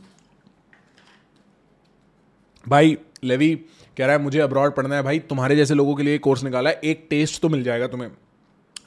भाई, 2.68 2.96
Levi 3.24 3.54
कह 3.96 4.06
रहा 4.06 4.16
है, 4.16 4.22
मुझे 4.22 4.40
abroad 4.40 4.74
पढ़ना 4.74 4.96
है 4.96 5.02
भाई, 5.02 5.18
तुम्हारे 5.28 5.56
जैसे 5.56 5.74
लोगों 5.74 5.94
के 5.94 6.02
लिए 6.02 6.18
कोर्स 6.18 6.44
निकाला 6.44 6.70
है, 6.70 6.80
एक 6.84 7.06
टेस्ट 7.10 7.40
तो 7.42 7.48
मिल 7.48 7.62
जाएगा 7.62 7.86
तुम्हें। 7.86 8.10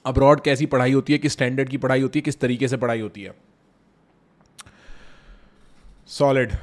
अब्रॉड 0.06 0.42
कैसी 0.42 0.66
पढ़ाई 0.66 0.92
होती 0.92 1.14
है, 1.14 1.20
किस 1.20 1.32
स्टैंडर्ड 1.34 1.70
की 1.70 1.78
पढ़ाई 1.78 2.02
होती 2.02 2.20
है, 2.20 2.24
किस 2.24 2.40
तरीके 2.40 2.68
से 2.68 2.78
पढ़ाई 2.78 3.02
होती 3.02 3.24
है? 3.24 3.34
Solid 6.10 6.54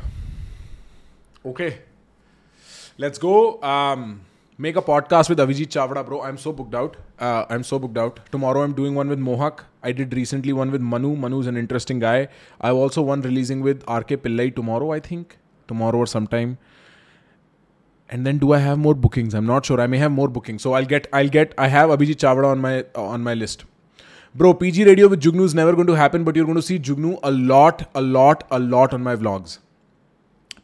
okay 1.47 1.69
let's 3.01 3.19
go 3.19 3.61
make 4.59 4.79
a 4.79 4.81
podcast 4.81 5.31
with 5.31 5.41
Abhijit 5.41 5.69
Chawda 5.71 6.03
bro 6.03 6.21
I 6.21 6.31
am 6.31 6.37
so 6.37 6.53
booked 6.53 6.75
out 6.77 6.97
I 7.23 7.55
am 7.55 7.63
so 7.63 7.79
booked 7.79 7.99
out 7.99 8.19
tomorrow 8.33 8.61
I 8.61 8.69
am 8.69 8.75
doing 8.75 8.97
one 8.97 9.09
with 9.09 9.19
Mohak 9.19 9.61
I 9.85 9.93
did 9.93 10.15
recently 10.15 10.53
one 10.53 10.71
with 10.71 10.81
Manu 10.85 11.15
Manu 11.17 11.41
is 11.41 11.49
an 11.49 11.57
interesting 11.57 12.01
guy 12.01 12.29
I 12.65 12.73
also 12.73 13.03
one 13.03 13.23
releasing 13.23 13.63
with 13.65 13.85
R 13.89 14.03
K 14.03 14.17
Pillai 14.17 14.51
tomorrow 14.51 14.93
I 14.93 15.01
think 15.01 15.33
tomorrow 15.69 16.01
और 16.01 16.09
sometime 16.09 16.57
and 18.11 18.27
then 18.27 18.39
do 18.39 18.53
I 18.53 18.59
have 18.59 18.79
more 18.79 18.95
bookings? 18.95 19.35
I'm 19.35 19.47
not 19.47 19.67
sure. 19.67 19.81
I 19.81 19.87
may 19.87 19.99
have 19.99 20.13
more 20.13 20.29
bookings. 20.29 20.63
So 20.63 20.73
I'll 20.73 20.87
get 20.87 21.09
I'll 21.13 21.29
get 21.29 21.55
I 21.59 21.69
have 21.69 21.91
Abhijit 21.91 22.23
Chavda 22.25 22.47
on 22.47 22.61
my 22.61 22.75
uh, 22.95 23.05
on 23.05 23.23
my 23.23 23.35
list. 23.35 23.65
Bro, 24.35 24.55
PG 24.55 24.85
radio 24.85 25.09
with 25.09 25.23
Jugnu 25.23 25.45
is 25.45 25.55
never 25.55 25.73
going 25.73 25.87
to 25.89 25.95
happen, 25.95 26.25
but 26.25 26.37
you're 26.37 26.45
going 26.45 26.57
to 26.57 26.63
see 26.63 26.79
Jugnu 26.79 27.19
a 27.23 27.31
lot, 27.31 27.89
a 27.95 28.01
lot, 28.01 28.45
a 28.51 28.59
lot 28.59 28.95
on 28.95 29.03
my 29.03 29.17
vlogs. 29.17 29.59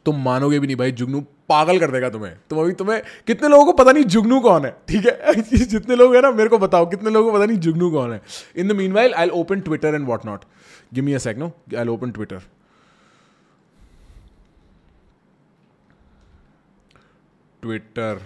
तुम 0.07 0.17
मानोगे 0.25 0.59
भी 0.61 0.67
नहीं 0.67 0.77
भाई 0.77 0.93
जुगनू 1.01 1.21
पागल 1.49 1.79
कर 1.79 1.91
देगा 1.91 2.09
तुम्हें 2.11 2.33
तुम 2.51 2.59
अभी 2.61 2.73
तुम्हें 2.81 3.01
कितने 3.27 3.49
लोगों 3.49 3.65
को 3.67 3.73
पता 3.83 3.93
नहीं 3.93 4.05
जुगनू 4.15 4.41
कौन 4.41 4.65
है 4.65 4.75
ठीक 4.89 5.07
है 5.07 5.35
जितने 5.43 5.97
लोग 5.97 6.15
हैं 6.15 6.23
ना 6.23 6.31
मेरे 6.31 6.49
को 6.49 6.59
बताओ 6.59 6.87
कितने 6.91 7.11
लोगों 7.11 7.31
को 7.31 7.37
पता 7.39 7.47
नहीं 7.47 7.59
जुगनू 7.67 7.91
कौन 7.91 8.13
है 8.13 8.21
in 8.57 8.69
the 8.69 8.77
meanwhile 8.93 9.15
I 9.23 9.29
open 9.41 9.61
Twitter 9.69 9.95
and 9.95 10.07
what 10.09 10.27
not 10.27 10.45
give 10.95 11.05
me 11.05 11.13
a 11.13 11.19
sec 11.27 11.39
no 11.39 11.53
I 11.79 11.89
open 11.97 12.11
Twitter 12.11 12.43
Twitter 17.65 18.21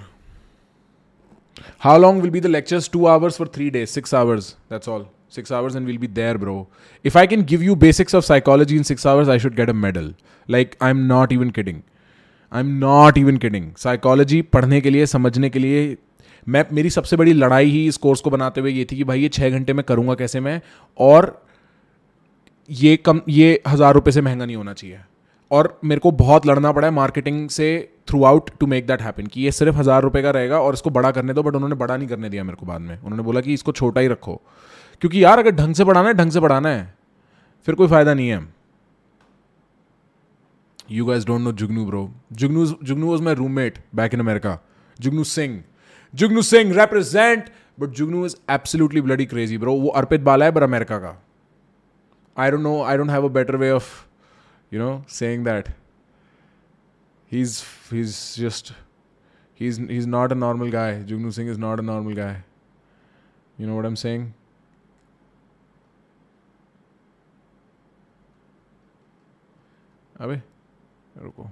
how 1.81 1.98
long 1.98 2.22
will 2.22 2.31
be 2.31 2.40
the 2.40 2.46
lectures 2.46 2.90
two 2.92 3.07
hours 3.07 3.38
for 3.38 3.48
three 3.55 3.70
days 3.70 3.90
six 3.90 4.14
hours 4.14 4.55
that's 4.70 4.88
all 4.88 5.07
six 5.31 5.53
hours 5.53 5.77
and 5.77 5.87
will 5.87 5.98
be 5.98 6.07
there 6.07 6.37
bro 6.37 6.57
if 7.05 7.18
I 7.18 7.27
can 7.27 7.44
give 7.44 7.62
you 7.62 7.74
basics 7.77 8.14
of 8.14 8.24
psychology 8.24 8.77
in 8.77 8.83
six 8.83 9.07
hours 9.07 9.29
I 9.29 9.38
should 9.38 9.55
get 9.55 9.70
a 9.70 9.72
medal 9.72 10.14
like 10.51 10.74
I 10.83 10.90
am 10.90 11.07
not 11.07 11.33
even 11.33 11.51
kidding 11.51 11.81
I 12.53 12.61
am 12.61 12.68
not 12.79 13.18
even 13.18 13.37
kidding 13.37 13.72
psychology 13.77 14.42
पढ़ने 14.42 14.81
के 14.81 14.90
लिए, 14.90 15.07
समझने 15.07 15.51
के 15.51 15.59
लिए, 15.59 15.96
मैं, 16.48 16.64
मेरी 16.72 16.90
सबसे 16.90 17.16
बड़ी 17.16 17.33
लड़ाई 17.33 17.70
ही 17.70 17.87
इस 17.87 17.96
कोर्स 17.96 18.20
को 18.20 18.31
बनाते 18.31 18.61
हुए 18.61 18.70
ये 18.70 18.87
थी 18.92 18.96
कि 18.96 19.05
भाई 19.05 19.20
ये 19.20 19.29
छः 19.29 19.51
घंटे 19.51 19.72
में 19.72 19.85
करूँगा 19.85 20.14
कैसे 20.14 20.40
मैं? 20.40 20.61
और 20.98 21.46
ये 22.70 22.96
कम, 22.96 23.20
ये 23.29 23.62
हज़ार 23.68 23.94
रुपये 23.94 24.12
से 24.12 24.20
महँगा 24.20 24.44
नहीं 24.44 24.57
होना 24.57 24.72
चाहिए। 24.72 25.01
और 25.51 25.81
मेरे 25.85 25.98
को 25.98 26.11
बहुत 26.11 26.46
लड़ना 26.46 26.72
पड़ा 26.72 26.88
है 26.88 26.94
मार्केटिंग 26.94 27.48
से 27.48 27.68
throughout 28.25 28.51
to 28.61 28.66
make 28.66 28.87
that 28.87 29.03
happen 29.03 29.27
कि 29.27 29.40
ये 29.40 29.53
सिर्फ़ 29.53 29.77
हज़ार 29.77 30.03
रुपये 30.03 30.23
का 30.23 30.31
रहेगा 30.31 30.61
और 30.61 30.75
इसको 30.75 30.90
बड़ा 30.90 31.11
करने 31.11 31.35
दो 31.35 31.42
बट 31.42 31.55
उन्होंने 31.55 31.77
बड़ा 31.77 31.97
नहीं 31.97 32.09
करने 32.09 32.29
दिया 32.29 32.44
मेरे 32.44 32.57
को 32.57 32.66
बाद 32.66 32.81
में। 32.81 32.97
उन्होंने 32.97 33.23
बोला 33.23 33.40
कि 33.40 33.55
इसको 33.55 33.73
छोटा 33.73 34.01
ही 34.01 34.09
रखो। 34.09 34.40
क्योंकि 35.01 35.25
यार, 35.25 35.38
अगर 35.38 35.51
ढंग 35.51 35.75
से 35.75 35.85
पढ़ाना 35.85 36.09
है, 36.09 36.14
ढंग 36.14 36.31
से 36.31 36.40
पढ़ाना 36.40 36.68
है। 36.68 36.94
फिर 37.66 37.75
कोई 37.75 37.88
फ़ायदा 37.88 38.14
नहीं 38.14 38.29
है। 38.29 38.47
You 40.90 41.05
guys 41.07 41.25
don't 41.25 41.40
know 41.40 41.53
Jugnu 41.53 41.85
bro 41.87 42.11
Jugnu 42.33 42.66
Jugnu 42.66 43.07
was 43.07 43.23
my 43.23 43.35
roommate 43.35 43.79
back 43.94 44.14
in 44.14 44.21
America 44.21 44.59
Jugnu 45.01 45.25
Singh 45.25 45.62
Jugnu 46.14 46.42
Singh 46.42 46.75
represent! 46.75 47.51
But 47.81 47.88
Jugnu 47.88 48.25
is 48.27 48.37
absolutely 48.51 49.01
bloody 49.01 49.27
crazy 49.27 49.59
bro 49.59 49.75
वो 49.75 49.88
अर्पित 49.88 50.21
बाला 50.21 50.44
है 50.44 50.51
बट 50.51 50.62
अमेरिका 50.62 50.99
का। 50.99 51.14
I 52.37 52.51
don't 52.51 52.62
know 52.62 52.83
I 52.83 52.97
don't 52.97 53.11
have 53.11 53.25
a 53.25 53.33
better 53.33 53.57
way 53.57 53.71
of 53.71 53.90
you 54.73 54.81
know 54.81 55.05
saying 55.09 55.44
that. 55.47 55.71
He's 57.31 57.64
he's 57.91 58.37
just 58.37 58.73
he's 59.55 59.77
he's 59.77 60.07
not 60.07 60.33
a 60.33 60.35
normal 60.35 60.71
guy 60.71 60.91
jugnu 61.12 61.33
singh 61.38 61.49
is 61.55 61.59
not 61.59 61.81
a 61.81 61.83
normal 61.83 62.14
guy 62.14 62.35
you 63.59 63.67
know 63.67 63.79
what 63.79 63.87
i'm 63.87 64.03
saying 64.07 64.27
अबे 70.21 70.37
रुको 71.23 71.51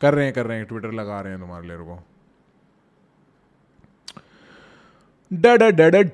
कर 0.00 0.14
रहे 0.14 0.24
हैं 0.24 0.34
कर 0.34 0.46
रहे 0.46 0.56
हैं 0.58 0.66
Twitter 0.66 0.92
लगा 0.92 1.20
रहे 1.20 1.32
हैं 1.32 1.40
तुम्हारे 1.40 1.66
लिए 1.68 1.76
रुको 1.76 1.98
डड 5.32 5.62
डड 5.62 5.96
डड 5.96 6.12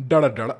डड, 0.00 0.34
डड़ा। 0.34 0.54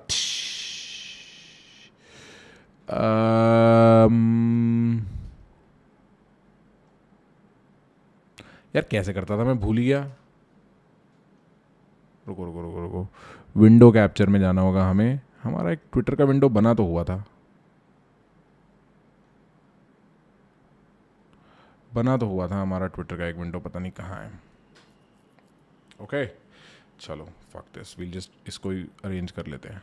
यार 8.75 8.85
कैसे 8.91 9.13
करता 9.13 9.39
था? 9.39 9.45
मैं 9.45 9.59
भूल 9.59 9.77
गया। 9.77 10.13
रुको 12.29 12.45
रुको 12.45 12.63
रुको 12.63 12.81
रुको। 12.81 13.09
विंडो 13.57 13.93
कैप्चर 13.93 14.29
में 14.29 14.41
जाना 14.41 14.61
होगा 14.61 14.91
हमें। 14.91 15.21
हमारा 15.43 15.71
एक 15.71 15.81
ट्विटर 15.93 16.15
का 16.15 16.25
विंडो 16.25 16.49
बना 16.49 16.75
तो 16.75 16.85
हुआ 16.85 17.05
था। 17.05 17.25
बना 21.95 22.17
तो 22.17 22.27
हुआ 22.27 22.49
था 22.49 22.63
हमारा 22.63 22.87
ट्विटर 22.87 23.17
का 23.17 23.27
एक 23.27 23.37
विंडो, 23.37 23.61
पता 23.61 23.81
नहीं 23.81 23.93
कहाँ 23.93 24.25
है। 24.25 24.41
ओके। 26.01 26.27
okay. 26.27 26.40
चलो 27.01 27.29
फक 27.53 27.65
दिस 27.75 27.99
विल 27.99 28.11
जस्ट 28.13 28.49
इसको 28.49 28.71
ही 28.71 28.83
अरेंज 29.05 29.31
कर 29.31 29.47
लेते 29.47 29.69
हैं। 29.69 29.83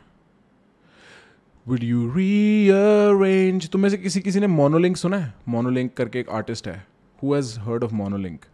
विड 1.66 1.82
यू 1.84 2.10
रीअरेंज 2.14 3.68
तुम 3.70 3.80
में 3.80 3.88
से 3.88 3.96
किसी 3.98 4.20
किसी 4.20 4.40
ने 4.40 4.46
मोनोलिंक 4.46 4.96
सुना 4.96 5.16
है? 5.18 5.32
मोनोलिंक 5.48 5.92
करके 5.96 6.20
एक 6.20 6.28
आर्टिस्ट 6.30 6.68
है। 6.68 6.84
Who 7.22 7.34
has 7.34 7.58
heard 7.60 7.84
of 7.84 7.94
Monolink 7.94 8.44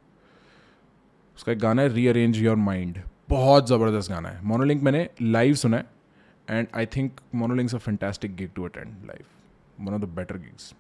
उसका 1.37 1.53
एक 1.53 1.59
गाना 1.59 1.83
है 1.83 1.89
रीअरेंज 1.89 2.39
योर 2.39 2.57
माइंड 2.59 3.01
बहुत 3.29 3.69
ज़बरदस्त 3.69 4.11
गाना 4.11 4.29
है। 4.29 4.45
मोनोलिंक 4.45 4.83
मैंने 4.83 5.09
लाइव 5.23 5.55
सुना 5.57 5.77
है 5.77 5.87
and 6.51 6.69
I 6.75 6.87
think 6.87 7.21
Monolink's 7.35 7.75
a 7.75 7.79
fantastic 7.79 8.37
gig 8.37 8.51
to 8.55 8.65
attend 8.65 9.07
live 9.07 9.25
one 9.81 9.95
of 9.95 10.03
the 10.03 10.09
better 10.17 10.39
gigs 10.39 10.73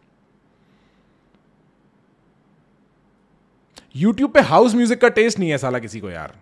YouTube 3.96 4.30
पे 4.30 4.40
हाउस 4.42 4.74
म्यूज़िक 4.74 5.00
का 5.00 5.08
टेस्ट 5.10 5.38
नहीं 5.38 5.50
है 5.50 5.58
साला 5.58 5.78
किसी 5.78 6.00
को 6.00 6.10
यार। 6.10 6.34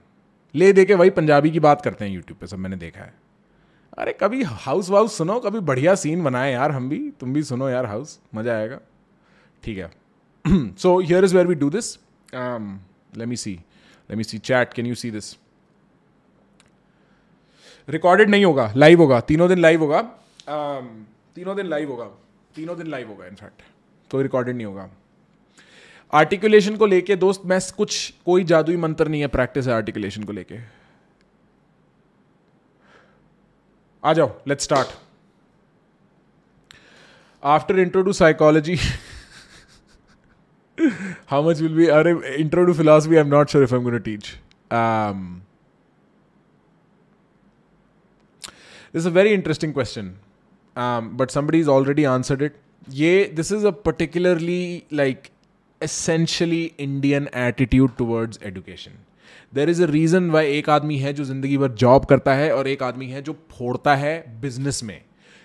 ले 0.54 0.72
दे 0.72 0.84
के 0.84 0.94
वही 0.94 1.10
पंजाबी 1.10 1.50
की 1.50 1.60
बात 1.60 1.82
करते 1.82 2.04
हैं 2.04 2.12
यूट्यूब 2.12 2.38
पे 2.38 2.46
सब 2.46 2.58
मैंने 2.58 2.76
देखा 2.76 3.00
है। 3.00 3.14
अरे 3.98 4.12
कभी 4.12 4.42
हाउस 4.42 4.90
वाउस 4.90 5.16
सुनो 5.18 5.38
कभी 5.40 5.60
बढ़िया 5.62 5.94
सीन 5.94 6.24
बनाए 6.24 6.52
यार 6.52 6.72
हम 6.72 6.88
भी 6.88 6.98
तुम 7.20 7.32
भी 7.34 7.42
सुनो 7.42 7.68
यार 7.68 7.86
हाउस 7.86 8.18
मज़ा 8.34 8.56
आएगा। 8.56 8.78
ठीक 9.64 9.78
है। 9.78 9.90
So 10.76 10.98
here 11.00 11.24
is 11.24 11.34
where 11.34 11.46
we 11.46 11.54
do 11.54 11.70
this 11.70 11.94
let 12.34 13.28
me 13.28 13.36
see 13.36 13.52
let 13.52 14.16
me 14.18 14.24
see 14.24 14.38
chat 14.40 14.72
can 14.74 14.86
you 14.86 14.94
see 14.94 15.10
this 15.10 15.36
recorded 17.88 18.30
नहीं 18.30 18.44
होगा 18.44 18.72
लाइव 18.76 19.00
होगा 19.00 19.20
तीनों 19.22 19.48
दिन 19.48 19.58
लाइव 19.58 19.80
होगा। 19.80 20.00
Um, 20.44 20.86
तीनों 21.34 21.54
दिन 21.56 21.66
लाइव 21.66 21.90
होगा 21.90 22.04
तीनों 22.54 22.76
दिन 22.78 22.86
लाइव 22.86 23.08
होगा 23.08 23.26
इनफैक्ट 23.26 23.62
कोई 24.10 24.22
रिकॉर्डेड 24.22 24.56
नहीं 24.56 24.66
होगा। 24.66 24.88
आर्टिकुलेशन 26.12 26.76
को 26.76 26.86
लेके 26.86 27.16
दोस्त, 27.16 27.42
मैं 27.46 27.58
कुछ, 27.76 28.12
कोई 28.26 28.44
जादुई 28.44 28.76
मंत्र 28.76 29.08
नहीं 29.08 29.20
है 29.20 29.26
प्रैक्टिस 29.28 29.66
है 29.66 29.74
आर्टिकुलेशन 29.74 30.24
को 30.24 30.32
लेके। 30.32 30.58
आ 34.02 34.12
जाओ 34.12 34.30
let's 34.48 34.64
start 34.64 34.88
after 37.42 37.78
intro 37.78 38.02
to 38.02 38.12
psychology 38.12 38.74
how 41.30 41.48
much 41.48 41.60
will 41.60 41.74
be 41.74 41.86
अरे 41.96 42.12
intro 42.36 42.64
to 42.64 42.72
philosophy 42.74 43.14
I 43.16 43.20
am 43.20 43.28
not 43.28 43.50
sure 43.50 43.64
if 43.64 43.74
I 43.74 43.80
am 43.80 43.90
to 43.90 43.98
teach 43.98 44.28
this 48.94 49.06
a 49.06 49.10
very 49.10 49.30
interesting 49.34 49.72
question 49.74 50.14
but 51.16 51.30
somebody 51.30 51.60
is 51.60 51.68
already 51.70 52.04
answered 52.04 52.42
it 52.42 52.56
ये 52.90 53.24
this 53.34 53.52
is 53.52 53.66
a 53.66 53.70
particularly 53.86 54.82
like 54.92 55.28
essentially 55.84 56.62
Indian 56.80 57.24
attitude 57.26 57.90
towards 58.00 58.38
education. 58.38 58.92
There 59.54 59.70
is 59.70 59.82
a 59.82 59.86
reason 59.86 60.30
why 60.30 60.46
एक 60.46 60.70
आदमी 60.70 60.96
है 60.96 61.12
जो 61.12 61.24
ज़िंदगी 61.24 61.58
भर 61.58 61.68
job 61.68 62.04
करता 62.04 62.34
है 62.34 62.56
और 62.56 62.68
एक 62.68 62.82
आदमी 62.82 63.06
है 63.06 63.22
जो 63.22 63.32
फोड़ता 63.32 63.94
है 63.94 64.40
बिज़नेस 64.40 64.82
में। 64.84 65.02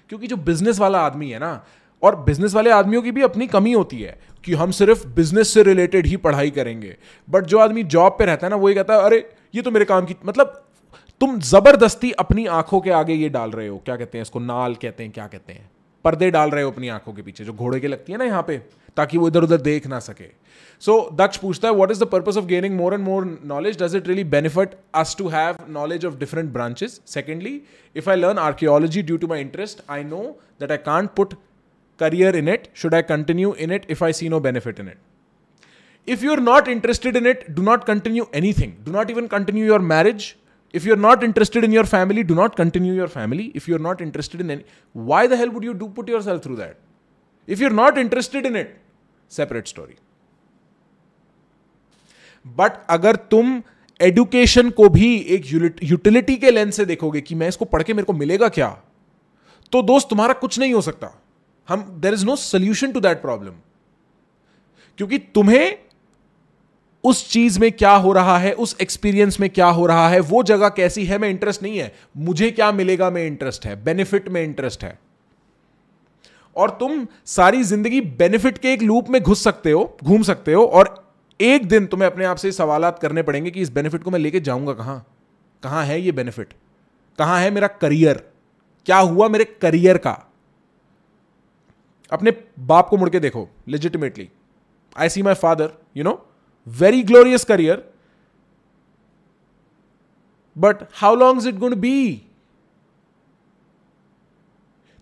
क्योंकि 0.09 0.27
जो 0.27 0.37
बिज़नेस 0.37 0.79
वाला 0.79 0.99
आदमी 0.99 1.29
है 1.29 1.39
ना, 1.39 1.65
और 2.03 2.15
बिज़नेस 2.15 2.53
वाले 2.53 2.69
आदमियों 2.69 3.01
की 3.01 3.11
भी 3.11 3.21
अपनी 3.21 3.47
कमी 3.47 3.73
होती 3.73 4.01
है 4.01 4.19
कि 4.45 4.53
हम 4.53 4.71
सिर्फ़ 4.71 5.07
बिज़नेस 5.07 5.49
से 5.49 5.63
रिलेटेड 5.63 6.07
ही 6.07 6.17
पढ़ाई 6.17 6.49
करेंगे। 6.49 6.97
बट 7.29 7.45
जो 7.45 7.57
आदमी 7.57 7.83
जॉब 7.83 8.15
पे 8.19 8.25
रहता 8.25 8.47
है 8.47 8.49
ना, 8.49 8.55
वो 8.55 8.69
ये 8.69 8.75
कहता 8.75 8.93
है, 8.93 9.03
अरे, 9.03 9.29
ये 9.55 9.61
तो 9.61 9.71
मेरे 9.71 9.85
काम 9.85 10.05
की 10.05 10.15
मतलब 10.25 10.63
तुम 11.19 11.39
ज़बरदस्ती 11.39 12.11
अपनी 12.11 12.45
आँखों 12.45 12.81
के 12.81 12.89
आगे 12.89 13.13
ये 13.13 13.29
डाल 13.29 13.51
रहे 13.51 13.67
हो। 13.67 13.77
क्या 13.77 13.95
कहते 13.95 14.17
हैं 14.17 14.21
इसको? 14.21 14.39
नाल 14.39 14.75
कहते 14.75 15.03
हैं, 15.03 15.11
क्या 15.11 15.27
कहते 15.27 15.53
हैं? 15.53 15.69
पर्दे 16.07 16.31
डाल 16.31 16.49
रहे 16.49 16.63
हो 16.63 16.71
अपनी 16.71 16.87
आँखों 16.97 17.13
के 17.13 17.21
पीछे 17.21 17.45
जो 17.45 17.53
घोड़े 17.53 17.79
के 17.79 17.87
लगती 17.87 18.11
है 18.11 18.17
ना 18.17 18.25
यहाँ 18.25 18.43
पे 18.47 18.57
ताकि 18.97 19.17
वो 19.17 19.27
इधर 19.27 19.43
उधर 19.43 19.61
देख 19.61 19.87
ना 19.87 19.99
सके। 19.99 20.29
सो 20.81 20.93
so, 20.97 21.17
दक्ष 21.17 21.37
पूछता 21.37 21.67
है 21.67 21.73
what 21.73 21.91
is 21.91 22.03
the 22.03 22.07
purpose 22.11 22.37
of 22.37 22.45
gaining 22.45 22.75
more 22.75 22.93
and 22.93 23.03
more 23.03 23.25
knowledge 23.45 23.81
does 23.83 23.95
it 23.95 24.07
really 24.07 24.23
benefit 24.35 24.75
us 24.95 25.15
to 25.19 25.27
have 25.29 25.57
knowledge 25.69 26.05
of 26.05 26.15
different 26.17 26.51
branches 26.53 27.01
secondly 27.07 27.61
if 27.95 28.09
I 28.09 28.15
learn 28.15 28.37
archaeology 28.37 29.01
due 29.01 29.17
to 29.17 29.27
my 29.27 29.41
interest 29.41 29.81
I 29.89 30.03
know 30.03 30.23
that 30.61 30.71
I 30.71 30.77
can't 30.85 31.09
put 31.17 31.33
career 31.99 32.31
in 32.35 32.47
it. 32.47 32.65
Should 32.73 32.93
i 32.93 33.01
continue 33.01 33.53
in 33.65 33.71
it 33.71 33.85
if 33.93 34.01
i 34.07 34.11
see 34.17 34.27
no 34.29 34.39
benefit 34.47 34.81
in 34.81 34.89
it? 34.89 34.97
If 36.07 36.25
you're 36.25 36.41
not 36.41 36.67
interested 36.73 37.15
in 37.21 37.29
it 37.31 37.39
do 37.55 37.63
not 37.69 37.85
continue 37.85 38.25
anything. 38.41 38.75
Do 38.85 38.91
not 38.91 39.13
even 39.13 39.29
continue 39.31 39.65
your 39.65 39.79
marriage. 39.93 40.27
If 40.73 40.87
you 40.87 40.93
are 40.93 40.99
not 40.99 41.23
interested 41.23 41.63
in 41.63 41.73
your 41.73 41.85
family 41.85 42.23
do 42.23 42.35
not 42.35 42.55
continue 42.55 42.93
your 42.93 43.07
family 43.07 43.43
if 43.55 43.69
you 43.69 43.75
are 43.75 43.81
not 43.81 44.01
interested 44.01 44.41
in 44.41 44.51
any 44.51 44.63
why 44.95 45.27
the 45.27 45.33
help 45.33 45.53
would 45.53 45.65
you 45.65 45.73
do 45.73 45.87
put 45.87 46.09
yourself 46.21 46.43
through 46.43 46.55
that 46.55 46.77
if 47.47 47.61
you 47.61 47.67
are 47.67 47.73
not 47.73 47.97
interested 47.97 48.45
in 48.45 48.55
it 48.55 48.77
separate 49.31 49.67
story 49.67 49.95
but 52.45 52.71
अगर 52.89 53.15
तुम 53.15 53.61
education 54.01 54.69
को 54.69 54.89
भी 54.89 55.15
एक 55.17 55.45
utility 55.83 56.35
के 56.35 56.51
lens 56.51 56.75
से 56.75 56.85
देखोगे 56.85 57.21
कि 57.21 57.35
मैं 57.35 57.47
इसको 57.47 57.65
पढ़ 57.65 57.83
के 57.83 57.93
मेरे 57.93 58.05
को 58.05 58.13
मिलेगा 58.13 58.49
क्या 58.49 58.69
तो 59.71 59.81
दोस्त 59.81 60.09
तुम्हारा 60.09 60.33
कुछ 60.33 60.59
नहीं 60.59 60.73
हो 60.73 60.81
सकता। 60.81 61.09
हम 61.67 61.81
there 62.01 62.13
is 62.13 62.25
no 62.25 62.35
solution 62.35 62.91
to 62.91 62.99
that 62.99 63.21
problem 63.21 63.53
क्योंकि 64.97 65.17
तुम्हें 65.35 65.86
उस 67.03 67.29
चीज़ 67.31 67.59
में 67.59 67.71
क्या 67.71 67.91
हो 67.91 68.11
रहा 68.13 68.37
है, 68.37 68.51
उस 68.53 68.75
एक्सपीरियंस 68.81 69.39
में 69.39 69.49
क्या 69.49 69.67
हो 69.67 69.85
रहा 69.85 70.07
है, 70.09 70.19
वो 70.19 70.43
जगह 70.43 70.69
कैसी 70.69 71.05
है, 71.05 71.17
मैं 71.17 71.29
इंटरेस्ट 71.29 71.63
नहीं 71.63 71.77
है। 71.77 71.93
मुझे 72.17 72.51
क्या 72.51 72.71
मिलेगा 72.71 73.09
में 73.09 73.25
इंटरेस्ट 73.27 73.65
है 73.65 73.83
बेनिफिट 73.83 74.29
में 74.29 74.43
इंटरेस्ट 74.43 74.83
है। 74.83 74.97
और 76.55 76.69
तुम 76.69 77.05
सारी 77.25 77.63
ज़िंदगी 77.63 78.01
बेनिफिट 78.01 78.57
के 78.57 78.73
एक 78.73 78.81
लूप 78.81 79.09
में 79.09 79.21
घुस 79.21 79.43
सकते 79.43 79.71
हो, 79.71 79.97
घूम 80.03 80.23
सकते 80.23 80.53
हो, 80.53 80.65
और 80.65 80.95
एक 81.39 81.67
दिन 81.69 81.85
तुम्हें 81.85 82.09
अपने 82.09 82.25
आप 82.25 82.37
से 82.37 82.51
सवाल 82.51 82.89
करने 82.91 83.23
पड़ेंगे 83.23 83.51
कि 83.51 83.61
इस 83.61 83.69
बेनिफिट 83.69 84.03
को 84.03 84.11
मैं 84.11 84.19
लेके 84.19 84.39
जाऊँगा 84.39 84.73
कहाँ? 84.73 85.05
कहाँ 85.63 85.85
है 85.85 85.99
ये 86.01 86.11
बेनिफिट 86.11 86.53
कहाँ 87.19 87.39
है 87.41 87.51
मेरा 87.51 87.67
करियर 87.67 88.23
क्या 88.87 88.97
हुआ 88.97 89.27
मेरे 89.27 89.43
करियर 89.61 89.97
का? 89.97 90.11
अपने 92.11 92.31
बाप 92.59 92.89
को 92.89 92.97
मुड़ 92.97 93.09
के 93.09 93.19
देखो 93.19 93.47
legitimately 93.67 94.29
I 94.95 95.09
see 95.09 95.21
my 95.21 95.33
father 95.33 95.71
you 95.97 96.03
know 96.03 96.13
very 96.67 97.03
glorious 97.03 97.43
career 97.43 97.83
but 100.55 100.77
how 100.93 101.15
long 101.15 101.39
is 101.39 101.47
it 101.49 101.55
good 101.55 101.75
be 101.75 102.21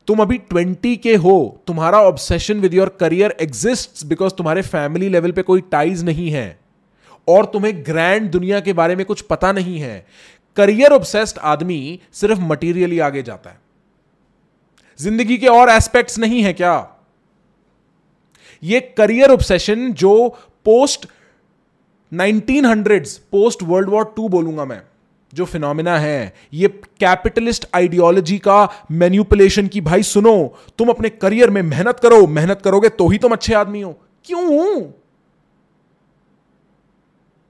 तुम 0.08 0.20
अभी 0.20 0.38
ट्वेंटी 0.40 0.96
के 0.98 1.16
हो, 1.16 1.62
तुम्हारा 1.68 2.02
obsession 2.02 2.60
with 2.60 2.74
your 2.74 2.90
career 3.00 3.36
exist 3.42 4.06
because 4.06 4.34
तुम्हारे 4.34 4.62
फैमिली 4.62 5.10
लेवल 5.10 5.32
पे 5.32 5.42
कोई 5.42 5.62
टाइज 5.62 6.04
नहीं 6.04 6.30
है। 6.32 6.48
और 7.28 7.46
तुम्हें 7.46 7.86
ग्रैंड 7.86 8.30
दुनिया 8.32 8.60
के 8.60 8.74
बारे 8.74 8.96
में 8.96 9.06
कुछ 9.06 9.22
पता 9.22 9.52
नहीं 9.52 9.80
है। 9.80 10.06
करियर 10.58 10.92
ऑब्सेस्ड 10.92 11.38
आदमी 11.44 12.00
सिर्फ़ 12.14 12.40
मटीरियली 12.42 13.00
आगे 13.00 13.24
जाता 13.24 13.50
है। 13.50 13.60
ज़िंदगी 15.00 15.38
के 15.38 15.48
और 15.48 15.70
एस्पेक्ट्स 15.70 16.20
नहीं 16.20 16.44
है 16.44 16.54
क्या? 16.54 16.76
ये 18.64 18.80
करियर 18.98 19.32
ऑब्सेशन 19.32 19.92
जो 19.94 20.14
post 20.66 21.08
nineteen 22.12 22.66
hundred 22.66 23.08
post 23.32 23.64
world 23.64 23.90
war 23.90 24.14
two 24.16 24.28
बोलूँगा 24.30 24.66
मैं, 24.66 24.82
जो 25.34 25.46
फिनोमिना 25.46 25.98
है, 26.00 26.34
ये 26.54 26.68
कैपिटलिस्ट 27.00 27.66
आइडियोलॉजी 27.76 28.38
का 28.40 28.68
मैन्यूपुलेशन 28.94 29.68
की, 29.68 29.82
भाई 29.82 30.04
सुनो, 30.04 30.56
तुम 30.78 30.90
अपने 30.90 31.10
करियर 31.12 31.50
में 31.50 31.62
मेहनत 31.64 32.00
करो, 32.00 32.26
मेहनत 32.30 32.62
करोगे 32.62 32.90
तो 32.92 33.08
ही 33.10 33.18
तुम 33.18 33.32
अच्छे 33.34 33.54
आदमी 33.56 33.82
हो। 33.82 33.92
क्यों? 34.26 34.82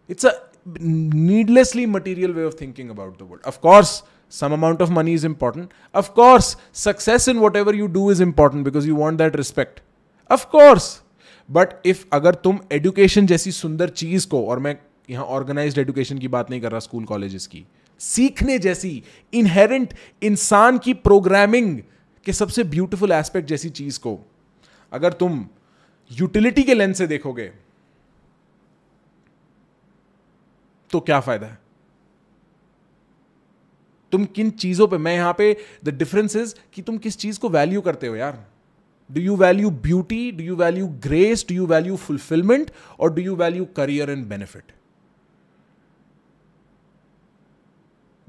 It's 0.10 0.26
a 0.26 0.32
needlessly 0.68 1.86
material 1.86 2.34
way 2.34 2.44
of 2.46 2.54
thinking 2.62 2.90
about 2.90 3.14
the 3.14 3.22
world 3.22 3.48
of course 3.48 4.02
some 4.34 4.54
amount 4.54 4.82
of 4.82 4.92
money 4.92 5.14
is 5.14 5.26
important 5.26 5.70
of course 5.96 6.56
success 6.76 7.28
in 7.30 7.38
whatever 7.56 7.76
you 7.76 7.88
do 7.90 8.12
is 8.12 8.22
important 8.24 8.64
because 8.66 8.88
you 8.88 8.96
want 8.96 9.18
that 9.18 9.36
respect 9.36 9.80
of course 10.30 10.90
but 11.50 11.70
if 11.86 12.06
अगर 12.14 12.36
तुम 12.36 12.60
education 12.72 13.26
जैसी 13.28 13.52
सुंदर 13.52 13.90
चीज़ 13.92 14.28
को, 14.28 14.46
और 14.46 14.60
मैं 14.60 14.78
यहाँ 15.10 15.26
organise 15.26 15.80
education 15.80 16.18
की 16.20 16.28
बात 16.28 16.50
नहीं 16.50 16.62
कर 16.62 16.72
रहा 16.72 16.80
स्कूल 16.80 17.04
कॉलेजेस 17.06 17.48
की, 17.48 17.66
सीखने 18.02 18.58
जैसी 18.60 19.04
इनहेरेंट 19.34 19.94
इंसान 20.22 20.78
की 20.78 20.94
प्रोग्रामिंग 20.96 21.78
के 22.26 22.34
सबसे 22.34 22.64
ब्यूटीफुल 22.66 23.12
एस्पेक्ट 23.12 23.48
जैसी 23.50 23.70
चीज़ 23.72 24.00
को, 24.00 24.18
अगर 24.92 25.14
तुम 25.14 25.46
यूटिलिटी 26.12 26.64
के 26.64 26.74
लेंस 26.74 26.98
से 26.98 27.08
देखोगे 27.08 27.52
तो 30.92 31.00
क्या 31.00 31.20
फ़ायदा 31.20 31.48
है? 31.48 31.58
तुम 34.12 34.26
किन 34.26 34.50
चीज़ों 34.52 34.88
पे, 34.88 34.98
मैं 34.98 35.14
यहाँ 35.14 35.34
पे 35.38 35.56
द 35.86 35.90
डिफरेंस 35.92 36.36
इज़ 36.36 36.54
कि 36.74 36.82
तुम 36.82 36.98
किस 36.98 37.18
चीज़ 37.18 37.40
को 37.40 37.50
वैल्यू 37.50 37.82
करते 37.82 38.08
हो 38.08 38.16
यार? 38.16 38.46
Do 39.12 39.22
you 39.22 39.36
value 39.36 39.70
beauty 39.70 40.32
do 40.32 40.44
you 40.44 40.56
value 40.56 40.88
grace 40.88 41.46
do 41.50 41.56
you 41.56 41.66
value 41.66 41.96
fulfilment 41.96 42.72
और 43.00 43.14
do 43.14 43.22
you 43.22 43.36
value 43.36 43.66
career 43.66 44.10
and 44.10 44.26
benefit 44.26 44.72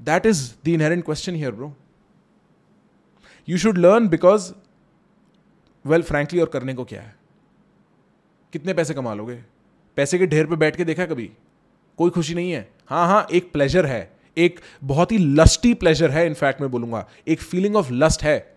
that 0.01 0.25
is 0.25 0.53
the 0.65 0.67
inherent 0.67 1.05
question 1.05 1.35
here 1.35 1.51
bro 1.51 1.75
you 3.49 3.57
should 3.57 3.77
learn 3.77 4.07
because 4.07 4.53
well 5.85 6.01
frankly 6.01 6.39
और 6.39 6.49
करने 6.49 6.73
को 6.73 6.85
क्या 6.85 7.01
है? 7.01 7.15
कितने 8.53 8.73
पैसे 8.73 8.93
कमा 8.93 9.13
लोगे? 9.13 9.43
पैसे 9.95 10.17
के 10.19 10.27
ढेर 10.27 10.45
पे 10.45 10.55
बैठ 10.55 10.75
के 10.75 10.85
देखा 10.85 11.05
कभी? 11.05 11.31
कोई 11.97 12.09
खुशी 12.09 12.33
नहीं 12.33 12.51
है। 12.51 12.71
हाँ 12.87 13.07
हाँ 13.07 13.27
एक 13.33 13.51
प्लेजर 13.51 13.85
है। 13.85 14.17
एक 14.37 14.59
बहुत 14.83 15.11
ही 15.11 15.17
लस्टी 15.17 15.73
प्लेजर 15.73 16.11
है 16.11 16.27
इनफैक्ट 16.27 16.61
मैं 16.61 16.71
बोलूँगा। 16.71 17.09
एक 17.27 17.41
फीलिंग 17.41 17.75
ऑफ़ 17.75 17.93
लस्ट 17.93 18.23
है। 18.23 18.56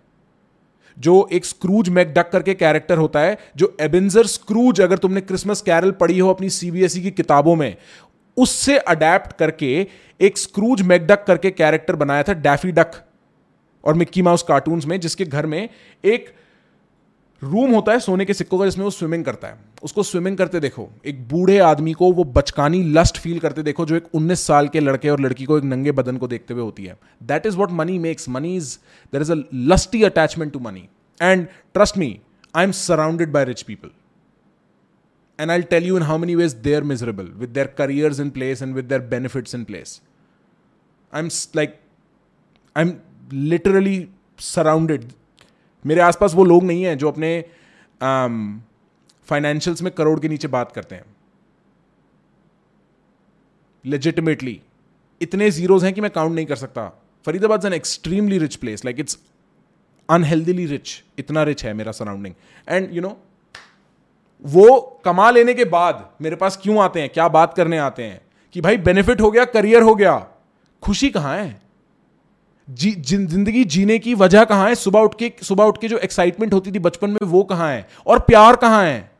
जो 0.96 1.28
एक 1.32 1.44
स्क्रूज 1.44 1.88
मैकडक 1.88 2.30
करके 2.32 2.54
कैरेक्टर 2.54 2.98
होता 2.98 3.20
है, 3.20 3.36
जो 3.56 3.76
एबेंजर 3.80 4.26
स्क्रूज 4.26 4.80
अगर 4.80 4.98
तुमने 4.98 5.20
क्रिसमस 5.20 5.60
कैरल 5.62 5.90
पढ़ी 5.92 6.18
हो 6.18 6.30
अपनी 6.30 6.50
सीबीएसई 6.50 7.00
e 7.00 7.02
की 7.02 7.10
किताबों 7.12 7.56
में, 7.56 7.76
उससे 8.36 8.76
अडेप्ट 8.78 9.32
करके 9.32 9.86
एक 10.20 10.38
स्क्रूज 10.38 10.82
मैकडक 10.82 11.24
करके 11.26 11.50
कैरेक्टर 11.52 11.96
बनाया 11.96 12.22
था 12.22 12.32
डैफी 12.34 12.72
डक 12.72 12.92
और 13.84 13.94
मिक्की 13.94 14.22
माउस 14.22 14.42
कार्टून्स 14.42 14.86
में, 14.86 14.98
जिसके 15.00 15.24
घर 15.24 15.46
में 15.46 15.68
एक 16.04 16.34
रूम 17.42 17.70
होता 17.70 17.92
है 17.92 18.00
सोने 18.00 18.24
के 18.24 18.34
सिक्कों 18.34 18.58
का, 18.58 18.64
जिसमें 18.64 18.84
वो 18.84 18.90
स्विमिंग 18.90 19.24
करता 19.24 19.48
है। 19.48 19.58
उसको 19.82 20.02
स्विमिंग 20.02 20.36
करते 20.36 20.60
देखो। 20.60 20.88
एक 21.06 21.28
बूढ़े 21.28 21.58
आदमी 21.58 21.92
को 21.92 22.12
वो 22.12 22.24
बचकानी 22.24 22.82
लस्ट 22.92 23.18
फील 23.18 23.38
करते 23.38 23.62
देखो, 23.62 23.86
जो 23.86 23.96
एक 23.96 24.08
19 24.14 24.40
साल 24.46 24.68
के 24.68 24.80
लड़के 24.80 25.08
और 25.08 25.20
लड़की 25.20 25.44
को 25.44 25.58
एक 25.58 25.64
नंगे 25.64 25.92
बदन 25.92 26.16
को 26.16 26.28
देखते 26.28 26.54
हुए 26.54 26.62
होती 26.62 26.84
है। 26.84 26.96
That 27.22 27.46
is 27.46 27.56
what 27.56 27.70
money 27.72 27.98
makes 27.98 28.28
money 28.28 28.56
is 28.56 28.76
there 29.12 29.22
is 29.22 29.32
a 29.32 29.36
lusty 29.54 30.02
attachment 30.02 30.52
to 30.52 30.58
money 30.58 30.88
and 31.22 31.46
trust 31.74 31.98
me 31.98 32.18
I 32.54 32.64
am 32.64 32.72
surrounded 32.72 33.32
by 33.32 33.44
rich 33.44 33.62
people 33.62 33.90
and 35.38 35.50
I 35.50 35.62
tell 35.62 35.84
you 35.84 35.96
in 35.96 36.02
how 36.02 36.18
many 36.18 36.34
ways 36.34 36.54
they 36.64 36.74
are 36.74 36.82
miserable 36.82 37.30
with 37.36 37.50
their 37.50 37.74
careers 37.78 38.20
in 38.20 38.30
place 38.30 38.62
and 38.62 38.74
with 38.74 38.84
their 38.84 39.00
benefits 39.10 39.54
in 39.54 39.64
place 39.64 40.00
I 41.12 41.22
am 41.22 41.28
like 41.56 41.78
I 42.76 42.84
am 42.84 42.92
literally 43.32 44.08
surrounded 44.38 45.08
मेरे 45.86 46.00
आसपास 46.00 46.34
वो 46.34 46.44
लोग 46.44 46.64
नहीं 46.64 46.82
हैं 46.84 46.98
जो 46.98 47.08
अपने 47.08 47.44
financials 49.28 49.78
um, 49.78 49.84
में 49.84 49.92
करोड़ 49.94 50.20
के 50.20 50.28
नीचे 50.28 50.48
बात 50.48 50.72
करते 50.72 50.94
हैं। 50.94 51.04
लेजिटिमेटली 53.84 54.60
इतने 55.20 55.50
जीरोज 55.50 55.84
हैं 55.84 55.92
कि 55.94 56.00
मैं 56.00 56.10
काउंट 56.10 56.34
नहीं 56.34 56.46
कर 56.46 56.56
सकता। 56.56 57.02
Faridabad 57.26 57.64
an 57.64 57.72
extremely 57.72 58.38
rich 58.38 58.56
place 58.56 58.84
like 58.84 59.00
it's 59.00 59.18
unhealthily 60.10 60.66
rich 60.66 61.02
इतना 61.18 61.42
रिच 61.42 61.64
है 61.64 61.74
मेरा 61.74 61.92
सराउंडिंग 61.92 62.34
एंड 62.68 62.88
यू 62.92 63.02
नो 63.02 63.16
वो 64.44 64.80
कमा 65.04 65.30
लेने 65.30 65.54
के 65.54 65.64
बाद 65.64 66.08
मेरे 66.20 66.36
पास 66.36 66.56
क्यों 66.56 66.82
आते 66.82 67.00
हैं? 67.00 67.08
क्या 67.08 67.28
बात 67.28 67.54
करने 67.54 67.78
आते 67.78 68.04
हैं? 68.04 68.20
कि 68.52 68.60
भाई 68.60 68.76
बेनिफिट 68.76 69.20
हो 69.20 69.30
गया 69.30 69.44
करियर 69.44 69.82
हो 69.82 69.94
गया। 69.94 70.14
खुशी 70.82 71.10
कहाँ 71.10 71.36
है? 71.36 71.69
जी 72.70 72.90
ज़िंदगी 72.92 73.64
जीने 73.64 73.98
की 73.98 74.14
वजह 74.14 74.44
कहाँ 74.44 74.68
है? 74.68 74.74
सुबह 74.74 75.00
उठ 75.00 75.14
के, 75.14 75.32
सुबह 75.42 75.64
उठ 75.64 75.80
के 75.80 75.88
जो 75.88 75.98
एक्साइटमेंट 75.98 76.52
होती 76.54 76.72
थी 76.72 76.78
बचपन 76.78 77.10
में, 77.10 77.18
वो 77.22 77.42
कहाँ 77.42 77.70
है? 77.70 77.86
और 78.06 78.18
प्यार 78.18 78.56
कहाँ 78.56 78.84
है? 78.84 79.10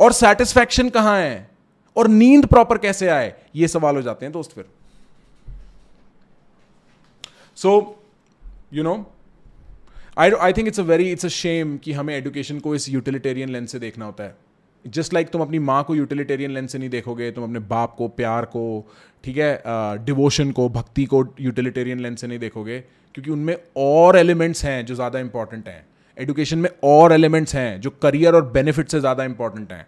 और 0.00 0.12
सेटिस्फैक्शन 0.12 0.88
कहाँ 0.88 1.18
है? 1.18 1.48
और 1.96 2.08
नींद 2.08 2.46
प्रॉपर 2.46 2.78
कैसे 2.78 3.08
आए? 3.08 3.32
ये 3.56 3.68
सवाल 3.68 3.96
हो 3.96 4.02
जाते 4.02 4.26
हैं 4.26 4.32
दोस्त 4.32 4.52
फिर। 4.52 4.64
So 7.56 7.72
you 8.72 8.82
know 8.82 8.94
I 10.18 10.30
I 10.30 10.52
think 10.52 10.68
it's 10.68 10.80
a 10.80 10.82
very 10.82 11.10
it's 11.12 11.24
a 11.24 11.28
shame 11.28 11.76
कि 11.76 11.92
हमें 11.92 12.14
एडुकेशन 12.14 12.58
को 12.58 12.74
इस 12.74 12.88
यूटिलिटेरियन 12.88 13.48
लेंस 13.48 13.72
से 13.72 13.78
देखना 13.78 14.04
होता 14.04 14.24
है। 14.24 14.34
जस्ट 14.86 15.14
लाइक 15.14 15.26
like 15.26 15.32
तुम 15.32 15.42
अपनी 15.42 15.58
माँ 15.58 15.84
को 15.84 15.94
यूटिलिटेरियन 15.94 16.50
लेंस 16.50 16.72
से 16.72 16.78
नहीं 16.78 16.90
देखोगे 16.90 17.30
तुम 17.30 17.44
अपने 17.44 17.58
बाप 17.58 17.94
को 17.98 18.08
प्यार 18.08 18.44
को 18.44 18.86
ठीक 19.24 19.36
है 19.36 19.62
डिवोशन 20.04 20.52
को 20.52 20.68
भक्ति 20.68 21.04
को 21.04 21.24
यूटिलिटेरियन 21.40 22.00
लेंस 22.00 22.20
से 22.20 22.26
नहीं 22.26 22.38
देखोगे 22.38 22.78
क्योंकि 23.14 23.30
उनमें 23.30 23.56
और 23.76 24.16
एलिमेंट्स 24.16 24.64
हैं 24.64 24.84
जो 24.86 24.94
ज़्यादा 24.94 25.18
इंपॉर्टेंट 25.18 25.68
हैं। 25.68 25.84
एडुकेशन 26.18 26.58
में 26.58 26.70
और 26.84 27.12
एलिमेंट्स 27.12 27.54
हैं 27.54 27.80
जो 27.80 27.90
करियर 27.90 28.34
और 28.34 28.50
बेनिफिट 28.50 28.88
से 28.88 29.00
ज़्यादा 29.00 29.24
इंपॉर्टेंट 29.24 29.72
हैं। 29.72 29.86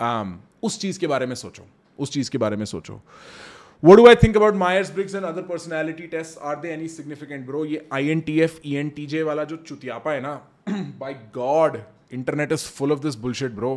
Um, 0.00 0.32
उस 0.62 0.80
चीज़ 0.80 0.98
के 0.98 1.06
बारे 1.06 1.26
में 1.26 1.34
सोचो 1.34 1.66
उस 1.98 2.12
चीज़ 2.12 2.30
के 2.30 2.38
बारे 2.38 2.56
में 2.56 2.64
सोचो। 2.64 3.00
What 3.84 3.96
do 3.96 4.06
I 4.08 4.14
think 4.14 4.36
about 4.36 4.54
Myers 4.54 4.92
Briggs 4.94 5.14
and 5.14 5.24
other 5.24 5.42
personality 5.42 6.06
test 6.06 6.38
are 6.38 6.56
they 6.56 6.68
any 6.68 6.88
significant 6.88 7.46
bro 7.46 7.64
ये 7.64 7.86
INTF, 7.94 8.50
ENTJ 8.66 9.22
वाला 9.22 9.44
जो 9.44 9.56
चुतियापा 9.56 10.12
है 10.12 10.20
ना 10.20 10.34
by 10.98 11.14
god 11.14 11.78
internet 12.12 12.52
is 12.52 12.60
full 12.60 12.92
of 12.92 13.00
this 13.00 13.20
bullshit, 13.20 13.54
bro. 13.54 13.76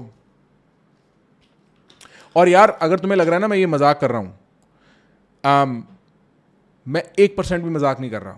और 2.36 2.50
यार 2.50 2.70
अगर 2.82 3.00
तुम्हें 3.00 3.18
लग 3.18 3.28
रहा 3.28 3.36
है 3.36 3.42
ना 3.42 3.48
मैं 3.48 3.58
ये 3.58 3.66
मज़ाक 3.68 4.00
कर 4.00 4.12
रहा 4.12 4.20
हूँ 4.20 4.34
um, 5.44 5.82
मैं 6.88 7.04
एक 7.20 7.36
परसेंट 7.38 7.64
भी 7.64 7.70
मज़ाक 7.70 8.00
नहीं 8.00 8.12
कर 8.12 8.22
रहा 8.22 8.38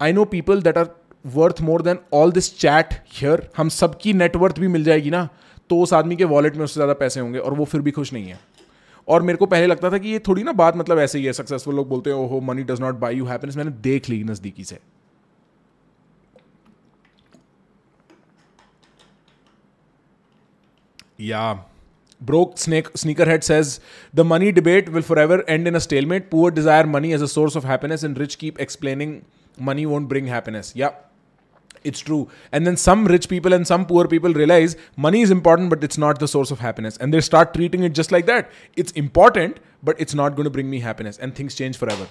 I 0.00 0.12
know 0.12 0.24
people 0.26 0.62
that 0.62 0.78
are 0.78 0.88
worth 1.24 1.60
more 1.62 1.82
than 1.82 1.98
all 2.14 2.32
this 2.32 2.56
chat 2.58 2.94
here 3.12 3.48
हम 3.56 3.68
सबकी 3.70 4.12
नेटवर्थ 4.14 4.58
भी 4.58 4.68
मिल 4.68 4.84
जाएगी 4.84 5.10
ना 5.10 5.28
तो 5.70 5.78
उस 5.80 5.92
आदमी 5.92 6.16
के 6.16 6.24
वॉलेट 6.26 6.56
में 6.56 6.64
उससे 6.64 6.74
ज़्यादा 6.74 6.92
पैसे 6.94 7.20
होंगे 7.20 7.38
और 7.38 7.54
वो 7.54 7.64
फिर 7.64 7.80
भी 7.80 7.90
खुश 7.90 8.12
नहीं 8.12 8.28
है। 8.28 8.38
और 9.08 9.22
मेरे 9.22 9.36
को 9.36 9.46
पहले 9.46 9.66
लगता 9.66 9.90
था 9.90 9.98
कि 9.98 10.08
ये 10.08 10.18
थोड़ी 10.28 10.42
ना 10.42 10.52
बात 10.54 10.76
मतलब 10.76 10.98
ऐसे 10.98 11.18
ही 11.18 11.24
है 11.24 11.32
सक्सेसफुल 11.32 11.74
लोग 11.74 11.88
बोलते 11.88 12.10
हैं 12.10 12.16
ओहो 12.16 12.40
money 12.42 12.62
does 12.64 12.80
not 12.80 12.94
buy 12.96 13.16
you 13.16 13.24
happiness 13.26 13.56
मैंने 13.56 13.70
देख 13.82 14.08
ली 14.08 14.22
नज़दीकी 14.24 14.64
से। 14.64 14.78
या 21.20 21.52
Broke 22.21 22.57
snake, 22.57 22.93
Sneakerhead 22.93 23.43
says 23.43 23.79
the 24.11 24.23
money 24.23 24.51
debate 24.51 24.89
will 24.89 25.03
forever 25.03 25.43
end 25.47 25.67
in 25.67 25.75
a 25.75 25.79
stalemate. 25.79 26.31
Poor 26.31 26.49
desire 26.49 26.85
money 26.85 27.13
as 27.13 27.21
a 27.21 27.27
source 27.27 27.55
of 27.55 27.63
happiness, 27.63 28.03
and 28.03 28.17
rich 28.17 28.39
keep 28.39 28.59
explaining 28.59 29.23
money 29.59 29.85
won't 29.85 30.07
bring 30.07 30.25
happiness. 30.25 30.73
Yeah, 30.75 30.95
it's 31.83 31.99
true. 31.99 32.27
And 32.51 32.65
then 32.65 32.75
some 32.75 33.05
rich 33.05 33.29
people 33.29 33.53
and 33.53 33.67
some 33.67 33.85
poor 33.85 34.07
people 34.07 34.33
realize 34.33 34.75
money 34.95 35.21
is 35.21 35.29
important, 35.29 35.69
but 35.69 35.83
it's 35.83 35.97
not 35.97 36.19
the 36.19 36.27
source 36.27 36.49
of 36.49 36.59
happiness. 36.59 36.97
And 36.97 37.13
they 37.13 37.21
start 37.21 37.53
treating 37.53 37.83
it 37.83 37.93
just 37.93 38.11
like 38.11 38.25
that. 38.25 38.49
It's 38.75 38.91
important, 38.93 39.59
but 39.83 39.99
it's 40.01 40.15
not 40.15 40.35
going 40.35 40.45
to 40.45 40.49
bring 40.49 40.69
me 40.69 40.79
happiness. 40.79 41.17
And 41.19 41.35
things 41.35 41.53
change 41.53 41.77
forever. 41.77 42.07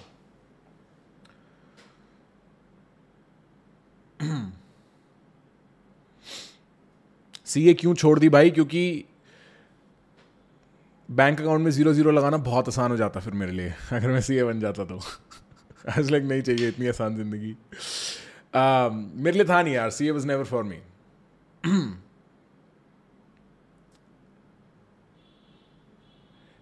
CA 7.45 7.74
क्यों 7.74 7.95
छोड़ 7.95 8.18
दी 8.18 8.29
भाई 8.29 8.51
क्योंकि 8.51 9.05
bank 11.12 11.41
account 11.41 11.62
में 11.62 11.72
zero 11.72 11.93
zero 11.93 12.12
लगाना 12.12 12.38
बहुत 12.38 12.68
आसान 12.68 12.91
हो 12.91 12.97
जाता 12.97 13.20
फिर 13.20 13.34
मेरे 13.34 13.51
लिए। 13.51 13.70
अगर 13.91 14.07
मैं 14.07 14.22
सीए 14.22 14.43
बन 14.43 14.59
जाता 14.59 14.86
तो। 14.86 14.99
आज 15.97 16.12
लाइक 16.12 16.24
नहीं 16.24 16.41
चाहिए 16.41 16.68
इतनी 16.68 16.88
आसान 16.88 17.16
ज़िंदगी। 17.18 17.55
मेरे 19.24 19.38
लिए 19.38 19.45
था 19.45 19.62
नहीं 19.62 19.74
यार। 19.74 19.89
C 19.89 20.07
A 20.07 20.14
never 20.26 20.43
for 20.43 20.64
me 20.64 20.78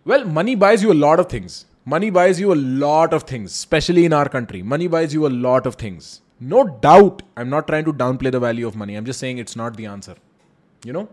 well 0.08 0.26
money 0.26 0.56
buys 0.56 0.84
you 0.84 0.90
a 0.90 0.94
lot 0.94 1.20
of 1.20 1.34
things 1.34 1.66
money 1.88 2.12
buys 2.12 2.42
you 2.42 2.52
a 2.52 2.56
lot 2.56 3.14
of 3.14 3.24
things 3.32 3.62
specially 3.62 4.06
in 4.06 4.14
our 4.14 4.28
country 4.28 4.64
money 4.64 4.88
buys 4.88 5.16
you 5.16 5.24
a 5.24 5.30
lot 5.30 5.68
of 5.68 5.76
things 5.84 6.22
no 6.42 6.62
doubt 6.64 7.22
I 7.38 7.44
am 7.44 7.50
not 7.50 7.68
trying 7.68 7.86
to 7.86 7.92
downplay 8.18 8.32
the 8.32 8.36
value 8.36 8.68
of 8.68 8.78
money 8.78 8.94
I 8.94 8.98
am 8.98 9.06
just 9.06 9.20
saying 9.20 9.40
it's 9.40 9.58
not 9.58 9.76
the 9.76 9.86
answer 9.86 10.16
you 10.86 10.94
know 10.94 11.06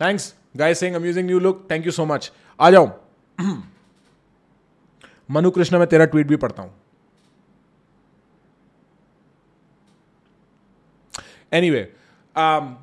thanks 0.00 0.34
guy 0.54 0.74
Singh 0.74 0.96
amusing 0.96 1.26
new 1.26 1.38
look 1.38 1.66
thank 1.70 1.86
you 1.86 1.92
so 1.92 2.04
much 2.06 2.30
आ 2.60 2.70
जाओ। 2.70 2.90
मनु 5.30 5.50
कृष्ण, 5.50 5.78
मैं 5.78 5.86
तेरा 5.88 6.04
tweet 6.06 6.26
भी 6.26 6.36
पढ़ता 6.36 6.62
हूँ। 6.62 6.72
Any 11.52 11.70
way 11.70 11.80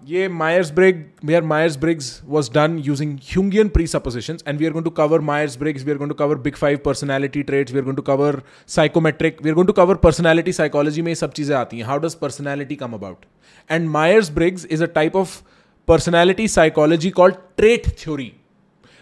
ये 0.06 0.28
Myers 0.30 0.72
Brigg 0.72 1.04
we 1.26 1.34
are 1.34 1.42
Myers 1.44 1.78
Briggs 1.80 2.22
was 2.26 2.50
done 2.54 2.78
using 2.86 3.18
Jungian 3.24 3.70
pre 3.70 3.86
supposition 3.88 4.38
and 4.48 4.60
we 4.60 4.66
are 4.66 4.72
gone 4.74 4.84
to 4.84 4.90
cover 4.98 5.22
Myers 5.30 5.58
Briggs 5.60 5.84
we 5.86 5.92
are 5.92 5.98
gone 5.98 6.10
to 6.10 6.16
cover 6.16 6.38
big 6.48 6.56
five 6.56 6.80
personality 6.86 7.44
traits 7.44 7.74
we 7.74 7.80
are 7.80 7.86
gone 7.86 7.96
to 7.96 8.02
cover 8.10 8.42
psychometric 8.76 9.42
we 9.44 9.50
are 9.50 9.56
gone 9.56 9.66
to 9.66 9.74
cover 9.74 9.96
personality 10.04 10.54
psychology 10.54 11.02
में 11.02 11.12
ये 11.12 11.16
सब 11.16 11.32
चीज़ें 11.34 11.56
आती 11.58 11.78
हैं। 11.78 11.86
How 11.86 11.98
does 12.00 12.16
personality 12.16 12.76
come 12.76 12.94
about 12.94 13.26
and 13.70 13.90
Myers 13.90 14.32
Briggs 14.32 14.66
is 14.66 14.84
a 14.84 14.88
type 14.96 15.16
of 15.16 15.42
personality 15.92 16.48
psychology 16.48 17.12
called 17.20 17.36
trait 17.58 17.88
theory 17.88 18.32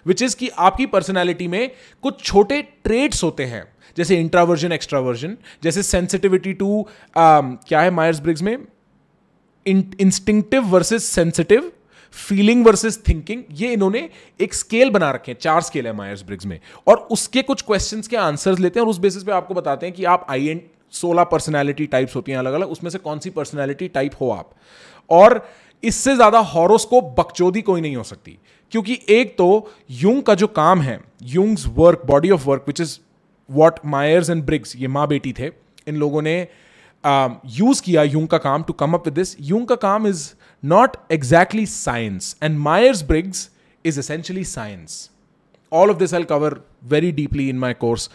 which 0.05 0.21
is 0.21 0.35
कि 0.35 0.49
आपकी 0.49 0.85
personality 0.85 1.47
में 1.47 1.71
कुछ 2.01 2.21
छोटे 2.23 2.61
traits 2.87 3.23
होते 3.23 3.43
हैं 3.43 3.63
जैसे 3.97 4.19
इंट्रावर्जन 4.19 4.71
एक्स्ट्रावर्जन 4.71 5.37
जैसे 5.63 5.83
सेंसिटिविटी 5.83 6.53
टू 6.53 6.87
um, 7.17 7.55
क्या 7.67 7.81
है 7.81 7.91
मायर्स 7.91 8.19
ब्रिग्स 8.19 8.41
में 8.41 8.57
instinctive 9.65 10.63
versus 10.63 11.03
sensitive 11.03 11.71
feeling 12.11 12.65
versus 12.65 13.01
thinking 13.07 13.43
ये 13.51 13.73
इन्होंने 13.73 14.09
एक 14.41 14.53
स्केल 14.53 14.89
बना 14.89 15.11
रखे 15.11 15.31
हैं 15.31 15.39
चार 15.41 15.61
स्केल 15.61 15.87
है 15.87 15.93
मायर्स 15.93 16.23
ब्रिग्स 16.23 16.45
में। 16.45 16.59
और 16.87 16.97
उसके 17.11 17.41
कुछ 17.41 17.61
क्वेश्चन 17.61 18.01
के 18.01 18.17
आंसर्स 18.17 18.59
लेते 18.59 18.79
हैं 18.79 18.85
और 18.85 18.89
उस 18.89 18.97
बेसिस 18.97 19.23
पे 19.23 19.31
आपको 19.31 19.53
बताते 19.53 19.85
हैं 19.85 19.95
कि 19.95 20.03
आप 20.03 20.25
आई 20.29 20.47
एन 20.47 20.61
सोलह 20.91 21.23
पर्सनैलिटी 21.23 21.85
टाइप्स 21.85 22.15
होती 22.15 22.31
हैं 22.31 22.39
अलग 22.39 22.53
अलग 22.53 22.67
उसमें 22.67 22.91
से 22.91 22.97
कौन 22.97 23.19
सी 23.19 23.29
पर्सनैलिटी 23.29 23.87
टाइप 23.87 24.11
हो 24.21 24.29
आप। 24.31 24.51
और 25.09 25.49
इससे 25.83 26.15
ज़्यादा 26.15 26.39
हॉरोस्कोप 26.39 27.15
बकचोदी 27.19 27.61
कोई 27.61 27.81
नहीं 27.81 27.95
हो 27.95 28.03
सकती। 28.03 28.37
क्योंकि 28.71 28.99
एक 29.09 29.35
तो 29.37 29.47
यूंग 29.91 30.21
का 30.23 30.35
जो 30.35 30.47
काम 30.47 30.81
है 30.81 30.99
Jung's 31.23 31.65
work 31.67 32.01
body 32.05 32.29
of 32.29 32.47
work 32.49 32.63
which 32.67 32.81
is 32.81 32.97
what 33.49 33.79
Myers 33.85 34.29
and 34.29 34.43
Briggs 34.43 34.75
ये 34.75 34.87
माँ 34.87 35.07
बेटी 35.07 35.33
थे 35.33 35.51
इन 35.87 35.95
लोगों 35.95 36.21
ने 36.21 36.39
यूज़ 37.03 37.77
uh, 37.79 37.85
किया 37.85 38.03
यूंग 38.03 38.27
का 38.27 38.37
काम 38.37 38.63
to 38.63 38.73
come 38.73 38.93
up 38.93 39.05
with 39.05 39.13
this 39.13 39.35
Jung 39.41 39.67
का 39.67 39.75
काम 39.75 40.07
is 40.07 40.29
not 40.63 40.95
exactly 41.11 41.65
science 41.65 42.35
and 42.43 42.57
Myers 42.59 43.03
Briggs 43.03 43.49
is 43.85 43.99
essentially 43.99 44.43
science 44.43 45.09
all 45.71 45.89
of 45.89 45.97
this 45.97 46.13
I 46.13 46.23
cover 46.23 46.59
very 46.83 47.11
deeply 47.11 47.49
in 47.49 47.59
my 47.59 47.73
course 47.73 48.09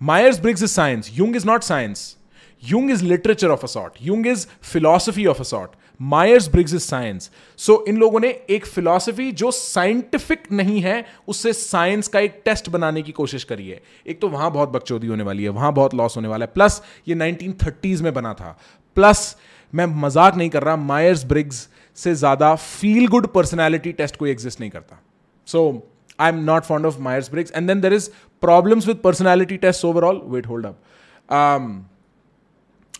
Myers 0.00 0.40
Briggs 0.40 0.62
is 0.62 0.70
science 0.70 1.10
Jung 1.14 1.36
is 1.36 1.46
not 1.46 1.62
science 1.62 2.16
Jung 2.62 2.90
is 2.90 3.04
literature 3.04 3.48
of 3.48 3.62
a 3.62 3.68
sort 3.68 3.98
Jung 4.02 4.26
is 4.26 4.46
philosophy 4.62 5.26
of 5.26 5.40
a 5.40 5.44
sort 5.44 5.74
Myers 6.00 6.48
Briggs 6.48 6.72
is 6.72 6.84
science. 6.84 7.30
So, 7.58 7.78
इन 7.88 7.96
लोगों 7.96 8.20
ने 8.20 8.28
एक 8.50 8.66
philosophy 8.66 9.30
जो 9.32 9.50
scientific 9.50 10.42
नहीं 10.52 10.80
है, 10.80 11.04
उससे 11.28 11.52
science 11.52 12.08
का 12.08 12.20
एक 12.20 12.40
टेस्ट 12.44 12.68
बनाने 12.68 13.02
की 13.02 13.12
कोशिश 13.12 13.44
करी 13.44 13.68
है। 13.68 13.80
एक 14.06 14.20
तो 14.20 14.28
वहाँ 14.28 14.50
बहुत 14.52 14.68
बकचोदी 14.68 15.06
होने 15.06 15.22
वाली 15.22 15.42
है, 15.42 15.48
वहाँ 15.48 15.72
बहुत 15.72 15.94
लॉस 15.94 16.16
होने 16.16 16.28
वाला 16.28 16.44
है। 16.44 16.52
प्लस 16.54 16.82
ये 17.08 17.14
1930s 17.14 18.00
में 18.00 18.12
बना 18.14 18.34
था। 18.34 18.56
प्लस 18.96 19.36
मैं 19.72 19.86
मज़ाक 20.02 20.36
नहीं 20.36 20.50
कर 20.50 20.62
रहा 20.62 20.76
मायर्स 20.76 21.24
ब्रिग्स 21.24 21.68
से 21.96 22.14
ज़्यादा 22.14 22.54
फील 22.54 23.06
गुड 23.08 23.26
पर्सनैलिटी 23.26 23.92
टेस्ट 23.92 24.16
कोई 24.16 24.30
एग्जिस्ट 24.30 24.60
नहीं 24.60 24.70
करता। 24.70 25.00
So 25.48 25.88
I 26.20 26.28
am 26.28 26.38
not 26.44 26.64
fond 26.64 26.86
of 26.86 26.98
Myers 27.00 27.30
Briggs 27.30 27.52
and 27.56 27.66
then 27.68 27.80
there 27.80 27.92
is 27.92 28.08
problems 28.42 28.86
with 28.86 28.96
personality 29.04 29.56
test 29.56 29.84
overall 29.84 30.20
wait 30.24 30.46
hold 30.46 30.66
up 30.66 30.80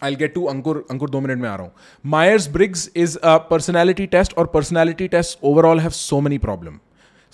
I 0.03 0.17
get 0.17 0.35
to 0.35 0.45
Ankur 0.47 0.85
Ankur 0.91 1.11
दो 1.11 1.21
minute 1.21 1.39
में 1.39 1.49
आ 1.49 1.55
रहा 1.55 1.67
हूँ। 1.67 1.73
Myers 2.05 2.49
Briggs 2.49 2.91
is 2.97 3.19
a 3.19 3.37
personality 3.51 4.07
test 4.07 4.37
और 4.39 4.47
personality 4.47 5.09
test 5.09 5.39
overall 5.45 5.81
have 5.81 5.91
so 5.91 6.21
many 6.21 6.39
problem 6.39 6.79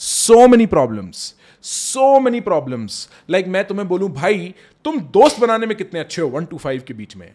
so 0.01 0.47
many 0.49 0.67
problems 0.67 1.35
so 1.65 2.19
many 2.21 2.41
problems 2.41 3.09
like 3.31 3.47
मैं 3.49 3.65
तुम्हें 3.65 3.87
बोलूँ, 3.89 4.11
भाई, 4.13 4.55
तुम 4.85 5.01
दोस्त 5.13 5.41
बनाने 5.41 5.67
में 5.67 5.77
कितने 5.77 6.01
अच्छे 6.01 6.23
हो 6.23 6.29
वन 6.29 6.45
टू 6.45 6.59
फाइव 6.59 6.83
के 6.87 6.95
बीच 6.95 7.17
में। 7.17 7.33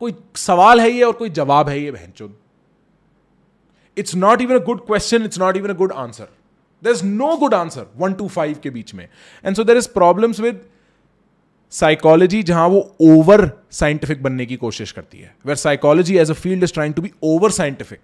कोई 0.00 0.14
सवाल 0.36 0.80
है 0.80 0.90
ये 0.90 1.02
और 1.02 1.12
कोई 1.12 1.30
जवाब 1.30 1.68
है 1.68 1.80
ये, 1.80 1.90
बहन 1.90 2.34
it's 3.96 4.14
not 4.14 4.40
even 4.40 4.54
a 4.54 4.64
good 4.64 4.86
question 4.86 5.24
it's 5.24 5.38
not 5.38 5.56
even 5.56 5.70
a 5.70 5.74
good 5.76 5.92
answer 5.92 6.28
there 6.82 6.92
is 6.92 7.04
no 7.04 7.36
good 7.36 7.54
answer 7.54 7.86
one 7.96 8.12
two 8.12 8.28
five 8.28 8.58
के 8.62 8.70
बीच 8.70 8.94
में। 8.94 9.08
And 9.44 9.56
so 9.56 9.64
there 9.64 9.76
is 9.76 9.88
problems 9.94 10.40
with 10.40 10.60
psychology 11.72 12.42
जहाँ 12.42 12.66
वो 12.68 12.80
ओवर 13.00 13.50
साइंटिफिक 13.72 14.22
बनने 14.22 14.46
की 14.46 14.56
कोशिश 14.56 14.92
करती 14.92 15.18
है 15.18 15.34
where 15.46 15.56
psychology 15.56 16.16
as 16.18 16.30
a 16.30 16.34
field 16.34 16.64
is 16.64 16.72
trying 16.72 16.94
to 16.94 17.02
be 17.02 17.12
over 17.24 17.50
scientific 17.50 18.00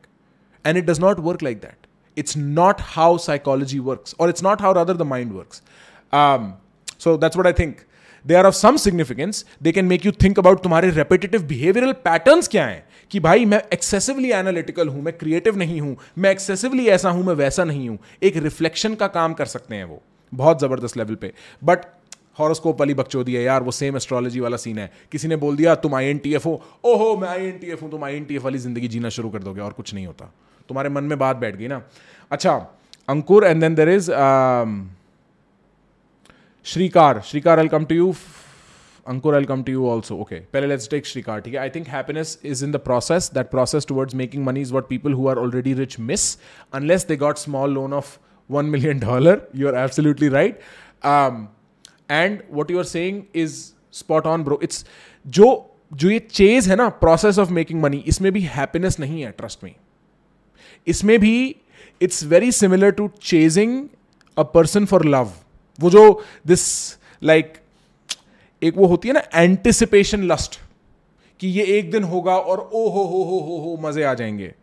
and 0.64 0.76
it 0.76 0.86
does 0.86 1.00
not 1.00 1.20
work 1.20 1.42
like 1.42 1.58
that 1.58 1.86
it's 2.16 2.36
not 2.36 2.80
how 2.94 3.18
psychology 3.18 3.78
work 3.90 4.04
और 4.20 4.28
it's 4.28 4.42
not 4.42 4.62
how 4.62 4.74
other 4.74 4.96
the 4.96 5.02
mind 5.06 5.32
work 5.32 6.58
so 7.00 7.16
that's 7.16 7.36
what 7.36 7.46
I 7.46 7.52
think 7.52 7.76
they 8.24 8.34
are 8.34 8.46
of 8.46 8.54
some 8.54 8.76
significance 8.76 9.44
they 9.62 9.72
can 9.72 9.84
make 9.84 10.06
you 10.06 10.12
think 10.22 10.38
about 10.38 10.62
तुम्हारे 10.62 10.90
repetitive 10.90 11.42
behavioural 11.46 11.92
patterns 12.04 12.48
क्या 12.48 12.64
हैं? 12.66 12.84
कि 13.10 13.20
भाई, 13.20 13.44
मैं 13.44 13.62
excessively 13.72 14.30
analytical 14.32 14.88
हूँ, 14.88 15.02
मैं 15.02 15.16
creative 15.18 15.56
नहीं 15.56 15.80
हूँ, 15.80 15.96
मैं 16.18 16.30
एक्सेसिवली 16.30 16.86
ऐसा 16.86 17.10
हूँ, 17.10 17.24
मैं 17.24 17.34
वैसा 17.34 17.64
नहीं 17.64 17.88
हूँ। 17.88 17.98
एक 18.22 18.36
रिफ्लेक्शन 18.36 18.94
का 18.94 19.06
काम 19.08 19.34
कर 19.34 19.46
सकते 19.46 19.74
हैं 19.74 19.84
वो, 19.84 20.02
बहुत 20.32 20.60
ज़बरदस्त 20.60 20.96
लेवल 20.96 21.14
पे। 21.14 21.32
बट 21.64 21.86
हॉरोस्कोप 22.38 22.80
वाली 22.80 22.94
बकचोदी 22.94 23.34
है 23.34 23.42
यार, 23.42 23.62
वो 23.62 23.70
सेम 23.72 23.96
एस्ट्रोलॉजी 23.96 24.40
वाला 24.40 24.56
सीन 24.56 24.78
है। 24.78 24.90
किसी 25.12 25.28
ने 25.28 25.36
बोल 25.36 25.56
दिया, 25.56 25.74
तुम 25.76 25.94
आई 25.94 26.06
एन 26.06 26.18
टी 26.18 26.34
एफ़ 26.34 26.48
हो। 26.48 26.60
ओ 26.84 26.96
हो 26.96 27.16
मैं 27.16 27.28
आई 27.28 27.46
एन 27.46 27.58
टी 27.58 27.66
एफ़ 27.66 27.80
हूँ, 27.82 27.90
तुम 27.90 28.04
आई 28.04 28.16
एन 28.16 28.24
टी 28.24 28.36
एफ़ 28.36 28.44
वाली 28.44 28.58
ज़िंदगी 28.58 28.88
जीना 28.88 29.08
शुरू 29.10 29.30
कर 29.30 29.42
दोगे 29.42 29.60
और 29.60 29.72
कुछ 29.72 29.94
नहीं 29.94 30.06
होता। 30.06 30.32
तुम्हारे 30.68 30.88
मन 30.88 31.04
में 31.04 31.18
बात 31.18 31.36
बैठ 31.36 31.56
गई 31.56 31.68
ना? 31.68 31.82
अच्छा 32.30 32.54
Ankur 33.08 33.44
and 33.46 33.60
then 33.60 33.74
there 33.74 33.88
is 33.88 34.10
Shrikar. 36.66 37.20
Shrikar 37.26 37.58
welcome 37.58 37.84
to 37.84 37.94
you 37.94 38.12
Ankur 39.06 39.34
welcome 39.34 39.62
to 39.62 39.72
you 39.72 39.86
also 39.88 40.16
okay 40.20 40.36
पहले 40.52 40.66
लेट्स 40.66 40.88
टेक 40.90 41.06
श्रीकार, 41.06 41.40
ठीक 41.40 41.54
है? 41.54 41.60
I 41.60 41.70
think 41.70 41.86
happiness 41.88 42.38
is 42.44 42.64
in 42.64 42.72
the 42.72 42.76
process 42.86 43.30
that 43.34 43.50
process 43.50 43.86
towards 43.88 44.14
making 44.14 44.44
money 44.46 44.60
is 44.60 44.72
what 44.72 44.88
people 44.88 45.12
who 45.12 45.28
are 45.28 45.38
already 45.38 45.72
rich 45.74 45.98
miss 46.00 46.38
unless 46.74 47.06
they 47.08 47.16
got 47.16 47.38
small 47.38 47.74
loan 47.74 47.92
of 47.92 48.16
one 48.50 48.66
million 48.66 48.98
dollar 49.00 49.40
you 49.56 49.68
are 49.68 49.74
absolutely 49.84 50.28
right 50.28 50.60
and 52.10 52.56
what 52.56 52.70
you 52.70 52.78
are 52.78 52.84
saying 52.84 53.22
is 53.34 53.72
spot 53.98 54.26
on, 54.26 54.44
bro. 54.48 54.58
It's 54.62 54.84
जो 55.26 55.74
जो 55.94 56.10
ये 56.10 56.18
chase 56.18 56.68
है 56.68 56.76
ना 56.76 56.88
process 56.88 57.38
of 57.38 57.50
making 57.50 57.82
money 57.82 58.04
इसमें 58.06 58.32
भी 58.32 58.40
happiness 58.40 59.00
नहीं 59.00 59.22
है 59.22 59.30
trust 59.30 59.64
में 59.64 59.74
इसमें 60.86 61.18
भी 61.18 61.56
it's 62.02 62.24
very 62.24 62.52
similar 62.52 62.90
to 62.90 63.10
chasing 63.22 63.88
a 64.38 64.42
person 64.42 64.84
for 64.84 65.04
love 65.04 65.32
वो 65.80 65.90
जो 65.90 66.24
दिस 66.46 66.62
लाइक 67.22 67.52
like, 67.52 67.60
एक 68.62 68.76
वो 68.76 68.86
होती 68.86 69.08
है 69.08 69.14
ना 69.14 69.22
एंटिसिपेशन 69.34 70.22
लस्ट 70.22 70.60
कि 71.40 71.48
ये 71.48 71.64
एक 71.64 71.90
दिन 71.90 72.02
होगा 72.02 72.36
और 72.36 72.70
ओ 72.72 72.88
हो 72.88 73.02
हो 73.02 73.22
हो 73.22 73.38
हो 73.38 73.58
हो 73.58 73.88
मज़े 73.88 74.02
आ 74.02 74.14
जाएँगे. 74.14 74.54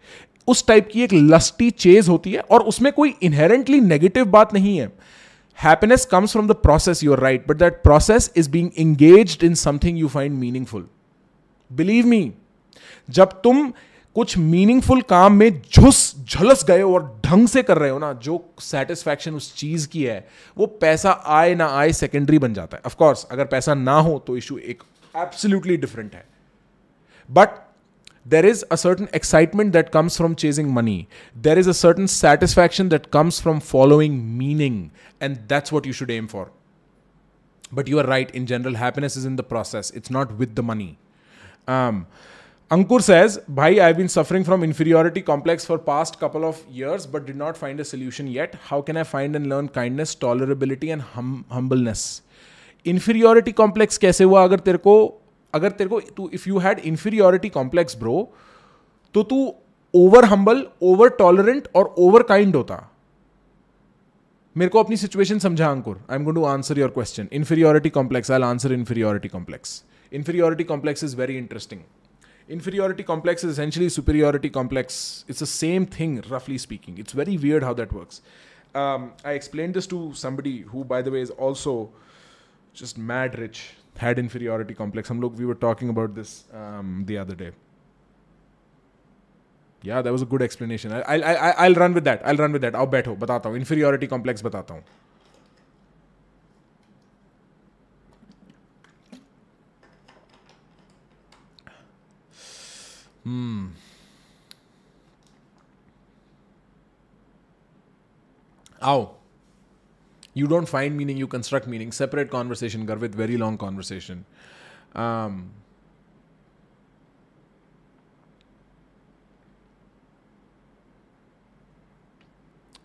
उस 0.47 0.67
टाइप 0.67 0.89
की 0.91 1.03
एक 1.03 1.13
लस्टी 1.13 1.71
चेज 1.71 2.07
होती 2.07 2.31
है 2.31 2.39
और 2.39 2.61
उसमें 2.61 2.93
कोई 2.93 3.15
इनहेरेंटली 3.21 3.81
नेगेटिव 3.81 4.25
बात 4.25 4.53
नहीं 4.53 4.77
है. 4.77 4.91
Happiness 5.59 6.05
comes 6.05 6.31
from 6.31 6.47
the 6.47 6.51
process 6.51 7.03
you're 7.03 7.19
right 7.19 7.47
but 7.47 7.57
that 7.57 7.81
process 7.83 8.31
is 8.35 8.49
being 8.49 8.69
engage 8.79 9.37
in 9.43 9.53
something 9.55 9.99
you 9.99 10.07
find 10.07 10.37
meaningful 10.39 10.87
believe 11.71 12.05
me 12.05 12.33
जब 13.09 13.41
तुम 13.41 13.73
कुछ 14.15 14.37
मीनिंगफुल 14.37 15.01
काम 15.01 15.33
में 15.33 15.61
झुस, 15.61 16.15
झलस 16.29 16.63
गए 16.65 16.81
हो 16.81 16.93
और 16.93 17.21
ढंग 17.25 17.47
से 17.47 17.63
कर 17.63 17.77
रहे 17.77 17.89
हो 17.89 17.99
ना, 17.99 18.11
जो 18.13 18.53
सेटिस्फैक्शन 18.59 19.33
उस 19.35 19.55
चीज़ 19.55 19.87
की 19.87 20.03
है, 20.03 20.27
वो 20.57 20.65
पैसा 20.65 21.11
आए 21.25 21.55
ना 21.55 21.67
आए 21.77 21.91
सेकेंडरी 21.91 22.39
बन 22.39 22.53
जाता 22.53 22.77
है। 22.77 22.83
ऑफकोर्स 22.85 23.25
अगर 23.31 23.45
पैसा 23.45 23.73
ना 23.73 23.95
हो 23.99 24.17
तो 24.27 24.37
इशू 24.37 24.57
एक 24.57 24.83
एब्सोल्यूटली 25.15 25.77
डिफरेंट 25.77 26.13
है। 26.13 26.25
But 27.29 27.59
there 28.24 28.44
is 28.44 28.64
a 28.70 28.76
certain 28.76 29.08
excitement 29.12 29.72
that 29.72 29.90
comes 29.90 30.16
from 30.16 30.36
chasing 30.36 30.72
money. 30.72 31.08
There 31.34 31.58
is 31.58 31.66
a 31.66 31.74
certain 31.74 32.06
satisfaction 32.06 32.88
that 32.90 33.10
comes 33.10 33.40
from 33.40 33.60
following 33.60 34.36
meaning, 34.36 34.90
and 35.20 35.48
that's 35.48 35.72
what 35.72 35.86
you 35.86 35.92
should 35.92 36.10
aim 36.10 36.28
for. 36.28 36.50
But 37.72 37.88
you 37.88 37.98
are 37.98 38.04
right, 38.04 38.30
in 38.32 38.46
general, 38.46 38.74
happiness 38.74 39.16
is 39.16 39.24
in 39.24 39.36
the 39.36 39.42
process, 39.42 39.90
it's 39.90 40.10
not 40.10 40.36
with 40.36 40.54
the 40.54 40.62
money. 40.62 40.98
Um, 41.66 42.06
Ankur 42.70 43.02
says, 43.02 43.40
Bhai, 43.48 43.80
I've 43.80 43.96
been 43.96 44.08
suffering 44.08 44.44
from 44.44 44.62
inferiority 44.62 45.22
complex 45.22 45.64
for 45.64 45.76
past 45.76 46.20
couple 46.20 46.44
of 46.44 46.64
years, 46.70 47.06
but 47.06 47.26
did 47.26 47.36
not 47.36 47.56
find 47.56 47.80
a 47.80 47.84
solution 47.84 48.28
yet. 48.28 48.54
How 48.54 48.80
can 48.80 48.96
I 48.96 49.02
find 49.02 49.34
and 49.34 49.48
learn 49.48 49.68
kindness, 49.68 50.14
tolerability 50.14 50.92
and 50.92 51.02
hum- 51.02 51.44
humbleness? 51.50 52.22
Inferiority 52.84 53.52
complex 53.52 53.98
कैसे 53.98 54.24
हुआ 54.24 54.44
अगर 54.44 54.60
तेरे 54.60 54.78
को 54.78 54.94
अगर 55.55 55.71
तेरे 55.71 55.89
को, 55.89 55.99
तू 55.99 56.29
if 56.33 56.49
you 56.49 56.57
had 56.59 56.79
inferiority 56.91 57.49
complex 57.49 57.97
bro 57.99 58.17
तो 59.15 59.23
तू 59.23 59.39
ओवर 59.93 60.25
हम्बल 60.25 60.65
ओवर 60.83 61.09
टॉलरेंट 61.19 61.67
और 61.75 61.93
ओवर 61.97 62.23
काइंड 62.29 62.55
होता। 62.55 62.77
मेरे 64.55 64.69
को 64.69 64.79
अपनी 64.79 64.97
सिचुएशन 64.97 65.39
समझा, 65.39 65.69
Ankur. 65.71 65.97
I 66.09 66.15
am 66.17 66.23
going 66.23 66.35
to 66.35 66.43
answer 66.45 66.79
your 66.79 66.89
question 66.91 67.27
inferiority 67.33 67.89
complex 67.97 68.31
I 68.31 68.41
answer 68.43 68.73
inferiority 68.73 69.27
complex 69.29 69.83
inferiority 70.11 70.63
complex 70.63 71.03
is 71.03 71.15
very 71.17 71.37
interesting 71.37 71.81
inferiority 72.49 73.03
complex 73.03 73.45
is 73.45 73.51
essentially 73.51 73.89
superiority 73.89 74.49
complex 74.57 75.25
it's 75.29 75.43
a 75.43 75.45
same 75.45 75.85
thing 75.99 76.19
रफली 76.31 76.57
speaking 76.57 76.99
it's 76.99 77.15
very 77.15 77.37
weird 77.37 77.63
how 77.63 77.75
that 77.75 77.93
works 77.93 78.21
I 78.75 79.35
explain 79.35 79.71
this 79.71 79.89
to 79.89 80.11
somebody 80.17 80.57
who 80.73 80.83
by 80.91 81.03
the 81.03 81.15
way 81.15 81.21
is 81.21 81.31
also 81.47 81.75
just 82.75 82.99
made 83.11 83.35
rich 83.39 83.57
had 83.97 84.19
inferiority 84.19 84.73
complex. 84.73 85.09
Hum 85.09 85.19
look, 85.21 85.37
we 85.37 85.45
were 85.45 85.55
talking 85.55 85.89
about 85.89 86.15
this 86.15 86.45
um, 86.53 87.03
the 87.05 87.17
other 87.17 87.35
day. 87.35 87.51
Yeah, 89.83 90.01
that 90.01 90.11
was 90.11 90.23
a 90.23 90.25
good 90.25 90.41
explanation. 90.41 90.91
I, 90.91 91.01
I, 91.01 91.15
I, 91.17 91.49
I'll 91.65 91.75
run 91.75 91.93
with 91.93 92.03
that. 92.05 92.21
I'll 92.25 92.35
run 92.35 92.51
with 92.51 92.61
that. 92.63 92.75
I'll 92.75 92.87
bet 92.87 93.05
ho, 93.05 93.15
batata. 93.15 93.55
Inferiority 93.55 94.07
complex 94.07 94.41
batata. 94.41 94.81
Hmm. 103.23 103.67
Ow. 108.81 109.14
You 110.37 110.47
don't 110.47 110.65
find 110.65 110.97
meaning 110.97 111.19
you 111.19 111.27
construct 111.27 111.67
meaning 111.67 111.91
separate 111.91 112.31
conversation 112.31 112.85
कर 112.85 112.97
with 112.97 113.15
very 113.15 113.37
long 113.37 113.59
conversation 113.59 114.23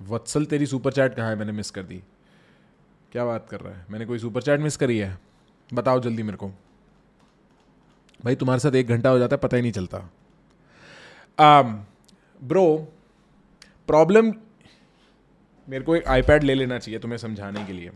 Vatsal 0.02 0.44
तेरी 0.44 0.66
Super Chat 0.66 1.14
कहाँ 1.14 1.28
है? 1.28 1.36
मैंने 1.36 1.52
miss 1.52 1.70
कर 1.70 1.82
दी। 1.82 2.02
क्या 3.12 3.24
बात 3.24 3.48
कर 3.48 3.60
रहा 3.60 3.74
है? 3.74 3.86
मैंने 3.90 4.06
कोई 4.06 4.18
सुपरचैट 4.18 4.60
मिस 4.60 4.76
करी 4.76 4.98
है? 4.98 5.18
बताओ 5.74 6.00
जल्दी 6.00 6.22
मेरे 6.22 6.36
को। 6.36 6.48
भाई, 8.24 8.34
तुम्हारे 8.34 8.60
साथ 8.60 8.74
एक 8.74 8.88
घंटा 8.88 9.10
हो 9.10 9.18
जाता 9.18 9.36
है, 9.36 9.40
पता 9.40 9.56
ही 9.56 9.62
नहीं 9.62 9.72
चलता। 9.72 9.98
um, 11.40 11.78
ब्रो 12.44 12.88
प्रॉब्लम 13.86 14.32
मेरे 15.70 15.84
को 15.84 15.94
एक 15.96 16.06
आईपैड 16.08 16.42
ले 16.42 16.54
लेना 16.54 16.78
चाहिए 16.78 17.00
तुम्हें 17.00 17.18
समझाने 17.18 17.64
के 17.64 17.72
लिए। 17.72 17.90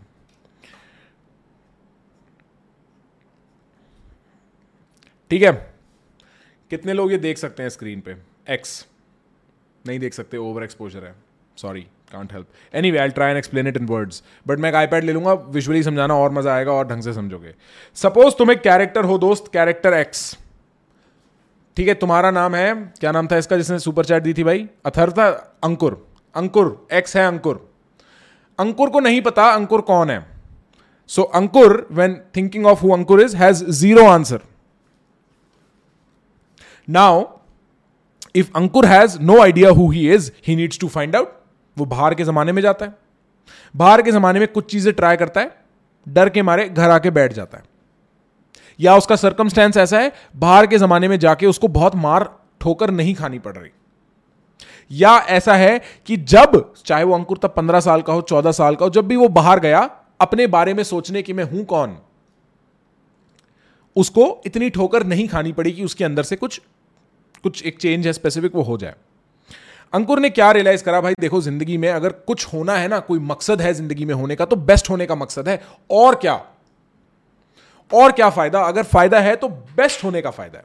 ठीक 5.30 5.42
है? 5.42 5.52
कितने 6.70 6.92
लोग 6.92 7.12
ये 7.12 7.18
देख 7.18 7.38
सकते 7.38 7.62
हैं 7.62 7.70
स्क्रीन 7.70 8.00
पे? 8.00 8.16
एक्स 8.50 8.86
नहीं 9.84 9.98
देख 9.98 10.14
सकते 10.14 10.36
ओवर 10.36 10.64
एक्सपोजर 10.64 11.04
है। 11.04 11.14
Sorry 11.56 11.80
can't 12.12 12.32
help 12.32 12.46
anyway 12.90 12.98
I 12.98 13.08
try 13.10 13.28
and 13.28 13.38
explain 13.38 13.66
it 13.66 13.76
in 13.76 13.86
words 13.86 14.22
but 14.46 14.58
मैं 14.58 14.68
एक 14.68 14.74
आईपैड 14.74 15.04
ले 15.04 15.12
लूँगा 15.12 15.32
विजुअली 15.32 15.82
समझाना 15.82 16.14
और 16.16 16.32
मज़ा 16.32 16.54
आएगा 16.54 16.72
और 16.72 16.86
ढंग 16.88 17.02
से 17.02 17.12
समझोगे। 17.12 17.54
सपोज़ 17.96 18.34
तुम 18.38 18.50
एक 18.52 18.60
कैरेक्टर 18.62 19.04
हो 19.04 19.18
दोस्त 19.18 19.52
कैरेक्टर 19.52 19.94
एक्स 19.94 20.36
ठीक 21.76 21.88
है, 21.88 21.94
तुम्हारा 21.94 22.30
नाम 22.30 22.54
है, 22.54 22.74
क्या 23.00 23.12
नाम 23.12 23.26
था 23.26 23.36
इसका 23.36 23.56
जिसने 23.56 23.78
सुपर 23.80 24.04
चैट 24.04 24.22
दी 24.22 24.34
थी 24.34 24.44
भाई? 24.44 24.68
अथर 24.86 25.10
था 25.12 25.28
अंकुर। 25.64 26.04
अंकुर 26.35 26.87
एक्स 26.93 27.16
है 27.16 27.26
अंकुर। 27.26 27.68
अंकुर 28.59 28.91
को 28.91 29.01
नहीं 29.01 29.20
पता 29.22 29.49
अंकुर 29.51 29.80
कौन 29.80 30.11
है। 30.11 30.24
So 31.11 31.22
Ankur 31.35 31.87
when 31.93 32.20
thinking 32.37 32.66
of 32.66 32.82
who 32.82 32.93
Ankur 32.93 33.20
is 33.20 33.37
has 33.37 33.64
zero 33.64 34.05
answer 34.07 34.41
now 36.89 37.24
if 38.37 38.51
Ankur 38.57 38.87
has 38.87 39.18
no 39.20 39.41
idea 39.43 39.70
who 39.70 39.91
he 39.91 40.09
is 40.14 40.30
he 40.47 40.57
needs 40.57 40.78
to 40.78 40.89
find 40.89 41.16
out 41.16 41.39
वो 41.76 41.85
बाहर 41.85 42.14
के 42.14 42.24
जमाने 42.24 42.53
में 42.53 42.62
जाता 42.62 42.87
है। 42.87 42.95
बाहर 43.74 44.03
के 44.03 44.12
जमाने 44.12 44.39
में 44.39 44.49
कुछ 44.49 44.70
चीज़ें 44.70 44.93
ट्राई 44.95 45.16
करता 45.16 45.41
है। 45.41 45.57
डर 46.07 46.28
के 46.28 46.43
मारे 46.43 46.68
घर 46.68 46.91
आके 46.91 47.11
बैठ 47.11 47.32
जाता 47.32 47.59
है। 47.59 47.64
या 48.80 48.97
उसका 48.97 49.16
सरकमस्टेंस 49.16 49.76
ऐसा 49.76 49.99
है, 49.99 50.12
बाहर 50.37 50.66
के 50.66 50.78
जमाने 50.78 51.09
में 51.09 51.18
जाके 51.18 51.47
उसको 51.47 51.68
बहुत 51.68 51.95
मार 51.97 52.28
ठोकर 52.61 52.91
नहीं 52.91 53.14
खानी 53.14 53.39
पड़ 53.39 53.57
रही। 53.57 53.70
या 54.91 55.16
ऐसा 55.28 55.55
है 55.57 55.80
कि 56.07 56.16
जब, 56.16 56.72
चाहे 56.76 57.05
वो 57.05 57.14
अंकुर 57.14 57.39
तब 57.39 57.55
पंद्रह 57.57 57.80
साल 57.80 58.03
का 58.03 58.12
हो, 58.12 58.20
चौदह 58.22 58.53
साल 58.53 58.76
का 58.76 58.85
हो, 58.85 58.91
जब 58.91 59.07
भी 59.07 59.16
वो 59.16 59.28
बाहर 59.30 59.61
गया, 59.61 59.89
अपने 60.20 60.47
बारे 60.49 60.74
में 60.74 60.82
सोचने 60.85 61.22
की 61.22 61.32
मैं 61.32 61.45
हूँ 61.45 61.64
कौन, 61.66 61.97
उसको 63.97 64.26
इतनी 64.47 64.68
ठोकर 64.70 65.05
नहीं 65.07 65.26
खानी 65.28 65.53
पड़ी 65.53 65.72
कि 65.72 65.85
उसके 65.85 66.05
अंदर 66.05 66.22
से 66.22 66.37
कुछ 66.37 66.61
कुछ 67.45 67.62
एक 67.62 67.78
चेंज 67.78 68.07
है 68.07 68.12
स्पेसिफिक 68.12 68.55
वो 68.55 68.62
हो 68.62 68.76
जाए। 68.78 68.95
अंकुर 69.93 70.20
ने 70.20 70.30
क्या 70.30 70.51
रियलाइज़ 70.53 70.82
करा 70.85 71.01
भाई, 71.01 71.14
देखो 71.20 71.41
ज़िंदगी 71.41 71.76
में 71.78 71.89
अगर 71.91 72.12
कुछ 72.26 72.47
होना 72.53 72.74
है 72.74 72.89
ना, 72.89 72.99
कोई 73.01 73.18
मकसद 73.20 73.61
है 73.62 73.72
ज़िंदगी 73.74 74.05
में 74.05 74.14
होने 74.14 74.37
का 74.37 74.45
तो 74.45 74.57
बेस्ट 74.59 74.91
होने 74.91 75.07
का 75.07 75.14
मकसद 75.14 75.49
है। 75.49 75.61
और 75.91 76.14
क्या? 76.14 76.35
और 77.91 78.12
क्या 78.12 78.30
फ़ायदा? 78.30 78.61
अगर 78.61 78.82
फ़ायदा 78.85 79.20
है 79.20 79.35
तो 79.37 79.49
बेस्ट 79.49 80.05
होने 80.05 80.22
का 80.22 80.30
फ़ायदा 80.30 80.59
है। 80.59 80.64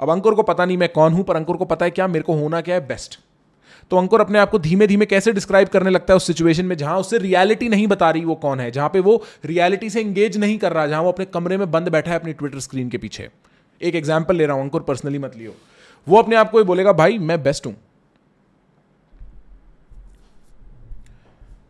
अब 0.00 0.10
अंकुर 0.10 0.34
को 0.34 0.42
पता 0.44 0.64
नहीं 0.64 0.76
मैं 0.78 0.88
कौन 0.90 1.12
हूँ, 1.12 1.24
पर 1.24 1.36
अंकुर 1.36 1.56
को 1.56 1.64
पता 1.66 1.84
है 1.84 1.90
क्या 1.90 2.06
मेरे 2.08 2.22
को 2.22 2.34
होना 2.34 2.60
क्या 2.60 2.74
है 2.74 2.86
बेस्ट 2.86 3.18
तो 3.90 3.96
अंकुर 3.96 4.20
अपने 4.20 4.38
आप 4.38 4.50
को 4.50 4.58
धीमे 4.58 4.86
धीमे 4.86 5.06
कैसे 5.06 5.32
डिस्क्राइब 5.32 5.68
करने 5.68 5.90
लगता 5.90 6.12
है 6.12 6.16
उस 6.16 6.26
सिचुएशन 6.26 6.66
में, 6.66 6.76
जहाँ 6.76 6.98
उससे 6.98 7.18
रियलिटी 7.18 7.68
नहीं 7.68 7.86
बता 7.86 8.10
रही 8.10 8.24
वो 8.24 8.34
कौन 8.36 8.60
है, 8.60 8.70
जहाँ 8.70 8.88
पे 8.88 9.00
वो 9.00 9.22
रियलिटी 9.44 9.90
से 9.90 10.00
एंगेज 10.00 10.36
नहीं 10.36 10.58
कर 10.58 10.72
रहा, 10.72 10.86
जहाँ 10.86 11.02
वो 11.02 11.12
अपने 11.12 11.24
कमरे 11.26 11.56
में 11.56 11.70
बंद 11.70 11.88
बैठा 11.88 12.10
है 12.10 12.18
अपनी 12.18 12.32
ट्विटर 12.32 12.60
स्क्रीन 12.60 12.88
के 12.88 12.98
पीछे। 12.98 13.28
एक 13.80 13.94
एग्ज़ाम्पल 13.94 14.36
ले 14.36 14.46
रहा 14.46 14.56
हूँ, 14.56 14.62
अंकुर 14.62 14.82
पर्सनली 14.82 15.18
मत 15.18 15.36
लियो। 15.36 15.54
वो 16.06 16.18
अपने 16.18 16.36
आप 16.36 16.50
को 16.50 16.64
बोलेगा, 16.64 16.92
भाई, 16.92 17.18
मैं 17.20 17.42
बेस्ट 17.42 17.66
हूँ। 17.66 17.74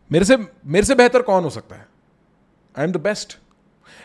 मेरे 0.09 0.25
से 0.25 0.37
मेरे 0.37 0.85
से 0.85 0.95
बेहतर 0.95 1.21
कौन 1.21 1.43
हो 1.43 1.49
सकता 1.51 1.75
है? 1.75 1.87
I 2.75 2.85
am 2.85 2.91
the 2.91 2.97
best 2.99 3.37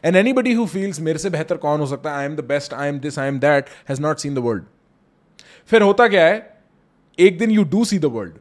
and 0.04 0.16
anybody 0.32 0.52
who 0.52 0.66
feels 0.66 1.00
मेरे 1.00 1.18
से 1.18 1.30
बेहतर 1.30 1.56
कौन 1.56 1.80
हो 1.80 1.86
सकता 1.86 2.10
है 2.10 2.16
I 2.16 2.24
am 2.24 2.36
the 2.36 2.44
best 2.44 2.74
I 2.74 2.88
am 2.88 2.98
this 3.00 3.18
I 3.18 3.28
am 3.28 3.38
that 3.40 3.68
has 3.88 4.00
not 4.02 4.18
seen 4.18 4.34
the 4.34 4.38
world 4.38 4.64
फिर 5.70 5.82
होता 5.82 6.08
क्या 6.08 6.26
है 6.26 6.40
एक 7.18 7.38
दिन 7.38 7.50
you 7.50 7.64
do 7.66 7.84
see 7.84 7.98
the 7.98 8.10
world 8.14 8.34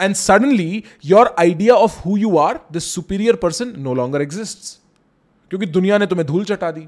and 0.00 0.14
suddenly 0.16 0.82
your 1.04 1.34
idea 1.38 1.74
of 1.76 1.98
who 2.00 2.16
you 2.16 2.36
are 2.38 2.60
this 2.72 2.94
superior 2.94 3.36
person 3.36 3.74
no 3.78 3.94
longer 3.94 4.22
exist 4.22 4.78
क्योंकि 5.50 5.66
दुनिया 5.68 5.98
ने 5.98 6.06
तुम्हें 6.06 6.26
धूल 6.26 6.44
चटा 6.44 6.70
दी 6.70 6.86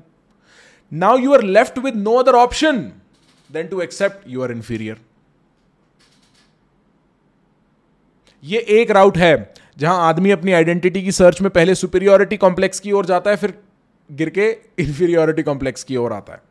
now 0.92 1.18
you 1.18 1.34
are 1.34 1.42
left 1.50 1.78
with 1.78 1.96
no 1.98 2.14
other 2.14 2.34
option 2.36 2.80
then 3.50 3.66
to 3.66 3.80
accept 3.80 4.28
you 4.28 4.42
are 4.42 4.52
inferior 4.52 5.00
ये 8.42 8.58
एक 8.80 8.90
route 8.90 9.16
है 9.18 9.34
जहाँ 9.76 10.08
आदमी 10.08 10.30
अपनी 10.30 10.52
आइडेंटिटी 10.52 11.02
की 11.02 11.12
सर्च 11.12 11.40
में 11.40 11.50
पहले 11.50 11.74
सुपीरियोरिटी 11.74 12.36
कॉम्प्लेक्स 12.36 12.80
की 12.80 12.92
ओर 12.92 13.06
जाता 13.06 13.30
है, 13.30 13.36
फिर 13.36 13.54
गिर 14.10 14.30
के 14.30 14.50
इंफीरियोरिटी 14.78 15.42
कॉम्प्लेक्स 15.42 15.84
की 15.84 15.96
ओर 15.96 16.12
आता 16.12 16.32
है। 16.32 16.42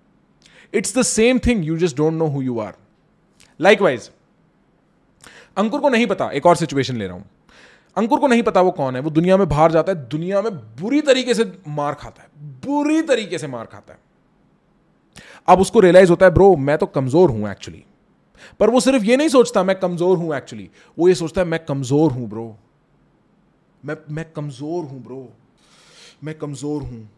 It's 0.74 0.98
the 0.98 1.02
same 1.04 1.40
thing 1.40 1.66
you 1.66 1.78
just 1.78 1.98
don't 1.98 2.14
know 2.14 2.28
who 2.28 2.42
you 2.42 2.60
are 2.60 2.74
likewise 3.82 4.10
Ankur 5.58 5.80
को 5.80 5.90
नहीं 5.90 6.08
पता, 6.08 6.30
एक 6.30 6.46
और 6.46 6.56
सिचुएशन 6.56 6.96
ले 6.96 7.08
रहा 7.08 7.16
हूँ। 7.16 7.26
अंकुर 7.98 8.20
को 8.20 8.28
नहीं 8.28 8.44
पता 8.44 8.62
वो 8.62 8.72
कौन 8.72 8.96
है, 8.96 9.02
वो 9.02 9.10
दुनिया 9.10 9.38
में 9.38 9.48
बाहर 9.50 9.72
जाता 9.72 9.92
है, 9.92 10.08
दुनिया 10.08 10.42
में 10.42 10.52
बुरी 10.52 11.02
तरीके 11.02 11.34
से 11.34 11.52
मार 11.70 11.94
खाता 11.94 12.22
है, 12.22 12.30
बुरी 12.66 13.02
तरीके 13.04 13.38
से 13.38 13.48
मार 13.48 13.66
खाता 13.66 13.94
है। 13.94 14.00
अब 15.48 15.60
उसको 15.60 15.80
रियलाइज़ 15.80 16.10
होता 16.10 16.26
है, 16.26 16.32
ब्रो, 16.32 16.56
मैं 16.58 16.78
तो 16.78 16.86
कमज़ोर 16.88 17.30
हूँ 17.30 17.50
एक्चुअली 17.52 17.84
पर 18.60 18.70
वो 18.70 18.80
सिर्फ़ 18.80 19.04
ये 19.04 19.18
नहीं 19.18 19.30
सोचता, 19.30 19.64
मैं 19.64 19.76
कमज़ोर 19.80 20.18
हूँ 20.18 20.36
एक्चुअली 20.36 20.70
वो 20.98 21.08
ये 21.08 21.16
सोचता 21.16 21.42
है, 21.42 21.48
मैं 21.48 21.60
कमज़ोर 21.66 22.12
हूँ, 22.12 22.28
ब्रो. 22.30 22.58
मैं 23.86 23.96
मैं 24.16 24.26
कमज़ोर 24.36 24.84
हूँ 24.84 25.04
ब्रो 25.04 25.34
मैं 26.24 26.38
कमज़ोर 26.38 26.82
हूँ. 26.82 27.10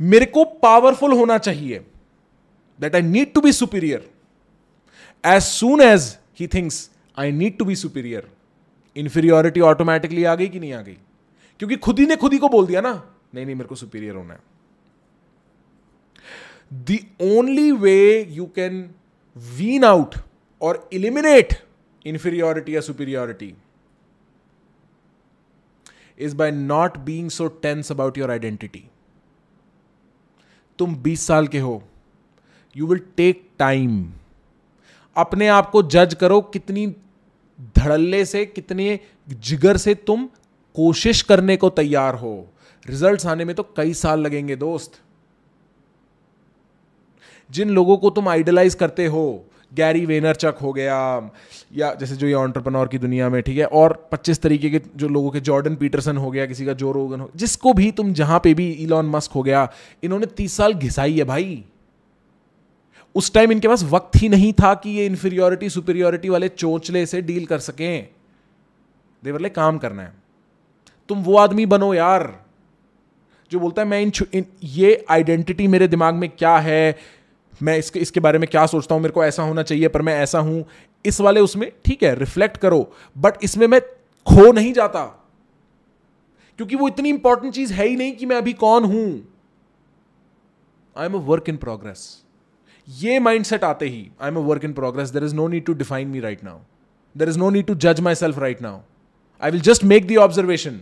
मेरे 0.00 0.26
को 0.26 0.44
पावरफुल 0.62 1.12
होना 1.12 1.38
चाहिए. 1.38 1.78
That 2.80 2.94
I 2.94 3.02
need 3.02 3.32
to 3.34 3.40
be 3.40 3.52
superior 3.52 4.10
as 5.24 5.42
soon 5.42 5.80
as 5.80 6.16
he 6.40 6.46
thinks 6.54 6.90
I 7.16 7.32
need 7.32 7.58
to 7.58 7.64
be 7.64 7.76
superior 7.76 8.30
inferiority 8.96 9.60
automatically 9.60 10.24
आ 10.24 10.34
गई 10.34 10.48
कि 10.48 10.60
नहीं 10.60 10.72
आ 10.72 10.80
गई? 10.82 10.96
क्योंकि 11.60 11.76
खुद 11.76 11.98
ही 11.98 12.06
ने 12.06 12.16
खुद 12.16 12.32
ही 12.32 12.38
को 12.38 12.48
बोल 12.48 12.66
दिया 12.66 12.80
ना, 12.80 12.92
नहीं 13.34 13.44
नहीं, 13.44 13.54
मेरे 13.56 13.68
को 13.68 13.74
सुपीरियर 13.74 14.14
होना 14.14 14.34
है. 14.34 14.40
The 16.86 16.98
only 17.20 17.70
way 17.72 18.26
you 18.36 18.46
can 18.58 18.94
wean 19.58 19.84
out 19.84 20.16
or 20.60 20.72
eliminate 20.90 21.52
inferiority 22.06 22.76
or 22.76 22.82
superiority 22.82 23.54
is 26.20 26.34
by 26.34 26.50
not 26.50 26.96
being 26.98 27.28
so 27.30 27.46
tense 27.62 27.92
about 27.92 28.18
your 28.18 28.30
identity 28.30 28.84
तुम 30.78 30.94
20 30.96 31.26
साल 31.26 31.46
के 31.46 31.58
हो। 31.58 31.82
यू 32.76 32.86
विल 32.86 33.00
टेक 33.16 33.48
टाइम 33.58 34.12
अपने 35.16 35.48
आप 35.48 35.70
को 35.70 35.82
जज 35.82 36.14
करो 36.14 36.40
कितनी 36.42 36.86
धड़ल्ले 37.78 38.24
से, 38.24 38.44
कितने 38.46 38.98
जिगर 39.28 39.76
से 39.76 39.94
तुम 39.94 40.28
कोशिश 40.76 41.22
करने 41.22 41.56
को 41.56 41.70
तैयार 41.70 42.14
हो। 42.14 42.48
रिजल्ट्स 42.86 43.26
आने 43.26 43.44
में 43.44 43.54
तो 43.54 43.62
कई 43.76 43.94
साल 43.94 44.20
लगेंगे, 44.20 44.56
दोस्त। 44.56 45.00
जिन 47.50 47.70
लोगों 47.70 47.96
को 47.96 48.10
तुम 48.10 48.28
आइडलाइज 48.28 48.74
करते 48.74 49.06
हो 49.06 49.44
गैरी 49.74 50.06
वेनरचक 50.06 50.54
हो 50.62 50.72
गया 50.72 50.96
या 51.72 51.92
जैसे 51.94 52.16
जो 52.16 52.26
ये 52.26 52.34
ऑन्टरप्रनोर 52.34 52.88
की 52.88 52.98
दुनिया 52.98 53.28
में 53.28 53.42
ठीक 53.42 53.58
है? 53.58 53.64
और 53.64 54.08
25 54.12 54.40
तरीके 54.40 54.70
के 54.70 54.80
जो 54.96 55.08
लोगों 55.08 55.30
के 55.30 55.40
जॉर्डन 55.40 55.76
पीटरसन 55.76 56.16
हो 56.16 56.30
गया 56.30 56.46
किसी 56.46 56.66
का 56.66 56.72
जो 56.72 56.92
रोगन 56.92 57.20
हो 57.20 57.30
जिसको 57.36 57.72
भी 57.72 57.90
तुम 57.90 58.12
जहाँ 58.12 58.40
पे 58.44 58.54
भी 58.54 58.70
इलॉन 58.70 59.06
मस्क 59.06 59.32
हो 59.32 59.42
गया 59.42 59.72
इन्होंने 60.02 60.26
30 60.26 60.56
साल 60.56 60.74
घिसाई 60.74 61.18
है 61.18 61.24
भाई। 61.24 61.64
उस 63.14 63.32
टाइम 63.34 63.52
इनके 63.52 63.68
पास 63.68 63.84
वक्त 63.84 64.16
ही 64.16 64.28
नहीं 64.28 64.52
था 64.52 64.74
कि 64.74 64.90
ये 64.90 65.06
इंफीरियोरिटी 65.06 65.68
सुपीरियोरिटी 65.70 66.28
वाले 66.28 66.48
चोचले 66.48 67.06
से 67.06 67.22
डील 67.22 67.46
कर 67.46 67.58
सकें। 67.58 68.08
देवरले 69.24 69.48
काम 69.48 69.78
करना 69.78 70.02
है। 70.02 70.12
तुम 71.08 71.22
वो 71.22 71.36
आदमी 71.36 71.66
बनो 71.66 71.94
यार 71.94 72.44
जो 73.50 73.60
बोलता 73.60 73.82
है 73.82 73.88
मैं 73.88 74.00
इन, 74.00 74.12
इन 74.34 74.44
ये 74.64 75.04
आइडेंटिटी 75.10 75.66
मेरे 75.68 75.88
दिमाग 75.88 76.14
में 76.14 76.28
क्या 76.30 76.56
है? 76.56 76.98
मैं 77.62 77.76
इसके 77.78 78.00
इसके 78.00 78.20
बारे 78.20 78.38
में 78.38 78.48
क्या 78.50 78.66
सोचता 78.66 78.94
हूँ? 78.94 79.02
मेरे 79.02 79.12
को 79.12 79.24
ऐसा 79.24 79.42
होना 79.42 79.62
चाहिए, 79.62 79.88
पर 79.88 80.02
मैं 80.02 80.14
ऐसा 80.20 80.38
हूँ। 80.38 80.64
इस 81.04 81.20
वाले 81.20 81.40
उसमें, 81.40 81.70
ठीक 81.84 82.02
है 82.02 82.14
रिफ्लेक्ट 82.14 82.56
करो। 82.56 82.86
बट 83.16 83.44
इसमें 83.44 83.66
मैं 83.66 83.80
खो 84.26 84.50
नहीं 84.52 84.72
जाता। 84.72 85.04
क्योंकि 86.58 86.76
वो 86.76 86.88
इतनी 86.88 87.08
इंपॉर्टेंट 87.08 87.54
चीज़ 87.54 87.72
है 87.72 87.86
ही 87.86 87.96
नहीं 87.96 88.12
कि 88.12 88.26
मैं 88.26 88.36
अभी 88.36 88.52
कौन 88.54 88.84
हूँ। 88.84 89.06
I 90.96 91.06
am 91.06 91.14
a 91.14 91.18
work 91.24 91.48
in 91.48 91.56
progress 91.56 92.00
ये 92.88 93.18
माइंडसेट 93.18 93.64
आते 93.64 93.86
ही 93.86 94.06
I 94.22 94.28
am 94.28 94.36
a 94.36 94.40
work 94.40 94.64
in 94.64 94.72
progress 94.72 95.08
there 95.08 95.24
is 95.24 95.34
no 95.34 95.46
need 95.48 95.64
to 95.64 95.72
define 95.72 96.08
me 96.08 96.20
right 96.20 96.44
now 96.44 96.58
there 97.16 97.28
is 97.28 97.38
no 97.38 97.50
need 97.50 97.66
to 97.66 97.74
जज 97.74 98.00
myself 98.14 98.38
right 98.38 98.62
now 98.62 98.80
I 99.42 99.50
will 99.50 99.60
just 99.60 99.84
make 99.84 100.06
the 100.06 100.16
observation 100.16 100.80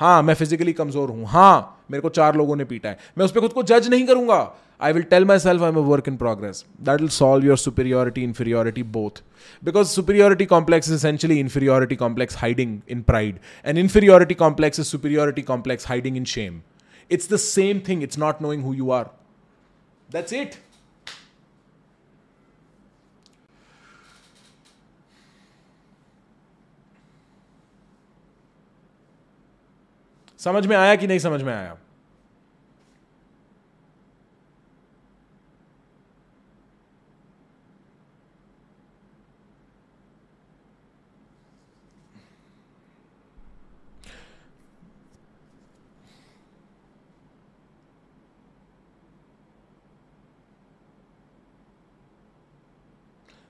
हाँ 0.00 0.22
मैं 0.22 0.34
physically 0.34 0.72
कमज़ोर 0.72 1.10
हूँ। 1.10 1.26
हाँ 1.26 1.84
मेरे 1.90 2.02
को 2.02 2.08
चार 2.08 2.36
लोगों 2.36 2.56
ने 2.56 2.64
पीटा 2.64 2.88
है। 2.88 2.98
मैं 3.18 3.24
उस 3.24 3.32
पर 3.32 3.40
खुद 3.40 3.52
को 3.52 3.62
जज 3.62 3.88
नहीं 3.88 4.06
करूँगा। 4.06 4.40
I 4.79 4.91
will 4.91 5.03
tell 5.03 5.25
myself 5.25 5.61
I'm 5.61 5.77
a 5.77 5.81
work 5.81 6.07
in 6.07 6.17
progress. 6.17 6.65
That 6.79 7.01
will 7.01 7.09
solve 7.09 7.43
your 7.43 7.55
superiority, 7.55 8.23
inferiority, 8.23 8.81
both. 8.81 9.21
Because 9.63 9.91
superiority 9.91 10.47
complex 10.47 10.87
is 10.87 10.93
essentially 10.93 11.39
inferiority 11.39 11.95
complex 11.95 12.33
hiding 12.33 12.81
in 12.87 13.03
pride. 13.03 13.39
And 13.63 13.77
inferiority 13.77 14.33
complex 14.33 14.79
is 14.79 14.87
superiority 14.87 15.43
complex 15.43 15.83
hiding 15.83 16.15
in 16.15 16.25
shame. 16.25 16.63
It's 17.09 17.27
the 17.27 17.37
same 17.37 17.81
thing, 17.81 18.01
it's 18.01 18.17
not 18.17 18.41
knowing 18.41 18.63
who 18.63 18.73
you 18.73 18.89
are. 18.89 19.11
That's 20.09 20.31
it. 20.31 20.57
समझ 30.39 30.65
में 30.67 30.75
आया 30.77 30.95
कि 30.95 31.07
नहीं 31.07 31.19
समझ 31.19 31.41
में 31.43 31.53
आया 31.53 31.77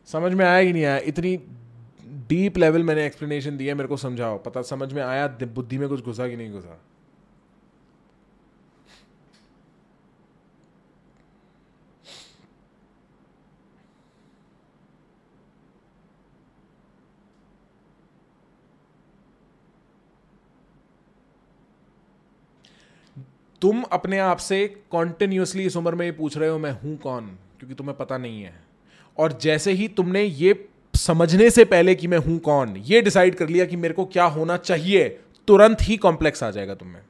समझ 0.06 0.32
में 0.32 0.44
आया 0.44 0.64
कि 0.64 0.72
नहीं 0.72 0.84
आया? 0.84 0.98
इतनी 0.98 1.36
डीप 2.28 2.58
लेवल 2.58 2.82
मैंने 2.82 3.06
एक्सप्लेनेशन 3.06 3.56
दिया 3.56 3.74
मेरे 3.74 3.88
को 3.88 3.96
समझाओ। 3.96 4.38
पता, 4.38 4.62
समझ 4.62 4.92
में 4.92 5.02
आया? 5.02 5.26
बुद्धि 5.28 5.78
में 5.78 5.88
कुछ 5.88 6.04
घुसा 6.04 6.28
कि 6.28 6.36
नहीं 6.36 6.52
घुसा? 6.52 6.82
तुम 23.62 23.82
अपने 23.82 24.18
आप 24.18 24.36
से 24.36 24.84
कॉन्टिन्यूसली 24.90 25.66
इस 25.66 25.76
उम्र 25.76 25.94
में 25.94 26.06
ये 26.06 26.12
पूछ 26.12 26.38
रहे 26.38 26.48
हो, 26.48 26.58
मैं 26.58 26.70
हूँ 26.70 26.96
कौन? 26.96 27.26
क्योंकि 27.58 27.74
तुम्हें 27.74 27.96
पता 27.96 28.18
नहीं 28.18 28.42
है। 28.42 28.65
और 29.18 29.38
जैसे 29.42 29.72
ही 29.72 29.88
तुमने 29.88 30.22
ये 30.22 30.68
समझने 30.94 31.50
से 31.50 31.64
पहले 31.64 31.94
कि 31.94 32.06
मैं 32.06 32.18
हूँ 32.18 32.38
कौन, 32.38 32.76
ये 32.76 33.00
डिसाइड 33.00 33.34
कर 33.34 33.48
लिया 33.48 33.64
कि 33.64 33.76
मेरे 33.76 33.94
को 33.94 34.04
क्या 34.04 34.24
होना 34.24 34.56
चाहिए, 34.56 35.08
तुरंत 35.48 35.78
ही 35.82 35.96
कॉम्प्लेक्स 35.96 36.42
आ 36.42 36.50
जाएगा 36.50 36.74
तुम्हें। 36.74 37.02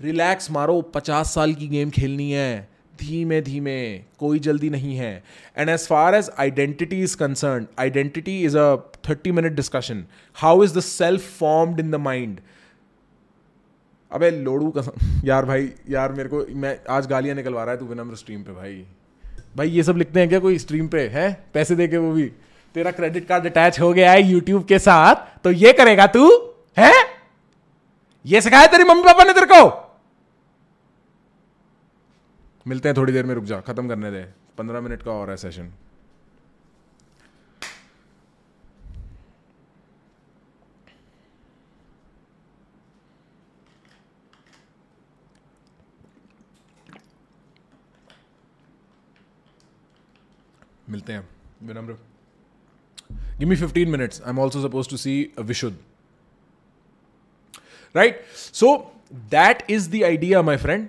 रिलैक्स 0.00 0.50
मारो, 0.50 0.80
पचास 0.82 1.34
साल 1.34 1.54
की 1.54 1.68
गेम 1.68 1.90
खेलनी 1.90 2.30
है। 2.32 2.68
धीमे 3.00 3.40
धीमे, 3.40 3.98
कोई 3.98 4.38
जल्दी 4.38 4.70
नहीं 4.70 4.96
है। 4.96 5.24
And 5.56 5.68
as 5.68 5.86
far 5.86 6.14
as 6.14 6.30
identity 6.38 7.02
is 7.02 7.16
concern 7.16 7.66
identity 7.78 8.42
is 8.44 8.58
a 8.58 8.76
thirty 9.08 9.32
minute 9.32 9.52
discussion 9.52 10.04
how 10.34 10.64
is 10.64 10.78
the 10.78 10.80
self 10.80 11.38
formed 11.38 11.80
in 11.80 11.90
the 11.90 11.94
mind 11.94 12.40
अबे, 14.12 14.30
लोड़ू 14.30 14.70
कसम। 14.70 14.92
यार 15.24 15.44
भाई, 15.44 15.72
यार 15.88 16.12
मेरे 16.12 16.28
को, 16.28 16.46
मैं 16.50 16.80
आज 16.90 17.06
गालियाँ 17.06 17.36
निकलवा 17.36 17.64
रहा 17.64 17.74
है, 17.74 17.80
तू 17.80 17.86
विनम्र 17.86 18.14
स्ट्रीम 18.14 18.42
पे 18.42 18.52
भाई। 18.52 18.86
भाई, 19.56 19.68
ये 19.68 19.82
सब 19.82 19.96
लिखते 19.96 20.20
हैं 20.20 20.28
क्या 20.28 20.38
कोई 20.38 20.58
स्ट्रीम 20.58 20.88
पे? 20.88 21.08
है? 21.08 21.44
पैसे 21.54 21.76
दे 21.76 21.88
के 21.88 21.96
वो 21.96 22.12
भी। 22.12 22.32
तेरा 22.74 22.90
क्रेडिट 22.90 23.28
कार्ड 23.28 23.46
अटैच 23.46 23.80
हो 23.80 23.92
गया 23.92 24.12
है 24.12 24.22
यूट्यूब 24.22 24.64
के 24.64 24.78
साथ 24.78 25.42
तो 25.44 25.50
ये 25.50 25.72
करेगा 25.72 26.06
तू? 26.06 26.54
है? 26.78 26.92
ये 28.26 28.40
सिखाया 28.40 28.66
तेरी 28.66 28.84
मम्मी 28.84 29.02
पापा 29.02 29.24
ने 29.24 29.32
तेरे 29.32 29.46
को? 29.46 29.86
मिलते 32.68 32.88
हैं 32.88 32.96
थोड़ी 32.96 33.12
देर 33.12 33.26
में, 33.26 33.34
रुक 33.34 33.44
जा, 33.44 33.60
खत्म 33.60 33.88
करने 33.88 34.10
दे। 34.10 34.22
पंद्रह 34.58 34.80
मिनट 34.80 35.02
का 35.02 35.10
और 35.10 35.30
है 35.30 35.36
session 35.36 35.72
मिलते 50.89 51.13
हैं 51.13 51.27
Vinamra 51.63 51.97
give 53.39 53.47
me 53.49 53.55
fifteen 53.55 53.89
minutes 53.89 54.21
I 54.21 54.29
am 54.29 54.39
also 54.39 54.67
suppose 54.67 54.89
to 54.89 54.97
see 54.97 55.15
Vishuddh 55.39 55.77
right 57.95 58.25
so 58.33 58.75
that 59.31 59.63
is 59.69 59.89
the 59.89 60.03
idea 60.03 60.41
my 60.41 60.57
friend 60.57 60.87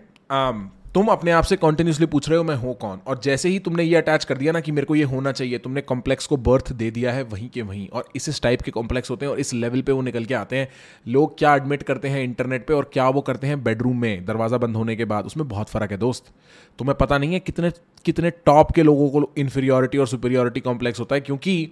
तुम 0.95 1.07
अपने 1.07 1.31
आप 1.31 1.43
से 1.43 1.55
कॉन्टिन्यूसली 1.55 2.05
पूछ 2.05 2.27
रहे 2.29 2.37
हो, 2.37 2.43
मैं 2.43 2.55
हूँ 2.55 2.73
कौन? 2.75 2.99
और 3.07 3.19
जैसे 3.23 3.49
ही 3.49 3.59
तुमने 3.59 3.83
ये 3.83 3.95
अटैच 3.95 4.23
कर 4.25 4.37
दिया 4.37 4.51
ना 4.51 4.59
कि 4.59 4.71
मेरे 4.71 4.85
को 4.85 4.95
ये 4.95 5.03
होना 5.03 5.31
चाहिए, 5.31 5.57
तुमने 5.57 5.81
कॉम्प्लेक्स 5.81 6.27
को 6.27 6.37
बर्थ 6.39 6.71
दे 6.73 6.89
दिया 6.91 7.11
है 7.11 7.23
वहीं 7.23 7.49
के 7.49 7.61
वहीं। 7.61 7.87
और 7.89 8.09
इस 8.15 8.41
टाइप 8.43 8.61
के 8.61 8.71
कॉम्प्लेक्स 8.71 9.11
होते 9.11 9.25
हैं 9.25 9.31
और 9.31 9.39
इस 9.39 9.53
लेवल 9.53 9.81
पे 9.81 9.91
वो 9.91 10.01
निकल 10.01 10.25
के 10.25 10.33
आते 10.33 10.55
हैं। 10.55 10.67
लोग 11.05 11.37
क्या 11.37 11.55
एडमिट 11.55 11.83
करते 11.83 12.07
हैं 12.07 12.23
इंटरनेट 12.23 12.67
पे 12.67 12.73
और 12.73 12.89
क्या 12.93 13.07
वो 13.09 13.21
करते 13.21 13.47
हैं 13.47 13.63
बेडरूम 13.63 14.01
में, 14.01 14.25
दरवाज़ा 14.25 14.57
बंद 14.57 14.75
होने 14.75 14.95
के 14.95 15.05
बाद? 15.05 15.25
उसमें 15.25 15.47
बहुत 15.47 15.69
फ़र्क 15.69 15.91
है 15.91 15.97
दोस्त। 15.97 16.31
तुम्हें 16.79 16.97
पता 16.97 17.17
नहीं 17.17 17.33
है 17.33 17.39
कितने 17.39 17.71
कितने 18.05 18.29
टॉप 18.45 18.71
के 18.71 18.83
लोगों 18.83 19.09
को 19.09 19.31
इन्फीरियोरिटी 19.37 19.97
और 19.97 20.07
सुपीरियोरिटी 20.07 20.59
कॉम्प्लेक्स 20.59 20.99
होता 20.99 21.15
है, 21.15 21.21
क्योंकि 21.21 21.71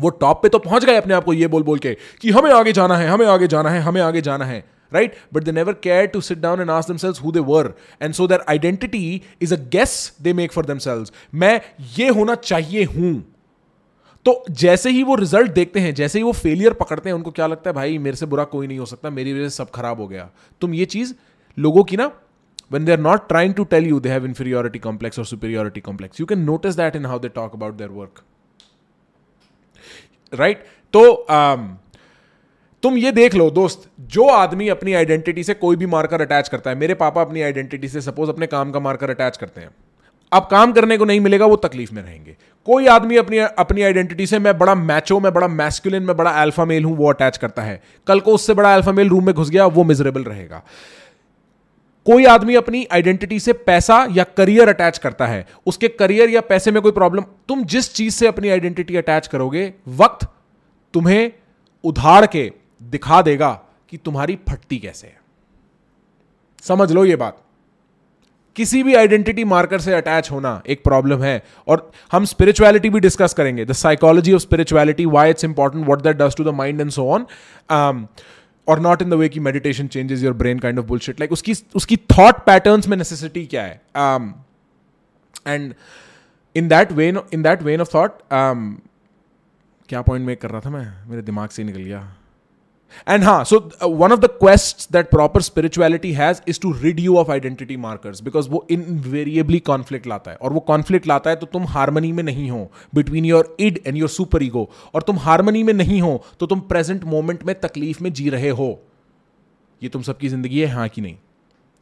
वो 0.00 0.10
टॉप 0.10 0.42
पे 0.42 0.48
तो 0.48 0.58
पहुँच 0.60 0.84
गए 0.84 0.96
अपने 0.96 1.14
आप 1.14 1.24
को 1.24 1.32
ये 1.32 1.46
बोल 1.46 1.62
बोल 1.62 1.78
के 1.78 1.96
कि 2.20 2.30
हमें 2.30 2.50
आगे 2.52 2.72
जाना 2.72 2.96
है, 2.96 3.08
हमें 3.08 3.26
आगे 3.26 3.46
जाना 3.46 3.70
है, 3.70 3.80
हमें 3.80 4.00
आगे 4.02 4.20
जाना 4.20 4.44
है। 4.44 4.64
right? 4.96 5.20
But 5.32 5.46
they 5.48 5.54
never 5.58 5.74
care 5.86 6.08
to 6.16 6.24
sit 6.30 6.42
down 6.46 6.64
and 6.64 6.74
ask 6.78 6.92
themselves 6.92 7.22
who 7.26 7.34
they 7.36 7.44
were. 7.52 7.68
And 8.00 8.18
so 8.20 8.26
their 8.32 8.42
identity 8.56 9.04
is 9.40 9.54
a 9.58 9.62
guess 9.76 10.00
they 10.26 10.34
make 10.40 10.58
for 10.58 10.66
themselves. 10.72 11.14
main 11.44 11.70
ye 11.94 12.10
hona 12.18 12.42
chahiye 12.50 12.90
hu 12.96 13.14
तो 14.26 14.32
जैसे 14.50 14.90
ही 14.90 15.02
वो 15.02 15.14
रिज़ल्ट 15.14 15.50
देखते 15.52 15.80
हैं 15.80 15.94
जैसे 15.94 16.18
ही 16.18 16.22
वो 16.24 16.32
failure 16.32 16.72
पकड़ते 16.74 17.08
हैं 17.08 17.14
उनको 17.14 17.30
क्या 17.30 17.46
लगता 17.46 17.70
है 17.70 17.74
भाई 17.74 17.98
मेरे 18.04 18.16
से 18.16 18.26
बुरा 18.26 18.44
कोई 18.52 18.66
नहीं 18.66 18.78
हो 18.78 18.86
सकता 18.86 19.10
मेरी 19.10 19.32
वजह 19.32 19.48
से 19.48 19.56
सब 19.56 19.70
खराब 19.70 20.00
हो 20.00 20.06
गया। 20.08 20.28
तुम 20.60 20.74
ये 20.74 20.84
चीज़ 20.94 21.12
लोगों 21.58 21.84
की 21.90 21.96
ना 21.96 22.06
when 22.72 22.84
they 22.84 22.92
are 22.92 23.00
not 23.00 23.28
trying 23.28 23.54
to 23.54 23.64
tell 23.74 23.86
you 23.86 23.98
they 24.00 24.08
have 24.08 24.24
inferiority 24.26 24.78
complex 24.78 25.18
और 25.18 25.26
superiority 25.26 25.80
complex 25.80 26.20
you 26.20 26.26
can 26.26 26.40
notice 26.44 26.74
that 26.76 26.96
in 26.96 27.06
how 27.06 27.18
they 27.18 27.28
talk 27.34 27.54
about 27.54 27.74
their 27.74 27.90
work 27.90 28.22
right 30.32 30.64
तो 30.94 31.04
um, 31.30 31.68
तुम 32.84 32.96
ये 32.96 33.10
देख 33.12 33.34
लो, 33.34 33.50
दोस्त, 33.50 33.88
जो 34.00 34.26
आदमी 34.28 34.68
अपनी 34.68 34.94
आइडेंटिटी 34.94 35.42
से 35.44 35.54
कोई 35.54 35.76
भी 35.76 35.86
मार्कर 35.86 36.20
अटैच 36.20 36.48
करता 36.48 36.70
है, 36.70 36.76
मेरे 36.76 36.94
पापा 36.94 37.20
अपनी 37.20 37.42
आइडेंटिटी 37.42 37.88
से 37.88 38.00
सपोज़ 38.00 38.30
अपने 38.30 38.46
काम 38.46 38.70
का 38.70 38.80
मार्कर 38.80 39.10
अटैच 39.10 39.36
करते 39.36 39.60
हैं। 39.60 39.68
अब 40.32 40.48
काम 40.50 40.72
करने 40.72 40.96
को 40.96 41.04
नहीं 41.04 41.20
मिलेगा, 41.20 41.46
वो 41.46 41.56
तकलीफ़ 41.56 41.92
में 41.94 42.02
रहेंगे। 42.02 42.36
कोई 42.66 42.86
आदमी 42.86 43.16
अपनी 43.16 43.38
अपनी 43.38 43.82
आइडेंटिटी 43.82 44.26
से 44.26 44.38
मैं 44.38 44.56
बड़ा 44.58 44.74
मैचो 44.74 45.18
मैं 45.20 45.32
बड़ा 45.32 45.48
मैस्कुलिन 45.48 46.02
मैं 46.02 46.16
बड़ा 46.16 46.30
अल्फ़ा 46.32 46.64
मेल 46.64 46.84
हूँ, 46.84 46.96
वो 46.96 47.08
अटैच 47.08 47.36
करता 47.36 47.62
है। 47.62 47.80
कल 48.06 48.20
को 48.20 48.34
उससे 48.34 48.54
बड़ा 48.54 48.74
अल्फ़ा 48.74 48.92
मेल 48.92 49.08
रूम 49.08 49.26
में 49.26 49.34
घुस 49.34 49.50
गया, 49.50 49.66
वो 49.66 49.84
मिजरेबल 49.84 50.24
रहेगा। 50.24 50.62
कोई 52.06 52.24
आदमी 52.24 52.54
अपनी 52.54 52.86
आइडेंटिटी 52.92 53.38
से 53.40 53.52
पैसा 53.52 54.06
या 54.10 54.24
करियर 54.36 54.68
अटैच 54.68 54.98
करता 54.98 55.26
है, 55.26 55.46
उसके 55.66 55.88
करियर 55.90 56.30
या 56.30 56.40
पैसे 56.42 56.70
में 56.70 56.82
कोई 56.82 56.92
प्रॉब्लम 56.92 57.24
तुम 57.48 57.64
जिस 57.66 57.92
चीज़ 57.94 58.14
से 58.14 58.26
अपनी 58.26 58.48
आइडेंटिटी 58.48 58.96
अटैच 58.96 59.26
करोगे, 59.26 59.72
वक्त 59.88 60.26
तुम्हें 60.94 61.32
उधार 61.84 62.26
के 62.26 62.50
दिखा 62.90 63.20
देगा 63.22 63.50
कि 63.88 63.96
तुम्हारी 63.96 64.38
फटती 64.48 64.78
कैसे 64.78 65.06
है। 65.06 65.16
समझ 66.62 66.90
लो 66.92 67.04
ये 67.04 67.16
बात। 67.16 67.40
किसी 68.56 68.82
भी 68.82 68.94
आइडेंटिटी 68.94 69.44
मार्कर 69.44 69.80
से 69.80 69.94
अटैच 69.94 70.30
होना 70.30 70.62
एक 70.66 70.82
प्रॉब्लम 70.84 71.22
है 71.22 71.42
और 71.68 71.90
हम 72.12 72.24
स्पिरिचुअलिटी 72.24 72.90
भी 72.90 73.00
डिस्कस 73.00 73.34
करेंगे। 73.34 73.64
The 73.64 73.72
psychology 73.72 74.32
of 74.32 74.42
spirituality 74.42 75.06
why 75.06 75.30
it's 75.30 75.44
important 75.44 75.86
what 75.86 76.02
that 76.02 76.16
does 76.16 76.36
to 76.36 76.44
the 76.44 76.54
mind 76.54 76.80
and 76.80 76.90
so 76.90 77.08
on 77.08 77.26
और 78.68 78.80
नॉट 78.80 79.02
इन 79.02 79.10
द 79.10 79.14
वे 79.14 79.28
की 79.28 79.40
meditation 79.40 79.86
changes 79.86 80.22
your 80.22 80.32
brain 80.32 80.58
kind 80.58 80.78
of 80.78 80.86
bullshit 80.86 81.20
like 81.20 81.32
उसकी 81.32 81.54
उसकी 81.74 81.96
thought 81.96 82.44
patterns 82.46 82.88
में 82.88 82.96
necessity 82.96 83.44
क्या 83.46 83.62
है? 83.62 83.80
And 85.46 85.74
in 86.56 86.68
that 86.68 86.92
vein 86.92 87.20
in 87.34 87.42
that 87.42 87.62
vein 87.62 87.80
of 87.80 87.94
thought 87.94 88.18
क्या 89.88 90.02
point 90.02 90.26
make 90.26 90.40
कर 90.40 90.50
रहा 90.50 90.60
था 90.60 90.70
मैं? 90.70 91.10
मेरे 91.10 91.22
दिमाग 91.22 91.48
से 91.48 91.64
निकल 91.64 91.82
गया। 91.82 92.14
And 93.06 93.24
ha, 93.24 93.42
so 93.42 93.70
uh, 93.82 93.88
one 93.88 94.12
of 94.12 94.20
the 94.20 94.28
quests 94.28 94.86
that 94.86 95.10
proper 95.10 95.40
spirituality 95.40 96.12
has 96.12 96.40
is 96.46 96.58
to 96.58 96.72
rid 96.84 97.00
you 97.00 97.18
of 97.18 97.30
identity 97.30 97.76
markers 97.76 98.20
because 98.20 98.48
वो 98.48 98.64
invariably 98.70 99.60
conflict 99.70 100.06
लाता 100.06 100.30
है 100.30 100.36
और 100.36 100.52
वो 100.52 100.64
conflict 100.70 101.06
लाता 101.06 101.30
है 101.30 101.36
तो 101.36 101.46
तुम 101.46 101.66
harmony 101.66 102.12
में 102.12 102.22
नहीं 102.22 102.50
हो 102.50 102.70
between 102.98 103.28
your 103.32 103.44
id 103.60 103.82
and 103.86 104.02
your 104.02 104.10
super 104.20 104.42
ego 104.42 104.66
और 104.94 105.02
तुम 105.02 105.18
harmony 105.18 105.64
में 105.64 105.72
नहीं 105.74 106.00
हो 106.00 106.24
तो 106.40 106.46
तुम 106.46 106.62
present 106.72 107.06
moment 107.12 107.46
में 107.46 107.60
तकलीफ़ 107.60 108.02
में 108.02 108.12
जी 108.12 108.28
रहे 108.30 108.50
हो 108.50 108.82
ये 109.82 109.88
तुम 109.88 110.02
सबकी 110.02 110.28
ज़िंदगी 110.28 110.60
है 110.60 110.66
हाँ 110.66 110.88
कि 110.88 111.00
नहीं 111.00 111.16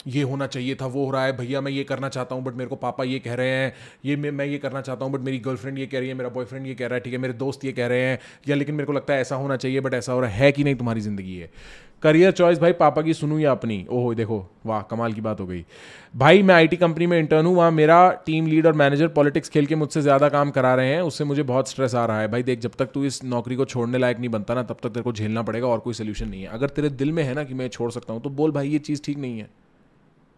ये 0.07 0.23
होना 0.23 0.47
चाहिए 0.47 0.75
था, 0.75 0.87
वो 0.87 1.05
हो 1.05 1.11
रहा 1.11 1.25
है, 1.25 1.37
भैया 1.37 1.61
मैं 1.61 1.73
ये 1.73 1.85
करना 1.85 2.09
चाहता 2.09 2.35
हूँ 2.35 2.45
बट 2.45 2.55
मेरे 2.55 2.71
को 2.71 2.77
पापा 2.77 3.05
ये 3.05 3.19
कह 3.19 3.35
रहे 3.35 3.51
हैं, 3.51 3.73
ये 4.05 4.17
मैं 4.17 4.31
मैं 4.31 4.47
ये 4.47 4.59
करना 4.59 4.81
चाहता 4.81 5.05
हूँ 5.05 5.13
बट 5.13 5.21
मेरी 5.21 5.39
गर्लफ्रेंड 5.39 5.79
ये 5.79 5.87
कह 5.87 5.99
रही 5.99 6.09
है, 6.09 6.15
मेरा 6.15 6.29
बॉयफ्रेंड 6.31 6.67
ये 6.67 6.75
कह 6.75 6.87
रहा 6.87 6.95
है, 6.95 7.01
ठीक 7.01 7.13
है, 7.13 7.19
मेरे 7.19 7.35
दोस्त 7.35 7.65
ये 7.65 7.73
कह 7.73 7.87
रहे 7.87 8.01
हैं, 8.01 8.19
या 8.49 8.57
लेकिन 8.57 8.75
मेरे 8.75 8.87
को 8.87 8.93
लगता 8.93 9.15
है 9.15 9.21
ऐसा 9.21 9.37
होना 9.37 9.57
चाहिए 9.57 9.81
बट 9.81 9.95
ऐसा 9.95 10.13
हो 10.13 10.21
रहा 10.21 10.31
है 10.31 10.53
कि 10.53 10.65
नहीं, 10.65 10.75
तुम्हारी 10.75 11.01
ज़िंदगी 11.01 11.37
है। 11.37 11.51
करियर 12.03 12.31
चॉइस 12.33 12.59
भाई, 12.59 12.73
पापा 12.73 13.03
की 13.03 13.15
सुनूँ 13.15 13.39
या 13.41 13.51
अपनी? 13.53 13.87
ओहो, 13.91 14.15
देखो, 14.15 14.39
वाह, 14.67 14.81
कमाल 14.83 15.13
की 15.13 15.21
बात 15.21 15.41
हो 15.41 15.47
गई। 15.47 15.65
भाई, 16.17 16.43
मैं 16.43 16.55
आईटी 16.55 16.77
कंपनी 16.77 17.07
में 17.07 17.19
इंटर्न 17.19 17.47
हूँ, 17.47 17.55
वहाँ 17.57 17.71
मेरा 17.71 18.11
टीम 18.27 18.47
लीड 18.47 18.67
और 18.67 18.73
मैनेजर 18.73 19.09
पॉलिटिक्स 19.09 19.49
खेल 19.49 19.67
के 19.67 19.75
मुझसे 19.75 20.03
ज़्यादा 20.03 20.29
काम 20.29 20.51
करा 20.51 20.75
रहे 20.75 20.95
हैं, 20.95 21.01
उससे 21.03 21.25
मुझे 21.25 21.43
बहुत 21.43 21.69
स्ट्रेस 21.69 21.95
आ 21.95 22.05
रहा 22.07 22.21
है। 22.21 22.29
भाई, 22.29 22.43
देख, 22.43 22.61
जब 22.61 22.73
तक 22.79 22.91
तू 22.95 23.05
इस 23.05 23.23
नौकरी 23.25 23.57
को 23.57 23.65
छोड़ने 23.65 23.99
लायक 23.99 24.19
नहीं 24.19 24.29
बनता 24.29 24.55
ना, 24.55 24.63
तब 24.63 24.77
तक 24.83 24.89
तेरे 24.89 25.03
को 25.03 25.13
झेलना 25.13 25.43
पड़ेगा, 25.43 25.67
और 25.67 25.79
कोई 25.79 25.95
सोल्यूशन 25.95 26.29
नहीं 26.29 26.43
है। 26.43 26.49
अगर 26.49 26.69
तेरे 26.69 26.91
दिल 26.91 27.13
में 27.13 27.23
है 27.23 27.35
ना 27.35 27.45
कि 27.45 27.55
मैं 27.55 27.69
छोड़ 27.69 27.91
सकता 27.91 28.13
हूँ 28.13 28.23
तो 28.23 28.31
बोल 28.31 28.53
भाई, 28.53 28.69
ये 28.69 28.79
चीज़ 28.79 29.03
ठीक 29.05 29.19
नहीं 29.19 29.39
है। 29.39 29.51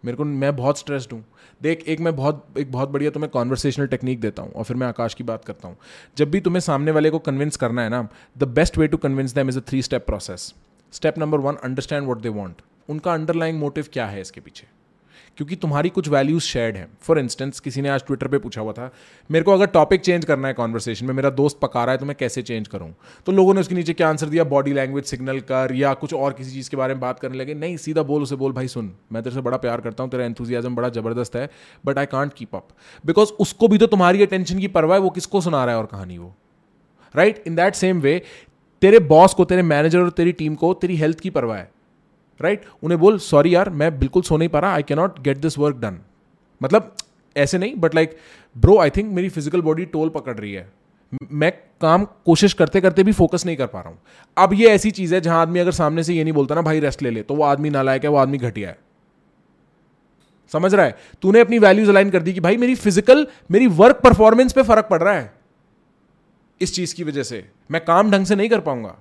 मेरे 0.05 0.17
को, 0.17 0.25
मैं 0.25 0.55
बहुत 0.57 0.79
स्ट्रेस्ड 0.79 1.13
हूँ। 1.13 1.25
देख, 1.61 1.85
एक 1.89 2.01
मैं 2.01 2.15
बहुत, 2.17 2.45
एक 2.59 2.73
बहुत 2.73 2.89
बढ़िया 2.89 3.11
तुम्हें 3.11 3.31
कॉन्वर्सेशनल 3.31 3.87
टेक्निक 3.87 4.21
देता 4.21 4.43
हूँ 4.43 4.53
और 4.53 4.65
फिर 4.65 4.77
मैं 4.77 4.87
आकाश 4.87 5.15
की 5.15 5.25
बात 5.25 5.45
करता 5.45 5.69
हूँ। 5.69 5.77
जब 6.17 6.31
भी 6.31 6.41
तुम्हें 6.41 6.61
सामने 6.61 6.91
वाले 6.91 7.11
को 7.11 7.19
कन्विंस 7.21 7.57
करना 7.57 7.83
है 7.83 7.89
ना 7.89 8.09
the 8.39 8.49
best 8.51 8.79
way 8.79 8.89
to 8.89 8.97
convince 8.97 9.35
them 9.35 9.49
is 9.49 9.59
a 9.59 9.63
three 9.69 9.83
step 9.83 10.07
process 10.07 10.53
step 10.93 11.19
number 11.19 11.39
one 11.41 11.57
understand 11.65 12.07
what 12.07 12.21
they 12.21 12.29
want 12.31 12.63
उनका 12.89 13.13
अंडरलाइंग 13.13 13.59
मोटिव 13.59 13.87
क्या 13.93 14.07
है 14.07 14.21
इसके 14.21 14.41
पीछे? 14.41 14.67
क्योंकि 15.39 15.57
तुम्हारी 15.57 15.89
कुछ 15.89 16.09
वैल्यूज़ 16.09 16.43
शेयर्ड 16.43 16.77
हैं। 16.77 16.87
फॉर 17.03 17.19
इंस्टेंस 17.19 17.61
किसी 17.61 17.83
ने 17.83 17.89
आज 17.89 18.05
ट्विटर 18.07 18.29
पे 18.29 18.39
पूछा 18.39 18.61
हुआ 18.61 18.73
था, 18.73 18.91
मेरे 19.31 19.45
को 19.45 19.53
अगर 19.53 19.67
टॉपिक 19.67 20.01
चेंज 20.01 20.25
करना 20.25 20.49
है 20.49 20.55
कॉन्वर्सेशन 20.55 21.07
में, 21.07 21.15
मेरा 21.15 21.31
दोस्त 21.33 21.59
पका 21.63 21.85
रहा 21.85 21.93
है 21.93 21.99
तो 21.99 22.07
मैं 22.07 22.17
कैसे 22.17 22.43
चेंज 22.43 22.69
करूँ? 22.69 22.93
तो 23.27 23.33
लोगों 23.33 23.55
ने 23.55 23.61
उसके 23.61 23.75
नीचे 23.75 23.93
क्या 23.93 24.09
आंसर 24.09 24.27
दिया? 24.27 24.45
बॉडी 24.45 24.73
लैंग्वेज 24.73 25.05
सिग्नल 25.05 25.41
कर 25.43 25.75
या 25.75 25.93
कुछ 25.95 26.15
और 26.15 26.33
किसी 26.33 26.51
चीज़ 26.51 26.71
के 26.71 26.77
बारे 26.77 26.95
में 26.95 27.01
बात 27.01 27.21
करने 27.21 27.39
लगे? 27.39 27.55
नहीं, 27.55 27.77
सीधा 27.79 28.03
बोल, 28.03 28.23
उसे 28.23 28.37
बोल, 28.37 28.53
भाई 28.53 28.69
सुन, 28.69 28.93
मैं 29.13 29.23
तेरे 29.23 29.35
से 29.35 29.41
बड़ा 29.41 29.57
प्यार 29.59 29.81
करता 29.81 30.03
हूँ, 30.03 30.11
तेरा 30.11 30.25
एंथुजियाजम 30.25 30.75
बड़ा 30.75 30.89
ज़बरदस्त 30.91 31.37
है 31.37 31.49
but 31.87 31.99
I 31.99 32.07
can't 32.07 32.33
keep 32.33 32.57
up 32.57 32.69
because 33.05 33.33
उसको 33.41 33.69
भी 33.69 33.79
तो 33.79 33.87
तुम्हारी 33.87 34.23
अटेंशन 34.23 34.59
की 34.59 34.69
परवाह 34.69 34.99
है, 34.99 35.03
वो 35.03 35.11
किसको 35.11 35.41
सुना 35.41 35.65
रहा 35.65 35.75
है 35.75 35.81
और 35.81 35.87
कहानी 35.87 36.19
वो? 36.19 36.35
Right 37.15 37.43
in 37.47 37.55
that 37.57 37.75
same 37.75 38.01
way 38.01 38.21
तेरे 38.83 38.99
बॉस 39.01 39.35
को, 39.35 39.45
तेरे 39.45 39.63
मैनेजर 39.65 40.01
और 40.01 40.11
तेरी 40.11 40.33
टीम 40.33 40.55
को, 40.55 40.75
तेरी 40.75 40.97
हेल्थ 40.97 41.21
की 41.21 41.31
परवाह 41.31 41.59
है। 41.59 41.71
Right 42.41 42.61
right? 42.61 42.79
उन्हें 42.83 43.01
बोल 43.01 43.19
सॉरी 43.19 43.55
यार, 43.55 43.71
मैं 43.71 43.99
बिल्कुल 43.99 44.23
सो 44.23 44.37
नहीं 44.37 44.49
पा 44.49 44.59
रहा 44.59 44.73
I 44.75 44.83
cannot 44.83 45.21
get 45.23 45.39
this 45.39 45.59
work 45.59 45.77
done 45.77 45.99
मतलब 46.63 46.95
ऐसे 47.37 47.59
नहीं 47.59 47.75
but 47.77 47.95
like 47.95 48.17
bro 48.57 48.79
I 48.79 48.91
think 48.91 49.13
मेरी 49.15 49.29
फ़िज़िकल 49.29 49.63
बॉडी 49.63 49.85
टोल 49.85 50.09
पकड़ 50.09 50.37
रही 50.39 50.53
है। 50.53 50.73
मैं 51.33 51.53
काम 51.81 52.05
कोशिश 52.05 52.53
करते 52.53 52.81
करते 52.81 53.03
भी 53.03 53.13
फोकस 53.13 53.47
नहीं 53.47 53.57
कर 53.57 53.67
पा 53.67 53.81
रहा 53.81 53.89
हूँ। 53.89 53.99
अब 54.37 54.53
ये 54.53 54.69
ऐसी 54.69 54.91
चीज़ 54.91 55.15
है, 55.15 55.21
जहाँ 55.21 55.43
आदमी 55.43 55.59
अगर 55.59 55.71
सामने 55.71 56.03
से 56.03 56.15
ये 56.15 56.25
नहीं 56.25 56.33
बोलता 56.33 56.55
ना, 56.55 56.63
भाई 56.63 56.81
रेस्ट 56.81 57.03
ले 57.03 57.11
ले। 57.11 57.23
तो 57.23 57.35
वो 57.35 57.45
आदमी 57.45 57.71
नालायक 57.71 58.05
है, 58.05 58.11
वो 58.11 58.17
आदमी 58.17 58.39
घटिया 58.39 58.69
है। 58.69 58.79
समझ 60.53 60.75
रहा 60.75 60.87
है? 60.87 60.97
तूने 61.23 61.41
अपनी 61.41 61.59
वैल्यूज़ 61.59 61.91
अलाइन 61.91 62.11
कर 62.11 62.23
दी 62.23 62.33
कि, 62.33 62.41
भाई, 62.41 62.57
मेरी 62.57 62.75
फ़िज़िकल 62.75 63.27
मेरी 63.51 63.67
वर्क 63.67 63.97
परफॉर्मेंस 63.97 64.53
पे 64.53 64.63
फ़र्क 64.63 64.87
पड़ 64.91 65.03
रहा 65.03 65.15
है। 65.15 65.33
इस 66.61 66.75
चीज़ 66.75 66.95
की 66.95 67.05
वजह 67.05 67.23
से। 67.23 67.49
मैं 67.71 67.85
काम 67.85 68.11
ढंग 68.11 68.27
से 68.27 68.37
नहीं 68.37 68.49
कर 68.49 68.61
पाऊँगा। 68.61 68.99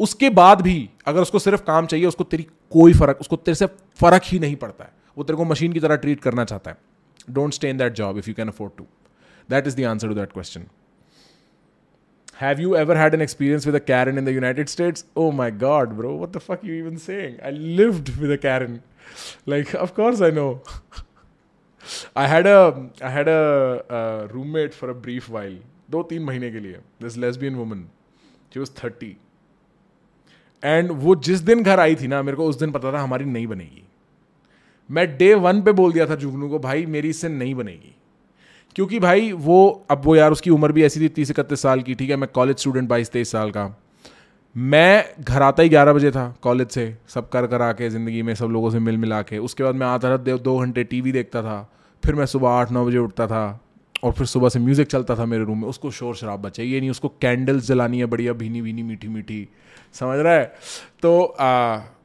उसके 0.00 0.30
बाद 0.30 0.60
भी 0.62 0.88
अगर 1.06 1.20
उसको 1.20 1.38
सिर्फ़ 1.38 1.62
काम 1.62 1.86
चाहिए, 1.86 2.06
उसको 2.06 2.24
तेरी 2.24 2.42
कोई 2.72 2.92
फ़र्क, 2.94 3.18
उसको 3.20 3.36
तेरे 3.36 3.54
से 3.54 3.66
फ़र्क 4.00 4.22
ही 4.24 4.38
नहीं 4.38 4.56
पड़ता 4.56 4.84
है। 4.84 4.90
वो 5.16 5.24
तेरे 5.24 5.36
को 5.36 5.44
मशीन 5.44 5.72
की 5.72 5.80
तरह 5.80 5.96
ट्रीट 5.96 6.20
करना 6.20 6.44
चाहता 6.44 6.70
है। 6.70 6.76
Don't 7.30 7.54
stay 7.54 7.70
in 7.70 7.78
that 7.78 7.92
job 7.94 8.18
if 8.18 8.28
you 8.28 8.34
can 8.34 8.48
afford 8.48 8.72
to 8.78 8.86
that 9.48 9.66
is 9.66 9.76
the 9.76 9.84
answer 9.84 10.08
to 10.08 10.14
that 10.14 10.32
question 10.32 10.66
have 12.40 12.60
you 12.60 12.74
ever 12.76 12.96
had 12.96 13.14
an 13.14 13.22
experience 13.22 13.66
with 13.66 13.74
a 13.74 13.84
Karen 13.86 14.18
in 14.18 14.24
the 14.24 14.28
United 14.28 14.68
States 14.68 15.04
oh 15.16 15.30
my 15.32 15.50
god 15.62 15.90
bro 15.98 16.16
what 16.18 16.30
the 16.30 16.38
fuck 16.38 16.64
you 16.64 16.74
even 16.74 16.96
saying 16.96 17.40
I 17.40 17.52
lived 17.52 18.10
with 18.18 18.30
a 18.30 18.40
Karen 18.42 18.80
like 19.48 19.74
of course 19.76 20.22
I 20.22 20.32
know 20.32 20.48
I 22.16 22.28
had 22.28 22.46
I 22.46 23.12
had 23.12 23.28
a 23.28 24.32
roommate 24.32 24.74
for 24.74 24.90
a 24.90 24.94
brief 25.00 25.30
while 25.30 25.58
दो 25.90 26.02
तीन 26.02 26.22
महीने 26.22 26.50
के 26.50 26.60
लिए. 26.60 26.78
This 27.02 27.16
lesbian 27.16 27.54
woman 27.54 27.84
she 28.54 28.60
was 28.60 28.70
thirty 28.84 29.16
and 30.66 30.90
वो 30.92 31.16
जिस 31.16 31.40
दिन 31.40 31.62
घर 31.62 31.80
आई 31.80 31.94
थी 31.94 32.06
ना, 32.06 32.22
मेरे 32.22 32.36
को 32.36 32.46
उस 32.46 32.58
दिन 32.58 32.70
पता 32.70 32.92
था 32.92 33.00
हमारी 33.00 33.24
नहीं 33.24 33.46
बनेगी। 33.46 33.82
मैं 34.90 35.16
डे 35.16 35.34
वन 35.34 35.62
पे 35.62 35.72
बोल 35.72 35.92
दिया 35.92 36.06
था 36.06 36.14
जुगनू 36.14 36.48
को, 36.48 36.58
भाई, 36.58 36.86
मेरी 36.86 37.08
इससे 37.08 37.28
नहीं 37.28 37.54
बनेगी। 37.54 37.96
क्योंकि 38.74 38.98
भाई, 38.98 39.32
वो, 39.32 39.86
अब 39.90 40.02
वो 40.04 40.16
यार, 40.16 40.32
उसकी 40.32 40.50
उम्र 40.50 40.72
भी 40.72 40.84
ऐसी 40.84 41.00
थी, 41.00 41.08
तीस 41.08 41.30
इकतीस 41.30 41.62
साल 41.62 41.82
की, 41.82 41.94
ठीक 41.94 42.10
है, 42.10 42.16
मैं 42.16 42.28
कॉलेज 42.34 42.56
स्टूडेंट 42.56 42.88
बाईस, 42.88 43.10
तेईस 43.10 43.32
साल 43.32 43.50
का। 43.50 43.82
मैं 44.56 45.04
घर 45.20 45.42
आता 45.42 45.62
ही 45.62 45.68
ग्यारह 45.68 45.92
बजे 45.92 46.10
था 46.10 46.36
कॉलेज 46.42 46.68
से, 46.68 46.98
सब 47.08 47.28
कर 47.28 47.46
कर 47.46 47.62
आके 47.62 47.90
ज़िंदगी 47.90 48.22
में 48.22 48.34
सब 48.34 48.46
लोगों 48.46 48.70
से 48.70 48.78
मिल 48.78 48.98
मिला 48.98 49.22
के। 49.22 49.38
उसके 49.38 49.64
बाद 49.64 49.74
मैं 49.74 49.86
आता 49.86 50.18
था, 50.18 50.36
दो 50.36 50.58
घंटे 50.58 50.84
टीवी 50.84 51.12
देखता 51.12 51.42
था, 51.42 51.72
फिर 52.04 52.14
मैं 52.14 52.26
सुबह 52.26 52.48
आठ, 52.48 52.72
नौ 52.72 52.86
बजे 52.86 52.98
उठता 52.98 53.26
था, 53.26 53.60
और 54.04 54.12
फिर 54.12 54.26
सुबह 54.26 54.48
से 54.48 54.58
म्यूज़िक 54.58 54.86
चलता 54.86 55.16
था 55.16 55.26
मेरे 55.26 55.44
रूम 55.44 55.60
में। 55.60 55.68
उसको 55.68 55.90
शोर 55.90 56.14
शराब 56.14 56.48
चाहिए 56.48 56.80
नहीं, 56.80 56.90
उसको 56.90 57.08
कैंडल्स 57.08 57.66
जलानी 57.66 57.98
है, 57.98 58.06
बढ़िया 58.06 58.32
भीनी 58.32 58.62
भीनी 58.62 58.82
मीठी 58.82 59.08
मीठी 59.08 59.48
समझ 59.96 60.18
रहा 60.18 60.32
है? 60.32 60.44
तो 61.02 61.36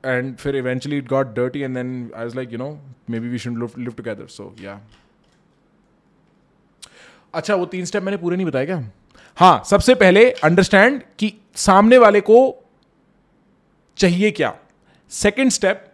एंड 0.05 0.35
फिर 0.37 0.55
eventually 0.55 0.97
it 0.97 1.07
got 1.09 1.35
dirty 1.35 1.59
and 1.59 1.75
then 1.75 1.89
I 2.15 2.23
was 2.23 2.35
like 2.35 2.51
you 2.51 2.57
know 2.57 2.69
maybe 3.19 3.29
we 3.29 3.37
should 3.39 3.69
live 3.79 3.93
together 3.97 4.27
so 4.29 4.53
yeah 4.61 4.79
अच्छा 7.33 7.55
वो 7.55 7.65
तीन 7.65 7.85
स्टेप 7.85 8.03
मैंने 8.03 8.17
पूरे 8.17 8.35
नहीं 8.37 8.45
बताया 8.45 8.65
क्या? 8.65 8.83
हाँ 9.37 9.63
सबसे 9.65 9.95
पहले 9.95 10.29
अंडरस्टैंड 10.43 11.01
कि 11.19 11.33
सामने 11.55 11.97
वाले 11.97 12.21
को 12.21 12.39
चाहिए 13.97 14.31
क्या। 14.31 14.53
Second 15.11 15.51
step 15.51 15.87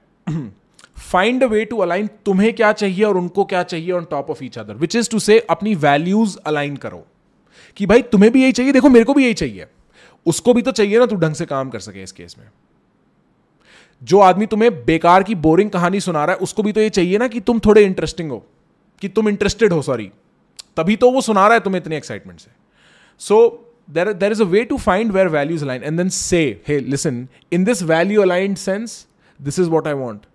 find 1.01 1.43
a 1.43 1.47
way 1.47 1.63
to 1.65 1.77
align 1.77 2.07
तुम्हें 2.25 2.53
क्या 2.53 2.71
चाहिए 2.73 3.03
और 3.03 3.17
उनको 3.17 3.45
क्या 3.45 3.63
चाहिए 3.63 3.91
on 3.91 4.05
top 4.11 4.29
of 4.29 4.43
each 4.43 4.57
other 4.57 4.73
which 4.75 4.95
is 4.95 5.09
to 5.09 5.19
say 5.19 5.39
अपनी 5.49 5.75
वैल्यूज़ 5.75 6.37
अलाइन 6.45 6.75
करो। 6.77 7.05
कि 7.77 7.85
भाई 7.85 8.01
तुम्हें 8.01 8.31
भी 8.31 8.43
यही 8.43 8.51
चाहिए, 8.51 8.71
देखो 8.71 8.89
मेरे 8.89 9.05
को 9.05 9.13
भी 9.13 9.23
यही 9.23 9.33
चाहिए। 9.33 9.65
उसको 10.27 10.53
भी 10.53 10.61
तो 10.61 10.71
चाहिए 10.71 10.99
ना 10.99 11.05
तू 11.05 11.15
ढंग 11.17 11.35
से 11.35 11.45
काम 11.45 11.69
कर 11.69 11.79
सके 11.79 12.03
इस 12.03 12.11
केस 12.11 12.35
में। 12.39 12.47
जो 14.01 14.19
आदमी 14.19 14.45
तुम्हें 14.45 14.71
बेकार 14.85 15.23
की 15.23 15.35
बोरिंग 15.37 15.69
कहानी 15.69 15.99
सुना 15.99 16.25
रहा 16.25 16.35
है, 16.35 16.39
उसको 16.39 16.63
भी 16.63 16.71
तो 16.71 16.81
ये 16.81 16.89
चाहिए 16.89 17.17
ना 17.17 17.27
कि 17.27 17.39
तुम 17.41 17.59
थोड़े 17.59 17.83
इंटरेस्टिंग 17.83 18.31
हो, 18.31 18.45
कि 19.01 19.09
तुम 19.09 19.29
इंटरेस्टेड 19.29 19.73
हो 19.73 19.81
सॉरी 19.81 20.09
तभी 20.77 20.95
तो 20.95 21.09
वो 21.11 21.21
सुना 21.21 21.47
रहा 21.47 21.53
है 21.53 21.59
तुम्हें 21.59 21.81
इतनी 21.81 21.95
एक्साइटमेंट 21.95 22.39
से। 22.39 22.51
So 23.21 23.37
there 23.89 24.11
there 24.13 24.31
is 24.31 24.41
a 24.41 24.45
way 24.45 24.63
to 24.65 24.77
find 24.77 25.11
where 25.11 25.27
values 25.29 25.63
align 25.63 25.83
and 25.83 25.97
then 25.97 26.09
say 26.11 26.39
hey 26.67 26.79
listen 26.79 27.27
in 27.53 27.63
this 27.63 27.83
value 27.83 28.21
aligned 28.21 28.57
sense 28.57 29.05
this 29.39 29.59
is 29.59 29.69
what 29.69 29.87
I 29.87 29.93
want 29.95 30.25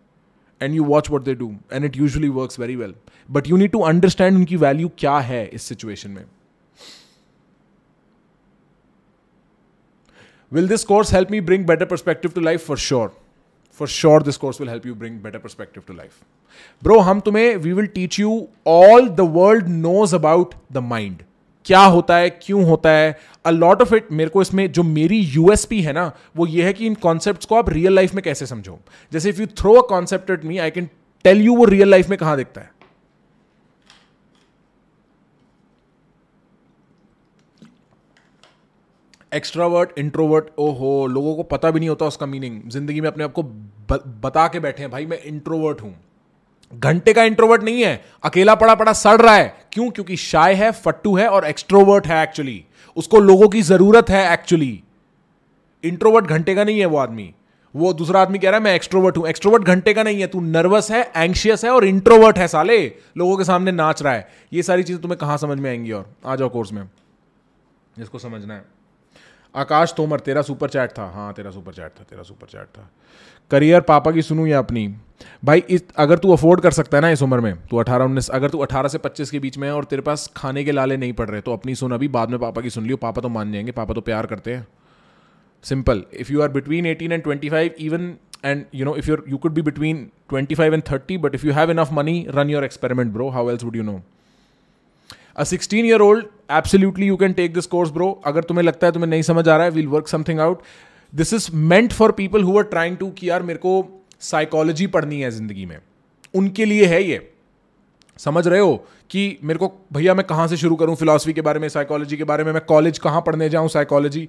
and 0.61 0.75
you 0.75 0.85
watch 0.85 1.11
what 1.11 1.25
they 1.25 1.35
do 1.35 1.55
and 1.73 1.85
it 1.85 1.97
usually 1.97 2.29
work 2.31 2.61
very 2.61 2.77
well 2.77 2.95
but 3.29 3.49
you 3.49 3.57
need 3.57 3.71
to 3.71 3.81
understand 3.85 4.37
उनकी 4.37 4.57
value 4.57 4.91
क्या 4.99 5.19
है 5.21 5.47
इस 5.47 5.63
situation 5.63 6.11
में। 6.11 6.25
Will 10.53 10.69
this 10.69 10.85
course 10.85 11.13
help 11.15 11.31
me 11.31 11.41
bring 11.41 11.65
better 11.67 11.85
perspective 11.85 12.31
to 12.35 12.41
life 12.41 12.67
for 12.67 12.79
sure 12.79 13.13
for 13.81 13.89
sure 13.89 14.23
this 14.23 14.37
course 14.37 14.61
will 14.61 14.71
help 14.71 14.87
you 14.87 14.95
bring 14.95 15.19
better 15.21 15.39
perspective 15.39 15.83
to 15.87 15.95
life 15.95 16.13
bro 16.83 16.99
हम 17.01 17.21
तुम्हें 17.21 17.57
we 17.57 17.73
will 17.73 17.87
teach 17.89 18.19
you 18.21 18.41
all 18.69 19.09
the 19.11 19.31
world 19.35 19.69
knows 19.69 20.15
about 20.15 20.55
the 20.73 20.79
mind 20.87 21.23
क्या 21.67 21.81
होता 21.87 22.17
है 22.17 22.31
क्यों 22.33 22.65
होता 22.65 22.91
है 22.91 23.17
a 23.45 23.51
lot 23.51 23.83
of 23.83 23.95
it 23.95 24.13
मेरे 24.13 24.31
को 24.31 24.43
इसमें 24.43 24.71
जो 24.73 24.83
मेरी 24.83 25.19
यूएसपी 25.35 25.81
है 25.83 25.93
ना 25.93 26.11
वो 26.37 26.47
ये 26.47 26.65
है 26.65 26.73
कि 26.73 26.87
इन 26.87 26.95
कॉन्सेप्ट 27.03 27.45
को 27.45 27.55
आप 27.55 27.69
रियल 27.71 27.95
लाइफ 27.95 28.15
में 28.15 28.23
कैसे 28.25 28.47
समझो 28.47 28.79
जैसे 29.13 29.29
if 29.29 29.41
you 29.41 29.47
throw 29.59 29.75
a 29.75 29.87
concept 29.89 30.31
at 30.31 30.45
me 30.45 30.59
I 30.59 30.71
can 30.71 30.89
tell 31.25 31.43
you 31.43 31.55
वो 31.57 31.65
रियल 31.67 31.91
लाइफ 31.91 32.09
में 32.09 32.19
कहाँ 32.19 32.37
दिखता 32.37 32.61
है 32.61 32.71
एक्स्ट्रावर्ट 39.33 39.99
इंट्रोवर्ट 39.99 40.47
ओ 40.59 40.71
हो 40.71 41.07
लोगों 41.07 41.35
को 41.35 41.43
पता 41.43 41.71
भी 41.71 41.81
नहीं 41.81 41.89
होता 41.89 42.07
उसका 42.07 42.27
मीनिंग 42.27 42.61
ज़िंदगी 42.69 43.01
में 43.01 43.09
अपने 43.09 43.25
आप 43.25 43.33
को 43.33 43.43
बता 43.43 44.47
के 44.49 44.61
बैठे 44.61 44.83
हैं, 44.83 44.91
भाई, 44.91 45.07
मैं 45.07 45.23
इंट्रोवर्ट 45.23 45.81
हूँ। 45.83 45.95
घंटे 46.73 47.13
का 47.13 47.23
इंट्रोवर्ट 47.25 47.63
नहीं 47.63 47.83
है, 47.83 48.05
अकेला 48.25 48.55
पड़ा 48.55 48.75
पड़ा 48.75 48.93
सड़ 48.93 49.21
रहा 49.21 49.35
है। 49.35 49.55
क्यों? 49.73 49.91
क्योंकि 49.91 50.17
शाय 50.17 50.55
है, 50.55 50.71
फट्टू 50.73 51.17
है 51.17 51.29
और 51.29 51.45
एक्सट्रोवर्ट 51.45 52.07
है 52.07 52.23
एक्चुअली 52.23 52.65
उसको 52.97 53.21
लोगों 53.21 53.49
की 53.49 53.63
ज़रूरत 53.63 54.11
है 54.11 54.33
एक्चुअली 54.33 54.83
इंट्रोवर्ट 55.85 56.27
घंटे 56.27 56.55
का 56.55 56.65
नहीं 56.65 56.81
है 56.81 56.87
वो 56.87 56.99
आदमी। 56.99 57.33
वो 57.75 57.93
दूसरा 57.93 58.23
आदमी 58.23 58.39
कह 58.39 58.51
रहा 58.51 58.59
है, 58.59 58.65
मैं 58.65 58.75
एक्सट्रोवर्ट 58.75 59.17
हूँ। 59.17 59.27
एक्सट्रोवर्ट 59.29 59.65
घंटे 59.65 59.95
का 59.95 60.03
नहीं 60.03 60.21
है, 60.21 60.27
तू 60.27 60.41
नर्वस 60.41 60.91
है 60.91 61.13
एंशियस 61.17 61.65
है 61.65 61.71
और 61.71 61.85
इंट्रोवर्ट 61.85 62.39
है 62.39 62.49
साले। 62.49 62.85
लोगों 63.17 63.37
के 63.37 63.45
सामने 63.45 63.73
नाच 63.73 64.03
रहा 64.03 64.13
है। 64.13 64.29
ये 64.53 64.63
सारी 64.63 64.83
चीज़ें 64.83 65.03
तुम्हें 65.03 65.19
कहाँ 65.19 65.39
समझ 65.39 65.59
में 65.59 65.71
आएँगी 65.71 65.93
और? 65.93 66.13
आ 66.27 66.37
जाओ 66.37 66.49
कोर्स 66.49 66.73
में। 66.73 66.89
जिसको 67.99 68.19
समझना 68.19 68.55
है। 68.55 68.82
आकाश 69.55 69.95
तोमर 69.97 70.21
तेरा 70.21 70.43
सुपर 70.43 70.69
चैट 70.69 70.91
था। 70.91 71.05
हाँ 71.15 71.33
तेरा 71.33 71.51
सुपर 71.51 71.73
चैट 71.73 71.91
था, 72.01 72.05
तेरा 72.11 72.23
सुपर 72.23 72.47
चैट 72.47 72.67
था। 72.79 72.91
करियर 73.51 73.81
पापा 73.81 74.11
की 74.11 74.23
सुनू 74.23 74.47
या 74.47 74.59
अपनी? 74.59 74.87
भाई, 75.45 75.63
इस, 75.71 75.85
अगर 75.97 76.19
तू 76.19 76.33
अफोर्ड 76.33 76.61
कर 76.61 76.71
सकता 76.71 76.97
है 76.97 77.01
ना 77.03 77.11
इस 77.11 77.23
उम्र 77.23 77.41
में, 77.41 77.55
तू 77.71 77.77
अठारह, 77.77 78.05
उन्नीस, 78.05 78.29
अगर 78.29 78.51
तू 78.51 78.59
अठारह 78.59 78.89
से 78.89 78.99
पच्चीस 78.99 79.31
के 79.31 79.39
बीच 79.39 79.59
में 79.59 79.69
है 79.69 79.75
और 79.75 79.85
तेरे 79.85 80.03
पास 80.03 80.31
खाने 80.37 80.65
के 80.65 80.73
लाले 80.73 80.97
नहीं 80.97 81.13
पड़ 81.13 81.29
रहे 81.31 81.41
तो 81.41 81.53
अपनी 81.53 81.75
सुन 81.75 81.93
अभी, 81.93 82.09
बाद 82.09 82.31
में 82.31 82.39
पापा 82.39 82.61
की 82.61 82.71
सुन 82.71 82.85
लियो। 82.85 82.97
पापा 82.97 83.23
तो 83.23 83.29
मान 83.29 83.53
जाएँगे, 83.53 83.73
पापा 83.73 83.95
तो 83.95 84.01
प्यार 84.01 84.27
करते 84.27 84.55
हैं। 84.55 84.67
Simple 85.65 86.03
if 86.15 86.33
you 86.33 86.43
are 86.43 86.49
between 86.49 86.87
eighteen 86.87 87.13
and 87.13 87.23
twenty 87.23 87.51
five 87.51 87.75
even 87.79 88.15
and 88.45 88.65
you 88.75 88.85
know 88.85 88.97
if 88.97 89.09
you're 89.09 89.25
you 89.29 89.37
could 89.37 89.53
be 89.53 89.63
between 89.63 90.11
twenty 90.29 90.55
five 90.55 90.75
and 90.75 90.83
thirty 90.91 91.19
but 91.19 91.35
if 91.35 91.47
you 91.47 91.53
have 91.53 91.71
enough 91.71 91.93
money 91.93 92.27
run 92.29 92.51
your 92.51 92.65
experiment 92.65 93.13
bro 93.13 93.29
how 93.29 93.51
else 93.51 93.65
would 93.65 93.77
you 93.77 93.83
know 93.83 94.03
a 95.37 95.45
sixteen 95.45 95.87
year 95.87 96.01
old 96.01 96.27
absolutely 96.51 97.07
you 97.07 97.17
can 97.17 97.33
take 97.33 97.55
this 97.55 97.67
course 97.67 97.91
bro 97.91 98.11
अगर 98.27 98.45
तुम्हें 98.45 98.65
लगता 98.65 98.87
है, 98.87 98.93
तुम्हें 98.93 99.11
नहीं 99.11 99.23
समझ 99.23 99.49
आ 99.49 99.57
रहा 99.57 99.65
है 99.65 99.71
will 99.71 99.87
work 99.87 100.09
something 100.09 100.41
out 100.41 100.63
this 101.15 101.33
is 101.35 101.49
meant 101.55 101.93
for 101.93 102.13
people 102.13 102.43
who 102.43 102.59
are 102.59 102.65
trying 102.65 102.97
to 102.97 103.11
कि 103.11 103.31
यार 103.31 103.43
मेरे 103.43 103.59
को 103.59 104.03
साइकोलॉजी 104.21 104.87
पढ़नी 104.87 105.21
है 105.21 105.31
ज़िंदगी 105.31 105.67
में। 105.67 105.79
उनके 106.35 106.65
लिए 106.65 106.87
है 106.87 107.03
ये। 107.03 107.29
समझ 108.19 108.47
रहे 108.49 108.61
हो 108.61 108.75
कि 109.11 109.39
मेरे 109.45 109.59
को, 109.59 109.73
भैया, 109.93 110.15
मैं 110.15 110.27
कहाँ 110.27 110.47
से 110.49 110.57
शुरू 110.57 110.77
करूँ 110.77 110.95
फिलासफी 110.97 111.33
के 111.33 111.41
बारे 111.41 111.61
में 111.61 111.69
साइकोलॉजी 111.69 112.17
के 112.17 112.25
बारे 112.25 112.45
में? 112.45 112.53
मैं 112.53 112.63
कॉलेज 112.65 112.99
कहाँ 112.99 113.21
पढ़ने 113.21 113.49
जाऊँ 113.49 113.69
साइकोलॉजी 113.69 114.29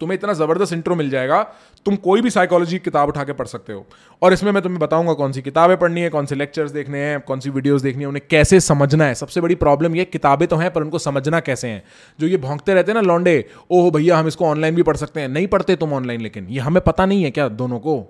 तुम्हें 0.00 0.18
इतना 0.18 0.32
ज़बरदस्त 0.32 0.72
इंट्रो 0.72 0.94
मिल 0.94 1.10
जाएगा, 1.10 1.42
तुम 1.84 1.96
कोई 1.96 2.20
भी 2.20 2.30
साइकोलॉजी 2.30 2.78
किताब 2.78 3.08
उठा 3.08 3.24
के 3.24 3.32
पढ़ 3.32 3.46
सकते 3.46 3.72
हो। 3.72 3.86
और 4.22 4.32
इसमें 4.32 4.52
मैं 4.52 4.62
तुम्हें 4.62 4.80
बताऊँगा 4.80 5.12
कौन 5.12 5.32
सी 5.32 5.42
किताबें 5.42 5.76
पढ़नी 5.76 6.00
है, 6.00 6.08
कौन 6.08 6.26
से 6.26 6.34
लेक्चर्स 6.34 6.70
देखने 6.70 6.98
हैं, 6.98 7.20
कौन 7.20 7.40
सी 7.40 7.50
वीडियोस 7.50 7.82
देखनी 7.82 8.02
है, 8.02 8.08
उन्हें 8.08 8.22
कैसे 8.30 8.60
समझना 8.60 9.04
है। 9.04 9.14
सबसे 9.14 9.40
बड़ी 9.40 9.54
प्रॉब्लम 9.54 9.96
ये, 9.96 10.04
किताबें 10.04 10.48
तो 10.48 10.56
हैं, 10.56 10.72
पर 10.72 10.82
उनको 10.82 10.98
समझना 10.98 11.40
कैसे 11.40 11.68
हैं? 11.68 11.82
जो 12.20 12.26
ये 12.26 12.36
भोंकते 12.36 12.74
रहते 12.74 12.92
हैं 12.92 12.94
ना 12.94 13.00
लॉन्डे 13.00 13.44
ओह 13.70 13.90
भैया, 13.90 14.18
हम 14.18 14.28
इसको 14.28 14.46
ऑनलाइन 14.46 14.74
भी 14.74 14.82
पढ़ 14.82 14.96
सकते 14.96 15.20
हैं। 15.20 15.28
नहीं 15.28 15.46
पढ़ते 15.46 15.76
तुम 15.76 15.92
ऑनलाइन 15.92 16.20
लेकिन 16.20 16.46
ये 16.48 16.60
हमें 16.60 16.82
पता 16.82 17.06
नहीं 17.06 17.24
है 17.24 17.30
क्या 17.30 17.48
दोनों 17.48 17.78
को? 17.78 18.00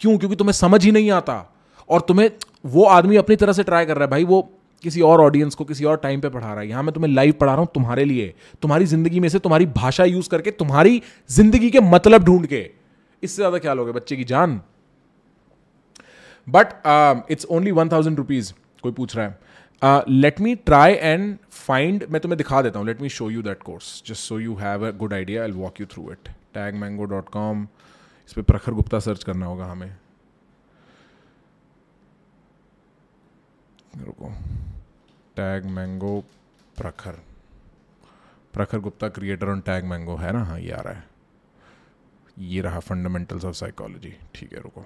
क्यों? 0.00 0.18
क्योंकि 0.18 0.36
तुम्हें 0.36 0.52
समझ 0.52 0.84
ही 0.84 0.92
नहीं 0.92 1.10
आता। 1.10 1.54
और 1.88 2.00
तुम्हें, 2.00 2.30
वो 2.66 2.84
आदमी 2.84 3.16
अपनी 3.16 3.36
तरह 3.36 3.52
से 3.52 3.62
ट्राई 3.62 3.86
कर 3.86 3.94
रहा 3.94 4.04
है, 4.04 4.10
भाई, 4.10 4.24
वो 4.24 4.58
किसी 4.84 5.00
और 5.02 5.20
ऑडियंस 5.20 5.54
को 5.54 5.64
किसी 5.64 5.84
और 5.84 5.96
टाइम 5.98 6.20
पे 6.20 6.28
पढ़ा 6.28 6.46
रहा 6.46 6.60
है। 6.60 6.68
यहाँ 6.68 6.82
मैं 6.82 6.92
तुम्हें 6.94 7.12
लाइव 7.12 7.32
पढ़ा 7.40 7.52
रहा 7.52 7.60
हूँ 7.60 7.68
तुम्हारे 7.74 8.04
लिए। 8.04 8.34
तुम्हारी 8.62 8.86
ज़िंदगी 8.86 9.20
में 9.20 9.28
से 9.28 9.38
तुम्हारी 9.38 9.66
भाषा 9.68 10.04
यूज़ 10.04 10.28
करके, 10.30 10.50
तुम्हारी 10.52 11.02
ज़िंदगी 11.30 11.70
के 11.70 11.80
मतलब 11.82 12.24
ढूंढ 12.24 12.46
के। 12.46 12.68
इससे 13.22 13.36
ज़्यादा 13.36 13.58
क्या 13.58 13.74
लोगे? 13.74 13.92
बच्चे 13.92 14.16
की 14.16 14.24
जान। 14.24 14.60
But 16.46 16.72
it's 17.30 17.46
only 17.46 17.70
one 17.72 17.88
thousand 17.88 18.16
rupees 18.18 18.52
कोई 18.82 18.92
पूछ 18.92 19.16
रहा 19.16 19.26
है। 19.26 20.02
Let 20.08 20.40
me 20.40 20.54
try 20.56 20.92
and 20.92 21.36
find 21.50 22.04
मैं 22.10 22.20
तुम्हें 22.20 22.36
दिखा 22.38 22.62
देता 22.62 22.78
हूँ। 22.78 22.86
Let 22.86 23.00
me 23.02 23.08
show 23.10 23.30
you 23.30 23.42
that 23.42 23.62
course 23.62 24.02
just 24.06 24.20
so 24.20 24.38
you 24.40 24.54
have 24.56 24.86
a 24.88 24.90
good 24.98 25.14
idea 25.14 25.42
I 25.42 25.50
walk 25.52 25.80
you 25.80 25.86
through 25.86 26.10
it 26.12 26.28
Tag 26.54 26.74
Mango 26.74 27.04
dot 27.06 27.28
com 27.30 27.66
इस 28.28 28.32
पर 28.32 28.42
प्रखर 28.42 28.72
गुप्ता 28.72 28.98
सर्च 29.00 29.24
करना 29.24 29.46
होगा 29.46 29.64
हमें। 29.66 29.90
रुको। 33.98 34.32
Tag 35.36 35.64
Mango 35.64 36.20
Prakhar. 36.76 37.12
Prakhar 38.52 38.78
Gupta 38.78 39.08
creator 39.08 39.48
on 39.48 39.60
Tag 39.60 39.84
Mango 39.84 40.16
है 40.16 40.32
ना? 40.32 40.44
हाँ 40.44 40.60
ये 40.60 40.70
आ 40.70 40.80
रहा 40.80 40.94
है। 40.94 41.08
ये 42.38 42.60
रहा 42.60 42.80
फंडामेंटल्स 42.80 43.44
ऑफ़ 43.44 43.54
साइकोलॉजी 43.54 44.16
ठीक 44.34 44.52
है, 44.52 44.60
रुको। 44.60 44.84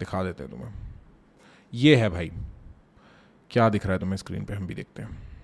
दिखा 0.00 0.22
देते 0.22 0.42
हैं 0.42 0.52
तुम्हें। 0.52 0.74
ये 1.74 1.96
है 1.96 2.08
भाई। 2.08 2.32
क्या 3.50 3.68
दिख 3.68 3.84
रहा 3.84 3.92
है 3.92 3.98
तुम्हें 3.98 4.16
स्क्रीन 4.16 4.44
पे? 4.44 4.54
हम 4.54 4.66
भी 4.66 4.74
देखते 4.74 5.02
हैं। 5.02 5.34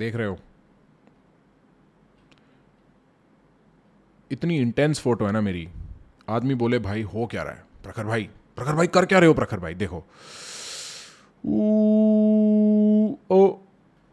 देख 0.00 0.16
रहे 0.16 0.26
हो। 0.26 0.38
इतनी 4.30 4.58
इंटेंस 4.58 5.00
फ़ोटो 5.00 5.26
है 5.26 5.32
ना 5.32 5.40
मेरी। 5.40 5.68
आदमी 6.28 6.54
बोले, 6.54 6.78
भाई, 6.78 7.02
हो 7.02 7.26
क्या 7.26 7.42
रहा 7.42 7.52
है? 7.52 7.64
प्रखर 7.82 8.04
भाई 8.04 8.28
प्रखर 8.56 8.74
भाई, 8.74 8.86
कर 8.86 9.06
क्या 9.06 9.18
रहे 9.18 9.28
हो 9.28 9.34
प्रखर 9.34 9.58
भाई? 9.58 9.74
देखो। 9.74 10.04
ओ, 13.30 13.58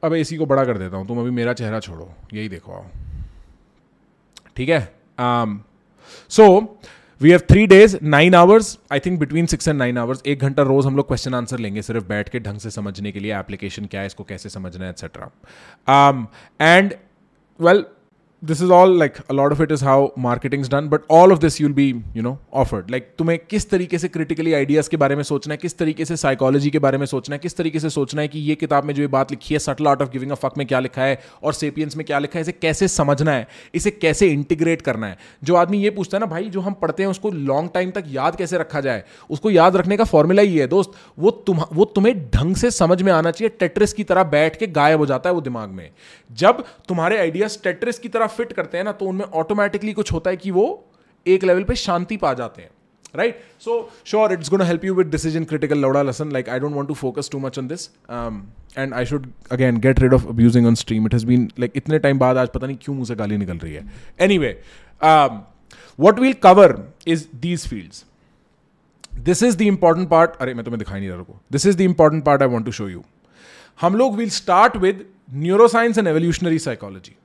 अब 0.03 0.13
इसी 0.13 0.37
को 0.37 0.45
बड़ा 0.45 0.65
कर 0.65 0.77
देता 0.77 0.97
हूँ। 0.97 1.07
तुम 1.07 1.19
अभी 1.19 1.29
मेरा 1.29 1.53
चेहरा 1.53 1.79
छोड़ो। 1.79 2.11
यही 2.33 2.49
देखो 2.49 2.73
आओ। 2.73 2.85
ठीक 4.55 4.69
है? 4.69 4.81
So 6.29 6.45
we 7.21 7.29
have 7.31 7.39
three 7.49 7.65
days 7.67 7.97
nine 8.03 8.35
hours 8.35 8.77
I 8.93 8.99
think 8.99 9.19
between 9.19 9.45
six 9.45 9.67
and 9.67 9.77
nine 9.77 9.97
hours 9.97 10.21
एक 10.25 10.39
घंटा 10.39 10.63
रोज 10.63 10.85
हम 10.85 10.95
लोग 10.97 11.07
क्वेश्चन 11.07 11.33
आंसर 11.33 11.59
लेंगे 11.59 11.81
सिर्फ़ 11.81 12.05
बैठ 12.07 12.29
के 12.29 12.39
ढंग 12.39 12.59
से 12.59 12.69
समझने 12.71 13.11
के 13.11 13.19
लिए 13.19 13.33
एप्लीकेशन 13.37 13.85
क्या 13.85 14.01
है, 14.01 14.07
इसको 14.07 14.23
कैसे 14.23 14.49
समझना 14.49 14.85
है 14.85 14.91
etcetera 14.91 15.29
and 16.61 16.93
well 17.59 17.83
this 18.43 18.61
is 18.61 18.71
all 18.71 18.99
like 18.99 19.13
a 19.31 19.39
of 19.39 19.61
it 19.61 19.71
is 19.71 19.85
how 19.85 20.07
marketing 20.17 20.63
is 20.63 20.69
done, 20.69 20.87
but 20.89 21.05
all 21.11 21.31
of 21.35 21.39
this 21.39 21.55
you'll 21.59 21.75
be, 21.77 21.85
you 22.17 22.23
know, 22.25 22.33
offered. 22.63 23.01
तुम्हें 23.17 23.39
किस 23.49 23.69
तरीके 23.69 23.97
से 23.97 24.07
क्रिटिकली 24.07 24.53
आइडियाज़ 24.53 24.89
के 24.89 24.97
बारे 24.97 25.15
में 25.15 25.23
सोचना 25.23 25.53
है, 25.53 25.57
किस 25.57 25.77
तरीके 25.77 26.05
से 26.05 26.17
साइकोलॉजी 26.17 26.69
के 26.69 26.79
बारे 26.79 26.97
में 26.97 27.05
सोचना 27.05 27.35
है, 27.35 27.39
किस 27.39 27.57
तरीके 27.57 27.79
से 27.79 27.89
सोचना 27.89 28.21
है 28.21 28.27
कि 28.27 28.39
ये 28.39 28.55
किताब 28.55 28.83
में 28.83 28.93
जो 28.93 29.01
ये 29.01 29.07
बात 29.07 29.31
लिखी 29.31 29.55
है 29.55 29.59
subtle 29.59 29.87
art 29.87 30.01
of 30.01 30.09
giving 30.09 30.31
a 30.31 30.35
fuck 30.35 30.57
में 30.57 30.67
क्या 30.67 30.79
लिखा 30.79 31.01
है, 31.01 31.19
और 31.43 31.53
सेपियंस 31.53 31.97
में 31.97 32.05
क्या 32.05 32.19
लिखा 32.19 32.39
है, 32.39 32.41
इसे 32.41 32.51
कैसे 32.51 32.87
समझना 32.87 33.31
है, 33.31 33.47
इसे 33.75 33.91
कैसे 33.91 34.27
इंटीग्रेट 34.27 34.81
करना 34.81 35.07
है? 35.07 35.17
जो 35.43 35.55
आदमी 35.55 35.77
ये 35.77 35.89
पूछता 35.89 36.17
है 36.17 36.19
ना, 36.19 36.25
भाई, 36.25 36.43
जो 36.43 36.61
हम 36.61 36.73
पढ़ते 36.73 37.03
हैं, 37.03 37.09
उसको 37.09 37.31
लॉन्ग 37.31 37.69
टाइम 37.73 37.91
तक 37.91 38.03
याद 38.07 38.35
कैसे 38.35 38.57
रखा 38.57 38.81
जाए? 38.81 39.03
उसको 39.29 39.51
याद 39.51 39.75
रखने 39.75 39.97
का 39.97 40.03
फॉर्मूला 40.03 40.41
ही 40.41 40.57
है, 40.57 40.67
दोस्त, 40.67 40.91
वो 41.19 41.31
तुम 41.31 41.61
वो 41.73 41.85
तुम्हें 41.85 42.29
ढंग 42.29 42.55
से 42.55 42.71
समझ 42.71 43.01
में 43.01 43.11
आना 43.13 43.31
चाहिए 43.31 43.55
टेट्रिस 43.59 43.93
की 43.93 44.03
तरह 44.03 44.23
बैठ 44.23 44.55
के 44.55 44.67
गायब 44.67 44.99
हो 44.99 45.05
जाता 45.05 45.29
है 45.29 45.33
वो 45.33 45.41
दिमाग 45.41 45.69
में। 45.69 45.89
जब 46.31 46.63
तुम्हारे 46.87 47.17
आइडियाज़ 47.17 47.57
टेट्रिस 47.63 47.99
की 47.99 48.09
तरह 48.09 48.26
आप 48.27 48.35
फिट 48.37 48.53
करते 48.53 48.77
हैं 48.77 48.85
ना 48.85 48.91
तो 49.01 49.05
उनमें 49.05 49.25
ऑटोमेटिकली 49.43 49.93
कुछ 49.93 50.13
होता 50.13 50.29
है 50.29 50.37
कि 50.37 50.51
वो 50.51 50.65
एक 51.25 51.43
लेवल 51.43 51.63
पे 51.63 51.75
शांति 51.75 52.17
पा 52.17 52.33
जाते 52.33 52.61
हैं 52.61 52.69
right 53.15 53.39
so 53.59 53.77
sure 54.05 54.33
it's 54.33 54.49
gonna 54.49 54.61
help 54.61 54.85
you 54.85 54.93
with 54.95 55.07
decision 55.11 55.43
critical 55.43 55.77
लौड़ा 55.79 56.01
lesson 56.01 56.31
like 56.31 56.49
I 56.49 56.59
don't 56.59 56.73
want 56.73 56.87
to 56.87 56.93
focus 56.93 57.29
too 57.31 57.39
much 57.39 57.59
on 57.59 57.67
this 57.67 57.89
and 58.77 58.93
I 58.93 59.05
should 59.05 59.27
again 59.51 59.77
get 59.79 59.99
rid 59.99 60.13
of 60.13 60.27
abusing 60.29 60.67
on 60.67 60.75
stream 60.75 61.05
it 61.07 61.13
has 61.13 61.25
been 61.25 61.49
like 61.59 61.71
इतने 61.75 61.99
time 61.99 62.19
बाद 62.19 62.37
आज 62.37 62.49
पता 62.49 62.67
नहीं 62.67 62.77
क्यों 62.81 62.95
मुझे 62.95 63.15
गाली 63.15 63.37
निकल 63.37 63.57
रही 63.57 63.73
है. 63.73 63.85
Anyway 64.37 64.51
what 65.99 66.19
we'll 66.19 66.33
cover 66.43 66.77
is 67.07 67.25
these 67.35 67.67
field 67.67 68.03
this 69.23 69.43
is 69.43 69.57
the 69.57 69.61
important 69.61 70.09
part 70.09 70.35
अरे, 70.41 70.53
मैं 70.53 70.63
तुम्हें 70.65 70.79
दिखाई 70.79 70.99
नहीं 70.99 71.09
रहा 71.09 71.19
हूँ 71.19 71.39
this 71.51 71.65
is 71.65 71.77
the 71.77 71.81
important 71.81 72.23
part 72.23 72.41
I 72.41 72.47
want 72.47 72.65
to 72.65 72.71
show 72.71 72.89
you 72.89 73.03
हम 73.79 73.95
लोग 73.95 74.15
will 74.17 74.29
start 74.29 74.77
with 74.77 75.05
neuroscience 75.33 75.97
and 75.97 76.07
evolutionary 76.07 76.59
psychology 76.59 77.15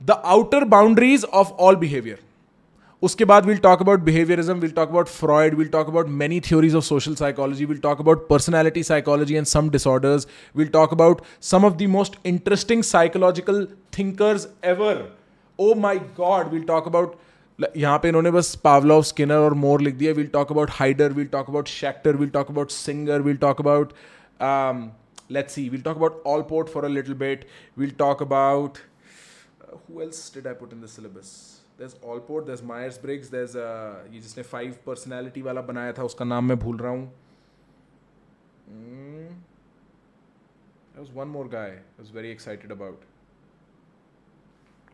the 0.00 0.20
outer 0.26 0.64
boundaries 0.64 1.24
of 1.24 1.52
all 1.60 1.76
behaviour 1.76 2.18
उसके 3.02 3.24
बाद 3.24 3.46
will 3.46 3.58
talk 3.58 3.80
about 3.80 4.00
behaviourism 4.00 4.54
will 4.60 4.70
talk 4.70 4.88
about 4.88 5.08
Freud 5.08 5.54
will 5.54 5.68
talk 5.68 5.88
about 5.88 6.08
many 6.22 6.40
theories 6.40 6.74
of 6.74 6.84
social 6.84 7.14
psychology 7.14 7.64
will 7.64 7.78
talk 7.78 8.00
about 8.00 8.26
personality 8.28 8.82
psychology 8.82 9.34
and 9.34 9.46
some 9.46 9.70
disorders 9.70 10.26
will 10.56 10.68
talk 10.68 10.92
about 10.92 11.22
some 11.42 11.64
of 11.64 11.74
the 11.74 11.86
most 11.90 12.18
interesting 12.26 12.82
psychological 12.82 13.66
thinkers 13.98 14.48
ever 14.64 15.02
oh 15.58 15.74
my 15.78 15.98
god 16.18 16.52
will 16.52 16.62
talk 16.68 16.86
about 16.88 17.16
यहाँ 17.76 17.98
पे 17.98 18.08
इन्होंने 18.08 18.30
बस 18.30 18.54
Pavlov 18.64 19.02
Skinner 19.02 19.36
और 19.36 19.54
more 19.64 19.80
लिख 19.80 19.94
दिया 19.94 20.12
will 20.12 20.26
talk 20.32 20.52
about 20.52 20.70
Heider 20.72 21.12
will 21.12 21.26
talk 21.32 21.48
about 21.50 21.68
Schacter 21.68 22.16
will 22.16 22.28
talk 22.28 22.50
about 22.50 22.70
Singer 22.70 23.22
will 23.22 23.36
talk 23.36 23.60
about 23.60 23.92
let's 25.30 25.52
see 25.52 25.62
we'll 25.70 25.82
talk 25.82 25.96
about 25.96 26.16
Allport 26.24 26.68
for 26.68 26.84
a 26.84 26.88
little 26.88 27.14
bit 27.14 27.42
we'll 27.76 27.92
talk 27.98 28.22
about 28.22 28.78
who 29.86 30.02
else 30.02 30.30
did 30.30 30.46
I 30.46 30.54
put 30.54 30.72
in 30.72 30.80
the 30.80 30.88
syllabus? 30.88 31.60
there's 31.80 31.94
Allport, 32.02 32.46
there's 32.46 32.62
Myers 32.62 32.98
Briggs, 32.98 33.30
there's 33.34 33.56
uh, 33.56 33.94
ये 34.12 34.20
जिसने 34.20 34.42
five 34.48 34.74
personality 34.86 35.42
वाला 35.42 35.60
बनाया 35.68 35.92
था 35.98 36.04
उसका 36.04 36.24
नाम 36.24 36.48
मैं 36.48 36.58
भूल 36.58 36.76
रहा 36.76 36.90
हूँ 36.92 37.12
mm. 38.72 39.30
There 40.92 41.04
was 41.04 41.14
one 41.20 41.30
more 41.36 41.46
guy 41.54 41.68
I 41.70 42.02
was 42.02 42.10
very 42.10 42.30
excited 42.30 42.70
about. 42.76 43.06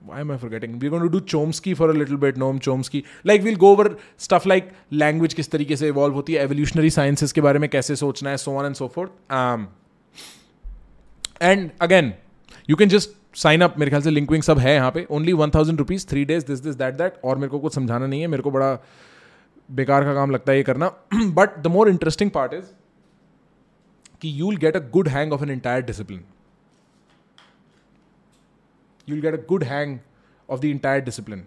Why 0.08 0.20
am 0.20 0.30
I 0.30 0.36
forgetting? 0.36 0.78
We're 0.78 0.90
going 0.90 1.02
to 1.02 1.08
do 1.08 1.20
Chomsky 1.32 1.74
for 1.76 1.88
a 1.90 1.94
little 1.94 2.18
bit, 2.24 2.36
Noam 2.36 2.60
Chomsky. 2.66 3.02
Like 3.24 3.42
we'll 3.42 3.56
go 3.56 3.70
over 3.70 3.86
stuff 4.26 4.46
like 4.52 4.68
language 5.02 5.34
किस 5.34 5.50
तरीके 5.50 5.76
से 5.76 5.90
evolve 5.92 6.14
होती 6.14 6.34
है, 6.34 6.46
evolutionary 6.48 6.92
sciences 6.98 7.32
के 7.32 7.40
बारे 7.48 7.58
में 7.58 7.68
कैसे 7.70 7.96
सोचना 7.96 8.30
है, 8.30 8.36
so 8.44 8.56
on 8.60 8.70
and 8.70 8.80
so 8.82 8.88
forth. 8.96 9.16
Um, 9.40 9.66
and 11.40 11.72
again, 11.88 12.14
you 12.68 12.76
can 12.76 12.94
just 12.96 13.16
sign 13.36 13.60
up 13.60 13.74
मेरे 13.78 13.90
ख्याल 13.90 14.02
से 14.02 14.10
लिंक 14.10 14.30
विंक 14.30 14.44
सब 14.44 14.58
है 14.58 14.74
यहाँ 14.74 14.90
पे। 14.90 15.06
Only 15.10 15.32
one 15.34 15.50
thousand 15.54 15.78
rupees 15.78 16.06
three 16.08 16.24
days 16.24 16.46
this 16.46 16.60
this 16.60 16.74
that 16.76 16.94
that 16.94 17.20
और 17.24 17.36
मेरे 17.38 17.48
को 17.50 17.58
कुछ 17.58 17.74
समझाना 17.74 18.06
नहीं 18.06 18.20
है। 18.20 18.26
मेरे 18.26 18.42
को 18.42 18.50
बड़ा 18.50 18.72
बेकार 19.68 20.04
का 20.04 20.14
काम 20.14 20.30
लगता 20.30 20.52
है 20.52 20.58
ये 20.58 20.64
करना। 20.64 20.88
But 21.14 21.58
the 21.58 21.66
more 21.66 21.88
interesting 21.88 22.30
part 22.30 22.54
is 22.54 22.64
कि 24.22 24.40
you 24.40 24.48
will 24.48 24.58
get 24.58 24.76
a 24.76 24.80
good 24.90 25.08
hang 25.08 25.32
of 25.32 25.42
an 25.42 25.50
entire 25.50 25.82
discipline 25.82 26.24
you 29.08 29.14
will 29.14 29.22
get 29.22 29.40
a 29.40 29.44
good 29.48 29.64
hang 29.64 29.98
of 30.48 30.60
the 30.60 30.64
entire 30.64 31.00
discipline 31.04 31.44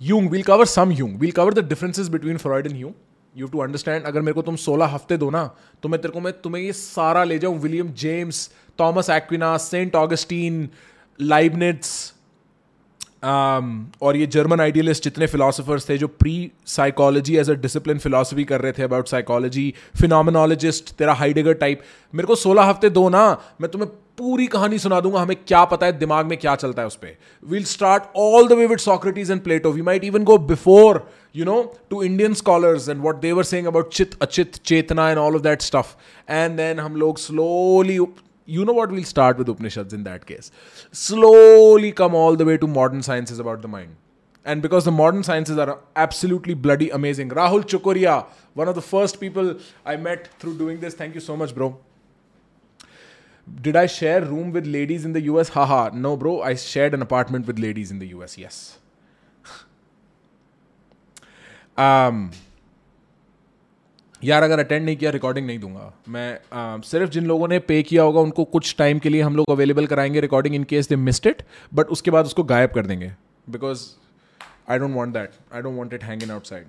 Jung 0.00 0.30
will 0.30 0.42
cover 0.42 0.64
some 0.66 0.92
Jung 0.92 1.18
will 1.20 1.32
cover 1.32 1.54
the 1.54 1.68
differences 1.68 2.08
between 2.08 2.36
Freud 2.38 2.66
and 2.66 2.76
Jung 2.76 2.92
you 3.38 3.46
to 3.46 3.58
understand 3.60 4.04
अगर 4.06 4.20
मेरे 4.20 4.34
को 4.34 4.42
तुम 4.42 4.56
सोलह 4.58 4.86
हफ़्ते 4.94 5.16
दो 5.16 5.30
ना 5.30 5.44
तो 5.82 5.88
मैं 5.88 6.00
तेरे 6.00 6.12
को, 6.12 6.20
मैं 6.20 6.32
तुम्हें 6.42 6.62
ये 6.62 6.72
सारा 6.74 7.24
ले 7.24 7.38
जाऊँ। 7.38 7.58
William 7.60 7.92
James 7.94 8.48
Thomas 8.78 9.10
Aquinas 9.10 9.56
Saint 9.58 9.96
Augustine 9.96 10.68
Leibniz 11.20 12.14
और 13.24 14.16
ये 14.16 14.26
जर्मन 14.28 14.60
आइडियलिस्ट 14.60 15.04
जितने 15.04 15.26
फिलोसफर्स 15.26 15.88
थे 15.88 15.96
जो 15.98 16.08
pre 16.08 16.34
psychology 16.66 17.36
as 17.36 17.50
a 17.50 17.54
discipline 17.62 17.98
philosophy 17.98 18.44
कर 18.44 18.60
रहे 18.60 18.72
थे 18.72 18.82
अबाउट 18.82 19.08
साइकोलॉजी 19.08 19.72
फिनोमिनोलॉजिस्ट 20.00 20.92
तेरा 20.98 21.14
हाइडेगर 21.14 21.54
टाइप 21.62 21.82
मेरे 22.14 22.26
को 22.26 22.34
सोलह 22.36 22.62
हफ़्ते 22.64 22.90
दो 22.90 23.08
ना, 23.08 23.24
मैं 23.60 23.70
तुम्हें 23.70 23.90
पूरी 24.18 24.46
कहानी 24.46 24.78
सुना 24.78 25.00
दूँगा 25.00 25.20
हमें 25.20 25.36
क्या 25.46 25.64
पता 25.72 25.86
है 25.86 25.98
दिमाग 25.98 26.26
में 26.26 26.38
क्या 26.38 26.54
चलता 26.56 26.82
है 26.82 26.88
उस 26.88 26.96
पर 26.96 27.16
will 27.50 27.64
start 27.64 28.16
all 28.16 28.48
the 28.48 28.52
way 28.52 28.66
with 28.66 28.78
Socrates 28.78 29.30
and 29.30 29.42
Plato 29.42 29.72
we 29.72 29.82
might 29.82 30.04
even 30.04 30.24
go 30.24 30.38
before 30.52 31.06
know 31.46 31.72
to 31.90 32.02
indian 32.02 32.34
scholars 32.34 32.88
and 32.92 33.02
what 33.02 33.20
they 33.24 33.32
were 33.38 33.44
saying 33.48 33.66
about 33.70 33.90
chit 33.90 34.14
achit 34.26 34.56
chetna 34.70 35.04
and 35.10 35.18
all 35.24 35.36
of 35.38 35.42
that 35.42 35.62
stuff 35.66 35.96
and 36.38 36.58
then 36.62 36.80
hum 36.84 36.96
log 37.02 37.20
slowly 37.24 37.98
you 38.56 38.64
know 38.64 38.76
what 38.78 38.90
we'll 38.90 39.04
start 39.04 39.38
with 39.42 39.48
upanishads 39.54 39.96
in 39.98 40.04
that 40.08 40.26
case 40.26 40.50
slowly 41.04 41.92
come 41.92 42.14
all 42.14 42.36
the 42.42 42.46
way 42.50 42.56
to 42.64 42.66
modern 42.66 43.02
sciences 43.02 43.38
about 43.38 43.66
the 43.66 43.68
mind 43.68 43.96
and 44.44 44.62
because 44.62 44.84
the 44.84 44.96
modern 45.00 45.22
sciences 45.22 45.58
are 45.58 45.78
absolutely 46.06 46.54
bloody 46.54 46.88
amazing 47.00 47.28
rahul 47.40 47.66
chukuria 47.74 48.16
one 48.62 48.72
of 48.72 48.74
the 48.80 48.86
first 48.92 49.20
people 49.20 49.54
i 49.94 49.96
met 50.08 50.30
through 50.38 50.56
doing 50.64 50.80
this 50.86 50.94
thank 51.02 51.20
you 51.20 51.24
so 51.28 51.36
much 51.44 51.54
bro 51.60 51.70
did 53.62 53.76
I 53.76 53.86
share 53.86 54.24
room 54.24 54.52
with 54.52 54.66
ladies 54.66 55.04
in 55.04 55.12
the 55.12 55.22
US? 55.22 55.50
Haha. 55.50 55.90
No, 55.94 56.16
bro. 56.16 56.42
I 56.42 56.54
shared 56.54 56.94
an 56.94 57.02
apartment 57.02 57.46
with 57.46 57.58
ladies 57.58 57.90
in 57.90 57.98
the 57.98 58.08
US. 58.08 58.38
Yes. 58.38 58.78
um, 61.78 62.30
यार 64.24 64.42
अगर 64.42 64.58
attend 64.58 64.84
नहीं 64.84 64.96
किया 64.96 65.10
recording 65.10 65.46
नहीं 65.46 65.58
दूँगा 65.58 65.92
मैं 66.08 66.38
uh, 66.38 66.84
सिर्फ़ 66.86 67.10
जिन 67.10 67.26
लोगों 67.26 67.48
ने 67.48 67.58
पे 67.58 67.82
किया 67.82 68.02
होगा 68.02 68.20
उनको 68.20 68.44
कुछ 68.54 68.74
टाइम 68.78 68.98
के 68.98 69.08
लिए 69.08 69.22
हम 69.22 69.36
लोग 69.36 69.50
अवेलेबल 69.50 69.86
कराएँगे 69.86 70.20
recording 70.20 70.54
in 70.54 70.64
case 70.72 70.88
they 70.88 70.96
missed 70.96 71.26
it 71.26 71.42
but 71.74 71.88
उसके 71.96 72.10
बाद 72.10 72.26
उसको 72.26 72.42
गायब 72.44 72.70
कर 72.74 72.86
देंगे 72.86 73.12
because 73.50 73.86
I 74.70 74.78
don't 74.78 74.94
want 74.94 75.14
that 75.14 75.30
I 75.54 75.62
don't 75.62 75.76
want 75.76 75.94
it 75.94 76.04
hang 76.04 76.22
in 76.22 76.30
outside 76.30 76.66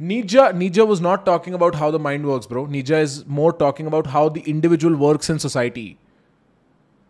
Nietzsche, 0.00 0.38
Nietzsche 0.54 0.80
was 0.80 1.00
not 1.00 1.26
talking 1.26 1.54
about 1.54 1.74
how 1.74 1.90
the 1.90 1.98
mind 1.98 2.24
works, 2.24 2.46
bro. 2.46 2.66
Nietzsche 2.66 2.94
is 2.94 3.26
more 3.26 3.52
talking 3.52 3.86
about 3.86 4.06
how 4.06 4.28
the 4.28 4.42
individual 4.46 4.94
works 4.96 5.28
in 5.28 5.38
society. 5.40 5.98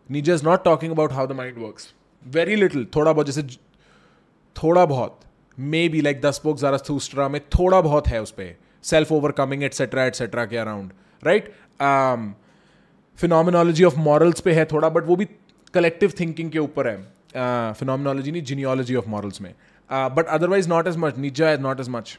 Nietzsche 0.09 0.31
is 0.31 0.41
not 0.41 0.63
talking 0.63 0.91
about 0.91 1.11
how 1.11 1.25
the 1.27 1.35
mind 1.35 1.57
works. 1.57 1.93
Very 2.23 2.55
little. 2.55 2.85
थोड़ा 2.95 3.11
बहुत 3.13 3.25
जैसे 3.25 3.43
थोड़ा 4.55 4.85
बहुत 4.85 5.19
maybe 5.89 6.01
like 6.01 6.21
this 6.21 6.41
book 6.43 6.57
Zarathustra 6.57 7.27
में 7.29 7.39
थोड़ा 7.57 7.81
बहुत 7.81 8.07
है 8.07 8.21
उस 8.21 8.31
पर 8.39 8.55
सेल्फ 8.83 9.11
ओवरकमिंग 9.11 9.63
एटसेट्रा 9.63 10.05
एटसेट्रा 10.05 10.45
के 10.45 10.57
around 10.57 10.91
right 11.23 11.51
phenomenology 13.19 13.83
of 13.83 13.97
morals 13.99 14.39
पे 14.41 14.53
है 14.53 14.65
थोड़ा 14.71 14.89
बट 14.89 15.05
वो 15.05 15.15
भी 15.15 15.27
कलेक्टिव 15.73 16.13
थिंकिंग 16.19 16.51
के 16.51 16.59
ऊपर 16.59 16.87
है 16.87 17.73
फिनोमिनोलॉजी 17.73 18.31
नहीं 18.31 18.43
जीनियोलॉजी 18.51 18.95
ऑफ़ 18.95 19.07
मॉरल्स 19.09 19.41
में 19.41 19.53
but 19.89 20.25
otherwise 20.39 20.69
not 20.69 20.87
as 20.87 20.97
much 21.05 21.17
Nietzsche 21.27 21.51
is 21.51 21.61
not 21.61 21.79
as 21.79 21.89
much 21.89 22.17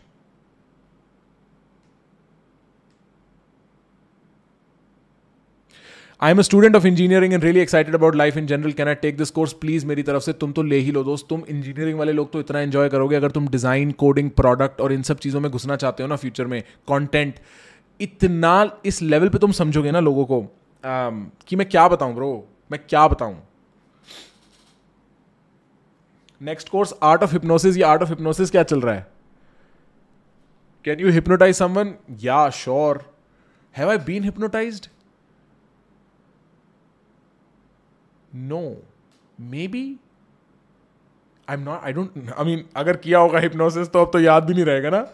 I 6.22 6.30
am 6.30 6.38
a 6.38 6.42
student 6.42 6.74
of 6.76 6.86
engineering 6.86 7.32
and 7.32 7.44
really 7.44 7.60
excited 7.60 7.94
about 7.94 8.16
life 8.16 8.36
in 8.36 8.46
general 8.46 8.72
can 8.72 8.88
I 8.88 8.94
take 8.94 9.16
this 9.16 9.30
course 9.30 9.52
please 9.60 9.86
मेरी 9.86 10.02
तरफ़ 10.02 10.22
से 10.22 10.32
तुम 10.32 10.50
तो 10.52 10.62
ले 10.62 10.78
ही 10.78 10.90
लो 10.92 11.02
दोस्त। 11.04 11.26
तुम 11.28 11.44
engineering 11.48 11.98
वाले 11.98 12.12
लोग 12.12 12.30
तो 12.32 12.40
इतना 12.40 12.60
एंजॉय 12.60 12.88
करोगे। 12.88 13.16
अगर 13.16 13.30
तुम 13.30 13.46
डिज़ाइन 13.48 13.92
कोडिंग 14.02 14.30
प्रोडक्ट 14.30 14.80
और 14.80 14.92
इन 14.92 15.02
सब 15.02 15.18
चीज़ों 15.18 15.40
में 15.40 15.50
घुसना 15.50 15.76
चाहते 15.76 16.02
हो 16.02 16.08
ना 16.08 16.16
फ्यूचर 16.16 16.46
में 16.46 16.62
कॉन्टेंट 16.88 17.38
इतना 18.00 18.52
इस 18.86 19.00
लेवल 19.02 19.28
पे 19.28 19.38
तुम 19.38 19.52
समझोगे 19.52 19.90
ना 19.90 20.00
लोगों 20.00 20.24
को 20.24 20.40
um, 20.40 21.24
कि 21.48 21.56
मैं 21.56 21.68
क्या 21.68 21.88
बताऊँ 21.88 22.14
ब्रो 22.14 22.32
मैं 22.70 22.80
क्या 22.88 23.06
बताऊँ? 23.08 23.36
Next 26.40 26.68
course 26.68 26.94
art 27.02 27.22
of 27.22 27.32
hypnosis 27.32 27.76
या 27.78 27.88
आर्ट 27.88 28.02
ऑफ़ 28.02 28.08
हिप्नोसिस 28.08 28.50
क्या 28.50 28.62
चल 28.62 28.80
रहा 28.80 28.94
है? 28.94 29.06
कैन 30.84 31.00
यू 31.00 31.10
हिप्नोटाइज 31.12 31.56
समवन 31.56 31.94
या 32.20 32.48
sure 32.54 33.04
have 33.74 33.90
I 33.90 33.98
been 34.06 34.24
hypnotised 34.24 34.86
no 38.34 38.62
maybe 39.68 39.84
I 41.48 41.56
am 41.56 41.62
not 41.62 41.84
I 41.84 41.92
don't 41.92 42.30
I 42.38 42.44
mean 42.44 42.64
अगर 42.76 42.96
किया 43.06 43.18
होगा 43.18 43.38
हिप्नोसिस 43.40 43.88
तो 43.92 44.04
अब 44.04 44.10
तो 44.12 44.20
याद 44.20 44.44
भी 44.44 44.54
नहीं 44.54 44.64
रहेगा 44.64 44.90
ना 44.92 45.06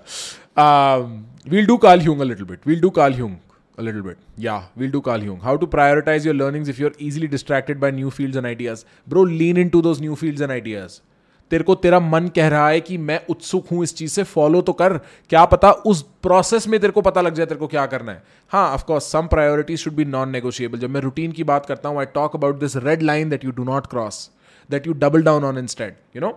we'll 1.51 1.67
do 1.67 1.77
Carl 1.87 2.01
Jung 2.01 2.21
a 2.21 2.25
little 2.25 2.47
bit 2.47 2.67
we'll 2.67 2.81
do 2.81 2.91
Carl 3.01 3.15
Jung 3.15 3.37
a 3.79 3.83
little 3.83 4.03
bit. 4.03 4.17
Yeah, 4.37 4.63
we'll 4.75 4.91
do 4.91 5.01
Carl 5.01 5.23
Jung. 5.23 5.41
How 5.41 5.57
to 5.57 5.67
prioritize 5.67 6.25
your 6.25 6.35
learnings 6.35 6.69
if 6.69 6.79
you're 6.79 6.95
easily 6.99 7.29
distracted 7.29 7.79
by 7.79 7.91
new 7.91 8.11
fields 8.11 8.37
and 8.37 8.47
ideas. 8.47 8.85
Bro, 9.07 9.23
lean 9.41 9.57
into 9.57 9.83
those 9.83 10.01
new 10.01 10.17
fields 10.17 10.41
and 10.41 10.51
ideas. 10.51 11.03
तेरे 11.51 11.65
को 11.65 11.75
तेरा 11.75 11.99
मन 12.01 12.29
कह 12.37 12.49
रहा 12.49 12.69
है 12.69 12.81
कि 12.81 12.97
मैं 12.99 13.21
उत्सुक 13.31 13.67
हूँ 13.73 13.83
इस 13.85 13.95
चीज़ 13.97 14.13
से 14.13 14.23
फॉलो 14.25 14.61
तो 14.63 14.73
कर। 14.73 14.97
क्या 15.31 15.45
पता 15.45 15.71
उस 15.71 16.03
प्रोसेस 16.23 16.67
में 16.69 16.79
तेरे 16.81 16.93
को 16.93 17.01
पता 17.03 17.21
लग 17.21 17.35
जाए 17.35 17.47
तेरे 17.47 17.59
को 17.59 17.67
क्या 17.67 17.85
करना 17.87 18.13
है। 18.13 18.23
हाँ 18.51 18.69
of course 18.75 19.11
some 19.13 19.27
priorities 19.27 19.79
should 19.79 19.95
be 19.95 20.05
non 20.07 20.31
negotiable 20.31 20.79
जब 20.79 20.91
मैं 20.91 21.01
रूटीन 21.01 21.33
की 21.33 21.45
बात 21.45 21.67
करता 21.67 21.89
हूँ 21.89 21.99
I 21.99 22.07
talk 22.15 22.37
about 22.37 22.59
this 22.61 22.77
red 22.77 23.03
line 23.03 23.31
that 23.31 23.45
you 23.45 23.51
do 23.51 23.65
not 23.65 23.87
cross 23.87 24.31
that 24.71 24.87
you 24.87 24.93
double 24.95 25.23
down 25.23 25.45
on 25.45 25.59
instead 25.59 25.95
you 26.17 26.23
know 26.23 26.33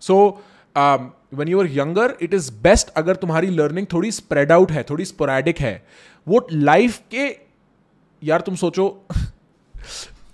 so 0.00 0.18
when 1.34 1.48
you 1.48 1.60
are 1.60 1.68
younger 1.70 2.16
it 2.22 2.34
is 2.34 2.50
best 2.62 2.88
अगर 2.96 3.16
तुम्हारी 3.16 3.50
learning 3.50 3.86
थोड़ी 3.92 4.10
spread 4.12 4.52
out 4.52 4.72
है, 4.72 4.82
थोड़ी 4.90 5.04
sporadic 5.04 5.58
है। 5.60 5.82
वो 6.26 6.46
life 6.52 6.98
के, 7.14 7.26
यार 8.22 8.40
तुम 8.40 8.54
सोचो 8.56 8.86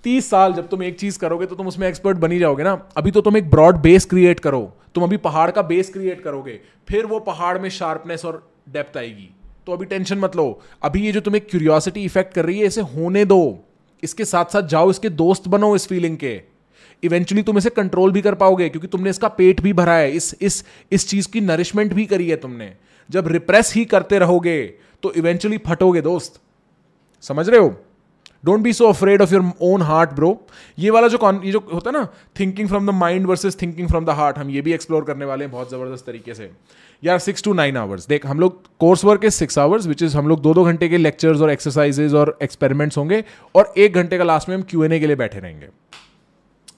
तीस 0.04 0.28
साल 0.30 0.52
जब 0.52 0.68
तुम 0.68 0.82
एक 0.82 0.98
चीज़ 1.00 1.18
करोगे 1.18 1.46
तो 1.46 1.54
तुम 1.54 1.68
उसमें 1.68 1.88
एक्सपर्ट 1.88 2.18
बनी 2.18 2.38
जाओगे 2.38 2.62
ना। 2.62 2.72
अभी 2.96 3.10
तो 3.10 3.20
तुम 3.20 3.36
एक 3.36 3.50
ब्रॉड 3.50 3.76
बेस 3.76 4.04
क्रिएट 4.04 4.40
करो। 4.40 4.72
तुम 4.94 5.04
अभी 5.04 5.16
पहाड़ 5.16 5.50
का 5.50 5.62
बेस 5.62 5.92
क्रिएट 5.92 6.20
करोगे। 6.20 6.60
फिर 6.88 7.06
वो 7.06 7.18
पहाड़ 7.20 7.58
में 7.58 7.68
शार्पनेस 7.70 8.24
और 8.24 8.52
डेप्थ 8.68 8.96
आएगी। 8.96 9.28
तो 9.66 9.72
अभी 9.72 9.84
टेंशन 9.84 10.18
मत 10.18 10.36
लो। 10.36 10.60
अभी 10.82 11.04
ये 11.06 11.12
जो 11.12 11.20
तुम्हें 11.20 11.44
क्यूरियोसिटी 11.50 12.04
इफ़ेक्ट 12.04 12.34
कर 12.34 12.44
रही 12.44 12.58
है, 12.58 12.66
इसे 12.66 12.80
होने 12.80 13.24
दो। 13.24 13.64
इसके 14.02 14.24
साथ 14.24 14.44
साथ 14.44 14.62
जाओ, 14.62 14.90
इसके 14.90 15.08
दोस्त 15.08 15.48
बनो 15.48 15.74
इस 15.76 15.86
फीलिंग 15.86 16.16
के। 16.16 16.40
इवेंचुअली 17.02 17.42
तुम 17.42 17.58
इसे 17.58 17.70
कंट्रोल 17.70 18.12
भी 18.12 18.22
कर 18.22 18.34
पाओगे, 18.34 18.68
क्योंकि 18.68 18.88
तुमने 18.88 19.10
इसका 19.10 19.28
पेट 19.28 19.60
भी 19.60 19.72
भरा 19.72 19.94
है। 19.94 20.10
इस 20.12 20.34
इस 20.40 20.64
इस 20.92 21.08
चीज़ 21.08 21.28
की 21.28 21.40
नरिशमेंट 21.40 21.92
भी 21.94 22.06
करी 22.06 22.28
है 22.30 22.36
तुमने। 22.36 22.72
जब 23.10 23.28
रिप्रेस 23.28 23.72
ही 23.74 23.84
करते 23.84 24.18
रहोगे 24.18 24.62
तो 25.02 25.12
इवेंचुअली 25.12 25.58
फटोगे 25.58 26.00
दोस्त। 26.00 26.40
समझ 27.24 27.48
रहे 27.48 27.60
हो? 27.60 27.74
Don't 28.44 28.60
be 28.60 28.72
so 28.72 28.88
afraid 28.88 29.22
of 29.22 29.32
your 29.34 29.52
own 29.60 29.82
heart 29.82 30.10
bro 30.10 30.46
ये 30.78 30.90
वाला 30.90 31.08
जो 31.08 31.42
ये 31.44 31.52
जो 31.52 31.68
होता 31.74 31.90
है 31.90 31.98
ना 31.98 32.08
thinking 32.40 32.68
from 32.68 32.86
the 32.86 32.90
mind 32.90 33.26
versus 33.26 33.62
thinking 33.62 33.88
from 33.88 34.04
the 34.04 34.10
heart 34.10 34.38
हम 34.38 34.50
ये 34.50 34.60
भी 34.60 34.72
एक्सप्लोर 34.72 35.04
करने 35.04 35.24
वाले 35.24 35.44
हैं 35.44 35.52
बहुत 35.52 35.70
ज़बरदस्त 35.70 36.06
तरीके 36.06 36.34
से। 36.34 36.50
यार 37.04 37.18
सिक्स 37.18 37.42
टू 37.42 37.52
नाइन 37.52 37.76
आवर्स 37.76 38.08
देख 38.08 38.26
हम 38.26 38.40
लोग 38.40 38.62
course 38.78 39.04
work 39.04 39.24
is 39.24 39.34
six 39.34 39.58
hours 39.58 39.86
which 39.86 40.02
is 40.02 40.16
हम 40.16 40.28
लोग 40.28 40.40
दो 40.40 40.54
दो 40.54 40.64
घंटे 40.64 40.88
के 40.88 40.96
लेक्चर्स 40.96 41.40
और 41.40 41.50
एक्सरसाइजेज 41.50 42.14
और 42.14 42.38
एक्सपेरिमेंट्स 42.42 42.98
होंगे 42.98 43.24
और 43.54 43.74
एक 43.78 43.94
घंटे 43.94 44.18
का 44.18 44.24
लास्ट 44.24 44.48
में 44.48 44.56
हम 44.56 44.62
क्यू 44.62 44.84
एन 44.84 44.92
ए 44.92 45.00
के 45.00 45.06
लिए 45.06 45.16
बैठे 45.16 45.38
रहेंगे। 45.38 45.68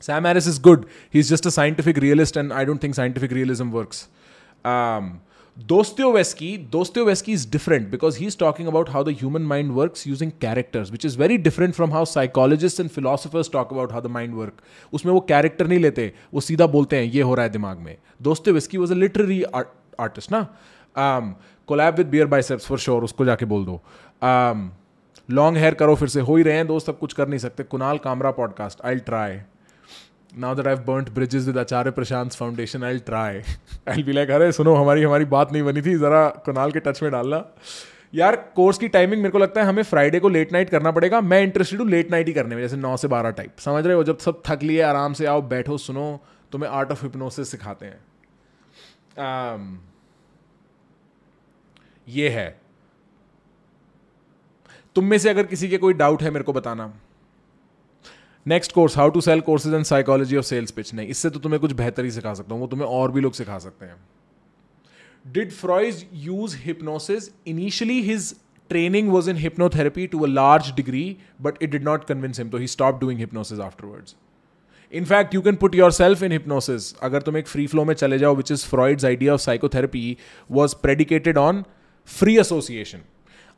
Sam 0.01 0.24
Harris 0.24 0.48
is 0.48 0.60
good 0.62 0.84
He's 0.84 1.16
is 1.16 1.34
just 1.34 1.48
scientific 1.48 1.98
realist, 2.02 2.36
and 2.43 2.52
I 2.52 2.64
don't 2.64 2.84
think 2.84 2.94
scientific 2.94 3.30
realism 3.36 3.70
works. 3.78 4.09
Um, 4.64 5.20
different 7.50 7.90
because 7.90 8.18
he 8.18 8.26
is 8.26 8.38
talking 8.38 8.68
about 8.68 8.90
how 8.90 9.04
the 9.04 9.08
human 9.08 9.42
mind 9.42 9.72
work 9.72 9.94
using 10.06 10.32
characters 10.40 10.90
which 10.90 11.04
is 11.04 11.18
very 11.18 11.38
different 11.38 11.74
from 11.74 11.92
how 11.92 12.04
psychologist 12.04 12.80
and 12.80 12.90
philosophers 12.90 13.50
talk 13.52 13.72
about 13.72 13.92
how 13.92 14.00
the 14.00 14.06
mind 14.06 14.34
work 14.34 14.52
उसमें 14.92 15.12
वो 15.12 15.20
character 15.20 15.66
नहीं 15.66 15.78
लेते 15.78 16.14
वो 16.34 16.40
सीधा 16.40 16.66
बोलते 16.66 16.96
हैं 16.96 17.04
ये 17.04 17.22
हो 17.22 17.34
रहा 17.34 17.44
है 17.44 17.50
दिमाग 17.52 17.78
में. 17.78 17.96
Dostoevsky 18.48 18.78
was 18.78 18.92
a 18.92 18.96
literary 18.96 19.42
artist 19.42 20.32
ना? 20.32 20.46
Collab 21.66 21.94
with 21.94 22.06
Beer 22.06 22.26
Biceps 22.26 22.66
for 22.66 22.78
sure 22.78 23.04
उसको 23.04 23.24
जाके 23.24 23.44
बोल 23.44 23.64
दो। 23.64 23.82
लॉन्ग 25.30 25.56
um, 25.56 25.62
हेयर 25.62 25.74
करो 25.74 25.94
फिर 25.94 26.08
से। 26.08 26.20
हो 26.20 26.36
ही 26.36 26.42
रहे 26.42 26.54
हैं 26.54 26.66
दोस्त 26.66 26.88
अब 26.88 26.98
कुछ 26.98 27.12
कर 27.12 27.28
नहीं 27.28 27.38
सकते। 27.38 27.62
Kunal 27.62 27.98
Kamra 27.98 28.30
podcast 28.30 28.80
I 28.84 28.94
try 28.94 29.38
now 30.38 30.54
that 30.54 30.66
I 30.66 30.74
burnt 30.86 31.08
bridges 31.10 31.46
with 31.46 31.58
Acharya 31.58 31.90
Prashant 31.90 32.32
foundation 32.32 32.82
I 32.84 32.98
try 32.98 33.40
I 33.88 34.02
be 34.02 34.12
like 34.12 34.30
अरे 34.30 34.50
सुनो 34.52 34.74
हमारी 34.74 35.02
हमारी 35.02 35.24
बात 35.24 35.52
नहीं 35.52 35.62
बनी 35.62 35.82
थी 35.82 35.94
ज़रा 35.94 36.28
कुणाल 36.46 36.72
के 36.72 36.80
टच 36.80 37.02
में 37.02 37.10
डालना. 37.12 37.44
यार 38.14 38.36
कोर्स 38.56 38.78
की 38.78 38.88
टाइमिंग 38.88 39.22
मेरे 39.22 39.32
को 39.32 39.38
लगता 39.38 39.60
है 39.60 39.66
हमें 39.66 39.82
फ्राइडे 39.82 40.20
को 40.20 40.28
लेट 40.28 40.52
नाइट 40.52 40.70
करना 40.70 40.90
पड़ेगा। 40.90 41.20
मैं 41.20 41.42
इंटरेस्टेड 41.42 41.80
हूँ 41.80 41.88
लेट 41.88 42.10
नाइट 42.10 42.26
ही 42.26 42.32
करने 42.32 42.54
में 42.54 42.62
जैसे 42.62 42.76
नौ 42.76 42.96
से 42.96 43.08
बारह 43.08 43.30
टाइप 43.30 43.58
समझ 43.58 43.86
रहे 43.86 43.96
हो? 43.96 44.04
जब 44.04 44.18
सब 44.18 44.42
थक 44.46 44.62
लिए 44.62 44.82
आराम 44.82 45.12
से 45.12 45.26
आओ 45.26 45.42
बैठो 45.42 45.78
सुनो 45.78 46.20
तुम्हें 46.52 46.70
आर्ट 46.70 46.90
ऑफ़ 46.90 47.04
हिप्नोसिस 47.04 47.50
सिखाते 47.50 47.86
हैं। 47.86 47.98
Um, 49.18 49.64
ये 52.08 52.28
है। 52.28 52.48
तुम 54.96 55.04
में 55.04 55.18
से 55.18 55.30
अगर 55.30 55.46
किसी 55.46 55.68
के 55.68 55.78
कोई 55.78 55.94
डाउट 55.94 56.22
है 56.22 56.30
मेरे 56.30 56.44
को 56.44 56.52
बताना। 56.52 56.92
Next 58.47 58.73
course 58.73 58.97
how 58.97 59.09
to 59.10 59.20
sell 59.20 59.40
courses 59.40 59.74
and 59.74 59.85
psychology 59.85 60.36
of 60.36 60.44
sales 60.44 60.70
pitch 60.70 60.93
नहीं, 60.94 61.09
इससे 61.09 61.31
तो 61.31 61.39
तुम्हें 61.39 61.60
कुछ 61.60 61.73
बेहतर 61.73 62.05
ही 62.05 62.10
सिखा 62.10 62.35
सकता 62.35 62.55
हूँ, 62.55 62.60
वो 62.60 62.66
तुम्हें 62.66 62.89
और 62.89 63.12
भी 63.12 63.20
लोग 63.20 63.32
सिखा 63.35 63.59
सकते 63.59 63.86
हैं। 63.86 63.97
Did 65.24 65.52
Freud's 65.52 66.06
use 66.14 66.56
hypnosis 66.56 67.31
initially 67.47 68.01
his 68.02 68.35
training 68.70 69.09
was 69.10 69.31
in 69.31 69.36
hypnotherapy 69.36 70.06
to 70.06 70.20
a 70.20 70.28
large 70.28 70.70
degree 70.77 71.16
but 71.43 71.62
it 71.62 71.70
did 71.70 71.85
not 71.85 72.05
convince 72.05 72.39
him 72.39 72.48
तो 72.51 72.59
he 72.59 72.66
stop 72.68 73.01
doing 73.01 73.18
hypnosis 73.20 73.60
afterwards 73.60 74.16
in fact 74.93 75.35
you 75.35 75.40
can 75.43 75.56
put 75.56 75.74
yourself 75.93 76.23
in 76.23 76.32
hypnosis 76.32 76.94
अगर 77.02 77.23
तुम 77.23 77.36
एक 77.36 77.47
free 77.48 77.66
flow 77.66 77.85
में 77.85 77.94
चले 77.94 78.18
जाओ 78.18 78.35
which 78.36 78.52
is 78.52 78.66
Freud's 78.66 79.05
idea 79.05 79.35
of 79.35 79.40
psychotherapy 79.40 80.16
was 80.51 80.74
predicated 80.82 81.39
on 81.39 81.64
free 82.09 82.39
association 82.39 82.98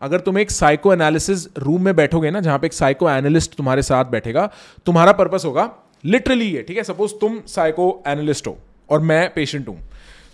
अगर 0.02 0.20
तुम 0.20 0.38
एक 0.38 0.50
साइको 0.50 0.92
एनालिसिस 0.92 1.46
रूम 1.58 1.84
में 1.84 1.94
बैठोगे 1.96 2.30
ना, 2.30 2.40
जहाँ 2.40 2.58
पे 2.58 2.66
एक 2.66 2.72
साइको 2.72 3.10
एनालिस्ट 3.10 3.54
तुम्हारे 3.54 3.82
साथ 3.82 4.04
बैठेगा, 4.04 4.50
तुम्हारा 4.86 5.12
पर्पस 5.12 5.42
होगा 5.44 5.70
लिटरली 6.04 6.46
ये, 6.46 6.62
ठीक 6.62 6.76
है? 6.76 6.82
सपोज़ 6.84 7.12
तुम 7.20 7.40
साइको 7.46 8.02
एनालिस्ट 8.06 8.46
हो 8.46 8.56
और 8.88 9.00
मैं 9.02 9.32
पेशेंट 9.34 9.68
हूँ 9.68 9.78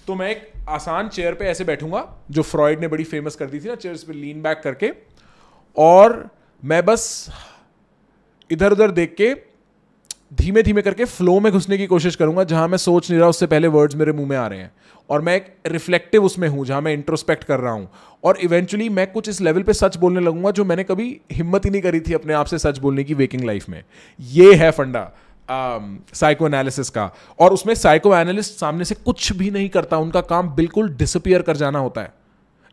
तो 0.07 0.15
मैं 0.15 0.29
एक 0.31 0.53
आसान 0.69 1.09
चेयर 1.09 1.35
पे 1.35 1.45
ऐसे 1.45 1.65
बैठूँगा, 1.65 2.07
जो 2.31 2.43
फ्रॉइड 2.43 2.81
ने 2.81 2.89
बड़ी 2.89 3.05
फ़ेमस 3.05 3.37
कर 3.37 3.47
दी 3.47 3.61
थी 3.61 3.69
ना 3.69 3.75
चेयर्स 3.77 4.03
पे 4.03 4.13
लीन 4.13 4.43
बैक 4.43 4.61
करके, 4.65 4.91
और 5.77 6.29
मैं 6.63 6.85
बस 6.85 7.31
इधर 8.51 8.73
उधर 8.73 8.91
देख 8.91 9.15
के 9.21 9.35
धीमे 10.35 10.63
धीमे 10.63 10.83
करके 10.83 11.05
फ्लो 11.05 11.39
में 11.41 11.53
घुसने 11.53 11.79
की 11.79 11.87
कोशिश 11.87 12.17
करूँगा, 12.17 12.45
जहाँ 12.45 12.69
मैं 12.69 12.79
सोच 12.79 13.11
नहीं 13.11 13.21
रहा 13.21 13.29
उससे 13.29 13.47
पहले 13.47 13.69
वर्ड्स 13.69 13.97
मेरे 13.97 14.13
मुँह 14.13 14.29
में 14.29 14.37
आ 14.37 14.47
रहे 14.47 14.59
हैं। 14.59 14.73
और 15.11 15.21
मैं 15.21 15.35
एक 15.37 15.55
रिफ्लेक्टिव 15.67 16.25
उसमें 16.25 16.49
हूँ 16.49 16.65
जहाँ 16.67 16.81
मैं 16.81 16.93
इंट्रोस्पेक्ट 16.93 17.45
कर 17.45 17.61
रहा 17.61 17.73
हूँ। 17.73 17.89
और 18.25 18.39
इवेंचुअली 18.39 18.89
मैं 18.89 19.07
कुछ 19.13 19.29
इस 19.29 19.41
लेवल 19.41 19.63
पे 19.63 19.73
सच 19.73 19.97
बोलने 19.97 20.21
लगूँगा 20.21 20.51
जो 20.51 20.65
मैंने 20.65 20.85
कभी 20.85 21.21
हिम्मत 21.33 21.65
ही 21.65 21.71
नहीं 21.71 21.83
करी 21.83 22.01
थी 22.01 22.13
अपने 22.13 22.35
आप 22.35 22.47
से 22.47 22.59
सच 22.59 22.79
बोलने 22.79 23.05
की 23.05 23.15
वेकिंग 23.15 23.45
लाइफ 23.45 23.69
में। 23.69 23.83
ये 24.21 24.55
है 24.55 24.71
फंडा 24.71 25.11
साइको 25.49 26.45
um, 26.45 26.51
एनालिसिस 26.51 26.91
का। 26.91 27.11
और 27.39 27.53
उसमें 27.53 27.75
साइको 27.75 28.15
एनालिस्ट 28.17 28.61
सामने 28.61 28.85
से 28.85 28.95
कुछ 28.95 29.33
भी 29.33 29.51
नहीं 29.51 29.69
करता 29.69 29.97
उनका 29.99 30.21
काम 30.21 30.55
बिल्कुल 30.55 30.89
डिसअपियर 30.97 31.43
कर 31.43 31.57
जाना 31.57 31.79
होता 31.79 32.01
है। 32.01 32.13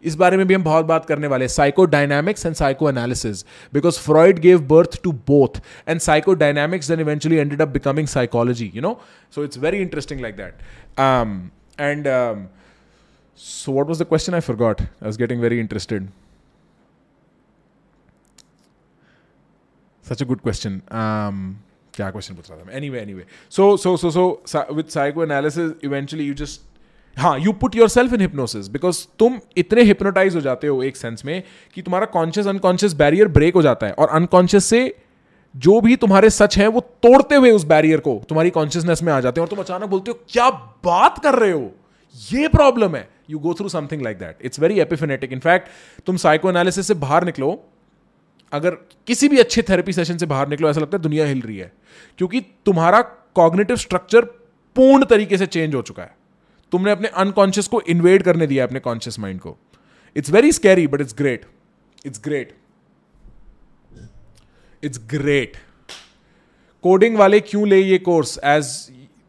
इस 0.03 0.15
बारे 0.15 0.37
में 0.37 0.45
भी 0.47 0.53
हम 0.53 0.63
बहुत 0.63 0.85
बात 0.85 1.05
करने 1.05 1.27
वाले 1.27 1.47
psychodynamics 1.85 2.45
and 2.45 2.55
psychoanalysis 2.89 3.43
because 3.73 3.99
Freud 3.99 4.39
gave 4.39 4.61
birth 4.67 5.01
to 5.03 5.11
both 5.27 5.61
and 5.87 5.99
psychodynamics 6.33 6.87
then 6.87 6.99
eventually 6.99 7.37
ended 7.37 7.61
up 7.61 7.67
becoming 7.67 8.07
psychology 8.07 8.71
you 8.75 8.81
know 8.81 8.99
so 9.35 9.43
it's 9.43 9.57
very 9.57 9.77
interesting 9.77 10.21
like 10.21 10.37
that 10.37 10.53
and 11.81 12.07
so 13.39 13.71
what 13.71 13.87
was 13.87 13.97
the 13.97 14.05
question? 14.05 14.35
I 14.35 14.39
forgot. 14.41 14.81
I 15.01 15.07
was 15.07 15.17
getting 15.17 15.39
very 15.41 15.59
interested. 15.59 16.07
Such 20.05 20.21
a 20.21 20.25
good 20.25 20.43
question. 20.43 20.81
Um 20.91 21.43
क्या 21.95 22.09
question 22.11 22.35
पूछ 22.35 22.49
रहा 22.49 22.59
था 22.59 22.77
anyway 22.89 22.99
anyway 23.13 23.25
so 23.51 23.75
so 23.77 23.95
so 23.97 24.11
so 24.11 24.65
with 24.73 24.85
psychoanalysis 25.23 25.71
eventually 25.83 26.25
you 26.25 26.33
just 26.33 26.61
हाँ 27.17 27.37
you 27.39 27.51
put 27.61 27.75
yourself 27.89 28.13
in 28.13 28.21
hypnosis 28.21 28.67
because 28.67 29.05
तुम 29.19 29.39
इतने 29.57 29.83
hypnotise 29.83 30.35
हो 30.35 30.41
जाते 30.41 30.67
हो 30.67 30.81
एक 30.83 30.97
सेंस 30.97 31.25
में 31.25 31.41
कि 31.73 31.81
तुम्हारा 31.81 32.05
कॉन्शियस 32.13 32.47
अनकॉन्शियस 32.47 32.93
बैरियर 33.01 33.27
ब्रेक 33.37 33.55
हो 33.55 33.61
जाता 33.61 33.87
है 33.87 33.93
और 33.93 34.09
अनकॉन्शियस 34.19 34.65
से 34.65 34.81
जो 35.55 35.81
भी 35.81 35.95
तुम्हारे 35.95 36.29
सच 36.29 36.57
हैं, 36.57 36.67
वो 36.67 36.79
तोड़ते 36.79 37.35
हुए 37.35 37.51
उस 37.51 37.63
बैरियर 37.63 37.99
को 37.99 38.21
तुम्हारी 38.29 38.49
कॉन्शियसनेस 38.49 39.03
में 39.03 39.13
आ 39.13 39.19
जाते 39.19 39.41
हैं 39.41 39.47
और 39.47 39.49
तुम 39.49 39.59
अचानक 39.59 39.83
बोलते 39.83 40.11
हो, 40.11 40.19
क्या 40.29 40.49
बात 40.85 41.23
कर 41.23 41.35
रहे 41.35 41.51
हो? 41.51 41.71
ये 42.31 42.47
प्रॉब्लम 42.47 42.95
है. 42.95 43.09
You 43.29 43.39
go 43.39 43.53
through 43.53 43.69
something 43.69 44.01
like 44.01 44.17
that 44.17 44.37
it's 44.41 44.59
very 44.59 44.79
epiphanic 44.79 45.33
in fact 45.33 45.67
तुम 46.05 46.17
साइको 46.17 46.49
एनालिसिस 46.49 46.87
से 46.87 46.93
बाहर 46.93 47.25
निकलो। 47.25 47.63
अगर 48.51 48.71
किसी 49.07 49.27
भी 49.27 49.37
अच्छे 49.37 49.61
थेरेपी 49.61 49.93
सेशन 49.93 50.17
से 50.17 50.25
बाहर 50.25 50.47
निकलो, 50.47 50.69
ऐसा 50.69 50.81
लगता 50.81 50.97
है 50.97 51.03
दुनिया 51.03 51.25
हिल 51.25 51.41
रही 51.41 51.57
है। 51.57 51.73
क्योंकि 52.17 52.41
तुम्हारा 52.41 53.01
कॉग्निटिव 53.35 53.75
स्ट्रक्चर 53.75 54.21
पूर्ण 54.75 55.05
तरीके 55.05 55.37
से 55.37 55.45
चेंज 55.45 55.75
हो 55.75 55.81
चुका 55.81 56.03
है। 56.03 56.15
तुमने 56.71 56.91
अपने 56.91 57.07
अनकॉन्शियस 57.07 57.67
को 57.67 57.81
इन्वेड 57.81 58.23
करने 58.23 58.47
दिया 58.47 58.65
अपने 58.65 58.79
कॉन्शियस 58.79 59.19
माइंड 59.19 59.39
को। 59.39 59.57
It's 60.15 60.29
very 60.29 60.51
scary 60.51 60.87
but 60.87 61.01
it's 61.01 61.15
great 61.17 61.45
it's 62.05 62.21
great 62.23 62.57
it's 64.83 64.99
great 65.11 65.57
coding 66.83 67.17
वाले 67.17 67.39
क्यों 67.41 67.67
ले 67.67 67.81
ये 67.81 67.97
course 67.99 68.37
as 68.45 68.71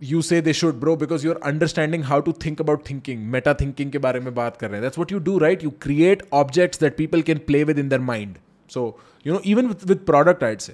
you 0.02 0.22
say 0.22 0.40
they 0.42 0.52
should 0.52 0.80
bro 0.80 0.96
because 0.96 1.26
you 1.26 1.32
are 1.32 1.40
understanding 1.50 2.04
how 2.04 2.20
to 2.20 2.32
think 2.44 2.60
about 2.60 2.88
thinking 2.90 3.26
meta 3.32 3.54
thinking 3.54 3.90
के 3.92 3.98
बारे 4.06 4.20
में 4.20 4.34
बात 4.34 4.56
कर 4.56 4.66
रहे 4.66 4.76
हैं 4.76 4.82
that's 4.82 4.98
what 4.98 5.12
you 5.12 5.18
do 5.18 5.38
right 5.38 5.64
you 5.64 5.70
create 5.82 6.22
objects 6.34 6.80
that 6.80 6.96
people 6.96 7.22
can 7.22 7.38
play 7.46 7.64
with 7.64 7.78
in 7.78 7.88
their 7.88 8.00
mind 8.12 8.36
so 8.70 8.86
you 9.26 9.32
know 9.34 9.40
even 9.46 9.74
with 9.84 9.98
product 10.06 10.44
आइट 10.44 10.60
से 10.60 10.72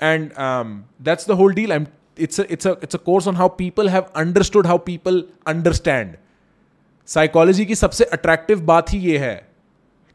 and 0.00 0.30
that's 1.02 1.28
the 1.28 1.38
whole 1.42 1.54
deal 1.54 1.72
I 1.72 1.84
it's 2.16 2.38
a 2.38 2.52
it's 2.52 2.66
a 2.66 2.72
it's 2.80 2.94
a 2.94 2.98
course 2.98 3.26
on 3.26 3.34
how 3.34 3.48
people 3.48 3.88
have 3.88 4.10
understood 4.14 4.66
how 4.66 4.78
people 4.78 5.22
understand. 5.46 6.16
Psychology 7.08 7.64
की 7.66 7.74
सबसे 7.74 8.04
attractive 8.04 8.60
बात 8.66 8.92
ही 8.92 8.98
ये 8.98 9.16
है 9.18 9.34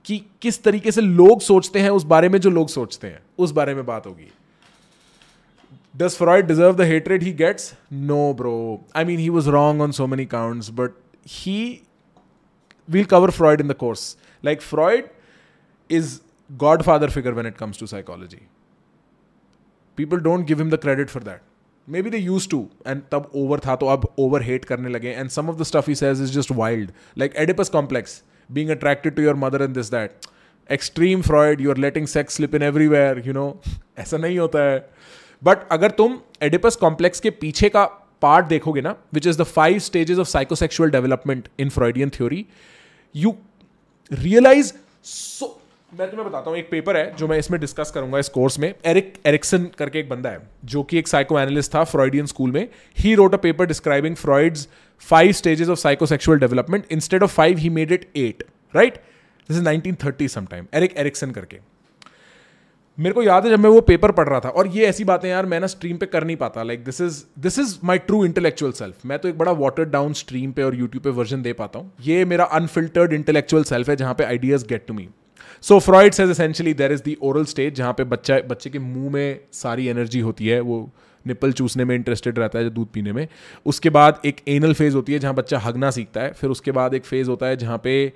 कि 0.05 0.21
किस 0.41 0.63
तरीके 0.63 0.91
से 0.91 1.01
लोग 1.01 1.41
सोचते 1.41 1.79
हैं, 1.79 1.89
उस 1.89 2.03
बारे 2.03 2.29
में 2.29 2.39
जो 2.39 2.49
लोग 2.49 2.69
सोचते 2.69 3.07
हैं, 3.07 3.21
उस 3.37 3.51
बारे 3.51 3.73
में 3.75 3.85
बात 3.85 4.05
होगी। 4.05 4.31
Does 5.97 6.15
Freud 6.15 6.47
deserve 6.47 6.75
the 6.75 6.81
hatred 6.81 7.23
he 7.23 7.31
gets 7.33 7.73
no 7.93 8.33
bro 8.33 8.55
I 8.95 9.05
mean 9.05 9.19
he 9.19 9.29
was 9.29 9.49
wrong 9.49 9.81
on 9.81 9.91
so 9.91 10.07
many 10.07 10.25
count 10.25 10.69
but 10.71 10.91
he 11.27 11.59
will 12.89 13.05
cover 13.05 13.31
Freud 13.31 13.61
in 13.61 13.67
the 13.67 13.73
course 13.73 14.15
like 14.43 14.61
Freud 14.61 15.09
is 15.89 16.19
godfather 16.81 17.09
figure 17.09 17.31
when 17.31 17.47
it 17.47 17.57
comes 17.57 17.79
to 17.79 17.87
psychology 17.87 18.41
people 19.97 20.19
don't 20.19 20.45
give 20.47 20.57
him 20.57 20.69
the 20.69 20.79
credit 20.81 21.09
for 21.09 21.23
that 21.23 21.41
maybe 22.01 22.09
they 22.09 22.17
use 22.17 22.49
to 22.49 22.67
and 22.87 23.01
तब 23.11 23.31
over 23.35 23.59
था 23.59 23.75
तो 23.75 23.85
अब 23.87 24.07
over 24.19 24.43
hate 24.43 24.65
करने 24.65 24.89
लगे 24.89 25.11
and 25.11 25.29
some 25.29 25.49
of 25.49 25.57
the 25.59 25.63
stuff 25.63 25.89
is 25.91 26.05
is 26.05 26.33
just 26.33 26.51
wild 26.51 26.91
like 27.17 27.35
Oedipus 27.35 27.69
complex 27.69 28.21
being 28.49 28.71
attracted 28.71 29.15
to 29.15 29.21
your 29.21 29.35
mother 29.35 29.63
and 29.63 29.75
this, 29.75 29.89
that. 29.89 30.27
Extreme 30.69 31.23
Freud, 31.23 31.59
you're 31.59 31.75
letting 31.75 32.07
sex 32.07 32.35
slip 32.35 32.53
in 32.53 32.61
everywhere, 32.61 33.19
you 33.19 33.33
know. 33.33 33.49
ऐसा 33.99 34.17
नहीं 34.17 34.37
होता 34.39 34.63
है 34.63 34.79
but 35.41 35.67
अगर 35.71 35.91
तुम 35.91 36.19
Oedipus 36.43 36.75
complex 36.81 37.19
के 37.19 37.29
पीछे 37.43 37.69
का 37.69 37.83
part 38.21 38.45
देखोगे 38.45 38.81
ना 38.81 38.95
which 39.13 39.27
is 39.27 39.37
the 39.37 39.43
five 39.43 39.79
stages 39.79 40.17
of 40.19 40.27
psychosexual 40.27 40.89
development 40.91 41.47
in 41.59 41.69
Freudian 41.69 42.09
theory 42.17 42.45
you 43.15 43.35
realise 44.11 44.73
so 45.05 45.58
मैं 45.91 46.09
तुम्हें 46.09 46.27
बताता 46.27 46.49
हूँ, 46.49 46.57
एक 46.57 46.69
पेपर 46.71 46.97
है 46.97 47.15
जो 47.15 47.27
मैं 47.27 47.37
इसमें 47.39 47.59
डिस्कस 47.61 47.91
करूँगा 47.91 48.19
इस 48.19 48.27
कोर्स 48.29 48.57
में। 48.59 48.73
एरिक 48.85 49.13
एरिक्सन 49.27 49.65
करके 49.77 49.99
एक 49.99 50.09
बंदा 50.09 50.29
है, 50.29 50.39
जो 50.65 50.83
कि 50.83 50.97
एक 50.99 51.07
साइको 51.07 51.39
एनालिस्ट 51.39 51.73
था 51.75 51.83
फ्रॉइडियन 51.83 52.25
स्कूल 52.25 52.51
में। 52.51 52.67
He 52.97 53.13
wrote 53.15 53.33
a 53.33 53.37
paper 53.37 53.65
describing 53.65 54.15
Freud's 54.15 54.67
five 55.07 55.31
stages 55.31 55.69
of 55.69 55.79
psychosexual 55.79 56.39
development 56.39 56.85
instead 56.91 57.23
of 57.23 57.33
five 57.35 57.57
he 57.57 57.69
made 57.69 57.91
it 57.91 58.07
eight 58.17 58.43
right 58.73 58.95
this 58.95 59.57
is 59.57 59.63
nineteen 59.63 59.95
thirty 60.03 60.27
sometime 60.27 60.67
Erik 60.73 60.97
Erikson 60.97 61.31
करके। 61.31 61.57
मेरे 62.97 63.13
को 63.13 63.23
याद 63.23 63.45
है 63.45 63.51
जब 63.51 63.59
मैं 63.59 63.69
वो 63.69 63.81
पेपर 63.81 64.11
पढ़ 64.11 64.27
रहा 64.29 64.39
था, 64.39 64.49
और 64.49 64.67
ये 64.67 64.85
ऐसी 64.85 65.03
बातें 65.03 65.29
यार 65.29 65.45
मैं 65.45 65.59
ना 65.59 65.67
स्ट्रीम 65.67 65.97
पे 65.97 66.05
कर 66.05 66.23
नहीं 66.23 66.37
पाता। 66.37 66.63
Like 66.63 66.83
this 66.85 67.01
is 67.01 67.23
this 67.39 67.59
is 67.59 67.77
my 67.83 67.97
true 67.99 68.23
intellectual 68.25 68.71
self 68.73 69.05
मैं 69.05 69.19
तो 69.19 69.29
एक 69.29 69.37
बड़ा 69.37 69.51
वाटर 69.57 69.85
डाउन 69.87 70.13
स्ट्रीम 70.15 70.51
पे 70.51 70.63
और 70.63 70.75
यूट्यूब 70.75 71.03
पे 71.03 71.09
वर्जन 71.11 71.41
दे 71.41 71.53
पाता 71.53 71.79
हूँ। 71.79 71.91
ये 72.01 72.25
मेरा 72.25 72.45
अनफिल्टर्ड 72.59 73.13
इंटेलेक्चुअल 73.13 73.63
सेल्फ 73.63 73.89
है 73.89 73.95
जहाँ 73.95 74.13
पे 74.13 74.23
ideas 74.23 74.65
get 74.67 74.85
to 74.87 74.93
me 74.93 75.07
so 75.63 75.79
Freud 75.79 76.13
says 76.13 76.29
essentially 76.29 76.73
there 76.73 76.91
is 76.91 77.03
the 77.03 77.17
oral 77.21 77.45
stage 77.45 77.73
जहाँ 77.75 77.93
पे 77.93 78.03
बच्चा, 78.03 78.39
बच्चे 78.39 78.69
के 78.69 78.79
मुँह 78.79 79.11
में 79.13 79.39
सारी 79.53 79.87
एनर्जी 79.87 80.19
होती 80.19 80.47
है, 80.47 80.59
वो 80.59 80.89
निपल 81.25 81.51
चूसने 81.51 81.85
में 81.85 81.95
इंटरेस्टेड 81.95 82.39
रहता 82.39 82.59
है, 82.59 82.65
जो 82.65 82.71
दूध 82.71 82.87
पीने 82.87 83.13
में। 83.13 83.27
उसके 83.65 83.89
बाद 83.89 84.21
एक 84.25 84.41
एनल 84.47 84.73
फ़ेज़ 84.73 84.95
होती 84.95 85.13
है, 85.13 85.19
जहाँ 85.19 85.33
बच्चा 85.35 85.59
हगना 85.59 85.91
सीखता 85.91 86.21
है। 86.21 86.31
फिर 86.33 86.49
उसके 86.49 86.71
बाद 86.71 86.93
एक 86.93 87.05
फ़ेज़ 87.05 87.29
होता 87.29 87.45
है, 87.45 87.57
जहाँ 87.57 87.77
पे 87.83 88.13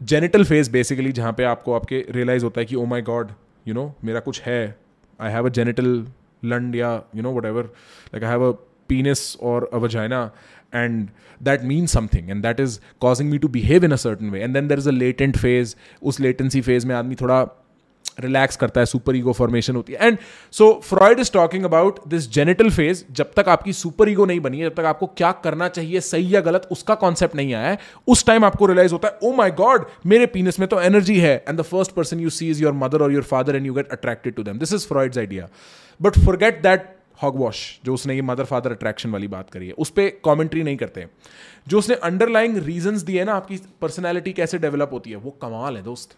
जेनिटल 0.00 0.44
फ़ेज़ 0.44 0.70
बेसिकली 0.70 1.12
जहाँ 1.12 1.32
पे 1.32 1.44
आपको, 1.44 1.72
आपके 1.72 2.04
रियलाइज़ 2.10 2.44
होता 2.44 2.60
है 2.60 2.66
कि 2.66 2.76
oh 2.76 2.84
my 2.84 3.02
God 3.02 3.30
you 3.68 3.74
know 3.74 3.92
मेरा 4.04 4.20
कुछ 4.20 4.40
है। 4.42 4.76
आई 5.20 5.32
हैव 5.32 5.46
अ 5.46 5.50
जेनिटल 5.50 6.06
लंड 6.44 6.76
या 6.76 6.94
you 7.16 7.22
know 7.22 7.32
whatever 7.44 7.62
like 7.62 8.24
I 8.24 8.30
have 8.30 8.48
a 8.48 8.56
penis 8.88 9.36
और 9.42 9.68
a 9.72 9.76
vagina 9.76 10.30
and 10.72 11.08
that 11.40 11.64
means 11.64 11.92
something, 11.92 12.30
and 12.30 12.44
that 12.44 12.60
is 12.60 12.80
causing 13.00 13.30
me 13.30 13.38
to 13.38 13.48
behave 13.48 13.84
in 13.84 13.92
a 13.92 13.98
certain 13.98 14.30
way. 14.32 14.42
And 14.42 14.54
then 14.54 14.68
there 14.68 14.78
is 14.78 14.86
a 14.86 14.98
latent 14.98 15.40
phase, 15.46 15.74
उस 16.02 16.20
latency 16.20 16.62
phase 16.68 16.84
में 16.84 16.94
आदमी 16.94 17.14
थोड़ा 17.20 17.46
relax 18.20 18.56
करता 18.56 18.80
है 18.80 18.86
super 18.86 19.16
ego 19.16 19.32
formation 19.32 19.76
होती 19.76 19.92
है। 19.92 20.06
And 20.06 20.16
so 20.52 20.68
Freud 20.84 21.20
is 21.20 21.30
talking 21.32 21.64
about 21.64 21.98
this 22.08 22.28
genital 22.32 22.70
phase 22.70 23.02
जब 23.12 23.32
तक 23.36 23.48
आपकी 23.48 23.72
सुपर 23.72 24.08
ईगो 24.08 24.24
नहीं 24.26 24.40
बनी 24.40 24.58
है, 24.58 24.68
जब 24.68 24.74
तक 24.74 24.84
आपको 24.84 25.06
क्या 25.06 25.30
करना 25.44 25.68
चाहिए, 25.68 26.00
सही 26.00 26.34
या 26.34 26.40
गलत, 26.40 26.66
उसका 26.72 26.94
कॉन्सेप्ट 26.94 27.36
नहीं 27.36 27.54
आया 27.54 27.68
है, 27.68 27.78
उस 28.08 28.24
टाइम 28.26 28.44
आपको 28.44 28.66
रियलाइज़ 28.66 28.92
होता 28.92 29.08
है 29.08 29.18
ओ 29.22 29.32
माई 29.36 29.50
गॉड 29.60 29.86
मेरे 30.06 30.26
पीनस 30.26 30.58
में 30.60 30.68
तो 30.68 30.80
एनर्जी 30.80 31.18
है। 31.20 31.36
And 31.48 31.58
the 31.58 31.62
first 31.62 31.92
person 31.92 32.20
you 32.20 32.30
see 32.30 32.50
is 32.50 32.62
your 32.62 32.72
mother 32.82 33.02
और 33.02 33.12
your 33.12 33.22
father 33.22 33.56
and 33.56 33.66
you 33.66 33.74
get 33.74 33.92
attracted 33.92 34.34
to 34.34 34.42
them 34.42 34.58
this 34.58 34.72
is 34.74 34.86
Freud's 34.88 35.18
idea 35.18 35.48
but 36.00 36.18
forget 36.24 36.62
that 36.62 36.88
hogwash 37.22 37.58
जो 37.84 37.94
उसने 37.94 38.14
ये 38.14 38.22
मदर 38.22 38.44
फादर 38.44 38.72
अट्रैक्शन 38.72 39.10
वाली 39.10 39.28
बात 39.28 39.50
करी 39.50 39.66
है, 39.66 39.72
उस 39.74 39.90
पर 39.90 40.08
कॉमेंट्री 40.24 40.62
नहीं 40.62 40.76
करते 40.76 41.06
जो 41.68 41.78
उसने 41.78 41.94
अंडरलाइंग 41.96 42.56
रीजन 42.58 42.98
दिए 43.00 43.24
ना, 43.24 43.34
आपकी 43.34 43.56
पर्सनैलिटी 43.80 44.32
कैसे 44.32 44.58
डेवलप 44.58 44.90
होती 44.92 45.10
है, 45.10 45.16
वो 45.16 45.30
कमाल 45.42 45.76
है 45.76 45.82
दोस्त। 45.82 46.16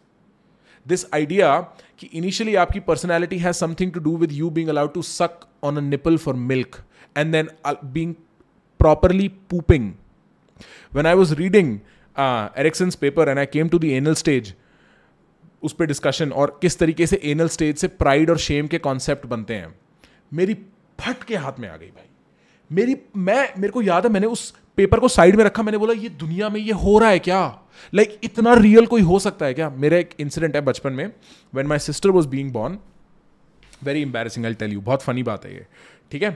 दिस 0.87 1.05
आइडिया 1.15 1.59
कि 1.99 2.09
इनिशियली 2.15 2.55
आपकी 2.57 2.81
personality 2.83 3.39
has 3.39 3.57
something 3.57 3.93
to 3.93 4.01
do 4.01 4.17
with 4.17 4.33
you 4.33 4.51
being 4.51 4.69
allowed 4.69 4.93
to 4.95 5.03
suck 5.05 5.47
on 5.65 5.77
a 5.77 5.81
nipple 5.81 6.17
for 6.19 6.35
milk 6.35 6.77
and 7.17 7.33
then 7.33 7.49
being 7.85 8.15
properly 8.81 9.29
pooping 9.51 9.93
when 10.95 11.07
I 11.07 11.15
was 11.15 11.35
reading 11.35 11.79
Erikson's 12.17 12.95
paper 12.97 13.29
and 13.29 13.39
I 13.39 13.47
came 13.47 13.69
to 13.69 13.79
the 13.79 13.85
anal 13.85 14.15
stage 14.15 14.55
उस 15.63 15.73
पर 15.73 15.87
discussion 15.87 16.33
और 16.33 16.59
किस 16.63 16.79
तरीके 16.79 17.07
से 17.07 17.21
anal 17.25 17.49
stage 17.49 17.77
से 17.79 17.89
pride 17.89 18.31
और 18.31 18.39
shame 18.41 18.67
के 18.67 18.79
concept 18.81 19.27
बनते 19.27 19.55
हैं। 19.55 19.75
मेरी 20.33 20.55
फट 21.03 21.23
के 21.25 21.37
हाथ 21.37 21.53
में 21.59 21.69
आ 21.69 21.77
गई 21.77 21.87
भाई। 21.87 22.09
मेरी 22.71 22.97
मैं 23.17 23.49
मेरे 23.59 23.73
को 23.73 23.83
याद 23.83 24.07
है 24.07 24.13
मैंने 24.13 24.27
उस 24.27 24.55
पेपर 24.77 25.01
को 25.01 25.09
साइड 25.09 25.37
में 25.37 25.45
रखा 25.45 25.63
मैंने 25.63 25.79
बोला 25.79 25.93
ये 25.93 26.09
दुनिया 26.09 26.49
में 26.49 26.61
ये 26.61 26.73
हो 26.73 26.99
रहा 26.99 27.09
है 27.11 27.19
क्या? 27.19 27.41
लाइक 27.95 28.09
like, 28.09 28.25
इतना 28.25 28.55
रियल 28.55 28.87
कोई 28.87 29.03
हो 29.03 29.19
सकता 29.19 29.47
है 29.47 29.55
क्या? 29.55 29.69
मेरा 29.71 29.97
एक 29.97 30.11
इंसिडेंट 30.19 30.55
है 30.55 30.61
बचपन 30.61 30.93
में 30.93 31.13
when 31.55 31.67
my 31.67 31.79
sister 31.79 32.11
was 32.11 32.29
being 32.29 32.53
born 32.53 32.79
very 33.83 34.03
embarrassing 34.03 34.47
I 34.47 34.55
tell 34.55 34.73
you 34.73 34.81
बहुत 34.81 35.03
फनी 35.03 35.23
बात 35.23 35.45
है 35.45 35.55
ये। 35.55 35.67
ठीक 36.11 36.23
है? 36.23 36.31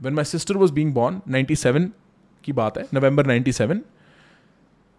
When 0.00 0.14
my 0.14 0.24
sister 0.24 0.56
was 0.56 0.72
being 0.72 0.94
born 0.94 1.20
ninety 1.28 1.56
seven 1.56 1.90
की 2.44 2.52
बात 2.52 2.78
है 2.78 2.84
नवंबर 2.94 3.26
नाइन्टी 3.26 3.52
सेवन 3.52 3.80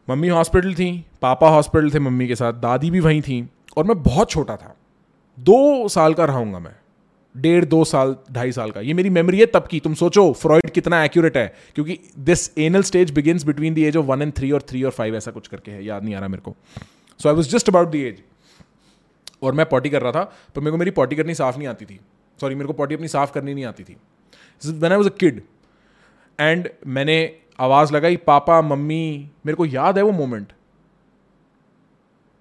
मम्मी 0.09 0.27
हॉस्पिटल 0.27 0.73
थी 0.73 1.05
पापा 1.21 1.49
हॉस्पिटल 1.49 1.91
थे 1.93 1.99
मम्मी 1.99 2.27
के 2.27 2.35
साथ 2.35 2.53
दादी 2.53 2.91
भी 2.91 2.99
वहीं 2.99 3.21
थी 3.21 3.49
और 3.77 3.83
मैं 3.83 4.01
बहुत 4.03 4.29
छोटा 4.29 4.55
था। 4.55 4.75
दो 5.39 5.87
साल 5.87 6.13
का 6.13 6.25
रहूँगा 6.25 6.59
मैं। 6.59 6.75
डेढ़, 7.35 7.65
दो 7.65 7.83
साल, 7.85 8.15
ढाई 8.31 8.51
साल 8.51 8.71
का। 8.71 8.81
ये 8.81 8.93
मेरी 8.93 9.09
मेमोरी 9.09 9.39
है 9.39 9.45
तब 9.45 9.67
की। 9.67 9.79
तुम 9.79 9.93
सोचो 9.93 10.31
फ्रॉइड 10.33 10.69
कितना 10.69 11.03
एक्यूरेट 11.03 11.37
है, 11.37 11.47
क्योंकि 11.75 11.99
this 12.19 12.49
anal 12.57 12.83
stage 12.83 13.11
begins 13.11 13.43
between 13.43 13.73
the 13.73 13.77
age 13.79 13.97
of 13.97 14.05
one 14.05 14.21
and 14.21 14.33
three 14.33 14.51
और 14.51 14.61
थ्री 14.61 14.83
और 14.83 14.91
फाइव 14.91 15.15
ऐसा 15.15 15.31
कुछ 15.31 15.47
करके 15.47 15.71
है, 15.71 15.83
याद 15.85 16.03
नहीं 16.03 16.15
आ 16.15 16.19
रहा 16.19 16.27
मेरे 16.27 16.41
को। 16.41 16.55
So 17.19 17.29
I 17.29 17.35
was 17.35 17.49
just 17.49 17.69
about 17.69 17.91
the 17.91 17.95
age 17.95 18.23
और 19.41 19.53
मैं 19.53 19.65
पॉटी 19.65 19.89
कर 19.89 20.01
रहा 20.01 20.11
था 20.11 20.23
पर 20.55 20.61
मेरे 20.61 20.71
को 20.71 20.77
मेरी 20.77 20.91
पॉटी 20.91 21.15
करनी 21.15 21.33
साफ़ 21.35 21.57
नहीं 21.57 21.67
आती 21.67 21.85
थी। 21.85 21.99
सॉरी 22.39 22.55
मेरे 22.55 22.67
को 22.67 22.73
पॉटी 22.73 22.95
अपनी 22.95 23.07
साफ़ 23.07 23.31
करनी 23.33 23.53
नहीं 23.53 23.65
आती 23.65 23.83
थी। 23.83 23.95
When 24.61 24.91
I 24.91 24.97
was 24.97 25.07
a 25.07 25.15
kid 25.19 25.41
and 26.39 26.69
मैंने 26.87 27.17
आवाज़ 27.59 27.93
लगाई, 27.93 28.17
पापा, 28.17 28.61
मम्मी, 28.61 29.29
मेरे 29.45 29.55
को 29.55 29.65
याद 29.67 29.97
है 29.97 30.03
वो 30.03 30.11
मोमेंट 30.13 30.53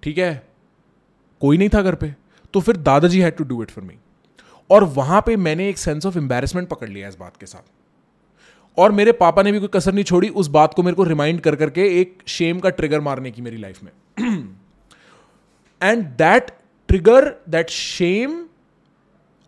ठीक 0.03 0.17
है? 0.17 0.47
कोई 1.41 1.57
नहीं 1.57 1.69
था 1.69 1.81
घर 1.81 1.95
पे। 1.95 2.13
तो 2.53 2.59
फिर 2.59 2.77
दादाजी 2.79 3.19
had 3.21 3.35
to 3.35 3.43
do 3.43 3.61
it 3.63 3.71
for 3.71 3.83
me 3.83 3.95
और 4.71 4.83
वहाँ 4.83 5.21
पे 5.25 5.35
मैंने 5.37 5.69
एक 5.69 5.77
सेंस 5.77 6.05
ऑफ़ 6.05 6.17
एम्बेरसमेंट 6.17 6.67
पकड़ 6.69 6.89
लिया 6.89 7.07
इस 7.07 7.15
बात 7.15 7.37
के 7.37 7.45
साथ। 7.45 7.71
और 8.77 8.91
मेरे 8.91 9.11
पापा 9.11 9.43
ने 9.43 9.51
भी 9.51 9.59
कोई 9.59 9.69
कसर 9.73 9.93
नहीं 9.93 10.03
छोड़ी, 10.03 10.29
उस 10.29 10.47
बात 10.47 10.73
को 10.73 10.83
मेरे 10.83 10.95
को 10.95 11.03
रिमाइंड 11.03 11.41
कर 11.41 11.55
करके 11.55 11.87
एक 12.01 12.17
शेम 12.27 12.59
का 12.59 12.69
ट्रिगर 12.69 12.99
मारने 12.99 13.31
की 13.31 13.41
मेरी 13.41 13.57
लाइफ 13.57 13.83
में। 13.83 13.91
And 15.81 16.05
that 16.17 16.51
trigger 16.89 17.27
that 17.49 17.69
shame 17.69 18.45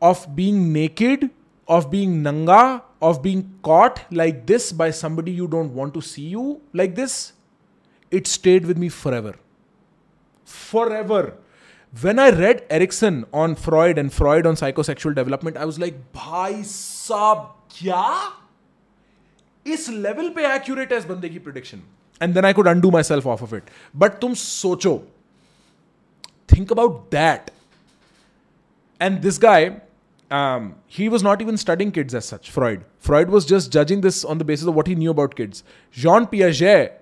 of 0.01 0.29
being 0.29 0.71
naked 0.73 1.29
of 1.69 1.87
being 1.87 2.21
नंगा 2.21 2.81
of 3.01 3.19
being 3.19 3.43
caught 3.63 3.99
like 4.13 4.43
this 4.45 4.73
by 4.73 4.91
somebody 4.91 5.31
you 5.31 5.45
don't 5.47 5.71
want 5.73 5.93
to 5.93 6.01
see 6.01 6.27
you 6.27 6.57
like 6.75 6.95
this 6.95 7.33
it 8.11 8.27
stayed 8.27 8.65
with 8.65 8.77
me 8.77 8.89
forever 9.13 9.37
forever 10.93 11.42
when 11.92 12.18
I 12.18 12.30
read 12.30 12.64
Erickson 12.68 13.24
on 13.32 13.54
Freud 13.54 13.98
and 13.98 14.12
Freud 14.12 14.46
on 14.46 14.56
psychosexual 14.56 15.14
development, 15.14 15.56
I 15.56 15.64
was 15.64 15.78
like, 15.78 15.94
भाई 16.14 16.62
साहब 16.64 17.54
क्या 17.78 18.04
इस 19.74 19.88
level 19.88 20.28
पे 20.36 20.46
accurate 20.54 20.92
है 20.92 20.98
इस 20.98 21.04
बंदे 21.04 21.28
की 21.28 21.38
prediction 21.38 21.82
and 22.22 22.34
then 22.34 22.44
I 22.44 22.52
could 22.52 22.68
undo 22.68 22.90
myself 23.02 23.26
off 23.26 23.42
off 23.42 23.54
it 23.54 23.70
but 23.96 24.18
तुम 24.20 24.34
सोचो 24.34 24.96
think 26.54 26.72
about 26.72 27.02
that 27.12 27.50
and 29.00 29.20
this 29.20 29.38
guy 29.42 29.70
um, 30.30 30.74
he 30.86 31.08
was 31.08 31.22
not 31.22 31.40
even 31.40 31.56
studying 31.56 31.90
kids 31.90 32.14
as 32.14 32.24
such, 32.24 32.50
Freud. 32.50 32.84
Freud 32.98 33.30
was 33.30 33.46
just 33.46 33.72
judging 33.72 34.02
this 34.02 34.24
on 34.24 34.38
the 34.38 34.44
basis 34.44 34.66
of 34.66 34.74
what 34.74 34.86
he 34.86 34.94
knew 34.94 35.10
about 35.10 35.34
kids. 35.34 35.62
Jean 35.92 36.26
Piaget, 36.26 36.92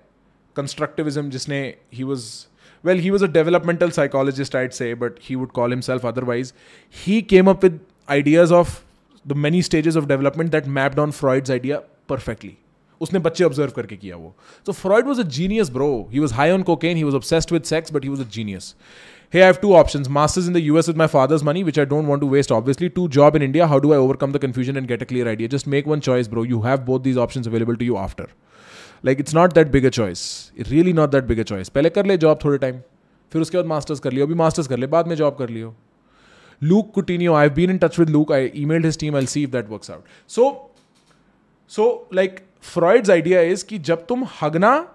constructivism, 0.55 1.29
जिसने 1.29 1.75
he 1.91 2.03
was 2.03 2.47
well, 2.83 2.97
he 2.97 3.11
was 3.11 3.21
a 3.21 3.27
developmental 3.27 3.91
psychologist, 3.91 4.55
I'd 4.55 4.73
say, 4.73 4.93
but 4.93 5.19
he 5.19 5.35
would 5.35 5.53
call 5.53 5.69
himself 5.69 6.05
otherwise. 6.05 6.53
He 6.89 7.21
came 7.21 7.47
up 7.47 7.63
with 7.63 7.79
ideas 8.09 8.51
of 8.51 8.83
the 9.25 9.35
many 9.35 9.61
stages 9.61 9.95
of 9.95 10.07
development 10.07 10.51
that 10.51 10.67
mapped 10.67 10.99
on 10.99 11.11
Freud's 11.11 11.49
idea 11.49 11.83
perfectly. 12.07 12.55
उसने 13.01 13.19
बच्चे 13.19 13.43
observe 13.43 13.71
करके 13.71 13.95
किया 13.95 14.15
वो 14.17 14.33
So 14.67 14.73
Freud 14.73 15.09
was 15.09 15.19
a 15.19 15.23
genius, 15.23 15.69
bro. 15.69 16.07
He 16.11 16.19
was 16.19 16.31
high 16.37 16.51
on 16.51 16.63
cocaine. 16.69 16.97
He 16.97 17.03
was 17.03 17.17
obsessed 17.19 17.51
with 17.51 17.65
sex, 17.65 17.91
but 17.97 18.03
he 18.03 18.09
was 18.09 18.19
a 18.19 18.29
genius. 18.37 18.73
hey 19.35 19.41
i 19.43 19.47
have 19.47 19.57
two 19.61 19.71
options 19.77 20.09
masters 20.17 20.45
in 20.49 20.53
the 20.57 20.61
us 20.73 20.87
with 20.89 20.99
my 20.99 21.05
father's 21.13 21.41
money 21.47 21.61
which 21.69 21.77
i 21.81 21.83
don't 21.93 22.07
want 22.11 22.21
to 22.21 22.27
waste 22.33 22.51
obviously 22.57 22.87
two 22.97 23.07
job 23.15 23.39
in 23.39 23.45
india 23.47 23.65
how 23.71 23.79
do 23.85 23.89
i 23.95 23.97
overcome 24.03 24.35
the 24.35 24.39
confusion 24.43 24.77
and 24.81 24.87
get 24.91 25.01
a 25.05 25.07
clear 25.09 25.27
idea 25.31 25.49
just 25.53 25.67
make 25.73 25.89
one 25.93 26.03
choice 26.07 26.29
bro 26.35 26.43
you 26.51 26.59
have 26.67 26.85
both 26.85 27.03
these 27.07 27.19
options 27.23 27.49
available 27.51 27.79
to 27.81 27.89
you 27.89 27.97
after 28.03 28.27
Like 29.04 29.20
it's 29.20 29.34
not 29.34 29.52
that 29.52 29.68
big 29.68 29.84
a 29.84 29.88
choice 29.88 30.52
really 30.60 30.92
not 30.92 31.10
that 31.10 31.24
big 31.24 31.38
a 31.38 31.42
choice 31.42 31.68
पहले 31.68 31.90
कर 31.90 32.06
ले 32.06 32.16
job 32.16 32.38
थोड़े 32.44 32.58
time 32.58 32.80
फिर 33.32 33.42
उसके 33.42 33.58
बाद 33.58 33.66
masters 33.66 34.00
कर 34.00 34.12
लियो, 34.12 34.26
अभी 34.26 34.34
masters 34.34 34.66
कर 34.66 34.78
ले, 34.78 34.86
बाद 34.86 35.06
में 35.06 35.16
जॉब 35.16 35.36
कर 35.36 35.48
लियो। 35.48 35.74
Luke 36.62 36.92
Coutinho 36.94 37.34
I 37.34 37.48
been 37.48 37.70
in 37.70 37.78
touch 37.78 37.98
with 37.98 38.10
Luke 38.10 38.32
I 38.32 38.50
emailed 38.64 38.84
his 38.84 38.98
team 38.98 39.16
I 39.16 39.26
see 39.26 39.42
if 39.42 39.50
that 39.50 39.68
work 39.68 39.90
out 39.90 40.04
so 40.28 40.74
so 41.68 42.08
like 42.14 42.40
Freud's 42.62 43.10
idea 43.10 43.40
is 43.40 43.64
कि 43.64 43.78
जब 43.78 44.06
तुम 44.06 44.24
हगना 44.42 44.94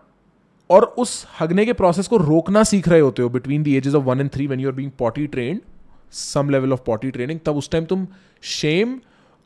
और 0.69 0.83
उस 0.83 1.27
हगने 1.39 1.65
के 1.65 1.73
प्रोसेस 1.73 2.07
को 2.07 2.17
रोकना 2.17 2.63
सीख 2.63 2.87
रहे 2.87 2.99
होते 2.99 3.21
हो 3.21 3.29
between 3.29 3.63
the 3.63 3.67
ages 3.67 3.95
of 3.95 4.03
one 4.03 4.19
and 4.19 4.29
three 4.29 4.47
when 4.47 4.59
you 4.59 4.69
are 4.69 4.75
being 4.75 4.91
potty 4.91 5.27
train 5.27 5.61
some 6.11 6.49
level 6.49 6.73
of 6.73 6.81
potty 6.85 7.11
training 7.11 7.39
तब 7.45 7.55
उस 7.55 7.69
टाइम 7.69 7.85
तुम 7.85 8.07
शेम 8.41 8.99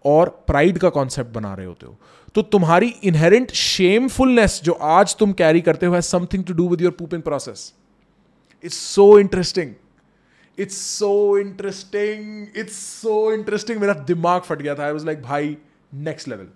और 0.06 0.30
प्राइड 0.48 0.78
का 0.78 0.90
कॉन्सेप्ट 0.90 1.32
बना 1.32 1.54
रहे 1.54 1.66
होते 1.66 1.86
हो। 1.86 1.98
तो 2.36 2.42
तुम्हारी 2.42 2.88
इनहेरेंट 3.04 3.52
शेमफुलनेस 3.52 4.62
जो 4.64 4.74
आज 4.74 5.16
तुम 5.16 5.32
कैरी 5.34 5.62
करते 5.62 5.86
हो 5.86 6.02
something 6.02 6.44
to 6.44 6.54
do 6.54 6.68
with 6.70 6.82
your 6.82 6.92
pooping 6.92 7.22
process 7.22 7.74
it's 8.64 8.78
so 8.78 9.20
interesting 9.20 9.74
it's 10.60 10.78
so 10.78 11.38
interesting 11.38 12.48
it's 12.56 12.76
so 12.76 13.34
interesting 13.34 13.80
मेरा 13.82 13.94
दिमाग 13.94 14.42
फट 14.42 14.62
गया 14.62 14.76
था। 14.76 14.86
आई 14.86 14.92
वॉज़ 14.92 15.06
लाइक 15.06 15.22
भाई 15.22 15.58
next 15.94 16.28
level 16.28 16.48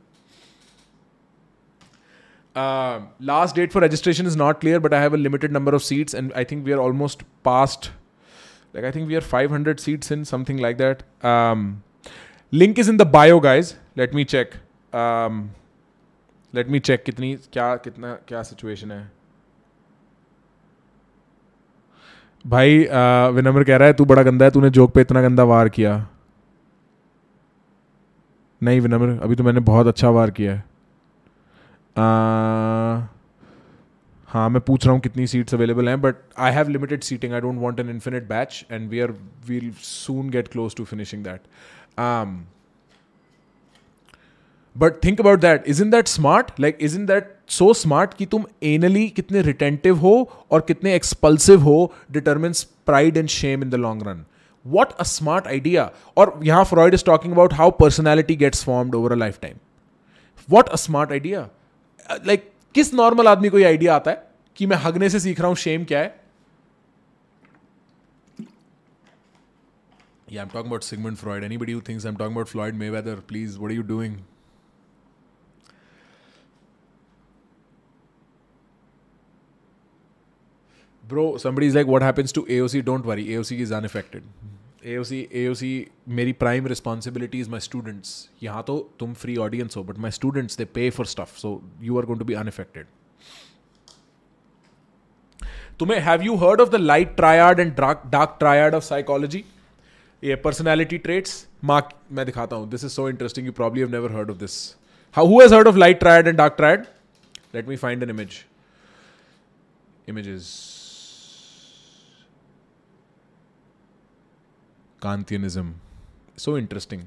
last 3.22 3.55
date 3.55 3.72
for 3.72 3.84
registration 3.84 4.27
is 4.27 4.38
not 4.38 4.59
clear 4.59 4.80
but 4.80 4.93
I 4.93 5.01
have 5.01 5.13
a 5.13 5.17
limited 5.17 5.51
number 5.51 5.76
of 5.76 5.84
seats 5.84 6.15
and 6.15 6.34
I 6.34 6.43
think 6.43 6.65
we 6.65 6.72
are 6.72 6.77
almost 6.77 7.23
past 7.45 7.91
like 8.76 8.85
i 8.88 8.89
think 8.91 9.07
we 9.09 9.15
are 9.15 9.22
500 9.22 9.81
seats 9.81 10.11
in 10.13 10.23
something 10.26 10.57
like 10.57 10.80
that. 10.80 11.03
Um, 11.23 11.59
is 12.56 12.88
in 12.88 12.98
the 12.98 13.06
bio 13.06 13.40
guys. 13.40 13.76
Let 13.98 14.14
me 14.14 14.23
check. 14.26 14.56
Um, 14.94 15.44
let 16.53 16.68
me 16.69 16.80
check 16.80 17.03
कितनी 17.03 17.36
क्या 17.53 17.76
कितना 17.76 18.14
क्या 18.27 18.41
situation 18.44 18.91
है। 18.91 19.11
भाई 22.45 22.77
विनम्र 23.36 23.64
कह 23.64 23.77
रहा 23.77 23.88
है 23.88 23.94
तू 23.94 24.06
बड़ा 24.06 24.23
गंदा 24.23 24.45
है 24.45 24.52
तूने 24.52 24.69
जोक 24.69 24.94
पे 24.94 25.02
इतना 25.02 25.22
गंदा 25.22 25.44
वार 25.44 25.69
किया। 25.69 25.95
नहीं 28.61 28.82
विनम्र 28.82 29.19
अभी 29.23 29.36
तो 29.36 29.44
मैंने 29.44 29.60
बहुत 29.72 29.88
अच्छा 29.88 30.10
वार 30.10 30.32
किया 30.32 30.53
है। 30.53 30.64
आ, 31.98 33.07
हाँ 34.27 34.49
मैं 34.49 34.61
पूछ 34.61 34.86
रहा 34.86 34.94
हूँ 34.94 35.02
कितनी 35.02 35.27
सीट्स 35.27 35.53
अवेलेबल 35.53 35.90
हैं 35.90 36.02
but 36.02 36.15
I 36.38 36.52
have 36.53 36.69
limited 36.69 37.03
seating 37.03 37.34
I 37.34 37.41
don't 37.41 37.60
want 37.61 37.80
an 37.80 37.90
infinite 37.90 38.27
batch 38.30 38.65
and 38.72 38.90
we 38.90 38.99
are 38.99 39.11
will 39.48 39.72
soon 39.82 40.30
get 40.30 40.48
close 40.48 40.76
to 40.76 40.84
finishing 40.86 41.23
that 41.23 41.41
but 44.76 45.03
think 45.03 45.19
about 45.22 45.39
that 45.39 45.67
isn't 45.84 45.89
that 45.89 46.07
smart 46.07 46.51
like 46.59 46.77
isn't 46.99 47.05
that 47.05 47.34
so 47.49 47.73
smart 47.73 48.13
कि 48.13 48.26
तुम 48.26 48.45
एनली 48.63 49.07
कितने 49.09 49.41
retentive 49.41 49.97
हो 49.97 50.13
और 50.51 50.61
कितने 50.61 50.95
expulsive 50.95 51.61
हो 51.61 51.93
determines 52.11 52.63
pride 52.85 53.17
and 53.17 53.27
shame 53.27 53.63
in 53.63 53.69
the 53.69 53.76
long 53.76 54.07
run 54.07 54.26
what 54.65 54.93
a 54.93 55.03
smart 55.03 55.47
idea 55.47 55.89
और 56.17 56.39
यहाँ 56.43 56.63
Freud 56.63 56.93
is 56.93 57.05
talking 57.05 57.34
about 57.34 57.53
how 57.53 57.72
personality 57.72 58.35
gets 58.35 58.63
formed 58.63 58.95
over 58.95 59.11
a 59.11 59.15
lifetime 59.41 59.55
what 60.49 60.69
a 60.69 60.76
smart 60.76 61.11
idea 61.11 61.47
like 62.26 62.51
किस 62.76 62.93
नॉर्मल 62.93 63.27
आदमी 63.27 63.49
को 63.49 63.59
ये 63.59 63.65
आइडिया 63.65 63.95
आता 63.95 64.11
है 64.11 64.23
कि 64.55 64.65
मैं 64.65 64.77
हगने 64.77 65.09
से 65.09 65.19
सीख 65.19 65.39
रहा 65.39 65.47
हूँ 65.47 65.55
शेम 65.55 65.84
क्या 65.84 65.99
है? 65.99 66.24
Yeah, 70.28 70.43
I'm 70.43 70.51
talking 70.51 70.70
about 70.70 70.85
Sigmund 70.85 71.19
Freud. 71.19 71.43
Anybody 71.43 71.73
who 71.73 71.81
thinks 71.81 72.05
I'm 72.05 72.16
talking 72.16 72.36
about 72.36 72.48
Floyd 72.48 72.74
Mayweather, 72.74 73.27
please, 73.27 73.59
what 73.59 73.70
are 73.70 73.74
you 73.74 73.82
doing? 73.82 74.23
Bro, 81.09 81.39
somebody's 81.39 81.74
like, 81.74 81.89
what 81.89 82.02
happens 82.02 82.32
to 82.32 82.44
AOC? 82.44 82.85
Don't 82.85 83.05
worry, 83.05 83.24
AOC 83.27 83.59
is 83.59 83.73
unaffected. 83.73 84.23
AOC, 84.86 85.31
AOC, 85.32 85.89
मेरी 86.09 86.39
prime 86.39 86.65
responsibility 86.65 87.40
is 87.40 87.48
my 87.48 87.59
students. 87.59 88.28
यहाँ 88.43 88.62
तो 88.66 88.78
तुम 89.01 89.15
free 89.15 89.36
audience 89.36 89.77
हो, 89.77 89.85
but 89.85 89.98
my 89.98 90.11
students, 90.11 90.57
they 90.57 90.66
pay 90.78 90.89
for 90.90 91.05
stuff. 91.05 91.36
So 91.39 91.62
you 91.81 91.98
are 91.98 92.07
going 92.07 92.19
to 92.19 92.24
be 92.24 92.36
unaffected. 92.44 92.86
तुम्हें 95.78 96.01
have 96.01 96.23
you 96.23 96.35
heard 96.36 96.61
of 96.61 96.69
the 96.69 96.74
light 96.74 97.16
triad 97.16 97.61
and 97.61 97.73
dark 97.74 98.36
triad 98.39 98.74
of 98.74 98.82
psychology 98.82 99.44
ये 100.26 100.35
personality 100.43 100.97
traits 100.97 101.45
mark 101.64 101.89
मैं 102.11 102.26
दिखाता 102.26 102.56
हूँ। 102.56 102.69
This 102.69 102.84
is 102.84 102.91
so 102.91 103.10
interesting 103.10 103.45
you 103.47 103.53
probably 103.53 103.81
have 103.81 103.91
never 103.91 104.11
heard 104.11 104.30
of 104.31 104.38
this 104.38 104.57
how 105.15 105.27
who 105.27 105.39
has 105.41 105.53
heard 105.56 105.68
of 105.68 105.77
light 105.77 105.99
triad 105.99 106.27
and 106.27 106.38
dark 106.38 106.53
triad 106.57 106.85
let 107.56 107.68
me 107.68 107.76
find 107.77 108.03
an 108.03 108.10
image 108.10 108.43
images. 110.07 110.47
Kantianism. 115.02 115.72
So 116.43 116.53
interesting. 116.57 117.02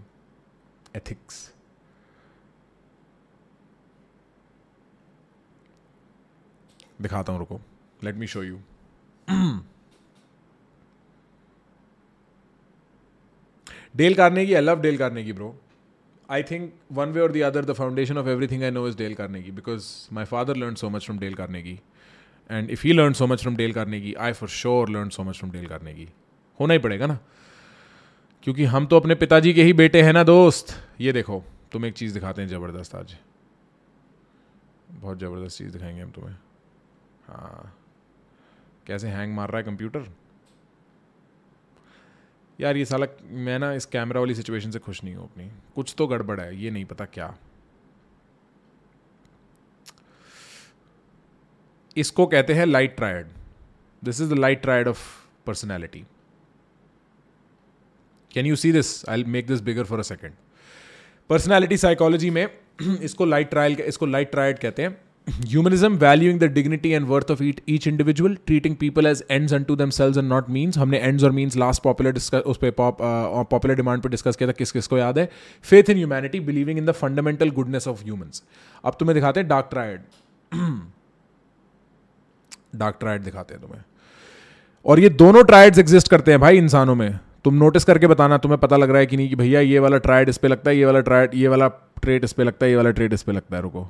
Ethics. 1.00 1.38
दिखाता 7.00 7.32
हूँ, 7.32 7.38
रुको। 7.38 7.60
Let 8.04 8.16
me 8.16 8.26
show 8.26 8.42
you 8.42 8.58
Dale 13.96 14.14
Carnegie 14.14 14.54
I 14.54 14.60
love 14.60 14.80
Dale 14.80 14.98
की 15.00 15.32
bro 15.32 15.56
I 16.30 16.42
think 16.42 16.72
one 16.92 17.08
way 17.08 17.20
or 17.20 17.32
the 17.32 17.40
other 17.40 17.64
the 17.64 17.72
foundation 17.72 18.18
of 18.18 18.28
everything 18.46 18.62
I 18.62 18.70
know 18.70 18.88
is 18.88 18.96
Dale 18.96 19.16
की 19.20 19.50
because 19.50 20.14
my 20.14 20.24
father 20.24 20.56
learn 20.56 20.74
so 20.74 20.88
much 20.88 21.04
from 21.04 21.18
Dale 21.18 21.34
की 21.40 21.80
and 22.50 22.70
if 22.70 22.82
he 22.84 22.92
learn 22.92 23.12
so 23.12 23.26
much 23.26 23.40
from 23.40 23.56
Dale 23.56 23.72
की 23.76 24.14
I 24.14 24.32
for 24.32 24.48
sure 24.48 24.88
learn 24.88 25.08
so 25.08 25.22
much 25.22 25.38
from 25.38 25.52
Dale 25.52 25.66
की 25.66 26.08
होना 26.60 26.72
ही 26.72 26.78
पड़ेगा 26.78 27.06
ना? 27.06 27.18
क्योंकि 28.42 28.64
हम 28.64 28.86
तो 28.86 28.96
अपने 28.96 29.14
पिताजी 29.14 29.54
के 29.54 29.62
ही 29.62 29.72
बेटे 29.72 30.02
हैं 30.02 30.12
ना, 30.12 30.24
दोस्त। 30.24 30.66
ये 31.00 31.12
देखो, 31.12 31.44
तुम 31.72 31.84
एक 31.86 31.94
चीज़ 31.94 32.14
दिखाते 32.14 32.42
हैं 32.42 32.48
ज़बरदस्त 32.48 32.94
आज। 32.94 33.16
बहुत 34.90 35.18
ज़बरदस्त 35.18 35.58
चीज़ 35.58 35.72
दिखाएँगे 35.72 36.02
हम 36.02 36.10
तुम्हें। 36.10 36.36
हाँ। 37.28 37.76
कैसे 38.86 39.08
हैंग 39.08 39.34
मार 39.34 39.48
रहा 39.48 39.58
है 39.58 39.64
कंप्यूटर 39.64 40.00
यार 42.58 42.76
ये 42.76 42.84
साला, 42.84 43.06
मैं 43.24 43.58
ना 43.58 43.72
इस 43.72 43.86
कैमरा 43.86 44.20
वाली 44.20 44.34
सिचुएशन 44.34 44.70
से 44.70 44.78
खुश 44.78 45.02
नहीं 45.04 45.14
हूँ 45.14 45.24
अपनी। 45.24 45.50
कुछ 45.74 45.94
तो 45.98 46.06
गड़बड़ 46.06 46.40
है, 46.40 46.56
ये 46.56 46.70
नहीं 46.70 46.84
पता 46.84 47.04
क्या। 47.04 47.34
इसको 51.96 52.26
कहते 52.26 52.54
हैं 52.54 52.66
light 52.66 52.96
triad 52.96 53.26
this 54.02 54.20
is 54.20 54.30
the 54.30 54.38
light 54.38 54.62
triad 54.62 54.88
of 54.88 55.00
personality 55.46 56.04
can 58.34 58.46
you 58.46 58.56
see 58.56 58.72
this 58.72 59.08
I 59.08 59.24
make 59.24 59.46
this 59.46 59.60
bigger 59.60 59.84
for 59.84 59.98
a 59.98 60.02
second 60.02 60.34
personality 61.30 61.76
psychology 61.76 62.30
में 62.30 62.46
इसको 63.02 63.24
लाइट 63.24 63.50
ट्रायल 63.50 63.80
इसको 63.80 64.06
लाइट 64.06 64.30
ट्रायड 64.30 64.58
कहते 64.58 64.82
हैं। 64.82 64.96
Humanism 65.28 65.96
valuing 65.98 66.38
the 66.40 66.44
dignity 66.52 66.90
and 66.90 67.06
worth 67.06 67.30
of 67.30 67.42
eat 67.44 67.60
each 67.68 67.86
individual 67.88 68.36
treating 68.46 68.76
people 68.76 69.06
as 69.06 69.22
ends 69.30 69.52
and 69.52 69.66
to 69.66 69.76
themselves 69.90 70.18
and 70.18 70.28
not 70.28 70.48
means 70.50 70.78
हमने 70.78 70.98
ends 70.98 71.24
और 71.24 71.30
means 71.32 71.56
last 71.56 71.82
popular 71.82 72.12
discuss 72.12 72.42
उस 72.46 72.58
पर 72.64 72.72
popular 73.50 73.74
demand 73.74 74.02
पर 74.02 74.10
discuss 74.10 74.36
किया 74.36 74.48
था, 74.48 74.52
किस 74.52 74.72
किस 74.72 74.86
को 74.86 74.98
याद 74.98 75.18
है? 75.18 75.28
Faith 75.64 75.90
in 75.90 75.96
humanity 75.96 76.40
believing 76.40 76.78
in 76.78 76.86
the 76.86 76.92
fundamental 76.92 77.50
goodness 77.50 77.88
of 77.88 78.02
humans 78.04 78.42
अब 78.84 78.96
तुम्हें 78.98 79.14
दिखाते 79.14 79.40
हैं 79.40 79.48
डार्क 79.48 79.68
ट्रायड 79.70 80.00
डार्क 82.76 82.96
ट्रायड 83.00 83.22
दिखाते 83.22 83.54
हैं 83.54 83.62
तुम्हें। 83.62 83.82
और 84.86 85.00
ये 85.00 85.08
दोनों 85.10 85.44
ट्रायड्स 85.44 85.78
एग्जिस्ट 85.78 86.08
करते 86.08 86.30
हैं 86.30 86.40
भाई 86.40 86.58
इंसानों 86.58 86.94
में। 86.94 87.18
तुम 87.44 87.54
नोटिस 87.54 87.84
करके 87.84 88.06
बताना, 88.06 88.38
तुम्हें 88.38 88.60
पता 88.60 88.76
लग 88.76 88.90
रहा 88.90 88.98
है 88.98 89.06
कि 89.06 89.16
नहीं 89.16 89.28
कि 89.28 89.36
भैया 89.36 89.60
ये 89.60 89.78
वाला 89.78 89.98
ट्रायड 89.98 90.28
इस 90.28 90.38
पर 90.38 90.48
लगता 90.48 90.70
है, 90.70 90.76
ये 90.76 90.84
वाला 90.84 91.00
ट्रायड 91.00 91.34
ये 91.34 91.48
वाला 91.48 91.68
ट्रेड 92.02 92.24
इस 92.24 92.32
पे 92.32 92.44
लगता 92.44 92.66
है, 92.66 92.70
ये 92.70 92.76
वाला 92.76 92.90
ट्रेड 92.90 93.12
इस 93.12 93.22
पे 93.22 93.32
लगता 93.32 93.56
है, 93.56 93.62
रुको। 93.62 93.88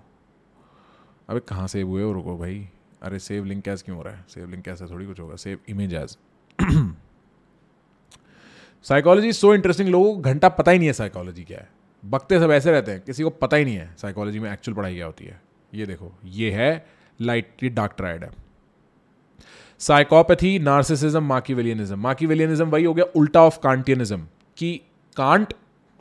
अबे 1.29 1.41
कहाँ 1.41 1.67
सेव 1.69 1.89
हुए 1.89 2.13
रुको 2.13 2.37
भाई। 2.39 2.69
अरे 3.03 3.19
सेव 3.19 3.45
लिंक 3.45 3.63
कैस 3.65 3.83
क्यों 3.83 3.97
हो 3.97 4.03
रहा 4.03 4.15
है? 4.15 4.25
सेव 4.29 4.51
लिंक 4.51 4.65
कैसे 4.65 4.87
थोड़ी 4.87 5.07
कुछ 5.07 5.21
होगा। 5.21 5.37
Save 5.37 5.59
image 5.69 5.95
as 5.95 6.17
psychology 8.87 9.33
so 9.33 9.55
interesting 9.55 9.89
लोगों 9.89 10.15
को 10.15 10.21
घंटा 10.21 10.49
पता 10.49 10.71
ही 10.71 10.79
नहीं 10.79 10.87
है 10.87 10.93
साइकोलॉजी 10.93 11.45
क्या 11.45 11.59
है। 11.59 11.69
बकते 12.03 12.39
सब 12.41 12.51
ऐसे 12.51 12.71
रहते 12.71 12.93
हैं, 12.93 13.01
किसी 13.01 13.23
को 13.23 13.31
पता 13.31 13.57
ही 13.57 13.65
नहीं 13.65 13.77
है 13.77 13.95
साइकोलॉजी 13.99 14.39
में 14.39 14.53
एक्चुअल 14.53 14.77
पढ़ाई 14.77 14.95
क्या 14.95 15.07
होती 15.07 15.25
है। 15.25 15.41
ये 15.73 15.87
देखो, 15.87 16.13
ये 16.25 16.51
है 16.51 16.87
लाइट 17.21 17.63
ये 17.63 17.69
डार्क 17.69 17.95
ट्रायड 17.97 18.25
है। 18.25 18.31
साइकोपैथी 19.81 20.59
नार्सिसिज्म 20.59 21.23
माकीविलियनिज्म 21.23 21.99
माकीविलियनिज्म 21.99 22.71
वही 22.71 22.85
हो 22.85 22.95
गया, 22.95 23.05
उल्टा 23.17 23.43
ऑफ़ 23.43 23.59
कांटियनिज्म 23.61 24.27
कि 24.57 24.77
Kant 25.17 25.55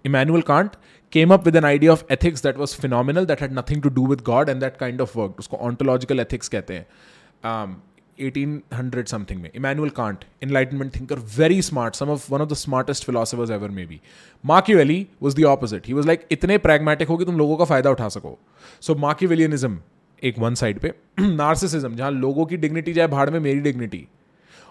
Immanuel 0.05 0.41
Kant 0.41 0.75
came 1.13 1.33
up 1.33 1.45
with 1.45 1.55
an 1.55 1.65
idea 1.65 1.91
of 1.91 2.03
ethics 2.11 2.43
that 2.43 2.57
was 2.57 2.75
phenomenal 2.81 3.25
that 3.25 3.41
had 3.41 3.57
nothing 3.57 3.81
to 3.81 3.89
do 3.89 4.05
with 4.07 4.21
God 4.25 4.49
and 4.49 4.59
that 4.61 4.77
kind 4.77 5.01
of 5.01 5.17
work 5.19 5.39
उसको 5.39 5.57
ontological 5.57 6.19
ethics 6.19 6.47
कहते 6.47 6.73
हैं। 6.73 7.81
Eighteen 8.19 8.61
hundred 8.73 9.07
something 9.07 9.41
में। 9.41 9.49
Immanuel 9.55 9.89
Kant 9.89 10.23
enlightenment 10.43 10.95
thinker 10.95 11.19
very 11.37 11.61
smart 11.61 11.95
some 11.95 12.09
of 12.09 12.31
one 12.33 12.41
of 12.41 12.49
the 12.49 12.53
smartest 12.53 13.05
philosophers 13.05 13.51
ever 13.51 13.69
maybe 13.85 13.99
Machiavelli 14.75 15.07
was 15.23 15.35
the 15.35 15.43
opposite 15.45 15.87
he 15.87 15.93
was 15.93 16.07
like 16.07 16.25
इतने 16.31 16.57
pragmatic 16.57 17.07
हो 17.07 17.17
कि 17.17 17.25
तुम 17.25 17.37
लोगों 17.37 17.57
का 17.57 17.65
फ़ायदा 17.65 17.89
उठा 17.89 18.09
सको. 18.09 18.37
सो 18.81 18.95
मार्की 18.95 19.25
वेलियनिज्म 19.25 19.79
एक 20.23 20.39
वन 20.39 20.55
साइड 20.55 20.79
पे। 20.79 20.93
नार्सिसिज्म 21.19 21.95
जहाँ 21.95 22.11
लोगों 22.11 22.45
की 22.45 22.57
डिग्निटी 22.57 22.93
जाए, 22.93 23.07
भाड़ 23.07 23.29
में 23.29 23.39
मेरी 23.39 23.59
डिग्निटी 23.59 24.07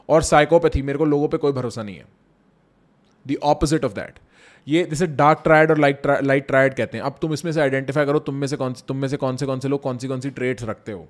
और 0.08 0.22
साइकोपैथी 0.22 0.82
मेरे 0.82 0.98
को 0.98 1.04
लोगों 1.04 1.28
पर 1.28 1.38
कोई 1.38 1.52
भरोसा 1.52 1.82
नहीं 1.82 1.96
है। 1.96 2.06
द 3.26 3.36
ऑपोजिट 3.44 3.84
ऑफ़ 3.84 3.92
दैट 3.92 4.18
ये 4.66 4.84
जैसे 4.84 5.06
डार्क 5.06 5.40
ट्रायड 5.44 5.70
और 5.70 5.78
लाइट 5.78 6.06
लाइट 6.06 6.46
ट्रायड 6.46 6.74
कहते 6.74 6.98
हैं 6.98 7.04
अब 7.04 7.18
तुम 7.22 7.32
इसमें 7.32 7.52
से 7.52 7.60
आइडेंटिफाई 7.60 8.06
करो 8.06 8.18
तुम 8.28 8.34
में 8.34 8.46
से 8.46 8.56
कौन 8.56 8.74
तुम 8.88 8.96
में 8.96 9.08
से 9.08 9.16
कौन 9.16 9.36
से 9.36 9.46
कौन 9.46 9.60
से 9.60 9.68
लोग 9.68 9.82
कौन 9.82 9.98
सी 9.98 10.08
कौन 10.08 10.20
सी 10.20 10.30
ट्रेड्स 10.30 10.64
रखते 10.64 10.92
हो 10.92 11.06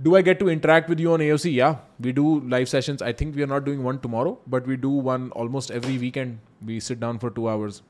do 0.00 0.16
I 0.16 0.22
get 0.22 0.38
to 0.40 0.48
interact 0.48 0.88
with 0.88 1.00
you 1.00 1.12
on 1.12 1.20
AOC? 1.20 1.52
Yeah, 1.54 1.76
we 2.00 2.12
do 2.12 2.40
live 2.52 2.68
sessions. 2.68 3.02
I 3.02 3.12
think 3.12 3.36
we 3.36 3.42
are 3.42 3.46
not 3.46 3.64
doing 3.64 3.82
one 3.84 3.98
tomorrow, 3.98 4.38
but 4.46 4.66
we 4.66 4.76
do 4.76 4.90
one 5.08 5.30
almost 5.32 5.70
every 5.70 5.96
weekend. 5.98 6.40
We 6.66 6.80
sit 6.80 6.98
down 6.98 7.18
for 7.18 7.30
two 7.30 7.48
hours. 7.48 7.82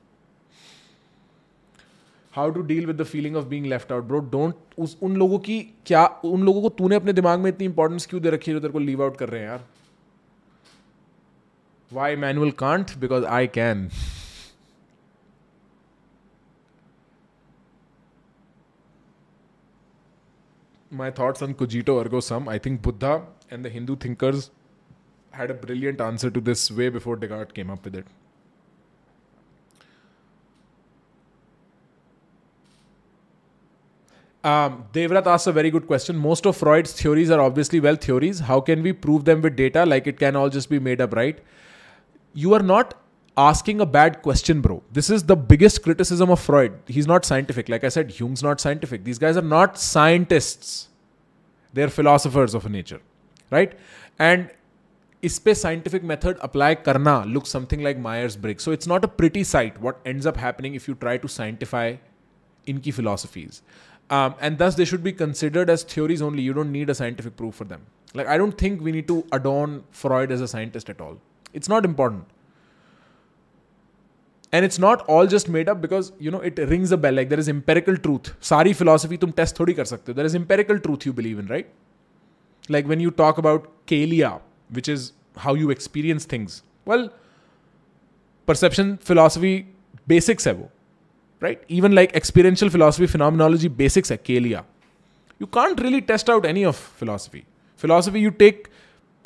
How 2.32 2.50
to 2.50 2.62
deal 2.62 2.86
with 2.86 2.98
the 2.98 3.04
feeling 3.04 3.34
of 3.36 3.48
being 3.48 3.64
left 3.64 3.92
out, 3.92 4.06
bro? 4.08 4.20
Don't 4.34 4.78
उस 4.78 4.96
उन 5.02 5.16
लोगों 5.16 5.38
की 5.38 5.60
क्या 5.86 6.04
उन 6.24 6.44
लोगों 6.44 6.62
को 6.62 6.68
तूने 6.76 6.96
अपने 6.96 7.12
दिमाग 7.12 7.40
में 7.40 7.48
इतनी 7.48 7.66
इंपॉर्टेंस 7.66 8.06
क्यों 8.06 8.22
दे 8.22 8.30
रखी 8.30 8.50
है 8.50 8.54
जो 8.54 8.60
तेरे 8.60 8.72
को 8.72 8.78
लीव 8.78 9.02
आउट 9.04 9.16
कर 9.16 9.28
रहे 9.28 9.40
हैं 9.40 9.48
यार 9.48 9.64
Why 11.92 12.14
Manuel 12.16 12.52
can't? 12.52 12.98
Because 12.98 13.24
I 13.24 13.46
can. 13.46 13.90
my 20.92 21.10
thoughts 21.10 21.42
on 21.42 21.54
Cogito 21.54 21.98
ergo 22.00 22.20
sum. 22.20 22.48
I 22.48 22.58
think 22.58 22.82
Buddha 22.82 23.22
and 23.50 23.64
the 23.64 23.70
Hindu 23.70 23.96
thinkers 23.96 24.50
had 25.30 25.50
a 25.50 25.54
brilliant 25.54 26.00
answer 26.00 26.30
to 26.30 26.40
this 26.40 26.70
way 26.70 26.90
before 26.90 27.16
Descartes 27.16 27.52
came 27.54 27.70
up 27.70 27.84
with 27.84 27.96
it. 27.96 28.06
Um, 34.44 34.84
Devrat 34.92 35.26
asks 35.26 35.46
a 35.46 35.52
very 35.52 35.70
good 35.70 35.86
question. 35.86 36.16
Most 36.16 36.46
of 36.46 36.56
Freud's 36.56 36.92
theories 36.92 37.30
are 37.30 37.40
obviously 37.40 37.80
well 37.80 37.96
theories. 37.96 38.40
How 38.40 38.60
can 38.60 38.82
we 38.82 38.92
prove 38.92 39.24
them 39.24 39.40
with 39.40 39.56
data? 39.56 39.86
Like 39.86 40.06
it 40.06 40.18
can 40.18 40.36
all 40.36 40.50
just 40.50 40.68
be 40.68 40.80
made 40.80 41.00
up, 41.00 41.14
right? 41.14 41.38
You 42.35 42.53
are 42.53 42.63
not 42.63 42.93
asking 43.37 43.81
a 43.81 43.85
bad 43.85 44.21
question, 44.21 44.61
bro. 44.61 44.81
This 44.91 45.09
is 45.09 45.23
the 45.23 45.35
biggest 45.35 45.83
criticism 45.83 46.29
of 46.29 46.39
Freud. 46.39 46.77
He's 46.87 47.07
not 47.07 47.25
scientific. 47.25 47.69
Like 47.69 47.83
I 47.83 47.89
said, 47.89 48.13
Jung's 48.19 48.43
not 48.43 48.61
scientific. 48.61 49.03
These 49.03 49.19
guys 49.19 49.37
are 49.37 49.47
not 49.53 49.77
scientists. 49.77 50.89
They're 51.73 51.89
philosophers 51.89 52.55
of 52.55 52.69
nature, 52.69 53.01
right? 53.51 53.73
And 54.19 54.49
इस 55.23 55.37
पे 55.45 55.53
scientific 55.55 56.03
method 56.03 56.43
apply 56.47 56.73
करना 56.87 57.15
looks 57.33 57.49
something 57.49 57.81
like 57.87 57.99
Myers 57.99 58.35
Briggs. 58.43 58.67
So 58.67 58.71
it's 58.71 58.89
not 58.93 59.03
a 59.03 59.07
pretty 59.21 59.43
sight 59.43 59.81
what 59.81 59.99
ends 60.05 60.27
up 60.31 60.37
happening 60.37 60.75
if 60.75 60.87
you 60.87 60.95
try 61.05 61.17
to 61.23 61.33
scientify 61.37 61.87
इनकी 62.69 62.91
philosophies 62.91 63.61
and 64.11 64.57
thus 64.57 64.75
they 64.75 64.85
should 64.85 65.01
be 65.01 65.11
considered 65.11 65.69
as 65.69 65.85
theories 65.93 66.21
only 66.21 66.43
you 66.45 66.53
don't 66.53 66.67
need 66.71 66.89
a 66.89 66.93
scientific 66.93 67.35
proof 67.37 67.57
for 67.59 67.67
them 67.67 67.79
like 68.15 68.27
I 68.27 68.37
don't 68.37 68.61
think 68.61 68.81
we 68.81 68.91
need 68.91 69.07
to 69.07 69.23
adorn 69.33 69.81
Freud 70.01 70.31
as 70.31 70.41
a 70.41 70.45
scientist 70.55 70.89
at 70.89 71.01
all 71.01 71.17
It's 71.54 71.70
not 71.70 71.86
important 71.86 72.32
and 74.56 74.66
it's 74.66 74.78
not 74.78 75.02
all 75.08 75.26
just 75.26 75.48
made 75.48 75.68
up 75.72 75.80
because 75.80 76.12
you 76.24 76.30
know 76.32 76.40
it 76.48 76.58
rings 76.72 76.92
a 76.92 76.96
bell 77.04 77.14
like 77.18 77.30
there 77.30 77.42
is 77.42 77.48
empirical 77.52 77.96
truth 78.06 78.32
sari 78.48 78.74
philosophy 78.80 79.18
tum 79.22 79.32
test 79.38 79.60
thodi 79.60 79.74
kar 79.78 79.86
sakte 79.92 80.10
ho 80.12 80.16
there 80.18 80.28
is 80.30 80.36
empirical 80.40 80.80
truth 80.86 81.06
you 81.08 81.12
believe 81.20 81.38
in 81.42 81.48
right 81.54 81.70
like 82.76 82.90
when 82.92 83.04
you 83.04 83.12
talk 83.22 83.40
about 83.44 83.70
kalia 83.92 84.32
which 84.78 84.90
is 84.96 85.06
how 85.44 85.54
you 85.62 85.70
experience 85.76 86.28
things 86.34 86.58
well 86.92 87.06
perception 88.50 88.92
philosophy 89.10 89.54
basics 90.14 90.50
hai 90.50 90.54
wo 90.60 90.68
right 91.46 91.64
even 91.78 91.96
like 92.00 92.14
experiential 92.22 92.72
philosophy 92.76 93.08
phenomenology 93.14 93.72
basics 93.80 94.14
hai 94.16 94.20
kalia 94.30 94.62
you 95.44 95.48
can't 95.58 95.82
really 95.86 96.02
test 96.12 96.34
out 96.34 96.50
any 96.52 96.66
of 96.72 96.84
philosophy 97.00 97.42
philosophy 97.84 98.20
you 98.26 98.34
take 98.44 98.68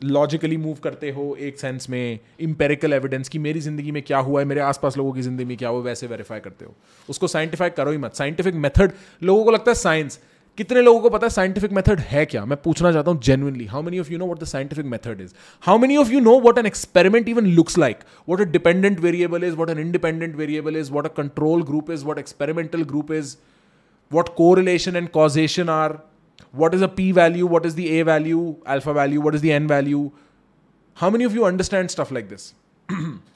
logically 0.05 0.57
move 0.57 0.77
करते 0.85 1.11
हो 1.11 1.35
एक 1.41 1.59
sense 1.59 1.89
में 1.91 2.19
empirical 2.41 2.93
evidence 2.93 3.29
की 3.29 3.39
मेरी 3.39 3.61
ज़िंदगी 3.61 3.91
में 3.91 4.03
क्या 4.03 4.19
हुआ 4.19 4.41
है, 4.41 4.47
मेरे 4.47 4.61
आसपास 4.61 4.97
लोगों 4.97 5.13
की 5.13 5.23
ज़िंदगी 5.23 5.45
में 5.45 5.57
क्या 5.57 5.69
हुआ 5.69 5.83
वैसे 5.83 6.07
वेरीफाई 6.07 6.41
करते 6.41 6.65
हो। 6.65 6.75
उसको 7.09 7.29
साइंटिफाई 7.29 7.71
करो 7.71 7.91
ही 7.91 7.99
मत। 7.99 8.15
साइंटिफिक 8.15 8.55
मेथड 8.55 8.93
लोगों 9.23 9.45
को 9.45 9.51
लगता 9.51 9.71
है 9.71 9.75
साइंस 9.75 10.19
कितने 10.59 10.83
लोगों 10.83 11.01
को 11.01 11.11
पता 11.11 11.27
है 11.27 11.31
साइंटिफिक 11.31 11.73
मेथड 11.73 12.01
है 12.01 12.25
क्या? 12.27 12.45
मैं 12.45 12.59
पूछना 12.63 12.93
चाहता 12.93 13.11
हूँ 13.11 13.21
genuinely 13.23 13.65
how 13.67 13.83
many 13.83 13.99
of 13.99 14.13
you 14.13 14.19
know 14.19 14.27
what 14.27 14.41
the 14.41 14.45
scientific 14.45 14.87
method 14.87 15.21
is 15.21 15.35
how 15.63 15.79
many 15.79 15.97
of 15.97 16.13
you 16.13 16.21
know 16.21 16.39
what 16.41 16.59
an 16.59 16.67
experiment 16.67 17.29
even 17.29 17.47
looks 17.47 17.79
like 17.79 18.05
what 18.29 18.41
a 18.41 18.45
dependent 18.53 19.01
variable 19.01 19.45
is 19.45 19.55
what 19.55 19.71
an 19.71 19.79
independent 19.79 20.37
variable 20.37 20.77
is 20.77 20.93
what 20.93 21.07
a 21.07 21.15
control 21.17 21.63
group 21.63 21.91
is 21.91 22.05
what 22.05 22.19
experimental 22.19 22.83
group 22.85 23.13
is 23.13 23.37
what 24.11 24.29
correlation 24.35 24.97
and 24.97 25.09
causation 25.09 25.71
are? 25.71 25.95
What 26.53 26.75
is 26.75 26.83
a 26.83 26.89
p 26.89 27.13
value? 27.13 27.47
What 27.47 27.67
is 27.67 27.75
the 27.75 28.01
a 28.01 28.05
value? 28.05 28.57
Alpha 28.67 28.93
value? 28.93 29.21
What 29.21 29.35
is 29.35 29.41
the 29.41 29.53
n 29.53 29.67
value? 29.67 30.13
How 30.95 31.11
many 31.11 31.25
of 31.25 31.35
you 31.35 31.45
understand 31.45 31.91
stuff 31.91 32.11
like 32.11 32.29
this 32.29 32.55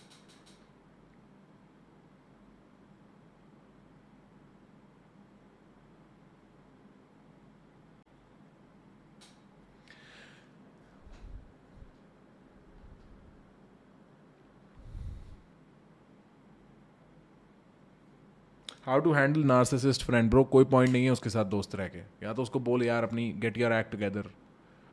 how 18.90 19.00
to 19.00 19.12
handle 19.12 19.42
narcissist 19.44 20.02
friend 20.04 20.30
bro 20.30 20.42
कोई 20.52 20.64
point 20.64 20.92
नहीं 20.92 21.04
है 21.04 21.10
उसके 21.10 21.30
साथ 21.30 21.44
दोस्त 21.46 21.74
रह 21.74 21.88
के। 21.88 21.98
या 21.98 22.32
तो 22.32 22.42
उसको 22.42 22.60
बोल, 22.60 22.82
यार, 22.82 23.04
अपनी 23.04 23.28
get 23.40 23.58
your 23.58 23.72
act 23.72 23.90
together 23.92 24.30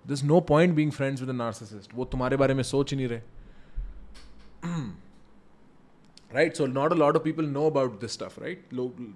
this 0.05 0.23
no 0.23 0.39
point 0.49 0.73
being 0.75 0.91
friends 0.91 1.21
with 1.21 1.29
narcissist 1.35 1.95
वो 1.95 2.05
तुम्हारे 2.05 2.37
बारे 2.37 2.53
में 2.53 2.61
सोच 2.63 2.91
ही 2.91 2.97
नहीं 2.97 3.07
रहे। 3.07 3.21
Right 6.33 6.55
so 6.55 6.65
not 6.65 6.91
a 6.91 6.95
lot 6.95 7.15
of 7.15 7.23
people 7.23 7.45
know 7.45 7.65
about 7.69 7.99
this 8.01 8.13
stuff 8.13 8.39
right 8.41 8.69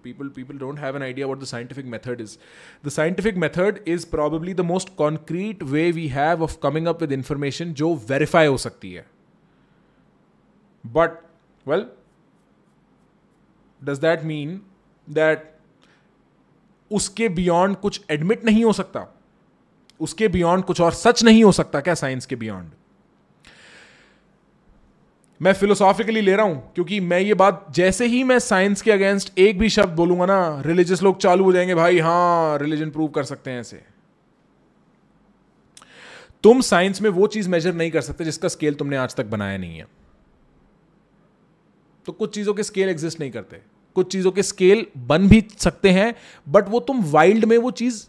people 0.03 0.30
people 0.36 0.58
don't 0.58 0.80
have 0.80 0.95
an 0.95 1.03
idea 1.03 1.26
about 1.26 1.41
the 1.41 1.45
scientific 1.45 1.86
method 1.86 2.22
is 2.22 2.38
the 2.86 2.90
scientific 2.90 3.38
method 3.38 3.80
is 3.88 4.10
probably 4.12 4.53
the 4.53 4.62
most 4.72 4.95
concrete 4.98 5.64
way 5.64 5.91
we 5.91 6.08
have 6.08 6.44
of 6.44 6.58
coming 6.64 6.88
up 6.88 7.02
with 7.02 7.12
information 7.12 7.74
जो 7.74 7.94
verify 8.10 8.48
हो 8.48 8.58
सकती 8.58 8.94
है। 8.94 9.06
But 10.84 11.24
well 11.66 11.86
does 13.82 13.99
that 13.99 14.24
mean 14.24 14.62
that 15.07 15.38
उसके 16.91 17.30
beyond 17.30 17.78
कुछ 17.78 18.02
admit 18.10 18.45
नहीं 18.45 18.64
हो 18.65 18.73
सकता। 18.73 19.07
उसके 19.99 20.28
बियॉन्ड 20.28 20.65
कुछ 20.65 20.82
और 20.82 20.94
सच 20.94 21.23
नहीं 21.23 21.44
हो 21.44 21.52
सकता 21.52 21.80
क्या 21.82 21.94
साइंस 21.94 22.26
के 22.26 22.36
बियॉन्ड 22.36 22.72
मैं 25.41 25.53
फिलोसॉफिकली 25.53 26.22
ले 26.22 26.36
रहा 26.36 26.45
हूँ, 26.45 26.72
क्योंकि 26.76 26.99
मैं 26.99 27.19
ये 27.19 27.34
बात 27.34 27.65
जैसे 27.72 28.06
ही 28.06 28.23
मैं 28.23 28.38
साइंस 28.40 28.82
के 28.82 28.91
अगेंस्ट 28.91 29.40
एक 29.40 29.60
भी 29.60 29.69
शब्द 29.69 29.95
बोलूँगा 29.95 30.26
ना 30.26 30.61
रिलीजियस 30.61 31.03
लोग 31.03 31.18
चालू 31.18 31.44
हो 31.44 31.53
जाएँगे, 31.53 31.76
भाई 31.76 31.99
हाँ 31.99 32.57
रिलीजन 32.57 32.90
प्रूव 32.90 33.07
कर 33.07 33.23
सकते 33.23 33.52
हैं 33.52 33.60
ऐसे. 33.60 33.84
तुम 36.44 36.61
साइंस 36.61 37.02
में 37.02 37.10
वो 37.10 37.28
चीज़ 37.28 37.49
मेजर 37.49 37.73
नहीं 37.73 37.91
कर 37.91 38.02
सकते 38.02 38.26
जिसका 38.26 38.48
स्केल 38.48 38.73
तुमने 38.73 38.98
आज 38.98 39.15
तक 39.15 39.26
बनाया 39.26 39.57
नहीं 39.57 39.78
है। 39.78 39.88
तो 42.06 42.11
कुछ 42.11 42.34
चीज़ों 42.36 42.53
के 42.53 42.64
स्केल 42.64 42.90
एग्जिस्ट 42.90 43.19
नहीं 43.19 43.32
करते। 43.32 43.61
कुछ 43.95 44.11
चीज़ों 44.11 44.31
के 44.31 44.43
स्केल 44.43 44.85
बन 44.97 45.27
भी 45.27 45.43
सकते 45.57 45.89
हैं 45.89 46.13
बट 46.49 46.69
वो 46.69 46.80
तुम 46.80 47.03
वाइल्ड 47.11 47.45
में 47.45 47.57
वो 47.57 47.72
चीज़ 47.72 48.03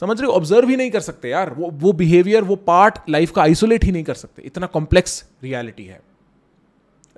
समझ 0.00 0.20
रहे 0.20 0.26
हो? 0.26 0.32
ऑब्ज़र्व 0.32 0.68
ही 0.68 0.76
नहीं 0.76 0.90
कर 0.90 1.00
सकते 1.00 1.28
यार। 1.28 1.50
वो 1.54 1.70
वो 1.70 1.92
बिहेवियर 1.92 2.44
वो 2.44 2.56
पार्ट 2.56 2.98
लाइफ 3.08 3.30
का 3.30 3.42
आइसोलेट 3.42 3.84
ही 3.84 3.92
नहीं 3.92 4.04
कर 4.04 4.14
सकते। 4.14 4.42
इतना 4.42 4.66
कॉम्प्लेक्स 4.66 5.24
रियलिटी 5.42 5.84
है। 5.84 6.00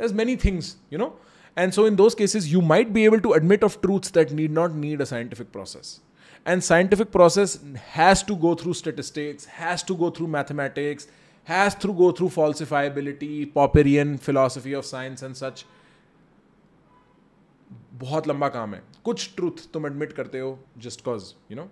As 0.01 0.13
many 0.13 0.37
things 0.37 0.77
you 0.93 0.99
know 0.99 1.21
and 1.59 1.73
so 1.73 1.87
in 1.87 1.97
those 1.97 2.15
cases 2.15 2.47
you 2.47 2.61
might 2.61 2.89
be 2.89 3.05
able 3.05 3.19
to 3.19 3.35
admit 3.35 3.65
of 3.65 3.81
truths 3.83 4.13
that 4.13 4.33
need 4.33 4.53
not 4.53 4.75
need 4.77 5.03
a 5.03 5.05
scientific 5.05 5.53
process 5.53 6.01
and 6.47 6.65
scientific 6.67 7.11
process 7.15 7.53
has 7.89 8.23
to 8.29 8.37
go 8.45 8.51
through 8.61 8.73
statistics, 8.75 9.45
has 9.59 9.83
to 9.91 9.97
go 9.97 10.11
through 10.11 10.31
mathematics, 10.31 11.07
has 11.49 11.75
to 11.75 11.93
go 11.93 12.09
through 12.11 12.31
falsifiability, 12.37 13.53
popperian 13.53 14.17
philosophy 14.19 14.75
of 14.79 14.89
science 14.89 15.23
and 15.29 15.39
such. 15.43 15.63
बहुत 18.03 18.29
लंबा 18.29 18.49
काम 18.49 18.75
है। 18.75 18.83
कुछ 19.05 19.31
truth 19.37 19.67
तुम 19.73 19.87
admit 19.87 20.13
करते 20.13 20.41
हो 20.41 20.59
just 20.79 21.05
cause 21.05 21.35
you 21.51 21.57
know 21.57 21.69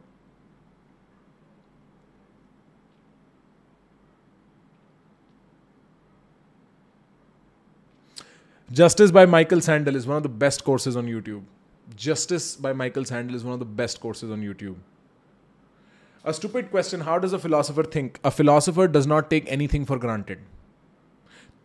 Justice 8.71 9.11
by 9.11 9.27
Michael 9.27 9.61
Sandel 9.61 9.97
is 9.97 10.07
one 10.09 10.15
of 10.15 10.25
the 10.25 10.31
best 10.41 10.61
courses 10.65 10.97
on 10.97 11.09
YouTube 11.09 11.47
Justice 12.03 12.45
by 12.63 12.75
Michael 12.75 13.05
Sandel 13.05 13.35
is 13.35 13.45
one 13.47 13.53
of 13.53 13.61
the 13.61 13.67
best 13.77 14.01
courses 14.01 14.31
on 14.31 14.43
YouTube 14.43 14.83
a 16.25 16.33
stupid 16.33 16.71
question 16.71 17.03
how 17.03 17.19
does 17.19 17.35
a 17.35 17.39
philosopher 17.39 17.87
think 17.95 18.19
a 18.25 18.31
philosopher 18.31 18.87
does 18.89 19.07
not 19.09 19.29
take 19.31 19.49
anything 19.49 19.87
for 19.87 19.99
granted 19.99 20.45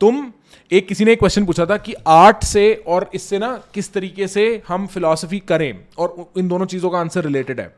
तुम, 0.01 0.31
एक 0.71 0.87
किसी 0.87 1.05
ने 1.05 1.11
एक 1.11 1.19
question 1.19 1.45
पूछा 1.45 1.65
था 1.65 1.77
कि 1.77 1.93
art 2.07 2.43
से 2.43 2.83
और 2.87 3.09
इससे 3.15 3.39
ना 3.39 3.63
किस 3.73 3.93
तरीके 3.93 4.27
से 4.27 4.61
हम 4.67 4.87
फिलॉसफी 4.87 5.39
करें? 5.39 5.85
और 5.97 6.31
इन 6.37 6.47
दोनों 6.47 6.65
चीज़ों 6.65 6.89
का 6.89 6.97
आंसर 6.97 7.23
रिलेटेड 7.23 7.59
है। 7.59 7.75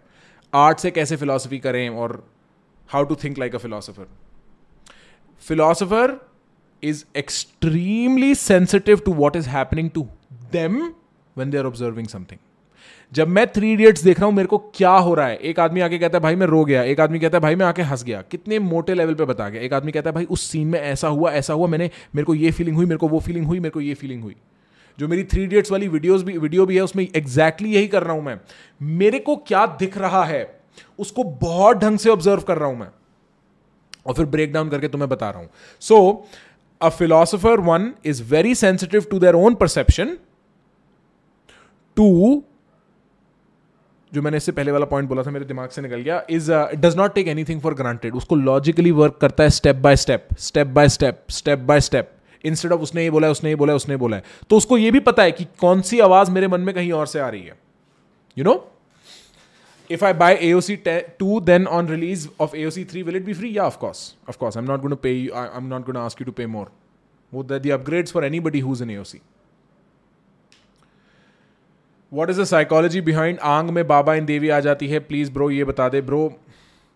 आर्ट 0.54 0.80
से 0.80 0.92
कैसे 0.92 1.16
फिलॉसफी 1.16 1.60
करें 1.60 1.90
और 1.90 2.32
how 2.90 3.04
to 3.04 3.16
think 3.16 3.38
like 3.38 3.56
a 3.56 3.58
philosopher 3.58 4.08
philosopher 5.40 6.18
is 6.84 7.04
extremely 7.16 8.36
sensitive 8.36 9.02
to 9.06 9.14
what 9.14 9.36
is 9.36 9.50
happening 9.50 9.90
to 9.92 10.08
them 10.52 10.94
when 11.38 11.50
they 11.50 11.58
are 11.58 11.66
observing 11.66 12.08
something. 12.08 12.47
जब 13.14 13.28
मैं 13.28 13.48
थ्री 13.48 13.74
इडियट्स 13.74 14.04
देख 14.04 14.18
रहा 14.18 14.26
हूँ, 14.26 14.36
मेरे 14.36 14.48
को 14.48 14.58
क्या 14.58 14.92
हो 14.92 15.14
रहा 15.14 15.28
है? 15.28 15.38
एक 15.38 15.60
आदमी 15.60 15.82
आके 15.82 15.98
कहता 15.98 16.18
है, 16.18 16.22
भाई, 16.22 16.36
मैं 16.36 16.48
रो 16.48 16.66
गया। 16.66 16.84
एक 16.84 17.00
आदमी 17.00 17.20
कहता 17.20 17.38
है, 17.38 17.42
भाई, 17.42 17.56
मैं 17.56 17.66
आके 17.66 17.82
हंस 17.82 18.04
गया। 18.04 18.22
कितने 18.22 18.60
मोटे 18.60 18.94
लेवल 18.94 19.14
पे 19.14 19.26
बता 19.26 19.50
गया। 19.50 19.62
एक 19.62 19.74
आदमी 19.74 19.92
कहता 19.92 20.10
है, 20.10 20.14
भाई, 20.14 20.26
उस 20.26 20.42
सीन 20.42 20.68
में 20.68 20.80
ऐसा 20.80 21.08
हुआ 21.08 21.32
ऐसा 21.32 21.54
हुआ, 21.54 21.68
मैंने, 21.68 21.90
मेरे 22.16 22.26
को 22.26 22.36
ये 22.36 22.52
फीलिंग 22.52 22.78
हुई, 22.78 22.86
मेरे 22.86 22.98
को 22.98 23.08
वो 23.08 23.20
फीलिंग 23.20 23.46
हुई, 23.46 23.60
मेरे 23.60 23.70
को 23.70 23.82
ये 23.82 23.94
फीलिंग 23.94 24.24
हुई। 24.24 24.36
जो 25.00 25.08
मेरी 25.08 25.24
थ्री 25.24 25.44
इडियट्स 25.44 25.72
वाली 25.72 25.88
वीडियोस 25.88 26.24
भी 26.24 26.38
वीडियो 26.38 26.66
भी 26.66 26.76
है, 26.76 26.82
उसमें 26.82 27.08
एग्जैक्टली 27.16 27.74
यही 27.74 27.88
कर 27.88 28.04
रहा 28.04 28.14
हूँ 28.14 28.24
मैं। 28.24 28.40
मेरे 28.82 29.20
को 29.20 29.36
क्या 29.36 29.66
दिख 29.66 29.98
रहा 29.98 30.24
है, 30.24 30.60
उसको 31.00 31.24
बहुत 31.24 31.78
ढंग 31.78 31.98
से 31.98 32.10
ऑब्ज़र्व 32.10 32.42
कर 32.42 32.58
रहा 32.58 32.70
हूँ 32.70 32.80
मैं। 32.80 32.88
और 34.06 34.14
फिर 34.14 34.26
ब्रेक 34.26 34.54
डाउन 34.54 34.70
करके 34.70 34.88
तुम्हें 34.88 35.10
बता 35.10 35.30
रहा 35.30 35.40
हूँ। 35.40 35.50
So 35.80 36.28
a 36.82 36.90
a 36.90 37.36
one 37.46 37.94
is 38.06 38.24
very 38.24 38.56
sensitive 38.56 39.06
to 39.12 39.20
to 39.20 39.34
own 39.34 39.56
perception 39.56 40.18
two 41.98 42.42
जो 44.12 44.22
मैंने 44.22 44.38
इससे 44.38 44.52
पहले 44.52 44.72
वाला 44.72 44.86
पॉइंट 44.86 45.10
बोला 45.10 45.24
था, 45.24 45.32
मेरे 45.32 45.46
दिमाग 45.46 45.70
से 45.70 45.82
निकल 45.82 46.02
गया 46.02 46.22
is 46.30 46.52
it 46.52 46.80
does 46.80 46.98
not 46.98 47.14
take 47.16 47.28
anything 47.28 47.62
for 47.62 47.74
granted 47.74 48.16
उसको 48.16 48.36
लॉजिकली 48.36 48.92
वर्क 48.94 49.18
करता 49.22 49.44
है 49.44 49.50
step 49.52 49.76
by 49.78 49.96
step 49.96 50.28
step 50.40 50.68
by 50.70 50.90
step 50.90 51.24
step 51.32 51.60
by 51.62 51.82
step 51.82 52.14
instead 52.44 52.72
of 52.72 52.82
उसने 52.82 53.04
ये 53.04 53.10
बोला 53.10 53.30
उसने 53.30 53.50
ये 53.50 53.56
बोला 53.56 53.74
है, 53.74 53.76
उसने 53.76 53.98
बोला 53.98 54.18
है. 54.18 54.24
तो 54.50 54.58
उसको 54.58 54.78
ये 54.78 54.92
भी 54.92 55.00
पता 55.02 55.24
है 55.24 55.32
कि 55.32 55.46
कौन 55.60 55.82
सी 55.82 56.00
आवाज़ 56.00 56.32
मेरे 56.32 56.48
मन 56.48 56.62
में 56.62 56.74
कहीं 56.76 56.92
और 56.92 57.08
से 57.08 57.20
आ 57.20 57.30
रही 57.30 57.42
है. 57.42 57.58
You 58.38 58.44
know 58.46 58.72
if 59.90 60.06
I 60.06 60.14
buy 60.14 60.34
A 60.34 60.60
C 60.62 60.76
two 60.88 61.40
then 61.42 61.68
on 61.68 61.88
release 61.88 62.28
of 62.42 62.56
A 62.56 62.70
C 62.72 62.84
three 62.86 63.04
will 63.04 63.16
it 63.16 63.26
be 63.26 63.34
free 63.34 63.58
या 63.58 63.64
of course 63.64 64.14
of course 64.30 64.58
I 64.58 64.64
am 64.64 64.70
not 64.72 64.82
gonna 64.82 64.96
pay 65.04 65.10
I 65.10 65.58
am 65.58 65.68
not 65.68 65.86
gonna 65.86 65.98
ask 65.98 66.22
you 66.22 66.26
to 66.26 66.32
pay 66.32 66.46
more 66.48 66.72
वो 67.32 67.44
that 67.44 67.62
the 67.62 67.70
upgrades 67.70 68.12
for 68.12 68.26
anybody 68.40 68.60
who's 68.60 68.82
in 68.82 68.90
A 68.90 69.04
C 69.04 69.22
what 72.12 72.30
is 72.30 72.42
the 72.42 72.44
psychology 72.46 73.02
behind 73.02 73.40
आंग 73.40 73.70
में 73.70 73.88
बाबा 73.88 74.14
इन 74.16 74.26
देवी 74.26 74.50
आ 74.50 74.60
जाती 74.60 74.88
है? 74.88 75.00
Please 75.00 75.32
bro 75.32 75.50
ये 75.52 75.64
बता 75.64 75.90
दे। 75.90 76.02
Bro 76.02 76.40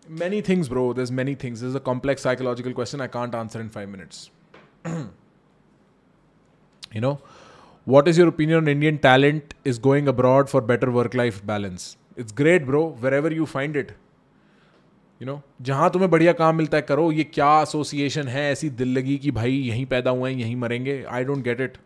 many 0.06 0.40
things 0.42 0.68
bro 0.68 0.92
this 0.94 1.10
many 1.12 1.34
things 1.34 1.62
is 1.62 1.76
a 1.76 1.80
complex 1.80 2.22
psychological 2.22 2.72
question 2.72 3.00
I 3.00 3.08
can't 3.08 3.34
answer 3.34 3.60
in 3.60 3.68
five 3.68 3.88
minutes 3.88 4.30
you 6.94 7.00
know 7.00 7.16
what 7.86 8.08
is 8.08 8.20
your 8.20 8.28
opinion 8.28 8.58
on 8.58 8.68
Indian 8.68 8.96
talent 8.96 9.54
is 9.66 9.80
going 9.80 10.06
abroad 10.08 10.46
for 10.46 10.64
better 10.64 10.88
work 10.88 11.14
life 11.14 11.44
balance 11.44 11.96
it's 12.18 12.34
great 12.36 12.66
bro 12.66 12.86
wherever 13.14 13.32
you 13.32 13.44
find 13.46 13.76
it 13.76 13.92
you 15.20 15.26
know 15.26 15.40
जहाँ 15.62 15.90
तुम्हें 15.90 16.10
बढ़िया 16.10 16.32
काम 16.32 16.56
मिलता 16.56 16.76
है, 16.76 16.82
करो। 16.82 17.10
ये 17.12 17.24
क्या 17.24 17.60
association 17.62 18.28
है? 18.28 18.50
ऐसी 18.52 18.70
दिल 18.70 18.88
लगी 18.98 19.16
कि 19.18 19.30
भाई 19.30 19.52
यहीं 19.52 19.84
पैदा 19.86 20.10
हुए 20.10 20.30
हैं, 20.30 20.38
यहीं 20.38 20.56
मरेंगे। 20.56 21.02
I 21.02 21.24
don't 21.24 21.44
get 21.44 21.60
it 21.60 21.76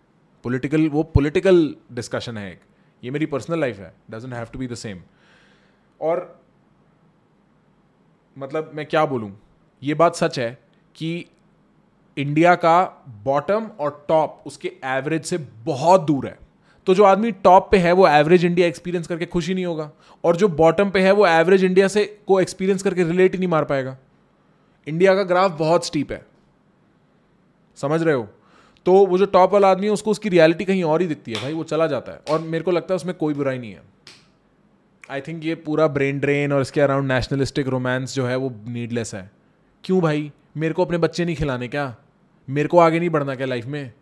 political 0.45 0.89
वो 0.89 1.03
पोलिटिकल 1.03 1.75
डिस्कशन 1.93 2.37
है 2.37 2.51
एक। 2.53 2.61
ये 3.05 3.11
मेरी 3.11 3.27
पर्सनल 3.27 3.61
लाइफ 3.61 3.79
है 3.79 3.93
doesn't 4.11 4.35
have 4.35 4.45
to 4.45 4.59
be 4.59 4.67
the 4.67 4.75
same 4.75 5.03
और 6.01 6.41
मतलब 8.39 8.71
मैं 8.75 8.87
क्या 8.87 9.05
बोलूँ? 9.07 9.41
ये 9.83 9.95
बात 9.95 10.15
सच 10.15 10.39
है 10.39 10.59
कि 10.95 11.27
इंडिया 12.17 12.55
का 12.55 13.05
बॉटम 13.25 13.71
और 13.81 14.05
टॉप 14.09 14.43
उसके 14.47 14.73
एवरेज 14.85 15.25
से 15.25 15.39
बहुत 15.39 16.01
दूर 16.01 16.27
है। 16.27 16.39
तो 16.87 16.95
जो 16.95 17.05
आदमी 17.05 17.33
टॉप 17.33 17.71
पे 17.71 17.79
है, 17.79 17.93
वो 17.93 18.09
एवरेज 18.09 18.45
इंडिया 18.45 18.67
एक्सपीरियंस 18.67 19.07
करके 19.07 19.27
खुश 19.27 19.49
ही 19.49 19.55
नहीं 19.55 19.67
होगा। 19.67 19.91
और 20.25 20.37
जो 20.37 20.49
बॉटम 20.49 20.91
पे 20.91 21.01
है, 21.01 21.13
वो 21.13 21.27
एवरेज 21.27 21.65
इंडिया 21.65 21.89
से 21.89 22.21
को 22.27 22.41
एक्सपीरियंस 22.41 22.83
करके 22.83 23.05
रिलेट 23.05 23.33
ही 23.33 23.39
नहीं 23.39 23.49
मार 23.49 23.65
पाएगा। 23.65 23.97
इंडिया 24.87 25.15
का 25.15 25.23
ग्राफ 25.23 25.51
बहुत 25.51 25.87
स्टीप 25.87 26.13
है। 26.13 26.27
समझ 27.77 28.03
रहे 28.03 28.15
हो? 28.15 28.29
तो 28.87 29.07
वो 29.07 29.19
जो 29.19 29.27
टॉप 29.27 29.53
वाला 29.53 29.71
आदमी 29.71 29.87
है, 29.87 29.93
उसको 29.93 30.11
उसकी 30.11 30.29
रियलिटी 30.29 30.65
कहीं 30.65 30.85
और 30.85 31.01
ही 31.01 31.07
दिखती 31.07 31.33
है 31.33 31.43
भाई, 31.43 31.53
वो 31.53 31.65
चला 31.65 31.87
जाता 31.87 32.13
है। 32.13 32.21
और 32.31 32.41
मेरे 32.41 32.65
को 32.65 32.71
लगता 32.71 32.95
है 32.95 32.97
उसमें 32.97 33.15
कोई 33.15 33.35
बुराई 33.35 33.59
नहीं 33.59 33.73
है। 33.73 33.83
आई 35.11 35.21
थिंक 35.21 35.45
ये 35.45 35.55
पूरा 35.55 35.87
ब्रेन 35.87 36.19
ड्रेन 36.19 36.53
और 36.53 36.61
इसके 36.61 36.81
अराउंड 36.81 37.13
नेशनलिस्टिक 37.13 37.69
रोमांस 37.69 38.15
जो 38.15 38.27
है, 38.27 38.37
वो 38.37 38.53
नीडलेस 38.67 39.15
है। 39.15 39.31
क्यों 39.85 40.01
भाई? 40.01 40.33
मेरे 40.57 40.75
को 40.75 40.85
अपने 40.85 40.99
बच्चे 40.99 41.25
नहीं 41.25 41.37
खिलाने 41.37 41.69
क्या? 41.69 41.97
मेरे 42.51 42.69
को 42.69 42.79
आगे 42.79 42.99
नहीं 42.99 43.11
बढ़ना 43.11 43.35
क्या 43.35 43.47
लाइफ 43.47 43.67
में? 43.67 43.93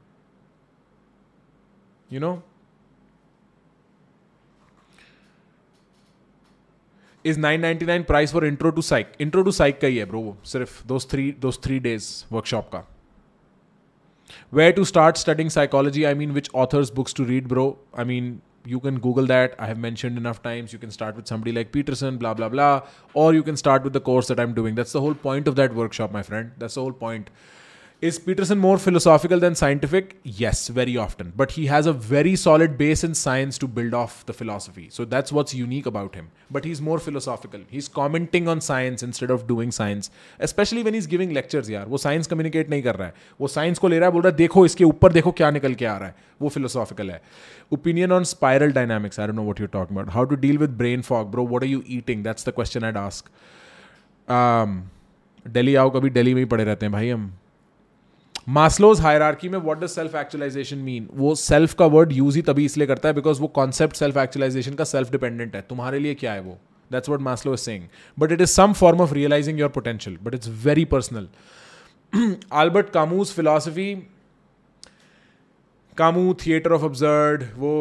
You 2.13 2.21
know 2.21 2.43
is 7.27 7.41
nine 7.41 7.61
ninety 7.61 7.87
nine 7.87 8.03
price 8.03 8.33
for 8.33 8.47
intro 8.47 8.71
to 8.71 8.83
psych 8.83 9.13
intro 9.21 9.43
to 9.43 9.51
psych 9.51 9.81
का 9.81 9.87
ही 9.87 9.97
है 9.97 10.05
ब्रो 10.05 10.21
वो, 10.21 10.37
सिर्फ़ 10.45 10.87
दोस्त 10.87 11.11
थ्री 11.11 11.33
दोस्त 11.33 11.63
थ्री 11.65 11.79
डेज़ 11.79 12.25
वर्कशॉप 12.33 12.69
का। 12.69 12.94
where 14.59 14.73
to 14.73 14.85
start 14.91 15.21
studying 15.21 15.51
psychology 15.51 16.07
i 16.07 16.15
mean 16.23 16.35
which 16.35 16.49
authors 16.65 16.91
books 16.91 17.13
to 17.13 17.25
read 17.25 17.49
bro? 17.49 17.79
I 17.93 18.05
mean 18.05 18.43
you 18.67 18.81
can 18.81 18.99
google 18.99 19.27
that. 19.27 19.55
I 19.59 19.67
have 19.67 19.79
mentioned 19.79 20.17
enough 20.17 20.43
times. 20.43 20.73
You 20.73 20.79
can 20.79 20.91
start 20.91 21.17
with 21.17 21.27
somebody 21.27 21.53
like 21.53 21.73
peterson 21.73 22.17
blah 22.17 22.35
blah 22.35 22.49
blah. 22.49 22.83
Or 23.13 23.35
you 23.35 23.43
can 23.43 23.57
start 23.57 23.85
with 23.85 23.93
the 23.93 24.01
course 24.01 24.29
that 24.29 24.41
i'm 24.41 24.55
doing. 24.55 24.75
That's 24.75 24.93
the 24.93 25.01
whole 25.01 25.15
point 25.15 25.49
of 25.49 25.57
that 25.57 25.75
workshop 25.75 26.13
my 26.13 26.23
friend. 26.23 26.53
That's 26.59 26.75
the 26.75 26.81
whole 26.81 26.93
point. 26.93 27.31
Is 28.05 28.19
Peterson 28.27 28.59
more 28.59 28.79
philosophical 28.79 29.41
than 29.41 29.55
scientific 29.55 30.09
yes 30.41 30.71
very 30.71 30.97
often 30.97 31.33
but 31.37 31.53
he 31.53 31.65
has 31.67 31.89
a 31.89 31.93
very 32.09 32.37
solid 32.37 32.77
base 32.77 33.05
in 33.05 33.13
science 33.13 33.59
to 33.61 33.67
build 33.77 33.95
of 33.95 34.13
the 34.29 34.33
philosophy 34.33 34.89
so 34.93 35.05
that's 35.05 35.33
what's 35.33 35.55
unique 35.55 35.89
about 35.89 36.17
him 36.17 36.27
but 36.53 36.67
he 36.67 36.71
is 36.73 36.83
more 36.83 36.99
philosophical 36.99 37.65
he 37.73 37.79
is 37.79 37.89
commenting 37.95 38.49
on 38.49 38.61
science 38.61 39.05
instead 39.05 39.31
of 39.31 39.47
doing 39.47 39.73
science 39.73 40.11
specially 40.45 40.83
when 40.83 40.95
is 40.95 41.09
giving 41.09 41.33
lectures 41.33 41.71
यार 41.71 41.87
वो 41.87 41.99
science 41.99 42.27
communicate 42.27 42.71
नहीं 42.71 42.83
कर 42.83 42.97
रहा 42.97 43.09
है 43.09 43.15
वो 43.41 43.49
science 43.49 43.79
को 43.79 43.89
ले 43.89 43.99
रहा 43.99 44.09
है 44.09 44.13
बोल 44.13 44.23
रहा 44.23 44.31
है 44.31 44.37
देखो 44.37 44.65
इसके 44.67 44.85
ऊपर 44.85 45.13
देखो 45.13 45.33
क्या 45.33 45.51
निकल 45.51 45.75
के 45.75 45.85
आ 45.85 45.97
रहा 45.97 46.09
है 46.09 46.33
वो 46.43 46.49
फिलोसॉफिकल 46.49 47.11
है 47.11 47.21
opinion 47.73 48.13
on 48.13 48.25
spiral 48.25 48.73
dynamics 48.73 49.21
are 49.21 49.33
know 49.33 49.45
what 49.51 49.61
you 49.61 49.67
talk 49.67 49.93
about 49.93 50.11
how 50.11 50.25
to 50.25 50.37
deal 50.37 50.59
with 50.59 50.77
brain 50.79 51.03
fog 51.03 51.31
bro 51.31 51.47
what 51.47 51.63
are 51.63 51.69
you 51.69 51.83
eating 51.91 52.25
that's 52.25 52.49
the 52.49 52.53
question 52.53 52.85
I'd 52.85 52.97
ask 52.97 53.31
daily 55.47 55.75
आओ, 55.75 55.91
कभी 55.91 56.11
डेली 56.11 56.35
में 56.35 56.41
ही 56.41 56.45
पड़े 56.47 56.65
रहते 56.65 56.87
हैं 56.87 56.93
भाई 56.93 57.09
हम। 57.09 57.33
मास्लोज 58.47 59.01
हायरार्की 59.01 59.49
में 59.49 59.59
what 59.59 59.79
does 59.79 59.89
self 59.89 60.15
actualization 60.15 60.79
mean 60.79 61.09
वो 61.15 61.35
सेल्फ 61.35 61.75
का 61.75 61.87
वर्ड 61.87 62.13
यूज़ 62.13 62.37
ही 62.37 62.43
तभी 62.43 62.65
इसलिए 62.65 62.87
करता 62.87 63.09
है 63.09 63.15
बिकॉज़ 63.15 63.41
वो 63.41 63.47
कॉन्सेप्ट 63.57 63.97
सेल्फ 63.97 64.17
एक्चुलाइजेशन 64.17 64.75
का 64.75 64.85
सेल्फ 64.85 65.11
डिपेंडेंट 65.13 65.55
है। 65.57 65.63
तुम्हारे 65.69 65.99
लिए 65.99 66.15
क्या 66.15 66.33
है 66.33 66.41
वो? 66.41 66.59
That's 66.91 67.09
what 67.09 67.21
Maslow 67.21 67.55
is 67.55 67.61
saying 67.61 67.85
but 68.19 68.33
it 68.33 68.41
is 68.41 68.51
some 68.51 68.73
form 68.73 69.01
of 69.01 69.15
realising 69.15 69.61
your 69.61 69.69
potential 69.69 70.19
but 70.23 70.35
it's 70.35 70.49
very 70.65 70.85
personal 70.85 71.29
Albert 72.53 72.91
Camus 72.91 73.33
philosophy 73.33 73.95
Camus 75.97 76.35
theatre 76.47 76.73
of 76.73 76.83
absurd 76.83 77.45
वो 77.57 77.75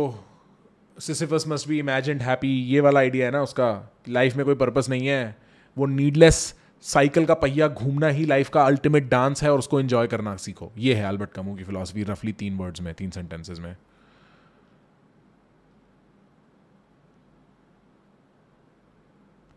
Sisyphus 0.98 1.44
must 1.48 1.68
be 1.68 1.80
imagined 1.80 2.22
happy 2.22 2.56
ये 2.64 2.80
वाला 2.80 3.00
idea 3.00 3.26
है 3.26 3.32
ना, 3.32 3.42
उसका 3.42 3.94
life 4.10 4.36
में 4.36 4.46
कोई 4.46 4.56
purpose 4.56 4.90
नहीं 4.90 5.08
है। 5.08 5.36
वो 5.78 5.86
नीडलेस 5.86 6.54
साइकिल 6.86 7.26
का 7.26 7.34
पहिया 7.34 7.68
घूमना 7.68 8.08
ही 8.08 8.26
लाइफ 8.26 8.50
का 8.50 8.64
अल्टीमेट 8.64 9.10
डांस 9.10 9.44
है 9.44 9.52
और 9.52 9.60
उसको 9.60 9.80
एंजॉय 9.80 10.08
करना 10.08 10.36
सीखो। 10.36 10.72
ये 10.78 10.94
है 10.94 11.04
अल्बर्ट 11.04 11.32
कमू 11.32 11.56
की 11.56 11.64
फिलोसफी 11.64 12.04
रफली 12.04 12.32
तीन 12.32 12.58
वर्ड्स 12.58 12.82
में, 12.82 12.94
तीन 12.94 13.10
सेंटेंसेज 13.10 13.60
में। 13.60 13.76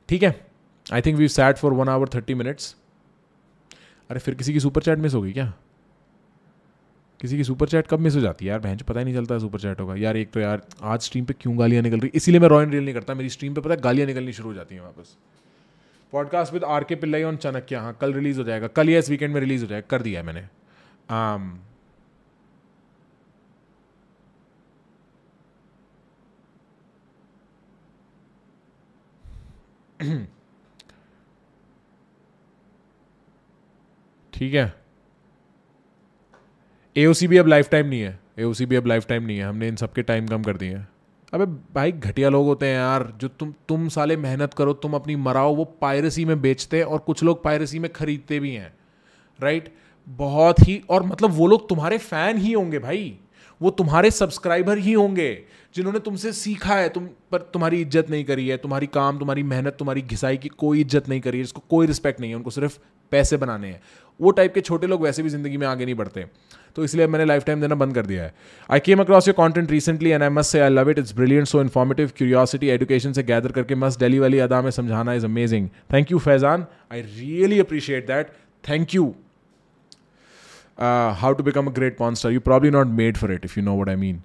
ठीक 0.08 0.22
है? 0.22 0.46
I 0.92 1.00
think 1.00 1.18
we 1.18 1.28
sat 1.28 1.56
for 1.56 1.72
one 1.72 1.88
hour 1.88 2.08
thirty 2.08 2.34
minutes 2.34 2.76
अरे 4.10 4.20
फिर 4.20 4.34
किसी 4.34 4.52
की 4.52 4.60
सुपर 4.60 4.82
चैट 4.82 4.98
मिस 4.98 5.14
होगी 5.14 5.32
क्या? 5.32 5.52
किसी 7.20 7.36
की 7.36 7.44
सुपर 7.44 7.68
चैट 7.68 7.86
कब 7.86 7.98
मिस 7.98 8.14
हो 8.14 8.20
जाती 8.20 8.44
है? 8.44 8.50
यार 8.50 8.60
बहन 8.60 8.76
पता 8.76 8.98
ही 8.98 9.04
नहीं 9.04 9.14
चलता 9.14 9.38
सुपर 9.38 9.60
चैट 9.60 9.80
होगा। 9.80 9.94
यार 9.94 10.16
एक 10.16 10.30
तो 10.30 10.40
यार, 10.40 10.62
आज 10.82 11.00
स्ट्रीम 11.00 11.24
पे 11.24 11.34
क्यों 11.40 11.58
गालियाँ 11.58 11.82
निकल 11.82 12.00
रही? 12.00 12.10
इसीलिए 12.14 12.40
मैं 12.40 12.48
रॉयल 12.48 12.70
रियल 12.70 12.84
नहीं 12.84 12.94
करता। 12.94 13.14
मेरी 13.14 13.28
स्ट्रीम 13.28 13.54
पे 13.54 13.60
पता 13.60 13.74
है 13.74 13.80
गालियाँ 13.80 14.06
निकलनी 14.06 14.32
शुरू 14.32 14.48
हो 14.48 14.54
जाती 14.54 14.74
हैं 14.74 14.82
वापस। 14.82 15.16
Podcast 16.12 16.52
with 16.52 16.64
R 16.64 16.84
K 16.84 16.94
Pillai 16.94 17.22
on 17.22 17.36
Chanakya 17.36 17.76
हाँ 17.76 17.98
कल 18.00 18.14
रिलीज़ 18.14 18.38
हो 18.38 18.44
जाएगा। 18.44 18.66
कल 18.66 18.88
या 18.90 18.98
इस 18.98 19.10
वीकेंड 19.10 19.34
में 19.34 19.40
रिलीज़ 19.40 19.62
हो 19.62 19.68
जाएगा। 19.68 19.86
कर 19.90 20.02
दिया 20.02 20.20
है 20.20 20.26
मैंने। 20.26 20.48
Um, 21.06 21.56
ठीक 34.32 34.54
है। 34.54 34.74
एओसी 36.96 37.26
भी 37.26 37.36
अब 37.36 37.46
लाइफ 37.46 37.70
टाइम 37.70 37.86
नहीं 37.86 38.00
है। 38.00 38.20
एओसी 38.38 38.66
भी 38.66 38.76
अब 38.76 38.86
लाइफ 38.86 39.06
टाइम 39.06 39.22
नहीं 39.22 39.38
है। 39.38 39.44
हमने 39.44 39.68
इन 39.68 39.76
सबके 39.76 40.02
टाइम 40.02 40.26
कम 40.28 40.42
कर 40.42 40.56
दिए 40.56 40.76
हैं। 40.76 40.95
अबे 41.32 41.44
भाई 41.74 41.92
घटिया 41.92 42.28
लोग 42.28 42.46
होते 42.46 42.66
हैं 42.66 42.74
यार, 42.74 43.12
जो 43.20 43.28
तुम 43.28 43.52
तुम 43.68 43.88
साले 43.88 44.16
मेहनत 44.16 44.54
करो, 44.54 44.72
तुम 44.72 44.94
अपनी 44.94 45.16
मराओ, 45.16 45.54
वो 45.54 45.64
पायरेसी 45.64 46.24
में 46.24 46.40
बेचते 46.40 46.76
हैं 46.76 46.84
और 46.84 46.98
कुछ 46.98 47.22
लोग 47.22 47.42
पायरेसी 47.44 47.78
में 47.78 47.92
खरीदते 47.92 48.38
भी 48.40 48.54
हैं 48.54 48.72
राइट 49.38 49.72
बहुत 50.08 50.60
ही, 50.68 50.82
और 50.90 51.02
मतलब 51.02 51.30
वो 51.30 51.46
लोग 51.46 51.68
तुम्हारे 51.68 51.98
फ़ैन 51.98 52.38
ही 52.38 52.52
होंगे 52.52 52.78
भाई। 52.78 53.18
वो 53.60 53.70
तुम्हारे 53.70 54.10
सब्सक्राइबर 54.10 54.78
ही 54.78 54.92
होंगे, 54.92 55.32
जिन्होंने 55.74 55.98
तुमसे 55.98 56.32
सीखा 56.32 56.74
है, 56.74 56.88
तुम 56.88 57.06
पर 57.32 57.38
तुम्हारी 57.52 57.80
इज़्ज़त 57.80 58.10
नहीं 58.10 58.24
करी 58.24 58.48
है, 58.48 58.56
तुम्हारी 58.56 58.86
काम, 58.88 59.18
तुम्हारी 59.18 59.42
मेहनत, 59.44 59.76
तुम्हारी 59.78 60.02
घिसाई 60.02 60.36
की 60.36 60.48
कोई 60.48 60.80
इज़्ज़त 60.80 61.08
नहीं 61.08 61.20
करी 61.20 61.38
है 61.38 61.44
इसको 61.44 61.62
कोई 61.70 61.86
रिस्पेक्ट 61.86 62.20
नहीं 62.20 62.30
है, 62.30 62.36
उनको 62.36 62.50
सिर्फ़ 62.50 62.78
पैसे 63.12 63.36
बनाने 63.36 63.68
हैं। 63.68 63.80
वो 64.20 64.30
टाइप 64.30 64.54
के 64.54 64.60
छोटे 64.60 64.86
लोग 64.86 65.02
वैसे 65.02 65.22
भी 65.22 65.28
ज़िंदगी 65.28 65.56
में 65.56 65.66
आगे 65.66 65.84
नहीं 65.84 65.94
बढ़ते। 65.94 66.24
तो 66.76 66.84
इसलिए 66.84 67.06
मैंने 67.06 67.24
लाइफ 67.24 67.44
टाइम 67.44 67.60
देना 67.60 67.74
बंद 67.74 67.94
कर 67.94 68.06
दिया 68.06 68.22
है। 68.22 68.34
I 68.70 68.80
came 68.80 69.00
across 69.00 69.28
your 69.28 69.34
content 69.34 69.70
recently 69.70 70.10
and 70.10 70.22
I 70.22 70.28
must 70.30 70.52
say 70.52 70.60
I 70.60 70.70
love 70.70 70.90
it 70.90 70.98
it's 70.98 71.14
brilliant 71.16 71.46
so 71.46 71.60
informative 71.62 72.10
curiosity 72.16 72.68
education 72.68 73.12
से 73.12 73.22
गैदर 73.22 73.52
करके 73.52 73.74
मस्ट 73.74 74.00
डेली 74.00 74.18
वाली 74.18 74.38
अदा 74.38 74.60
में 74.62 74.70
समझाना 74.70 75.14
is 75.14 75.24
amazing 75.24 75.68
thank 75.92 76.10
you 76.10 76.18
Faizan 76.20 76.66
I 76.92 77.02
really 77.02 77.60
appreciate 77.60 78.06
that 78.06 78.32
thank 78.64 78.94
you 78.94 79.14
how 81.21 81.33
to 81.33 81.43
become 81.43 81.67
a 81.67 81.71
great 81.71 81.97
punster 81.97 82.31
you 82.31 82.39
probably 82.39 82.71
not 82.71 82.87
made 83.01 83.17
for 83.17 83.33
it 83.33 83.45
if 83.45 83.57
you 83.57 83.63
know 83.63 83.75
what 83.81 83.89
I 83.89 83.95
mean 83.95 84.21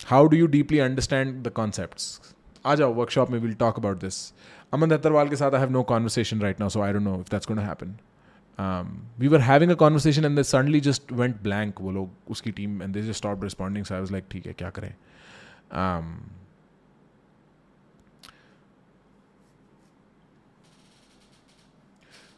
how 0.00 0.26
do 0.26 0.36
you 0.36 0.46
deeply 0.56 0.78
understand 0.78 1.42
the 1.42 1.52
concept 1.56 2.34
आ 2.66 2.74
जाओ 2.74 2.94
workshop 2.94 3.30
में 3.30 3.38
will 3.38 3.54
talk 3.60 3.78
about 3.78 4.00
this 4.00 4.32
Aman 4.72 4.88
Dattarwal 4.88 5.28
के 5.28 5.36
साथ 5.36 5.54
I 5.54 5.60
have 5.60 5.70
no 5.70 5.82
conversation 5.92 6.40
right 6.40 6.60
now 6.60 6.68
so 6.68 6.80
I 6.82 6.92
don't 6.92 7.02
know 7.02 7.20
if 7.20 7.30
that's 7.30 7.48
gonna 7.48 7.62
happen 7.66 7.96
um, 8.58 9.06
we 9.18 9.28
were 9.28 9.40
having 9.40 9.70
a 9.70 9.76
conversation 9.76 10.24
and 10.24 10.38
they 10.38 10.42
suddenly 10.42 10.80
just 10.80 11.10
went 11.12 11.42
blank 11.42 11.80
वो 11.80 11.90
लोग 11.90 12.30
उसकी 12.30 12.52
team 12.52 12.80
and 12.82 12.94
they 12.94 13.02
just 13.02 13.18
stopped 13.18 13.42
responding 13.42 13.84
so 13.84 13.96
I 13.96 14.00
was 14.00 14.12
like 14.12 14.30
ठीक 14.30 14.46
है 14.46 14.52
क्या 14.52 14.70
करें 14.78 14.92
um, 15.72 16.12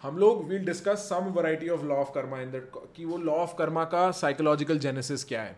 हम 0.02 0.18
लोग 0.18 0.48
will 0.48 0.66
discuss 0.66 1.00
some 1.10 1.26
variety 1.36 1.68
of 1.70 1.84
law 1.86 1.96
of 1.96 2.12
karma 2.14 2.40
in 2.42 2.52
that 2.52 2.72
कि 2.96 3.06
वो 3.06 3.18
लॉ 3.18 3.34
ऑफ़ 3.34 3.56
कर्मा 3.58 3.84
का 3.86 4.10
साइकोलॉजिकल 4.12 4.80
जेनेसिस 4.80 5.24
क्या 5.24 5.42
है। 5.42 5.56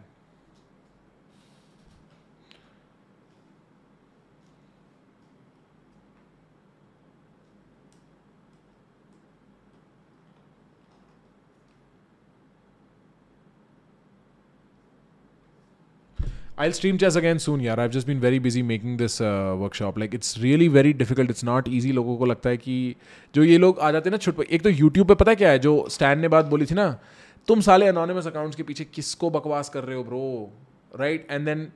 I'll 16.59 16.73
stream 16.73 16.97
chess 16.97 17.15
again 17.15 17.39
soon 17.45 17.61
यार 17.61 17.77
I've 17.77 17.97
just 17.97 18.09
been 18.09 18.21
very 18.21 18.39
busy 18.39 18.61
making 18.61 18.97
this 18.97 19.13
uh, 19.21 19.61
workshop. 19.61 19.97
Like 19.97 20.13
it's 20.13 20.37
really 20.43 20.67
very 20.67 20.93
difficult. 20.93 21.31
It's 21.31 21.43
not 21.43 21.69
easy. 21.77 21.91
लोगों 21.91 22.17
को 22.17 22.25
लगता 22.25 22.49
है 22.49 22.57
कि 22.57 22.95
जो 23.35 23.43
ये 23.43 23.57
लोग 23.57 23.79
आ 23.79 23.91
जाते 23.91 24.09
हैं 24.09 24.11
ना 24.11 24.17
छुट 24.17 24.39
एक 24.39 24.61
तो 24.61 24.71
YouTube 24.71 25.07
पे 25.07 25.15
पता 25.15 25.33
क्या 25.33 25.49
है 25.49 25.59
जो 25.59 25.87
स्टैन 25.89 26.19
ने 26.19 26.27
बात 26.27 26.45
बोली 26.45 26.65
थी 26.65 26.75
ना 26.75 26.99
तुम 27.47 27.61
साले 27.61 27.87
अनोनिमस 27.87 28.27
अकाउंट्स 28.27 28.55
के 28.55 28.63
पीछे 28.63 28.83
किसको 28.83 29.29
बकवास 29.29 29.69
कर 29.69 29.83
रहे 29.83 29.95
हो 29.95 30.03
ब्रो 30.03 30.51
राइट 30.99 31.27
एंड 31.31 31.45
देन 31.45 31.71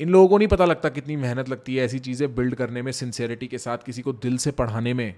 इन 0.00 0.08
लोगों 0.08 0.28
को 0.28 0.38
नहीं 0.38 0.48
पता 0.48 0.64
लगता 0.64 0.88
कितनी 0.88 1.16
मेहनत 1.16 1.48
लगती 1.48 1.76
है 1.76 1.84
ऐसी 1.84 1.98
चीज़ें 1.98 2.34
बिल्ड 2.34 2.54
करने 2.54 2.82
में 2.82 2.92
सिंसेरिटी 2.92 3.46
के 3.46 3.58
साथ 3.58 3.78
किसी 3.78 4.02
को 4.02 4.12
दिल 4.12 4.36
से 4.36 4.50
पढ़ाने 4.50 4.94
में 4.94 5.14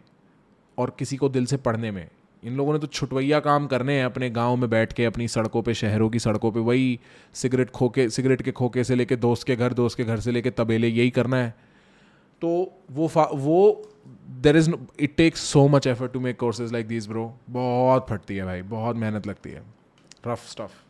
और 0.79 0.97
किसी 0.99 1.17
को 1.17 1.29
दिल 1.29 1.47
से 1.47 1.57
पढ़ने 1.57 1.91
में। 1.91 2.09
इन 2.43 2.57
लोगों 2.57 2.73
ने 2.73 2.79
तो 2.79 2.87
छुटवैया 2.87 3.41
काम 3.41 3.67
करने 3.67 3.99
हैं 3.99 4.05
अपने 4.05 4.31
गाँव 4.31 4.57
में 4.57 4.69
बैठ 4.71 4.93
के, 4.93 5.05
अपनी 5.05 5.29
सड़कों 5.29 5.63
पे, 5.63 5.75
शहरों 5.75 6.09
की 6.11 6.19
सड़कों 6.19 6.53
पे, 6.53 6.61
वही 6.61 6.99
सिगरेट 7.35 7.71
खोके, 7.71 8.09
सिगरेट 8.11 8.43
के 8.43 8.53
खोके 8.53 8.85
से 8.85 8.95
लेके 8.95 9.17
दोस्त 9.17 9.47
के 9.47 9.57
घर, 9.57 9.73
दोस्त 9.73 9.97
के 9.97 10.05
घर 10.05 10.21
से 10.21 10.31
लेके 10.31 10.51
तबेले, 10.51 10.89
यही 10.89 11.11
करना 11.11 11.37
है 11.37 11.55
तो 12.43 12.49
वो 12.91 13.11
वो 13.35 13.59
there 14.45 14.57
is 14.57 14.71
it 15.01 15.17
takes 15.17 15.41
so 15.51 15.67
much 15.69 15.87
effort 15.87 16.13
to 16.13 16.21
make 16.21 16.39
courses 16.39 16.73
like 16.73 16.87
this 16.87 17.07
bro 17.09 17.33
बहुत 17.51 18.07
फटती 18.11 18.37
है 18.37 18.45
भाई, 18.45 18.63
बहुत 18.63 18.97
मेहनत 18.97 19.27
लगती 19.27 19.51
है 19.51 19.63
rough 20.27 20.49
stuff 20.51 20.81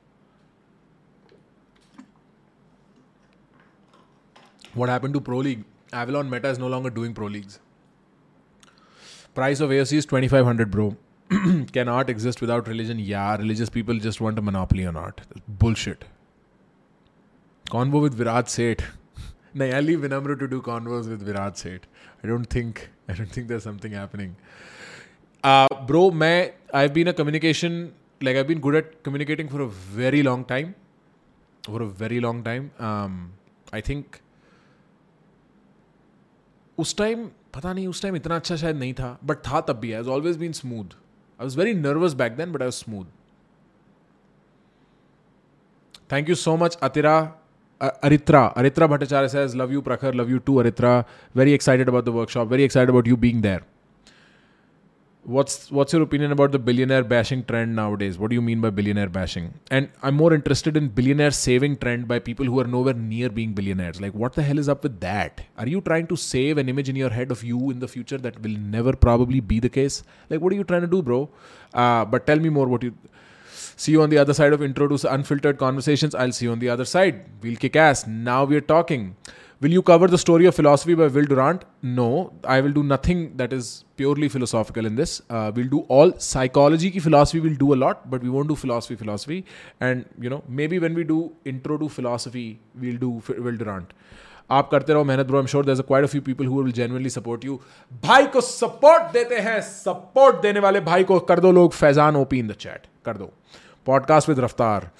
What 4.75 4.89
happened 4.89 5.13
to 5.15 5.21
Pro 5.21 5.39
League? 5.45 5.65
Avalon 5.93 6.31
Meta 6.31 6.51
is 6.51 6.59
no 6.59 6.69
longer 6.75 6.91
doing 6.99 7.15
Pro 7.17 7.27
Leagues. 7.27 7.57
Price 9.35 9.61
of 9.61 9.71
AOC 9.71 9.99
is 9.99 10.07
2500 10.07 10.67
bro. 10.77 10.87
Can 11.74 11.90
art 11.90 12.10
exist 12.10 12.42
without 12.42 12.68
religion? 12.68 13.00
Yeah, 13.00 13.36
religious 13.36 13.70
people 13.70 13.98
just 14.00 14.22
want 14.22 14.40
a 14.40 14.42
monopoly 14.42 14.86
on 14.86 14.96
art. 14.96 15.22
That's 15.30 15.42
bullshit. 15.64 16.06
Convo 17.70 18.02
with 18.02 18.14
Virat 18.14 18.50
Seth. 18.50 18.84
no, 19.54 19.66
I 19.66 19.82
leave 19.82 20.00
Vinamra 20.00 20.40
to 20.40 20.48
do 20.48 20.62
convos 20.62 21.10
with 21.10 21.22
Virat 21.22 21.58
Seth. 21.58 21.88
I 22.24 22.28
don't 22.28 22.46
think 22.46 22.90
I 23.10 23.14
don't 23.14 23.30
think 23.30 23.48
there's 23.48 23.64
something 23.64 23.92
happening. 23.92 24.36
Uh, 25.44 25.68
bro, 25.86 26.12
मैं 26.12 26.52
I've 26.74 26.94
been 26.94 27.08
a 27.08 27.14
communication 27.14 27.80
like 28.22 28.38
I've 28.38 28.48
been 28.48 28.60
good 28.60 28.76
at 28.76 29.04
communicating 29.04 29.50
for 29.50 29.62
a 29.62 29.68
very 29.68 30.24
long 30.24 30.46
time. 30.46 30.76
For 31.64 31.82
a 31.82 31.90
very 32.04 32.22
long 32.22 32.42
time. 32.44 32.72
Um, 32.80 33.20
I 33.74 33.82
think 33.82 34.22
उस 36.80 36.96
time 36.98 37.26
पता 37.54 37.74
नहीं 37.74 37.88
उस 37.88 38.02
time 38.02 38.16
इतना 38.16 38.36
अच्छा 38.36 38.56
शायद 38.56 38.76
नहीं 38.76 38.94
था 38.94 39.18
बट 39.26 39.38
था 39.48 39.62
तब 39.62 39.80
भी 39.80 39.92
has 39.92 40.08
always 40.08 40.38
been 40.38 40.52
smooth 40.52 40.96
I 41.43 41.45
was 41.45 41.57
very 41.57 41.75
nervous 41.75 42.15
back 42.15 42.37
then, 42.37 42.53
but 42.53 42.63
I 42.63 42.67
was 42.67 42.77
smooth. 42.77 43.07
Thank 46.09 46.29
you 46.29 46.37
so 46.37 46.57
much, 46.57 46.77
Atira. 46.77 47.33
Uh, 47.81 47.91
Aritra. 48.05 48.55
Aritra 48.55 48.89
Bhattacharya 48.93 49.29
says, 49.29 49.57
Love 49.57 49.73
you, 49.73 49.83
Prakhar. 49.83 50.15
Love 50.15 50.31
you 50.31 50.39
too, 50.39 50.53
Aritra. 50.63 51.05
Very 51.35 51.53
excited 51.53 51.89
about 51.89 52.05
the 52.05 52.13
workshop. 52.13 52.47
Very 52.47 52.63
excited 52.63 52.91
about 52.91 53.09
you 53.09 53.17
being 53.17 53.41
there 53.41 53.63
what's 55.25 55.71
what's 55.71 55.93
your 55.93 56.03
opinion 56.03 56.33
about 56.33 56.51
the 56.51 56.59
billionaire 56.59 57.05
bashing 57.05 57.45
trend 57.45 57.77
nowadays? 57.77 58.19
What 58.19 58.31
do 58.31 58.35
you 58.35 58.43
mean 58.43 58.61
by 58.61 58.71
billionaire 58.71 59.09
bashing? 59.09 59.55
And 59.71 59.89
i'm 60.03 60.15
more 60.15 60.33
interested 60.33 60.77
in 60.77 60.89
billionaire 60.89 61.31
saving 61.31 61.77
trend 61.77 62.09
by 62.09 62.19
people 62.19 62.45
who 62.45 62.59
are 62.61 62.65
nowhere 62.65 62.95
near 62.95 63.29
being 63.29 63.53
billionaires. 63.53 64.01
Like 64.01 64.15
what 64.15 64.33
the 64.35 64.43
hell 64.43 64.59
is 64.59 64.69
up 64.69 64.83
with 64.83 64.99
that? 65.01 65.43
Are 65.57 65.69
you 65.69 65.81
trying 65.81 66.09
to 66.09 66.17
save 66.17 66.59
an 66.59 66.69
image 66.69 66.89
in 66.89 66.97
your 66.97 67.11
head 67.11 67.31
of 67.31 67.45
you 67.45 67.71
in 67.71 67.79
the 67.79 67.89
future 67.89 68.19
that 68.19 68.43
will 68.43 68.57
never 68.59 68.95
probably 68.95 69.41
be 69.41 69.61
the 69.61 69.69
case? 69.69 70.03
Like 70.29 70.41
what 70.41 70.53
are 70.53 70.57
you 70.57 70.65
trying 70.65 70.83
to 70.83 70.89
do 70.89 71.03
bro? 71.03 71.31
Uh, 71.73 72.05
but 72.05 72.27
tell 72.27 72.39
me 72.39 72.49
more 72.49 72.67
what 72.67 72.83
you 72.83 72.95
see 73.77 73.93
you 73.93 74.03
on 74.03 74.11
the 74.11 74.19
other 74.19 74.35
side 74.35 74.53
of 74.53 74.63
introduce 74.63 75.05
unfiltered 75.05 75.59
conversations. 75.59 76.15
I'll 76.15 76.33
see 76.33 76.47
you 76.47 76.53
on 76.53 76.59
the 76.59 76.69
other 76.69 76.85
side. 76.85 77.25
We'll 77.41 77.57
kick 77.57 77.77
ass. 77.77 78.07
Now 78.07 78.45
we're 78.45 78.61
talking 78.61 79.17
Will 79.63 79.71
you 79.71 79.81
cover 79.81 80.09
the 80.09 80.19
story 80.19 80.47
of 80.47 80.57
philosophy 80.57 80.95
by 80.95 81.07
Will 81.07 81.25
Durant? 81.25 81.65
No, 81.83 82.33
I 82.45 82.61
will 82.61 82.73
do 82.73 82.83
nothing 82.83 83.37
that 83.37 83.53
is 83.53 83.85
purely 83.95 84.29
philosophical 84.29 84.87
in 84.87 84.97
this. 84.97 85.23
Uh, 85.31 85.53
we'll 85.55 85.69
do 85.69 85.81
all 85.89 86.13
psychology 86.19 86.91
ki 86.91 86.99
philosophy 86.99 87.39
we'll 87.39 87.61
do 87.61 87.73
a 87.73 87.79
lot, 87.83 88.11
but 88.11 88.25
we 88.25 88.29
won't 88.29 88.49
do 88.49 88.57
philosophy 88.57 88.97
philosophy. 88.97 89.45
And 89.81 90.05
you 90.21 90.31
know, 90.31 90.43
maybe 90.49 90.81
when 90.81 90.95
we 90.95 91.05
do 91.05 91.21
intro 91.45 91.79
to 91.79 91.89
philosophy, 91.89 92.59
we'll 92.75 92.99
do 93.07 93.13
Will 93.39 93.63
Durant. 93.65 93.95
आप 94.51 94.69
करते 94.71 94.93
रहो 94.93 95.05
मेहनत 95.05 95.27
bro 95.27 95.39
am 95.41 95.47
sure 95.47 95.65
there 95.65 95.83
quite 95.89 96.05
a 96.05 96.09
few 96.13 96.21
people 96.23 96.47
who 96.47 96.63
will 96.63 96.73
genuinely 96.79 97.11
support 97.11 97.45
you 97.45 97.59
भाई 98.07 98.27
को 98.35 98.41
support 98.41 99.13
देते 99.13 99.39
हैं 99.47 99.61
support 99.69 100.43
देने 100.43 100.61
वाले 100.61 100.81
भाई 100.89 101.05
को 101.11 101.19
कर 101.29 101.41
दो 101.41 101.53
लोग 101.59 101.73
Faizan 101.73 102.17
OP 102.17 102.39
in 102.39 102.49
the 102.49 102.53
chat 102.65 102.87
कर 103.05 103.17
दो 103.17 103.31
Podcast 103.87 104.29
with 104.29 104.39
Raftar. 104.39 104.91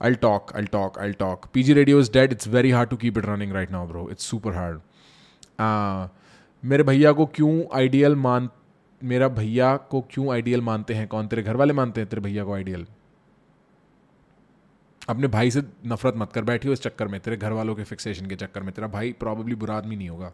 I'll 0.00 0.14
talk, 0.16 0.52
I'll 0.54 0.66
talk, 0.66 0.96
I'll 0.98 1.12
talk. 1.12 1.52
PG 1.52 1.74
Radio 1.74 1.98
is 1.98 2.08
dead. 2.08 2.32
It's 2.32 2.46
very 2.46 2.70
hard 2.70 2.88
to 2.90 2.96
keep 2.96 3.18
it 3.18 3.26
running 3.26 3.52
right 3.52 3.70
now, 3.70 3.84
bro. 3.84 4.08
It's 4.08 4.24
super 4.24 4.52
hard. 4.52 4.80
Uh, 5.58 6.08
मेरे 6.62 6.82
भैया 6.82 7.12
को 7.12 7.26
क्यों 7.26 7.52
ideal 7.76 8.14
मान 8.16 8.48
मेरा 9.00 9.28
भैया 9.36 9.76
को 9.90 10.00
क्यों 10.10 10.32
आइडियल 10.32 10.60
मानते 10.60 10.94
हैं 10.94 11.06
कौन 11.08 11.26
तेरे 11.26 11.42
घर 11.42 11.56
वाले 11.56 11.72
मानते 11.72 12.00
हैं 12.00 12.08
तेरे 12.10 12.22
भैया 12.22 12.44
को 12.44 12.54
आइडियल 12.54 12.86
अपने 15.08 15.28
भाई 15.28 15.50
से 15.50 15.62
नफरत 15.86 16.16
मत 16.16 16.32
कर 16.32 16.44
बैठी 16.50 16.68
हो 16.68 16.72
इस 16.72 16.82
चक्कर 16.82 17.08
में 17.08 17.18
तेरे 17.20 17.36
घर 17.36 17.52
वालों 17.52 17.74
के 17.74 17.84
फिक्सेशन 17.84 18.26
के 18.26 18.36
चक्कर 18.36 18.62
में 18.62 18.72
तेरा 18.74 18.88
भाई 18.88 19.12
प्रॉब्ली 19.20 19.54
बुरा 19.62 19.76
आदमी 19.76 19.96
नहीं 19.96 20.08
होगा 20.08 20.32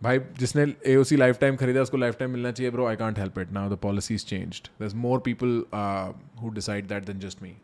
भाई, 0.00 0.18
जिसने 0.38 0.62
ए 0.86 0.94
ओ 0.96 1.02
सी 1.04 1.16
लाइफ 1.16 1.38
टाइम 1.38 1.56
खरीदा, 1.56 1.82
उसको 1.82 1.96
लाइफ 1.96 2.18
टाइम 2.18 2.30
मिलना 2.30 2.50
चाहिए 2.52 2.70
bro 2.72 2.86
I 2.86 2.96
can't 2.96 3.18
help 3.18 3.38
it 3.38 3.50
now 3.52 3.70
the 3.70 3.78
policy 3.78 4.14
is 4.14 4.24
changed 4.26 4.68
the 4.80 4.94
more 4.98 5.20
people 5.20 5.64
who 6.42 6.50
decide 6.50 6.86
that 6.88 7.04
then 7.04 7.18
just 7.20 7.42
me 7.42 7.54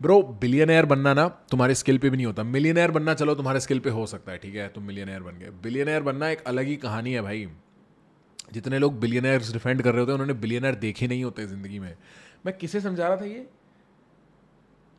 bro 0.00 0.22
billionaire 0.40 0.86
बनना 0.86 1.12
ना 1.14 1.26
तुम्हारे 1.50 1.74
स्किल 1.74 1.98
पे 1.98 2.08
भी 2.10 2.16
नहीं 2.16 2.26
होता। 2.26 2.42
मिलियनर 2.44 2.90
बनना 2.90 3.12
चलो, 3.14 3.34
तुम्हारे 3.34 3.60
स्किल 3.60 3.78
पे 3.80 3.90
हो 3.90 4.06
सकता 4.06 4.32
है, 4.32 4.38
ठीक 4.38 4.54
है? 4.54 4.68
तुम 4.68 4.84
मिलियनर 4.84 5.22
बन 5.22 5.38
गए। 5.38 5.50
बिलियनर 5.62 6.02
बनना 6.02 6.28
एक 6.28 6.42
अलग 6.46 6.66
ही 6.66 6.76
कहानी 6.76 7.12
है 7.12 7.20
भाई। 7.22 7.46
जितने 8.52 8.78
लोग 8.78 8.98
बिलियनर्स 9.00 9.52
डिफेंड 9.52 9.82
कर 9.82 9.92
रहे 9.92 10.00
होते 10.00 10.12
हैं, 10.12 10.18
उन्होंने 10.20 10.40
बिलियनर 10.40 10.74
देखे 10.74 11.06
नहीं 11.06 11.24
होते 11.24 11.46
ज़िंदगी 11.46 11.78
में। 11.78 11.94
मैं 12.46 12.56
किसे 12.58 12.80
समझा 12.80 13.06
रहा 13.08 13.16
था 13.16 13.24
ये? 13.24 13.46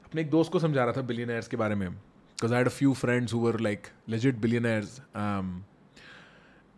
अपने 0.06 0.22
एक 0.22 0.30
दोस्त 0.30 0.52
को 0.52 0.60
समझा 0.60 0.84
रहा 0.84 0.94
था 0.94 1.02
बिलियनर्स 1.04 1.48
के 1.48 1.58
बारे 1.58 1.76
में। 1.76 1.88
Because 2.36 2.54
I 2.54 2.58
had 2.58 2.68
a 2.68 2.76
few 2.78 2.94
friends 2.94 3.32
who 3.32 3.40
were 3.40 3.58
like 3.60 3.92
legit 4.08 4.42
billionaires. 4.42 5.00
Um, 5.16 5.64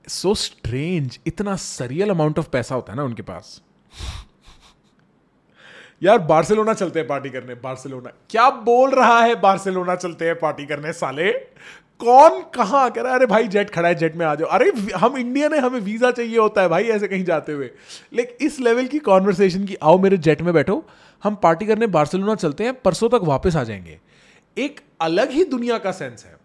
so 0.07 0.33
strange. 0.33 1.19
इतना 1.27 1.55
सरियल 1.55 2.09
अमाउंट 2.09 2.39
ऑफ़ 2.39 2.49
पैसा 2.49 2.75
होता 2.75 2.93
है 2.93 2.97
ना 2.97 3.03
उनके 3.03 3.21
पास। 3.21 3.61
यार 6.03 6.19
बार्सिलोना 6.19 6.73
चलते 6.73 6.99
हैं 6.99 7.07
पार्टी 7.07 7.29
करने 7.29 7.55
बार्सिलोना। 7.55 8.11
क्या 8.29 8.49
बोल 8.49 8.91
रहा 8.91 9.19
है 9.19 9.35
बार्सिलोना 9.41 9.95
चलते 9.95 10.25
हैं 10.25 10.39
पार्टी 10.39 10.65
करने 10.65 10.93
साले? 10.93 11.31
कौन 11.99 12.41
कहा 12.55 12.89
कह 12.89 13.01
रहा 13.01 13.11
है 13.11 13.17
अरे 13.17 13.25
भाई 13.25 13.47
जेट 13.47 13.69
खड़ा 13.69 13.89
है 13.89 13.95
जेट 13.95 14.15
में 14.15 14.25
आ 14.25 14.35
जाओ। 14.35 14.47
अरे 14.47 14.71
हम 14.97 15.17
इंडियन 15.17 15.53
है 15.53 15.59
हमें 15.59 15.79
वीज़ा 15.79 16.11
चाहिए 16.11 16.37
होता 16.37 16.61
है 16.61 16.69
भाई 16.69 16.83
ऐसे 16.83 17.07
कहीं 17.07 17.23
जाते 17.23 17.51
हुए। 17.51 17.69
लेकिन 18.13 18.47
इस 18.47 18.59
लेवल 18.59 18.87
की 18.87 18.99
कॉन्वर्सेशन 18.99 19.65
की 19.65 19.75
आओ 19.75 19.97
मेरे 19.97 20.17
जेट 20.17 20.41
में 20.41 20.53
बैठो 20.53 20.85
हम 21.23 21.35
पार्टी 21.35 21.65
करने 21.65 21.87
बार्सिलोना 21.87 22.35
चलते 22.35 22.63
हैं 22.63 22.73
परसों 22.81 23.09
तक 23.09 23.19
वापस 23.23 23.55
आ 23.55 23.63
जाएँगे। 23.63 23.99
एक 24.57 24.79
अलग 25.01 25.31
ही 25.31 25.43
दुनिया 25.45 25.77
का 25.77 25.91
सेंस 25.91 26.25
है। 26.25 26.35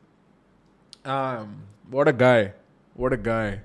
What 1.91 2.09
a 2.09 2.13
guy 2.19 2.53
what 2.97 3.13
a 3.13 3.17
guy 3.23 3.61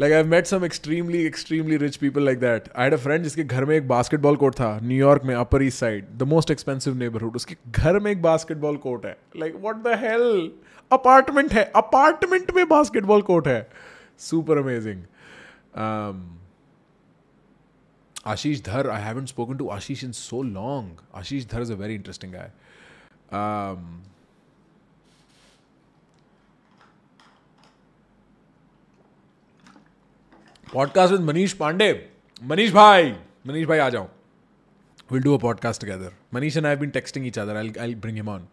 like 0.00 0.12
I 0.12 0.22
met 0.24 0.46
some 0.46 0.64
extremely 0.64 1.18
extremely 1.26 1.76
rich 1.76 1.96
people 1.96 2.24
like 2.24 2.38
that 2.40 2.68
I 2.76 2.84
had 2.84 2.94
a 2.94 2.96
friend 2.96 3.24
जिसके 3.24 3.44
घर 3.44 3.64
में 3.64 3.74
एक 3.76 3.88
बास्केटबॉल 3.88 4.36
कोर्ट 4.36 4.54
था 4.54 4.78
न्यूयॉर्क 4.82 5.24
में 5.24 5.34
Upper 5.34 5.62
East 5.62 5.78
Side 5.78 6.08
the 6.18 6.22
most 6.28 6.50
expensive 6.50 6.94
neighbourhood 6.94 7.36
उसके 7.36 7.56
घर 7.68 7.98
में 7.98 8.10
एक 8.12 8.22
बास्केटबॉल 8.22 8.76
कोर्ट 8.76 9.06
है। 9.06 9.16
Like 9.36 9.56
what 9.60 9.82
the 9.84 9.98
hell 10.00 10.50
apartment 10.90 11.52
है। 11.52 11.64
अपार्टमेंट 11.76 12.54
में 12.56 12.66
बास्केटबॉल 12.68 13.22
कोर्ट 13.22 13.48
है। 13.48 13.68
Super 14.20 14.58
amazing 14.58 15.02
Ashish 18.26 18.62
Dhar 18.64 18.88
I 18.90 19.02
haven't 19.02 19.24
spoken 19.26 19.56
to 19.56 19.68
Ashish 19.68 20.04
in 20.04 20.12
so 20.12 20.42
long 20.42 21.00
Ashish 21.14 21.46
Dhar 21.50 21.62
is 21.62 21.72
a 21.72 21.76
very 21.76 21.94
interesting 21.94 22.32
guy 22.32 22.50
Um, 23.32 24.02
podcast 30.66 31.12
with 31.12 31.22
Manish 31.22 31.54
Pandey. 31.54 32.04
Manish 32.46 32.72
Bhai. 32.72 33.16
Manish 33.46 33.66
Bhai, 33.66 33.78
aa 33.80 33.90
jao. 33.90 34.08
We'll 35.08 35.22
do 35.22 35.34
a 35.34 35.38
podcast 35.38 35.78
together. 35.78 36.12
Manish 36.32 36.56
and 36.56 36.66
I 36.66 36.70
have 36.70 36.80
been 36.80 36.92
texting 36.92 37.24
each 37.24 37.38
other. 37.38 37.56
I'll, 37.56 37.70
I'll 37.80 37.94
bring 37.94 38.16
him 38.16 38.28
on. 38.28 38.48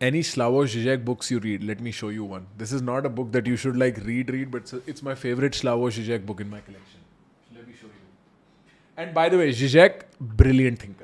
Any 0.00 0.20
Slavoj 0.20 0.66
Žižek 0.74 1.04
books 1.04 1.30
you 1.30 1.38
read? 1.38 1.64
Let 1.64 1.80
me 1.80 1.90
show 1.90 2.08
you 2.10 2.24
one. 2.24 2.46
This 2.58 2.72
is 2.72 2.82
not 2.82 3.06
a 3.06 3.08
book 3.08 3.32
that 3.32 3.46
you 3.46 3.56
should 3.56 3.76
like 3.76 3.98
read, 4.04 4.30
read, 4.30 4.50
but 4.50 4.62
it's, 4.62 4.72
it's 4.86 5.02
my 5.02 5.14
favorite 5.14 5.52
Slavoj 5.52 5.92
Žižek 5.98 6.26
book 6.26 6.40
in 6.40 6.50
my 6.50 6.60
collection. 6.60 7.00
Let 7.54 7.66
me 7.66 7.74
show 7.80 7.86
you. 7.86 7.92
And 8.96 9.14
by 9.14 9.28
the 9.28 9.38
way, 9.38 9.50
Žižek, 9.50 10.02
brilliant 10.20 10.78
thinker. 10.80 11.03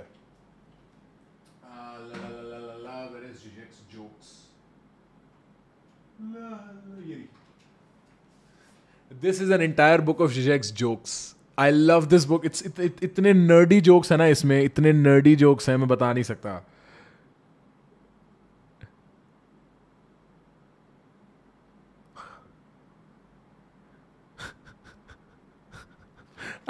This 9.23 9.43
is 9.43 9.53
an 9.53 9.63
entire 9.63 10.01
book 10.01 10.21
of 10.21 10.31
Zizek's 10.31 10.73
jokes 10.73 11.15
I 11.59 11.71
love 11.71 12.07
this 12.07 12.25
book 12.25 12.45
it's. 12.47 12.67
इतने 13.03 13.33
nerdy 13.47 13.81
jokes 13.89 14.11
हैं 14.11 14.19
ना 14.19 14.27
इसमें 14.27 14.63
इतने 14.63 14.93
nerdy 15.03 15.37
jokes 15.43 15.69
हैं 15.69 15.77
मैं 15.77 15.89
बता 15.89 16.13
नहीं 16.13 16.25
सकता 16.25 16.61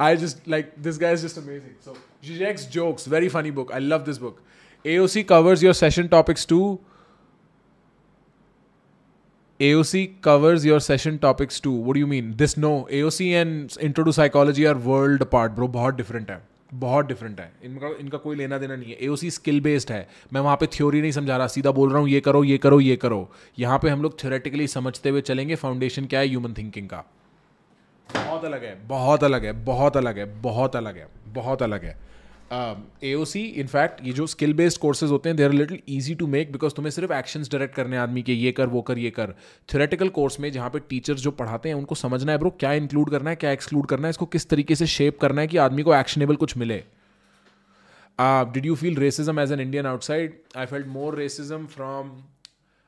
I 0.03 0.17
just 0.17 0.47
like 0.47 0.69
this 0.85 0.97
guy 0.97 1.11
is 1.15 1.21
just 1.21 1.37
amazing. 1.37 1.75
So 1.81 1.95
Zizek's 2.25 2.65
jokes, 2.75 3.05
very 3.05 3.29
funny 3.29 3.51
book. 3.51 3.71
I 3.71 3.81
love 3.81 4.07
this 4.07 4.19
book. 4.19 4.43
AOC 4.85 5.27
covers 5.27 5.63
your 5.63 5.75
session 5.75 6.09
topics 6.09 6.47
too. 6.47 6.81
AOC 9.63 10.07
covers 10.27 10.65
your 10.65 10.79
session 10.81 11.19
topics 11.19 11.61
too. 11.61 11.73
What 11.87 11.97
do 11.97 12.01
you 12.01 12.11
mean? 12.13 12.29
This 12.37 12.59
no. 12.59 12.89
AOC 12.93 13.27
and 13.43 13.77
Intro 13.89 14.05
to 14.05 14.13
Psychology 14.13 14.67
are 14.69 14.79
world 14.89 15.19
apart, 15.19 15.57
bro. 15.59 15.69
बहुत 15.69 15.95
different 15.95 16.31
है. 16.31 16.51
बहुत 16.75 17.07
different 17.07 17.41
है. 17.41 17.53
इनका 17.65 17.97
इनका 18.01 18.19
कोई 18.19 18.37
लेना 18.37 18.59
देना 18.59 18.77
नहीं 18.77 18.91
है. 18.91 18.97
एओसी 19.03 19.31
स्किल 19.31 19.61
बेस्ड 19.61 19.93
है. 19.93 20.09
मैं 20.33 20.41
वहाँ 20.41 20.57
पे 20.57 20.67
थ्योरी 20.67 21.01
नहीं 21.01 21.13
समझा 21.13 21.37
रहा. 21.37 21.47
सीधा 21.47 21.71
बोल 21.71 21.91
रहा 21.91 21.99
हूँ 21.99 22.09
ये 22.09 22.21
करो 22.21 22.45
ये 22.45 22.59
करो 22.59 22.81
ये 22.81 22.97
करो. 22.97 23.31
यहाँ 23.59 23.79
पे 23.79 23.89
हम 23.89 24.03
लोग 24.03 24.23
थ्योरेटिकली 24.23 24.67
समझते 24.67 25.09
हुए 25.09 25.21
चलेंगे. 25.21 25.55
फाउंडेशन 25.55 26.05
क्या 26.05 26.21
है? 26.21 26.29
ह्यूमन 26.29 26.55
थिंकिंग 26.55 26.89
का. 26.89 26.97
बहुत 28.15 28.45
अलग 28.45 28.65
है. 28.65 28.87
बहुत 28.87 29.25
अलग 29.25 29.45
है. 29.45 29.53
बहुत 29.65 29.97
अलग 29.97 30.19
है. 30.19 30.43
बहुत 30.43 30.77
अलग 30.77 30.97
है. 30.97 31.09
बहुत 31.27 31.63
अलग 31.63 31.85
है. 31.85 32.10
ए 32.53 33.13
ओ 33.15 33.25
सी 33.25 33.41
इनफैक्ट 33.63 34.01
ये 34.05 34.13
जो 34.13 34.27
स्किल 34.27 34.53
बेस्ड 34.55 34.81
कोर्सेज 34.81 35.11
होते 35.11 35.29
हैं 35.29 35.37
they 35.37 35.45
are 35.45 35.53
little 35.53 35.79
easy 35.89 36.15
to 36.15 36.27
make 36.27 36.53
because 36.53 36.75
तुम्हें 36.75 36.91
सिर्फ़ 36.91 37.13
एक्शंस 37.13 37.51
डायरेक्ट 37.51 37.75
करने 37.75 37.97
आदमी 37.97 38.23
के, 38.23 38.33
ये 38.35 38.53
कर, 38.53 38.67
वो 38.67 38.81
कर, 38.83 38.99
ये 38.99 39.11
कर। 39.11 39.35
थ्योरेटिकल 39.69 40.09
कोर्स 40.17 40.39
में 40.41 40.51
जहाँ 40.53 40.71
पे 40.71 40.79
टीचर्स 40.89 41.21
जो 41.21 41.31
पढ़ाते 41.33 41.69
हैं, 41.69 41.77
उनको 41.77 41.95
समझना 41.95 42.33
है 42.33 42.39
ब्रो 42.39 42.51
क्या 42.61 42.73
इंक्लूड 42.73 43.11
करना 43.11 43.31
है, 43.31 43.37
क्या 43.37 43.51
एक्सक्लूड 43.53 43.87
करना 43.87 44.09
है, 44.09 44.11
इसको 44.11 44.27
किस 44.27 44.49
तरीके 44.49 44.75
से 44.75 44.87
शेप 44.87 45.19
करना 45.21 45.41
है 45.41 45.47
कि 45.49 45.57
आदमी 45.67 45.83
को 45.83 45.95
एक्शनेबल 45.95 46.37
कुछ 46.37 46.57
मिले। 46.57 46.83
Did 48.19 48.67
you 48.67 48.75
feel 48.77 48.97
racism 48.99 49.41
as 49.41 49.53
an 49.53 49.61
Indian 49.61 49.87
outside 49.87 50.41
I 50.57 50.67
felt 50.67 50.87
more 50.89 51.15
racism 51.17 51.67
from 51.67 52.11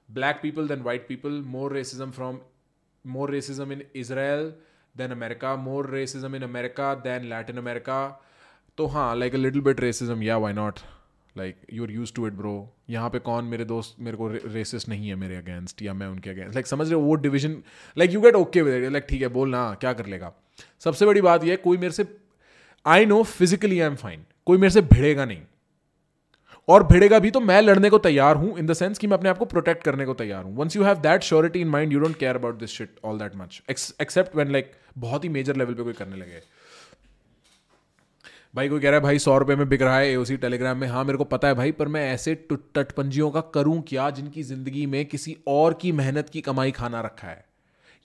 black 0.08 0.40
people 0.42 0.68
than 0.68 0.82
white 0.82 1.06
people 1.08 1.40
more 1.46 1.72
racism 1.72 2.10
from 2.10 2.38
more 3.04 3.30
racism 3.30 3.72
in 3.72 3.82
Israel 3.96 4.52
than 4.94 5.10
America 5.10 5.54
more 5.58 5.90
racism 5.90 6.36
in 6.36 6.42
America 6.42 6.94
than 7.06 7.28
Latin 7.28 7.56
America 7.58 8.02
तो 8.78 8.86
हाँ 8.86 9.14
like 9.16 9.34
a 9.34 9.38
little 9.38 9.60
bit 9.60 9.80
racism 9.80 10.22
या 10.22 10.36
why 10.36 10.52
not 10.52 10.78
like 11.36 11.56
you 11.72 11.84
are 11.84 11.90
use 11.90 12.12
to 12.14 12.26
it 12.26 12.32
bro 12.32 12.52
यहाँ 12.90 13.10
पे 13.10 13.18
कौन 13.18 13.44
मेरे 13.44 13.64
दोस्त 13.64 13.96
मेरे 14.00 14.16
को 14.16 14.28
रेसिस 14.28 14.88
नहीं 14.88 15.08
है 15.08 15.14
मेरे 15.14 15.36
अगेंस्ट 15.36 15.82
या 15.82 15.94
मैं 15.94 16.06
उनके 16.06 16.30
अगेंस्ट 16.30 16.54
लाइक 16.54 16.56
like, 16.56 16.70
समझ 16.70 16.86
रहे 16.88 17.00
हो 17.00 17.06
वो 17.06 17.14
division 17.14 17.56
like 17.96 18.12
you 18.12 18.20
get 18.20 18.34
okay 18.34 18.62
with 18.62 18.90
like 18.92 19.06
ठीक 19.08 19.22
है 19.22 19.28
बोल 19.28 19.50
ना 19.50 19.62
क्या 19.80 19.92
कर 19.92 20.06
लेगा? 20.06 20.32
सबसे 20.80 21.06
बड़ी 21.06 21.20
बात 21.20 21.44
यह 21.44 21.56
कोई 21.64 21.76
मेरे 21.78 21.92
से 21.92 22.06
I 22.86 23.06
know 23.06 23.22
physically 23.24 23.80
I 23.80 23.86
am 23.86 23.96
fine 23.96 24.24
कोई 24.46 24.58
मेरे 24.58 24.70
से 24.70 24.80
भिड़ेगा 24.82 25.24
नहीं। 25.24 25.40
और 26.68 26.86
भिड़ेगा 26.86 27.18
भी 27.18 27.30
तो 27.30 27.40
मैं 27.40 27.60
लड़ने 27.62 27.90
को 27.90 27.98
तैयार 27.98 28.36
हूँ 28.36 28.58
इन 28.58 28.66
द 28.66 28.72
सेंस 28.74 28.98
कि 28.98 29.06
मैं 29.06 29.16
अपने 29.16 29.28
आप 29.28 29.38
को 29.38 29.44
प्रोटेक्ट 29.44 29.82
करने 29.84 30.04
को 30.06 30.14
तैयार 30.14 30.44
हूँ। 30.44 30.56
Once 30.56 30.76
you 30.76 30.82
have 30.84 31.00
that 31.02 31.22
surety 31.22 31.60
in 31.60 31.68
mind 31.68 31.92
you 31.92 32.00
don't 32.00 32.16
care 32.16 32.36
about 32.36 32.58
this 32.58 32.70
shit 32.70 32.98
all 33.04 33.18
that 33.18 33.36
much 33.36 33.62
except 33.70 34.36
when 34.36 34.52
like 34.52 34.72
बहुत 34.98 35.24
ही 35.24 35.28
मेजर 35.28 35.56
लेवल 35.56 35.74
पे 35.74 35.82
कोई 35.82 35.92
करने 35.92 36.16
लगे। 36.16 36.42
भाई 38.54 38.68
कोई 38.68 38.80
कह 38.80 38.90
रहा 38.90 38.96
है, 38.96 39.02
भाई, 39.02 39.18
सौ 39.18 39.36
रुपये 39.38 39.56
में 39.56 39.68
बिक 39.68 39.82
रहा 39.82 39.98
है 39.98 40.10
एओसी 40.10 40.36
टेलीग्राम 40.36 40.78
में. 40.78 40.86
हाँ 40.88 41.04
मेरे 41.04 41.18
को 41.18 41.24
पता 41.24 41.48
है 41.48 41.54
भाई, 41.54 41.72
पर 41.72 41.88
मैं 41.88 42.04
ऐसे 42.12 42.34
टटपंजियों 42.50 43.30
का 43.30 43.40
करूँ 43.54 43.80
क्या 43.88 44.08
जिनकी 44.10 44.42
ज़िंदगी 44.42 44.84
में 44.86 45.04
किसी 45.04 45.36
और 45.48 45.74
की 45.74 45.92
मेहनत 45.92 46.28
की 46.28 46.40
कमाई 46.40 46.70
खाना 46.70 47.00
रखा 47.00 47.28
है? 47.28 47.44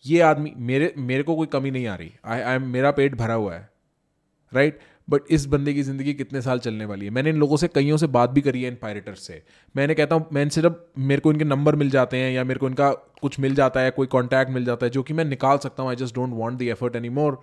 ये 0.05 0.21
आदमी, 0.21 0.53
मेरे 0.57 0.93
मेरे 0.97 1.23
को 1.23 1.35
कोई 1.35 1.47
कमी 1.47 1.71
नहीं 1.71 1.87
आ 1.87 1.95
रही। 1.95 2.11
आई 2.25 2.41
आई 2.41 2.57
मेरा 2.59 2.91
पेट 2.91 3.15
भरा 3.15 3.33
हुआ 3.33 3.53
है। 3.53 3.69
राइट 4.51 4.79
बट 5.07 5.21
इस 5.31 5.45
बंदे 5.45 5.73
की 5.73 5.83
ज़िंदगी 5.83 6.13
कितने 6.13 6.41
साल 6.41 6.59
चलने 6.59 6.85
वाली 6.85 7.05
है? 7.05 7.11
मैंने 7.11 7.29
इन 7.29 7.37
लोगों 7.37 7.57
से, 7.57 7.67
कईयों 7.67 7.97
से 7.97 8.07
बात 8.07 8.29
भी 8.29 8.41
करी 8.41 8.63
है 8.63 8.69
इन 8.69 8.77
पायरेटर्स 8.81 9.27
से। 9.27 9.41
मैंने 9.75 9.95
कहता 9.95 10.15
हूँ, 10.15 10.25
मैं 10.33 10.41
इनसे 10.41 10.61
जब 10.61 10.85
मेरे 10.97 11.21
को 11.21 11.31
इनके 11.31 11.45
नंबर 11.45 11.75
मिल 11.75 11.89
जाते 11.89 12.17
हैं 12.17 12.31
या 12.31 12.43
मेरे 12.43 12.59
को 12.59 12.67
इनका 12.67 12.91
कुछ 13.21 13.39
मिल 13.39 13.55
जाता 13.55 13.79
है, 13.79 13.91
कोई 13.91 14.07
कॉन्टैक्ट 14.07 14.51
मिल 14.51 14.65
जाता 14.65 14.85
है 14.85 14.89
जो 14.89 15.03
कि 15.03 15.13
मैं 15.13 15.25
निकाल 15.25 15.57
सकता 15.57 15.83
हूँ। 15.83 15.89
I 15.89 15.95
just 15.95 16.15
don't 16.15 16.33
want 16.33 16.57
the 16.59 16.69
effort 16.69 16.95
any 16.95 17.09
more 17.11 17.39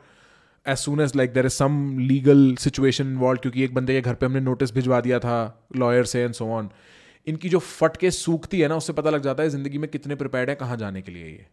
as 0.69 0.79
soon 0.79 1.01
as 1.01 1.17
like 1.17 1.33
there 1.33 1.47
is 1.47 1.53
some 1.53 1.99
legal 1.99 2.55
situation 2.57 3.07
involve 3.07 3.41
क्योंकि 3.41 3.65
एक 3.65 3.75
बंदे 3.75 3.93
के 3.93 4.01
घर 4.01 4.15
पे 4.15 4.27
हमने 4.27 4.41
नोटिस 4.41 4.75
भिजवा 4.75 5.01
दिया 5.01 5.19
था 5.19 5.67
लॉयर 5.77 6.05
से 6.05 6.23
एंड 6.23 6.35
सो 6.35 6.47
ऑन 6.47 6.71
इनकी 7.27 7.49
जो 7.49 7.59
फट 7.59 7.97
के 7.97 8.11
सूखती 8.11 8.61
है 8.61 8.69
ना, 8.69 8.77
उससे 8.77 8.93
पता 8.93 9.11
लग 9.11 9.23
जाता 9.23 9.43
है 9.43 9.49
ज़िंदगी 9.49 9.79
में 9.79 9.91
कितने 9.91 10.15
प्रिपेयर्ड 10.15 10.51
है, 10.51 10.57
कहाँ 10.57 10.77
जाने 10.77 11.03
के 11.03 11.13
लिए 11.13 11.27
ये 11.27 11.47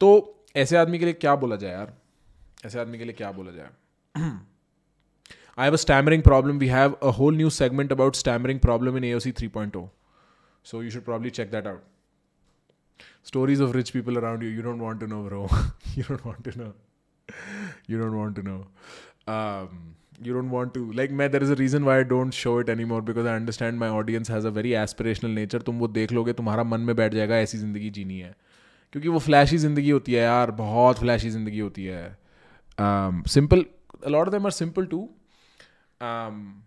तो 0.00 0.10
ऐसे 0.56 0.76
आदमी 0.76 0.98
के 0.98 1.04
लिए 1.04 1.14
क्या 1.14 1.34
बोला 1.36 1.56
जाए 1.56 1.72
यार 1.72 1.94
ऐसे 2.66 2.80
आदमी 2.80 2.98
के 2.98 3.04
लिए 3.04 3.12
क्या 3.12 3.32
बोला 3.32 3.50
जाए 3.50 3.70
I 5.58 5.64
have 5.64 5.74
a 5.74 5.78
stammering 5.78 6.22
problem. 6.22 6.58
We 6.58 6.68
have 6.68 6.92
a 7.02 7.10
whole 7.10 7.32
new 7.32 7.50
segment 7.50 7.90
about 7.90 8.16
stammering 8.16 8.58
problem 8.60 8.96
in 8.96 9.02
AOC 9.02 9.32
3.0. 9.32 9.90
So 10.62 10.80
you 10.80 10.90
should 10.90 11.04
probably 11.04 11.30
check 11.30 11.50
that 11.50 11.66
out. 11.66 11.80
Stories 13.22 13.60
of 13.60 13.74
rich 13.74 13.92
people 13.92 14.18
around 14.18 14.42
you 14.42 14.48
you 14.48 14.62
don't 14.62 14.82
want 14.86 15.00
to 15.00 15.06
know 15.12 15.22
bro 15.28 15.42
you 15.94 16.04
don't 16.08 16.24
want 16.24 16.42
to 16.44 16.58
know 16.58 16.72
you 17.86 18.00
don't 18.02 18.16
want 18.16 18.34
to 18.36 18.42
know 18.42 18.60
um, 19.34 19.94
you 20.22 20.34
don't 20.34 20.50
want 20.50 20.74
to 20.74 20.84
like 20.92 21.10
मैं 21.20 21.30
there 21.32 21.42
is 21.42 21.50
a 21.50 21.58
reason 21.62 21.84
why 21.84 21.98
I 22.00 22.04
don't 22.12 22.34
show 22.42 22.58
it 22.58 22.68
anymore 22.68 23.00
because 23.02 23.26
I 23.26 23.34
understand 23.40 23.78
my 23.78 23.88
audience 23.88 24.28
has 24.28 24.44
a 24.44 24.50
very 24.50 24.74
aspirational 24.84 25.34
nature 25.40 25.62
तुम 25.64 25.78
वो 25.78 25.88
देख 25.88 26.12
लोगे 26.12 26.32
तुम्हारा 26.42 26.64
मन 26.64 26.80
में 26.90 26.94
बैठ 26.96 27.14
जाएगा 27.14 27.36
ऐसी 27.46 27.58
ज़िंदगी 27.58 27.90
जीनी 27.98 28.18
है 28.20 28.34
क्योंकि 28.92 29.08
वो 29.08 29.18
फ्लैशी 29.18 29.58
ज़िंदगी 29.58 29.90
होती 29.90 30.12
है 30.12 30.22
यार 30.22 30.50
बहुत 30.62 30.98
फ्लैशी 30.98 31.30
ज़िंदगी 31.30 31.58
होती 31.58 31.84
है 31.84 32.16
simple 33.36 33.64
a 34.08 34.10
lot 34.10 34.28
of 34.28 34.32
them 34.32 34.46
are 34.46 34.50
simple 34.50 34.86
too 34.86 35.08
um, 36.00 36.62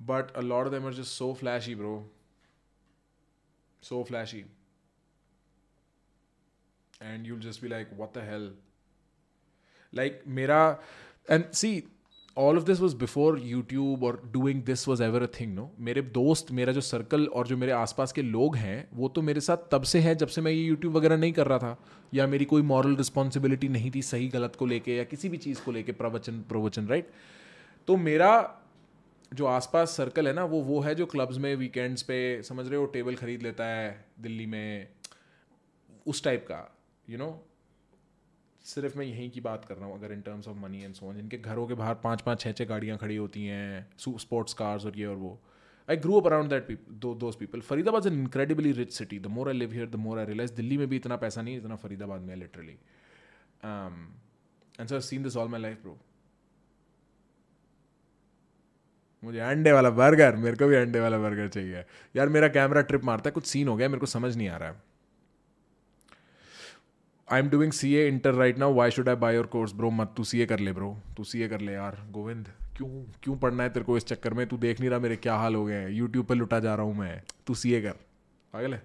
but 0.00 0.30
a 0.34 0.42
lot 0.42 0.66
of 0.66 0.72
them 0.72 0.86
are 0.86 0.92
just 0.98 1.16
so 1.22 1.34
flashy 1.34 1.74
bro 1.74 1.92
so 3.82 4.02
flashy 4.04 4.44
and 7.02 7.26
you'll 7.26 7.46
just 7.46 7.62
be 7.62 7.72
like, 7.74 7.96
what 8.02 8.14
the 8.14 8.28
hell? 8.28 8.50
Like, 9.92 10.22
mera, 10.26 10.78
and 11.28 11.44
see, 11.52 11.74
all 12.34 12.56
of 12.56 12.64
this 12.64 12.78
was 12.80 12.94
before 12.94 13.32
YouTube 13.36 14.02
or 14.02 14.12
doing 14.34 14.60
this 14.64 14.86
was 14.86 15.00
ever 15.00 15.18
a 15.24 15.26
thing, 15.26 15.50
no? 15.54 15.64
मेरे 15.80 16.02
दोस्त, 16.02 16.50
मेरा 16.52 16.72
जो 16.72 16.80
circle 16.80 17.26
और 17.26 17.46
जो 17.46 17.56
मेरे 17.56 17.72
आसपास 17.72 18.12
के 18.12 18.22
लोग 18.22 18.56
हैं, 18.56 18.88
वो 18.94 19.08
तो 19.08 19.22
मेरे 19.22 19.40
साथ 19.40 19.56
तब 19.72 19.82
से 19.82 20.00
है 20.00 20.14
जब 20.14 20.28
से 20.28 20.40
मैं 20.40 20.52
ये 20.52 20.62
यूट्यूब 20.62 20.96
वगैरह 20.96 21.16
नहीं 21.16 21.32
कर 21.32 21.46
रहा 21.46 21.58
था। 21.58 21.76
या 22.14 22.26
मेरी 22.26 22.44
कोई 22.44 22.62
मॉरल 22.62 22.96
रिस्पॉन्सिबिलिटी 22.96 23.68
नहीं 23.68 23.90
थी 23.94 24.02
सही 24.02 24.28
गलत 24.28 24.56
को 24.56 24.66
लेके 24.66 24.96
या 24.96 25.04
किसी 25.04 25.28
भी 25.28 25.36
चीज़ 25.36 25.62
को 25.64 25.72
लेके, 25.72 25.92
प्रवचन 25.92 26.40
प्रवचन 26.48 26.88
राइट 26.88 27.10
तो 27.88 27.96
मेरा 27.96 28.58
जो 29.34 29.46
आसपास 29.46 29.96
सर्कल 29.96 30.26
है 30.28 30.32
ना, 30.34 30.44
वो 30.44 30.60
वो 30.62 30.80
है 30.80 30.94
जो 30.94 31.06
क्लब्स 31.06 31.38
में 31.38 31.54
वीकेंड्स 31.56 32.02
पे, 32.02 32.42
समझ 32.42 32.66
रहे 32.66 32.76
हो 32.76 32.86
टेबल 32.86 33.14
खरीद 33.14 33.42
लेता 33.42 33.64
है 33.64 34.04
दिल्ली 34.20 34.46
में, 34.46 34.88
उस 36.06 36.24
टाइप 36.24 36.44
का। 36.48 36.58
यू 37.12 37.18
नो 37.18 37.30
सिर्फ़ 38.64 38.98
मैं 38.98 39.04
यहीं 39.06 39.30
की 39.30 39.40
बात 39.40 39.64
कर 39.64 39.76
रहा 39.76 39.86
हूँ, 39.86 39.98
अगर 39.98 40.12
in 40.12 40.20
terms 40.22 40.48
of 40.48 40.56
money 40.58 40.82
and 40.82 40.94
so 40.94 41.12
जिनके 41.14 41.38
घरों 41.38 41.66
के 41.66 41.74
बाहर 41.74 41.94
पाँच 42.02 42.20
पाँच 42.20 42.40
छः 42.40 42.52
छः 42.52 42.64
गाड़ियाँ 42.66 42.98
खड़ी 42.98 43.16
होती 43.16 43.44
हैं 43.46 43.86
स्पोर्ट्स 43.98 44.54
कार्स 44.54 44.86
और 44.86 44.98
ये 44.98 45.06
और 45.06 45.16
वो। 45.16 45.38
I 45.88 45.96
grew 45.98 46.20
up 46.20 46.26
around 46.26 46.50
that 46.50 46.70
those 47.20 47.34
people 47.36 47.60
Faridabad 47.62 48.06
an 48.06 48.12
incredibly 48.14 48.72
rich 48.72 48.92
city 48.92 49.18
the 49.18 49.26
more 49.28 49.48
I 49.48 49.54
live 49.54 49.72
here 49.72 49.88
the 49.88 49.96
more 50.04 50.18
I 50.18 50.26
realise 50.26 50.52
Delhi 50.54 50.76
में 50.78 50.86
भी 50.88 50.96
इतना 50.96 51.16
पैसा 51.16 51.42
नहीं 51.42 51.56
इतना 51.58 51.76
फरीदाबाद 51.76 52.20
में 52.20 52.34
literally 52.36 52.76
and 53.62 54.86
so 54.88 55.00
seen 55.00 55.22
this 55.22 55.36
all 55.36 55.48
my 55.48 55.60
life 55.60 55.82
bro 55.82 55.98
मुझे 59.22 59.38
अंडे 59.40 59.72
वाला 59.72 59.90
बर्गर 59.92 60.36
मेरे 60.36 60.56
को 60.56 60.66
भी 60.66 60.76
अंडे 60.76 61.00
वाला 61.00 61.18
बर्गर 61.18 61.48
चाहिए। 61.48 61.84
यार 62.16 62.28
मेरा 62.28 62.48
कैमरा 62.50 62.80
ट्रिप 62.82 63.04
मारता 63.04 63.28
है, 63.28 63.32
कुछ 63.32 63.46
सीन 63.46 63.68
हो 63.68 63.76
गया, 63.76 63.88
मेरे 63.88 64.00
को 64.00 64.06
समझ 64.06 64.36
नहीं 64.36 64.48
आ 64.48 64.56
रहा 64.56 64.68
है। 64.68 64.82
I 67.32 67.40
am 67.40 67.48
doing 67.50 67.72
C 67.72 67.94
A 67.94 68.06
inter 68.08 68.34
right 68.34 68.58
now 68.58 68.74
why 68.74 68.90
should 68.90 69.08
I 69.08 69.14
buy 69.16 69.34
your 69.34 69.46
course 69.52 69.72
bro 69.74 69.90
मत 69.90 70.12
तू 70.16 70.24
सी 70.24 70.40
ए 70.42 70.46
कर 70.46 70.58
ले 70.58 70.72
ब्रो 70.72 70.96
तू 71.16 71.24
सी 71.24 71.42
ए 71.42 71.48
कर 71.48 71.60
ले 71.60 71.72
यार, 71.72 71.96
गोविंद. 72.12 72.48
क्यों 72.76 72.88
क्यों 73.22 73.36
पढ़ना 73.36 73.62
है 73.62 73.70
तेरे 73.70 73.84
को 73.84 73.96
इस 73.96 74.04
चक्कर 74.06 74.34
में? 74.34 74.46
तू 74.48 74.56
देख 74.56 74.80
नहीं 74.80 74.90
रहा 74.90 74.98
मेरे 74.98 75.16
क्या 75.16 75.34
हाल 75.36 75.54
हो 75.54 75.64
गए 75.64 75.74
हैं. 75.74 75.90
यूट्यूब 75.90 76.26
पर 76.26 76.34
लुटा 76.34 76.58
जा 76.60 76.74
रहा 76.74 76.86
हूँ 76.86 76.96
मैं. 76.98 77.22
तू 77.46 77.54
सी 77.54 77.72
ए 77.74 77.80
कर. 77.82 77.94
पागल 78.52 78.74
है? 78.74 78.82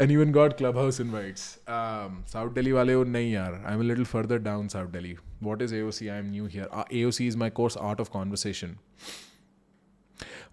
And 0.00 0.32
got 0.32 0.52
Clubhouse 0.78 1.00
invites 1.00 1.40
south 2.32 2.54
Delhi 2.54 2.72
वाले 2.72 2.94
वो 2.94 3.04
नहीं 3.04 3.32
यार. 3.32 3.62
I 3.66 3.74
am 3.74 3.82
little 3.82 4.04
further 4.04 4.38
down 4.38 4.68
south 4.68 4.90
Delhi 4.92 5.16
what 5.42 5.62
is 5.62 5.74
A 5.74 5.82
O 5.82 5.90
C 5.90 6.08
I 6.08 6.18
am 6.18 6.30
new 6.30 6.46
here 6.46 6.84
A 6.92 7.04
O 7.04 7.10
C 7.10 7.26
is 7.26 7.38
my 7.38 7.50
course 7.60 7.76
art 7.82 8.00
of 8.00 8.10
conversation 8.10 8.76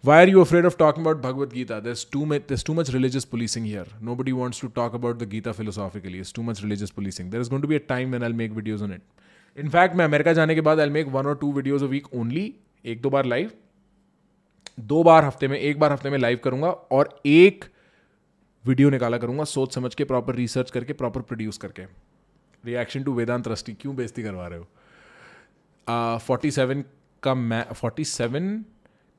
why 0.06 0.22
are 0.22 0.30
you 0.30 0.41
afraid 0.41 0.65
of 0.65 0.78
talk 0.78 0.99
about 0.99 1.18
Bhagavad 1.18 1.53
Gita 1.53 1.80
too 2.14 2.73
much 2.73 2.90
religious 2.90 3.26
policing 3.26 3.65
here 3.65 3.88
nobody 4.15 4.32
wants 4.32 4.61
to 4.61 4.68
talk 4.68 4.95
about 4.95 5.18
the 5.18 5.23
Gita 5.30 5.52
philosophically 5.52 6.22
too 6.36 6.41
much 6.41 6.61
religious 6.64 6.91
policing 6.91 7.32
there 7.32 7.41
is 7.41 7.49
gone 7.49 7.61
to 7.61 7.68
be 7.68 7.76
a 7.76 7.80
time 7.90 8.14
one 8.14 8.23
I 8.23 8.34
make 8.34 8.52
videos 8.52 8.84
on 8.84 8.94
it 8.94 9.02
in fact 9.57 9.95
मैं 9.95 10.06
America 10.06 10.34
जाने 10.34 10.56
के 10.56 10.61
बाद 10.61 10.80
I 10.80 10.90
make 10.90 11.07
one 11.07 11.26
और 11.26 11.36
two 11.36 11.52
videos 11.53 11.84
a 11.84 11.88
week 11.88 12.14
only 12.14 12.56
एक 12.86 13.02
दो 13.02 13.10
बार 13.10 13.26
live 13.26 13.52
दो 14.80 15.03
बार 15.03 15.26
हफ़्ते 15.26 15.48
में 15.48 15.57
एक 15.60 15.80
बार 15.80 15.91
हफ़्ते 15.91 16.10
में 16.10 16.18
लाइव 16.18 16.40
करूँगा 16.44 16.69
और 16.69 17.22
एक 17.26 17.65
वीडियो 18.65 18.90
निकाला 18.90 19.18
करूँगा 19.18 19.44
सोच 19.44 19.76
समझ 19.76 19.95
के 19.95 20.03
प्रॉपर 20.03 20.36
रिसर्च 20.36 20.72
करके 20.72 20.94
प्रॉपर 20.94 21.22
प्रोड्यूस 21.22 21.57
करके. 21.57 21.84
रिएक्शन 22.65 23.03
टू 23.03 23.14
वेदांत 23.14 23.48
रस्टी 23.48 23.73
क्यों 23.73 23.95
बेजती 23.95 24.23
करवा 24.23 24.48
रहे 24.48 24.60
हो? 24.60 26.18
फोर्टी 26.18 26.49
uh, 26.49 26.56
सेवन 26.56 26.84
का 27.23 27.34
मै 27.36 27.64
फोर्टी 27.76 28.03
सेवन 28.03 28.65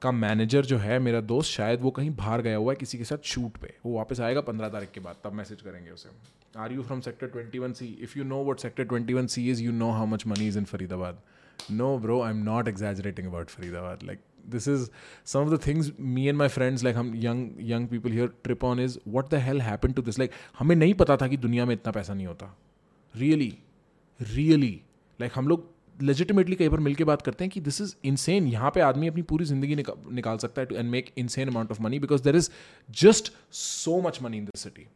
का 0.03 0.11
मैनेजर 0.13 0.65
जो 0.65 0.79
है, 0.79 0.99
मेरा 0.99 1.21
दोस्त 1.21 1.51
शायद 1.51 1.81
वो 1.81 1.91
कहीं 1.91 2.11
बाहर 2.17 2.43
गया 2.43 2.57
हुआ 2.57 2.73
है 2.73 2.77
किसी 2.77 2.99
के 2.99 3.05
साथ 3.05 3.25
शूट 3.25 3.57
पे। 3.57 3.75
वो 3.87 3.97
वापस 3.97 4.21
आएगा 4.21 4.41
पंद्रह 4.41 4.69
तारीख 4.69 4.91
के 4.91 5.01
बाद, 5.01 5.17
तब 5.25 5.33
मैसेज 5.33 5.61
करेंगे 5.61 5.91
उसे। 5.91 6.09
Are 6.59 6.73
you 6.73 6.83
from 6.83 7.01
sector 7.01 7.27
twenty 7.27 7.59
one 7.59 7.73
C 7.73 7.87
if 8.03 8.19
you 8.19 8.25
know 8.25 8.43
what 8.45 8.59
sector 8.59 8.85
twenty 8.85 9.15
one 9.15 9.27
C 9.27 9.49
is 9.51 9.63
you 9.63 9.73
know 9.73 9.91
how 9.91 10.07
much 10.07 10.27
money 10.27 10.49
is 10.49 10.59
in 10.59 10.65
Faridabad 10.65 11.23
no 11.71 11.97
bro 11.99 12.21
I 12.23 12.31
am 12.31 12.43
not 12.45 12.69
exaggerating 12.69 13.29
about 13.29 13.49
Faridabad 13.49 14.03
like 14.03 14.21
this 14.49 14.69
is 14.69 14.89
some 15.25 15.45
of 15.45 15.51
the 15.55 15.59
things 15.67 15.89
me 16.15 16.23
and 16.31 16.39
my 16.41 16.49
friends, 16.49 16.85
like, 16.85 16.97
हम 16.97 17.13
young 17.17 17.51
young 17.71 17.89
people 17.89 18.19
here 18.19 18.29
trip 18.45 18.65
on 18.65 18.81
is 18.81 18.99
what 19.09 19.29
the 19.31 19.35
hell 19.35 19.61
happen 19.61 19.93
to 19.93 20.03
this 20.03 20.19
like 20.19 20.31
हमें 20.59 20.77
नहीं 20.77 20.95
पता 20.95 21.17
था 21.17 21.29
कि 21.29 21.37
दुनिया 21.37 21.67
में 21.67 21.75
इतना 21.75 21.93
पैसा 21.93 22.15
नहीं 22.15 22.27
होता। 22.27 22.57
रियली 23.15 23.53
रियली 24.21 24.81
लाइक 25.21 25.33
हम 25.35 25.49
लोग 25.49 25.71
लेजिटिमेटली 26.01 26.57
कई 26.57 26.69
बार 26.69 26.81
मिलकर 26.81 27.05
बात 27.05 27.23
करते 27.23 27.45
हैं 27.45 27.51
कि 27.51 27.61
दिस 27.61 27.81
इज़ 27.81 27.95
इनसेन 28.05 28.47
यहाँ 28.49 28.71
पे 28.71 28.81
आदमी 28.81 29.09
अपनी 29.09 29.23
पूरी 29.23 29.45
ज़िंदगी 29.45 29.77
निका, 29.77 29.93
निकाल 30.11 30.39
सकता 30.39 30.61
है 30.61 30.67
to 30.67 30.75
and 30.75 30.91
make 30.91 31.13
insane 31.19 31.49
amount 31.49 31.71
of 31.71 31.83
money 31.83 31.99
because 31.99 32.23
there 32.23 32.37
is 32.37 32.51
just 33.01 33.33
so 33.53 34.01
much 34.01 34.23
money 34.23 34.39
in 34.39 34.45
this 34.45 34.63
city 34.63 34.87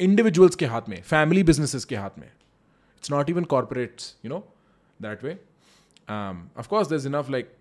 individuals 0.00 0.56
के 0.56 0.66
हाथ 0.66 0.88
में 0.88 1.00
फैमिली 1.02 1.42
बिजनेसिस 1.42 1.84
के 1.84 1.96
हाथ 1.96 2.18
में. 2.18 2.26
It's 2.26 3.10
not 3.10 3.30
even 3.30 3.44
corporates 3.44 4.16
you 4.24 4.30
know 4.30 4.38
that 5.00 5.24
way 5.24 5.38
of course 6.58 6.88
there 6.88 6.96
is 6.96 7.08
enough 7.08 7.30
like 7.30 7.52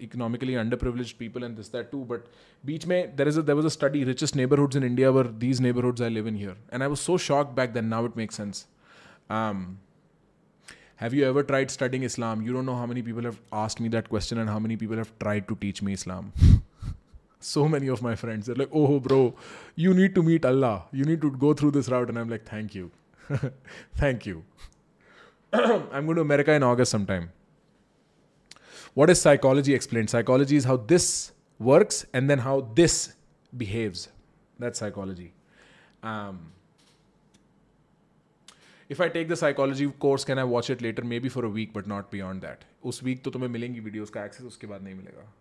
economically 0.00 0.54
under 0.54 0.76
privilege 0.76 1.12
people 1.12 1.44
and 1.44 1.56
this 1.56 1.72
that 1.72 1.90
too 1.90 2.04
but 2.04 2.24
बीच 2.64 2.86
में 2.86 3.16
there 3.16 3.28
is 3.28 3.40
there 3.40 3.54
was 3.54 3.66
a 3.66 3.70
study 3.70 4.04
richest 4.04 4.36
neighbourhoods 4.36 4.76
in 4.76 4.84
India 4.84 5.10
were 5.10 5.26
these 5.44 5.60
neighbourhood 5.60 6.02
I 6.02 6.08
live 6.08 6.28
in 6.28 6.36
here 6.36 6.56
and 6.72 6.82
I 6.82 6.88
was 6.88 6.98
so 6.98 7.18
shock 7.26 7.54
back 7.56 7.72
then 7.72 7.84
now 7.84 8.06
it 8.06 8.16
make 8.16 8.32
sense 8.32 8.66
I 9.30 9.52
have 11.00 11.14
you 11.14 11.24
ever 11.24 11.42
tried 11.44 11.70
studying 11.70 12.02
Islam? 12.02 12.42
You 12.42 12.52
don't 12.52 12.66
know 12.66 12.74
how 12.74 12.86
many 12.92 13.02
people 13.02 13.22
have 13.22 13.40
asked 13.52 13.78
me 13.78 13.88
that 13.90 14.08
question 14.08 14.38
and 14.38 14.50
how 14.50 14.58
many 14.58 14.76
people 14.76 14.96
have 14.96 15.16
tried 15.20 15.46
to 15.46 15.54
teach 15.54 15.80
me 15.80 15.92
Islam. 15.92 16.32
so 17.40 17.68
many 17.68 17.86
of 17.86 18.02
my 18.02 18.14
friends, 18.16 18.46
they're 18.46 18.56
like, 18.56 18.70
oh, 18.72 18.98
bro, 18.98 19.32
you 19.76 19.94
need 19.94 20.16
to 20.16 20.24
meet 20.24 20.44
Allah. 20.44 20.86
You 20.90 21.04
need 21.04 21.20
to 21.20 21.30
go 21.30 21.54
through 21.54 21.70
this 21.70 21.88
route. 21.88 22.08
And 22.08 22.18
I'm 22.18 22.28
like, 22.28 22.44
thank 22.44 22.74
you. 22.74 22.90
thank 23.96 24.26
you. 24.26 24.42
I'm 25.52 26.06
going 26.06 26.16
to 26.16 26.22
America 26.22 26.52
in 26.52 26.64
August 26.64 26.90
sometime. 26.90 27.30
What 28.94 29.08
is 29.08 29.20
psychology 29.20 29.74
explained? 29.74 30.10
Psychology 30.10 30.56
is 30.56 30.64
how 30.64 30.78
this 30.78 31.30
works 31.60 32.06
and 32.12 32.28
then 32.28 32.40
how 32.40 32.68
this 32.74 33.14
behaves. 33.56 34.08
That's 34.58 34.80
psychology. 34.80 35.32
Um, 36.02 36.50
if 38.90 39.02
I 39.02 39.08
take 39.08 39.28
the 39.28 39.34
psychology 39.34 39.86
course 40.00 40.24
can 40.24 40.38
I 40.38 40.44
watch 40.54 40.70
it 40.70 40.82
later 40.82 41.04
may 41.04 41.20
be 41.20 41.28
for 41.28 41.44
a 41.44 41.48
week 41.58 41.72
but 41.74 41.88
not 41.88 42.10
beyond 42.12 42.42
that 42.42 42.64
उस 42.90 43.02
week 43.04 43.22
तो 43.24 43.30
तुम्हें 43.30 43.50
मिलेंगी 43.50 43.80
videos 43.80 44.12
का 44.12 44.24
access 44.24 44.46
उसके 44.46 44.66
बाद 44.66 44.82
नहीं 44.82 44.94
मिलेगा 44.94 45.32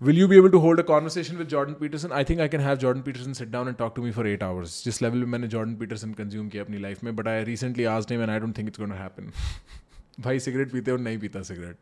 Will 0.00 0.14
you 0.14 0.28
be 0.28 0.36
able 0.36 0.50
to 0.50 0.58
hold 0.60 0.78
a 0.78 0.82
conversation 0.82 1.38
with 1.38 1.48
Jordan 1.48 1.74
Peterson? 1.74 2.12
I 2.12 2.22
think 2.22 2.38
I 2.38 2.48
can 2.48 2.60
have 2.60 2.78
Jordan 2.78 3.02
Peterson 3.02 3.34
sit 3.34 3.50
down 3.50 3.68
and 3.68 3.78
talk 3.78 3.94
to 3.94 4.02
me 4.02 4.10
for 4.16 4.26
eight 4.26 4.42
hours. 4.42 4.74
जिस 4.84 5.00
level 5.02 5.18
में 5.18 5.26
मैंने 5.26 5.48
Jordan 5.48 5.72
Peterson 5.82 6.12
consume 6.18 6.50
किया 6.50 6.64
अपनी 6.64 6.80
life 6.80 7.02
में, 7.04 7.12
but 7.16 7.30
I 7.32 7.36
recently 7.48 7.86
asked 7.92 8.12
him 8.14 8.24
and 8.24 8.34
I 8.34 8.38
don't 8.38 8.58
think 8.58 8.68
it's 8.68 8.82
going 8.82 8.92
to 8.92 8.98
happen. 8.98 9.32
भाई 10.20 10.40
cigarette 10.40 10.72
पीते 10.72 10.90
और 10.90 10.98
नहीं 10.98 11.18
पीता 11.18 11.42
cigarette. 11.42 11.76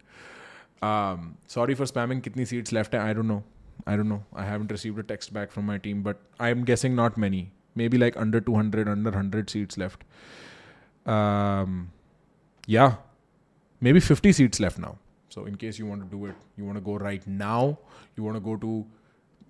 Um, 0.85 1.27
sorry 1.57 1.77
for 1.81 1.91
spamming. 1.93 2.21
कितनी 2.21 2.47
seats 2.47 2.77
left 2.79 2.95
हैं? 2.95 3.01
I 3.01 3.17
don't 3.19 3.31
know. 3.33 3.43
I 3.86 3.96
don't 3.96 4.10
know. 4.10 4.24
I 4.34 4.46
haven't 4.46 4.72
received 4.72 5.00
a 5.00 5.04
text 5.04 5.34
back 5.34 5.52
from 5.52 5.66
my 5.66 5.78
team, 5.78 6.02
but 6.04 6.18
I'm 6.40 6.64
guessing 6.64 6.96
not 6.96 7.18
many. 7.18 7.52
Maybe 7.76 7.98
like 7.98 8.18
under 8.18 8.42
200, 8.42 8.88
under 8.88 9.10
100 9.10 9.50
seats 9.50 9.78
left. 9.78 10.04
Um, 11.06 11.92
yeah, 12.68 12.96
maybe 13.82 14.00
50 14.00 14.34
seats 14.34 14.60
left 14.60 14.78
now. 14.78 14.98
So 15.30 15.46
in 15.46 15.56
case 15.56 15.80
you 15.80 15.86
want 15.86 16.04
to 16.04 16.18
do 16.18 16.26
it, 16.26 16.36
you 16.58 16.66
want 16.66 16.78
to 16.78 16.82
go 16.82 16.96
right 16.96 17.26
now. 17.26 17.78
You 18.18 18.24
want 18.24 18.36
to 18.36 18.42
go 18.42 18.56
to 18.58 18.86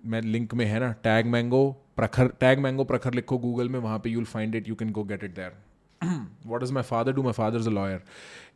मैं 0.06 0.20
link 0.22 0.54
में 0.54 0.64
है 0.66 0.78
ना 0.80 0.90
tag 1.04 1.26
mango 1.26 1.64
Prakhar 1.96 2.28
tag 2.40 2.58
mango 2.58 2.84
Prakhar 2.84 3.14
लिखो 3.14 3.38
Google 3.38 3.68
में 3.68 3.78
वहाँ 3.80 3.98
पे 4.04 4.10
you'll 4.10 4.24
find 4.24 4.54
it 4.54 4.68
you 4.68 4.74
can 4.82 4.90
go 4.98 5.02
get 5.04 5.24
it 5.24 5.34
there 5.34 5.56
what 6.46 6.62
is 6.62 6.70
my 6.72 6.82
father 6.82 7.12
do 7.12 7.22
my 7.22 7.32
father 7.32 7.58
is 7.58 7.66
a 7.66 7.70
lawyer 7.70 8.02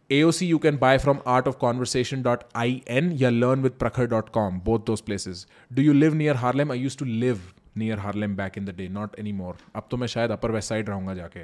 AOC 0.10 0.48
you 0.48 0.58
can 0.58 0.78
buy 0.78 0.98
from 0.98 1.20
artofconversation.in 1.32 3.12
या 3.18 3.30
learn 3.32 3.62
with 3.62 3.78
prakhar.com, 3.78 4.60
both 4.60 4.86
those 4.86 5.02
places. 5.02 5.46
Do 5.72 5.84
you 5.84 5.94
live 5.94 6.16
near 6.16 6.34
Harlem? 6.34 6.72
I 6.72 6.78
used 6.86 7.00
to 7.00 7.06
live 7.06 7.54
near 7.76 7.98
Harlem 7.98 8.36
back 8.36 8.58
in 8.58 8.66
the 8.66 8.74
day, 8.74 8.88
not 8.88 9.20
anymore. 9.24 9.56
अब 9.76 9.88
तो 9.92 9.98
मैं 9.98 10.08
शायद 10.08 10.32
अपर 10.32 10.52
west 10.52 10.70
side 10.70 10.90
रहूँगा 10.90 11.14
जाके 11.16 11.44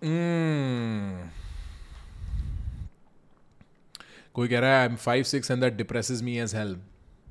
mm. 0.00 1.30
कोई 4.34 4.48
कह 4.48 4.58
रहा 4.60 4.70
है 4.70 4.78
I 4.78 4.86
am 4.86 4.96
five 4.96 5.24
six 5.34 5.50
and 5.50 5.60
that 5.60 5.74
depresses 5.76 6.22
me 6.22 6.38
as 6.38 6.54
hell 6.54 6.82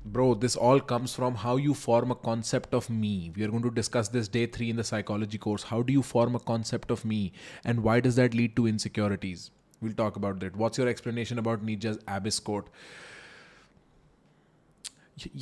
bro, 0.04 0.34
this 0.34 0.54
all 0.54 0.80
comes 0.80 1.14
from 1.14 1.34
how 1.34 1.56
you 1.56 1.74
form 1.74 2.10
a 2.10 2.14
concept 2.14 2.74
of 2.74 2.90
me. 2.90 3.32
We 3.34 3.44
are 3.44 3.48
going 3.48 3.62
to 3.62 3.70
discuss 3.70 4.08
this 4.08 4.28
day 4.28 4.46
three 4.46 4.70
in 4.70 4.76
the 4.76 4.84
psychology 4.84 5.38
course. 5.38 5.62
How 5.62 5.82
do 5.82 5.92
you 5.92 6.02
form 6.02 6.34
a 6.34 6.40
concept 6.40 6.90
of 6.90 7.04
me, 7.04 7.32
and 7.64 7.82
why 7.82 8.00
does 8.00 8.16
that 8.16 8.34
lead 8.34 8.54
to 8.56 8.66
insecurities? 8.66 9.50
We'll 9.80 9.92
talk 9.92 10.16
about 10.16 10.40
that. 10.40 10.56
What's 10.56 10.78
your 10.78 10.88
explanation 10.88 11.38
about 11.38 11.62
Nietzsche's 11.62 11.98
abyss 12.06 12.40
quote? 12.40 12.68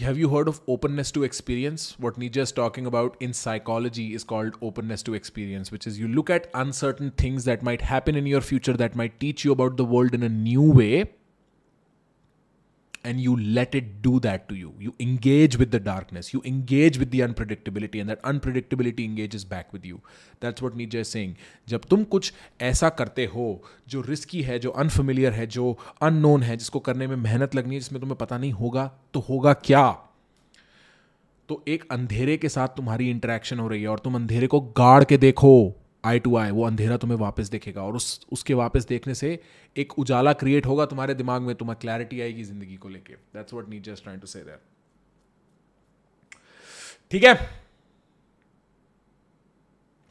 Have 0.01 0.19
you 0.19 0.29
heard 0.29 0.49
of 0.49 0.61
openness 0.69 1.11
to 1.13 1.23
experience? 1.23 1.99
What 1.99 2.19
Nietzsche 2.19 2.41
is 2.41 2.53
talking 2.53 2.85
about 2.85 3.17
in 3.21 3.33
psychology 3.33 4.15
is 4.15 4.23
called 4.23 4.55
openness 4.61 5.03
to 5.05 5.15
experience, 5.15 5.73
which 5.73 5.87
is 5.87 5.99
you 5.99 6.09
look 6.09 6.29
at 6.29 6.51
uncertain 6.53 7.11
things 7.13 7.45
that 7.47 7.63
might 7.63 7.81
happen 7.81 8.15
in 8.15 8.27
your 8.27 8.43
future 8.43 8.75
that 8.75 8.95
might 8.95 9.19
teach 9.19 9.45
you 9.45 9.53
about 9.53 9.79
the 9.79 9.85
world 9.85 10.13
in 10.15 10.23
a 10.23 10.29
new 10.29 10.61
way 10.61 11.15
and 13.05 13.21
you 13.21 13.37
let 13.37 13.75
it 13.75 14.01
do 14.03 14.21
that 14.21 14.49
to 14.49 14.55
you. 14.55 14.73
You 14.79 14.95
engage 15.01 15.57
with 15.57 15.71
the 15.71 15.81
darkness, 15.81 16.33
you 16.33 16.43
engage 16.45 16.99
with 16.99 17.11
the 17.11 17.21
unpredictability, 17.21 18.01
and 18.01 18.09
that 18.09 18.23
unpredictability 18.23 19.05
engages 19.05 19.45
back 19.45 19.73
with 19.73 19.85
you. 19.85 20.01
That's 20.41 20.63
what 20.63 20.77
Nietzsche 20.77 20.99
is 20.99 21.09
saying. 21.09 21.35
जब 21.69 21.85
तुम 21.91 22.05
कुछ 22.05 22.33
ऐसा 22.61 22.89
करते 23.01 23.27
हो 23.35 23.49
जो 23.89 24.01
risky 24.01 24.43
है 24.43 24.59
जो 24.59 24.71
unfamiliar 24.85 25.33
है 25.33 25.47
जो 25.47 25.77
अननोन 26.03 26.43
है 26.43 26.57
जिसको 26.57 26.81
करने 26.81 27.07
में 27.07 27.17
मेहनत 27.17 27.55
लगनी 27.55 27.75
है 27.75 27.81
जिसमें 27.81 28.01
तुम्हें 28.01 28.19
पता 28.19 28.39
नहीं 28.39 28.53
होगा 28.53 28.91
तो 29.15 29.21
होगा 29.29 29.53
क्या 29.67 29.91
तो 31.49 31.63
एक 31.69 31.85
अंधेरे 31.93 32.37
के 32.37 32.49
साथ 32.49 32.69
तुम्हारी 32.77 33.11
इंटरेक्शन 33.11 33.59
हो 33.59 33.69
रही 33.69 33.83
है 33.83 33.89
और 33.89 33.99
तुम 34.05 34.15
अंधेरे 34.15 34.47
को 34.47 34.61
गाड़ 34.61 35.03
के 35.05 35.17
देखो 35.19 35.53
आई 36.05 36.19
टू 36.19 36.37
आई, 36.37 36.51
वो 36.51 36.65
अंधेरा 36.67 36.97
तुम्हें 36.97 37.19
वापस 37.19 37.49
देखेगा 37.49 37.83
और 37.83 37.97
उस, 37.97 38.27
उसके 38.33 38.55
वापस 38.55 38.87
देखने 38.87 39.15
से 39.15 39.39
एक 39.77 39.99
उजाला 39.99 40.33
क्रिएट 40.35 40.67
होगा 40.67 40.87
तुम्हारे 40.87 41.15
दिमाग 41.15 41.43
में 41.43 41.55
तुम्हें 41.57 41.79
क्लैरिटी 41.81 42.21
आएगी 42.21 42.45
ज़िंदगी 42.45 42.77
को 42.77 42.89
लेके। 42.89 43.15
That's 43.15 43.53
what 43.55 43.69
need 43.69 43.83
just 43.83 44.03
trying 44.03 44.21
to 44.21 44.27
say 44.27 44.41
that 44.41 44.61
ठीक 47.13 47.25
है? 47.25 47.35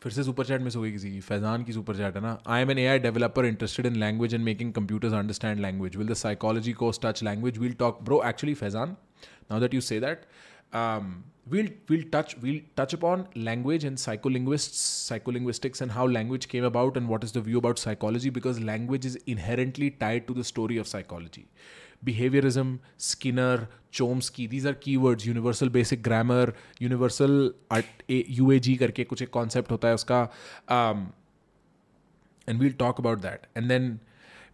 फिर 0.02 0.12
से 0.12 0.24
सुपर 0.24 0.46
चैट 0.46 0.62
मिस 0.62 0.76
हो 0.76 0.82
गई 0.82 0.92
किसी 0.92 1.12
की। 1.12 1.20
फैजान 1.22 1.64
की 1.64 1.74
सुपर 1.74 1.96
चैट 1.96 2.16
है 2.16 2.22
ना? 2.22 2.38
I 2.48 2.62
am 2.62 2.72
an 2.72 2.78
A 2.80 2.86
I 2.88 3.00
developer 3.00 3.46
interested 3.46 3.86
in 3.86 3.96
language 3.96 4.34
and 4.34 4.44
making 4.44 4.72
computers 4.74 5.14
understand 5.14 5.60
language 5.62 5.96
will 5.96 6.08
the 6.08 6.14
psychology 6.14 6.74
course 6.74 7.00
touch 7.04 7.24
language 7.24 7.58
will 7.58 7.74
talk 7.80 8.02
bro 8.04 8.22
actually 8.30 8.54
Faizan 8.54 8.96
now 9.52 9.60
that 9.60 9.74
you 9.74 9.82
say 9.82 10.00
that 10.00 10.26
um, 10.74 11.24
we'll 11.50 11.68
we'll 11.90 12.04
touch 12.12 12.38
we'll 12.38 12.62
touch 12.76 12.94
upon 12.94 13.28
language 13.36 13.84
and 13.84 13.98
psycholinguists 13.98 14.82
psycholinguistics 15.10 15.82
and 15.82 15.92
how 15.92 16.06
language 16.08 16.48
came 16.48 16.64
about 16.64 16.98
and 16.98 17.08
what 17.08 17.24
is 17.24 17.32
the 17.32 17.42
view 17.42 17.58
about 17.58 17.80
psychology 17.80 18.30
because 18.30 18.60
language 18.60 19.06
is 19.06 19.16
inherently 19.26 19.90
tied 19.90 20.28
to 20.28 20.34
the 20.34 20.44
story 20.44 20.78
of 20.78 20.88
psychology 20.88 21.48
behaviorism 22.06 22.80
skinner 22.98 23.68
chomsky 23.92 24.48
these 24.50 24.66
are 24.66 24.74
keywords 24.74 25.26
universal 25.26 25.70
basic 25.70 26.04
grammar 26.04 26.54
universal 26.80 27.36
uag 27.72 28.78
करके 28.80 29.04
कुछ 29.04 29.22
एक 29.22 29.32
concept 29.38 29.72
होता 29.72 29.88
है 29.88 29.94
उसका 29.94 30.30
um, 30.78 31.04
and 32.48 32.60
we'll 32.60 32.80
talk 32.86 33.04
about 33.06 33.22
that 33.22 33.48
and 33.56 33.70
then 33.70 34.00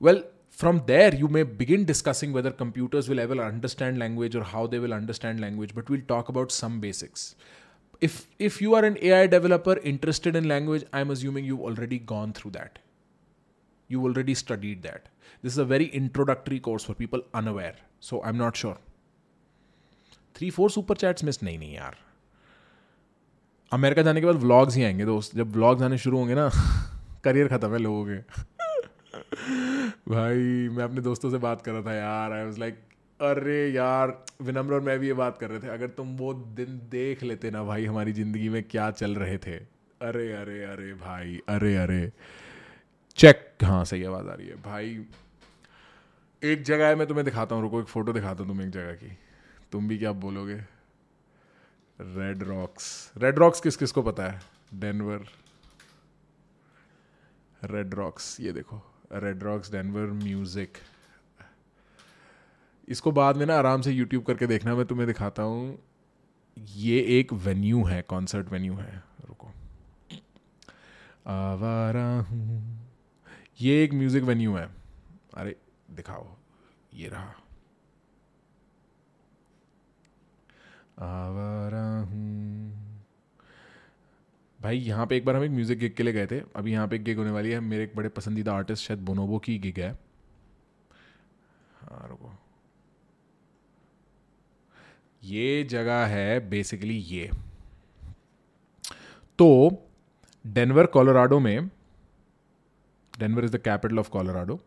well 0.02 0.24
from 0.60 0.82
there 0.88 1.14
you 1.14 1.28
may 1.28 1.44
begin 1.44 1.86
discussing 1.86 2.34
whether 2.34 2.52
computers 2.52 3.08
will 3.10 3.20
ever 3.20 3.38
understand 3.48 4.00
language 4.00 4.36
or 4.36 4.44
how 4.44 4.66
they 4.66 4.80
will 4.80 4.94
understand 4.94 5.40
language 5.40 5.76
but 5.76 5.90
we'll 5.90 6.08
talk 6.08 6.30
about 6.30 6.52
some 6.52 6.80
basics 6.80 7.36
if 8.02 8.16
if 8.48 8.60
you 8.62 8.74
are 8.78 8.84
an 8.86 8.98
ai 9.10 9.28
developer 9.36 9.76
interested 9.92 10.40
in 10.42 10.50
language 10.54 10.88
i'm 10.94 11.14
assuming 11.18 11.46
you've 11.46 11.68
already 11.72 12.00
gone 12.14 12.34
through 12.40 12.52
that 12.58 12.80
you 13.88 14.04
already 14.10 14.38
studied 14.44 14.82
that 14.82 15.08
this 15.44 15.54
is 15.54 15.60
a 15.60 15.70
very 15.76 15.90
introductory 16.02 16.60
course 16.70 16.90
for 16.90 16.98
people 17.04 17.26
unaware 17.44 17.76
so 18.10 18.24
i'm 18.24 18.46
not 18.46 18.64
sure 18.66 18.78
three 20.36 20.50
four 20.52 20.70
super 20.72 20.96
chats 20.96 21.24
miss 21.24 21.42
नहीं 21.44 21.58
नहीं 21.60 21.74
यार 21.76 21.96
America 23.72 24.02
जाने 24.02 24.22
के 24.22 24.26
बाद 24.26 24.36
vlogs 24.42 24.76
ही 24.76 24.84
आएँगे 24.84 25.06
दोस्त 25.06 25.36
जब 25.36 25.52
vlogs 25.54 25.84
आने 25.84 25.98
शुरू 25.98 26.18
होंगे 26.18 26.36
ना 26.36 26.50
करियर 27.24 27.48
ख़त्म 27.48 27.72
है 27.74 27.80
लोगों 27.80 28.06
के 28.10 29.77
भाई, 29.88 30.70
मैं 30.70 30.84
अपने 30.84 31.02
दोस्तों 31.02 31.32
से 31.32 31.38
बात 31.38 31.62
कर 31.62 31.72
रहा 31.72 31.82
था 31.82 31.94
यार। 31.94 32.32
आई 32.32 32.46
वॉज़ 32.46 32.60
लाइक 32.60 32.80
अरे 33.22 33.70
यार, 33.70 34.26
विनम्र 34.42 34.74
और 34.74 34.82
मैं 34.82 35.00
भी 35.00 35.08
ये 35.08 35.14
बात 35.14 35.38
कर 35.38 35.50
रहे 35.50 35.60
थे। 35.60 35.68
अगर 35.68 35.88
तुम 35.88 36.18
वो 36.18 36.34
दिन 36.34 36.82
देख 36.92 37.24
लेते 37.24 37.52
ना 37.52 37.64
भाई, 37.64 37.86
हमारी 37.86 38.12
ज़िंदगी 38.14 38.50
में 38.50 38.64
क्या 38.64 38.92
चल 38.92 39.16
रहे 39.16 39.38
थे। 39.38 39.56
अरे 40.02 40.34
अरे 40.34 40.64
अरे 40.64 40.94
भाई, 40.94 41.42
अरे 41.50 41.76
अरे। 41.78 42.12
चेक 43.16 43.50
हाँ 43.64 43.86
सही 43.86 44.04
आवाज़ 44.04 44.28
आ 44.28 44.34
रही 44.34 44.48
है। 44.48 44.56
भाई, 44.56 45.06
एक 46.44 46.64
जगह 46.64 46.88
है, 46.88 46.96
मैं 46.96 47.08
तुम्हें 47.08 47.26
दिखाता 47.26 47.56
हूँ, 47.56 47.64
रुको, 47.64 47.82
एक 47.82 47.88
फ़ोटो 47.88 48.14
दिखाता 48.14 48.44
हूँ 48.44 48.48
तुम्हें 48.48 48.68
एक 48.68 48.74
जगह 48.74 48.94
की। 48.94 49.18
तुम 49.72 49.88
भी 49.88 49.98
क्या 49.98 50.12
बोलोगे? 50.12 50.58
रेड 52.02 52.44
रॉक्स 52.44 53.12
रेड 53.18 53.40
रॉक्स 53.40 53.62
किस 53.62 53.76
किस 53.76 53.92
को 53.92 54.02
पता 54.02 54.24
है? 54.24 54.42
डेनवर 54.74 55.26
रेड 57.64 57.94
रॉक्स 57.94 58.40
ये 58.40 58.52
देखो। 58.52 58.82
रेड 59.14 59.44
रॉक्स 59.44 59.72
डेनवर 59.72 60.06
म्यूज़िक 60.06 60.78
इसको 62.88 63.12
बाद 63.12 63.38
में 63.38 63.46
ना 63.46 63.58
आराम 63.58 63.82
से 63.82 63.92
यूट्यूब 63.92 64.24
करके 64.24 64.48
देखना, 64.48 64.76
मैं 64.76 64.86
तुम्हें 64.86 65.08
दिखाता 65.08 65.44
हूँ। 65.44 65.80
ये 66.58 67.00
एक 67.20 67.34
वेन्यू 67.34 67.84
है 67.84 68.02
कॉन्सर्ट 68.02 68.50
वेन्यू 68.50 68.74
है। 68.74 69.04
रुको। 69.30 69.48
आवारा 71.28 72.20
हूँ। 72.20 72.88
ये 73.62 73.84
एक 73.84 73.94
म्यूज़िक 73.94 74.24
वेन्यू 74.24 74.56
है। 74.56 74.70
अरे, 75.34 75.56
दिखाओ। 75.92 76.28
ये 76.94 77.08
रहा। 77.08 77.34
आवारा 81.00 82.00
हूँ। 82.00 82.77
भाई, 84.60 84.78
यहाँ 84.78 85.06
पे 85.08 85.18
एक 85.18 85.26
बार 85.26 85.36
हम 85.36 85.44
एक 85.44 85.52
म्यूज़िक 85.52 85.80
गिग 85.80 85.94
के 85.96 86.04
लिए 86.04 86.14
गए 86.14 86.28
थे। 86.28 86.40
अभी 86.56 86.72
यहाँ 86.72 86.88
पे 86.88 86.96
एक 86.96 87.04
गिग 87.04 87.18
होने 87.18 87.32
वाली 87.32 87.52
है। 87.52 87.60
मेरे 87.60 87.84
एक 87.84 87.96
बड़े 87.96 88.10
पसंदीदा 88.10 88.54
आर्टिस्ट 88.54 88.88
शायद 88.88 89.00
बोनोबो 89.00 89.40
की 89.40 89.58
गिग 89.60 89.80
है। 89.80 89.92
हाँ 91.82 92.08
रुको। 92.10 92.32
ये 95.24 95.64
जगह 95.64 96.06
है 96.06 96.40
बेसिकली 96.50 96.98
ये। 96.98 97.30
तो 99.40 99.48
डेनवर 100.46 100.86
कोलोराडो 100.86 101.40
में 101.40 101.68
Denver 103.14 103.46
is 103.46 103.52
the 103.52 103.60
capital 103.60 104.00
of 104.00 104.10
Colorado 104.10 104.60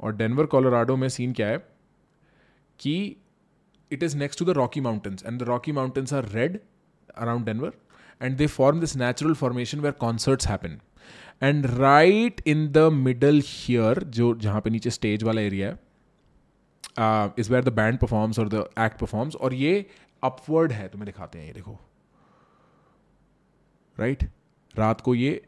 और 0.00 0.16
डेनवर 0.16 0.46
कोलोराडो 0.46 0.96
में 0.96 1.08
सीन 1.08 1.32
क्या 1.32 1.46
है 1.46 1.58
कि 2.80 2.94
it 3.90 4.02
is 4.02 4.16
next 4.16 4.38
to 4.38 4.44
the 4.44 4.56
Rocky 4.56 4.80
Mountains 4.80 5.24
and 5.24 5.38
the 5.40 5.42
Rocky 5.42 5.72
Mountains 5.72 6.12
are 6.14 6.28
red 6.28 6.58
around 7.16 7.46
Denver 7.46 7.72
and 8.20 8.38
they 8.38 8.46
form 8.46 8.80
this 8.80 8.94
natural 8.96 9.34
formation 9.34 9.82
where 9.82 9.92
concerts 9.92 10.44
happen. 10.44 10.80
And 11.42 11.68
right 11.78 12.40
in 12.44 12.72
the 12.72 12.90
middle 12.90 13.40
here, 13.50 14.04
जो, 14.04 14.34
जहाँ 14.34 14.60
पे 14.60 14.70
नीचे 14.70 14.90
stage 14.90 15.22
वाला 15.22 15.40
area 15.40 15.68
है 15.68 15.78
is 17.38 17.50
where 17.50 17.64
the 17.64 17.72
band 17.72 17.98
performs 17.98 18.38
और 18.38 18.48
the 18.48 18.64
act 18.78 18.98
performs 18.98 19.36
और 19.36 19.54
ये 19.54 19.86
upward 20.22 20.72
है, 20.72 20.88
तुम्हें 20.88 21.06
दिखाते 21.06 21.38
हैं, 21.38 21.46
ये 21.46 21.52
देखो। 21.52 21.78
Right 24.00 24.18
right? 24.18 24.78
रात 24.78 25.00
को 25.00 25.14
ये 25.14 25.42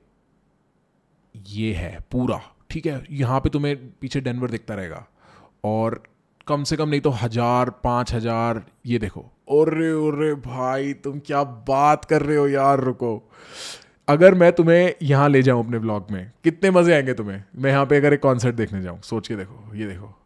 ये 1.34 1.72
है, 1.74 1.98
पूरा। 2.12 2.40
ठीक 2.70 2.86
है? 2.86 3.04
यहाँ 3.10 3.40
पे 3.40 3.50
तुम्हें 3.50 3.76
पीछे 3.92 4.20
डेनवर 4.20 4.50
दिखता 4.50 4.74
रहेगा। 4.74 5.06
और 5.64 6.02
कम 6.46 6.64
से 6.64 6.76
कम 6.76 6.88
नहीं 6.88 7.00
तो 7.00 7.10
हज़ार, 7.10 7.70
पाँच 7.70 8.14
हज़ार, 8.14 8.64
ये 8.86 8.98
देखो। 8.98 9.30
ओरे 9.52 9.92
ओरे 9.92 10.34
भाई, 10.34 10.92
तुम 10.92 11.18
क्या 11.18 11.42
बात 11.44 12.04
कर 12.04 12.22
रहे 12.22 12.36
हो 12.36 12.48
यार? 12.48 12.80
रुको। 12.80 13.30
अगर 14.08 14.34
मैं 14.34 14.52
तुम्हें 14.52 14.94
यहाँ 15.02 15.28
ले 15.28 15.42
जाऊँ 15.42 15.64
अपने 15.64 15.78
ब्लॉग 15.78 16.06
में, 16.10 16.32
कितने 16.44 16.70
मज़े 16.70 16.94
आएँगे 16.94 17.14
तुम्हें? 17.14 17.44
मैं 17.56 17.70
यहाँ 17.70 17.86
पे 17.86 17.96
अगर 17.96 18.12
एक 18.12 18.20
कॉन्सर्ट 18.20 18.54
देखने 18.54 18.82
जाऊँ, 18.82 19.00
सोच 19.00 19.28
के 19.28 19.36
देखो, 19.36 19.76
ये 19.76 19.86
देखो। 19.86 20.18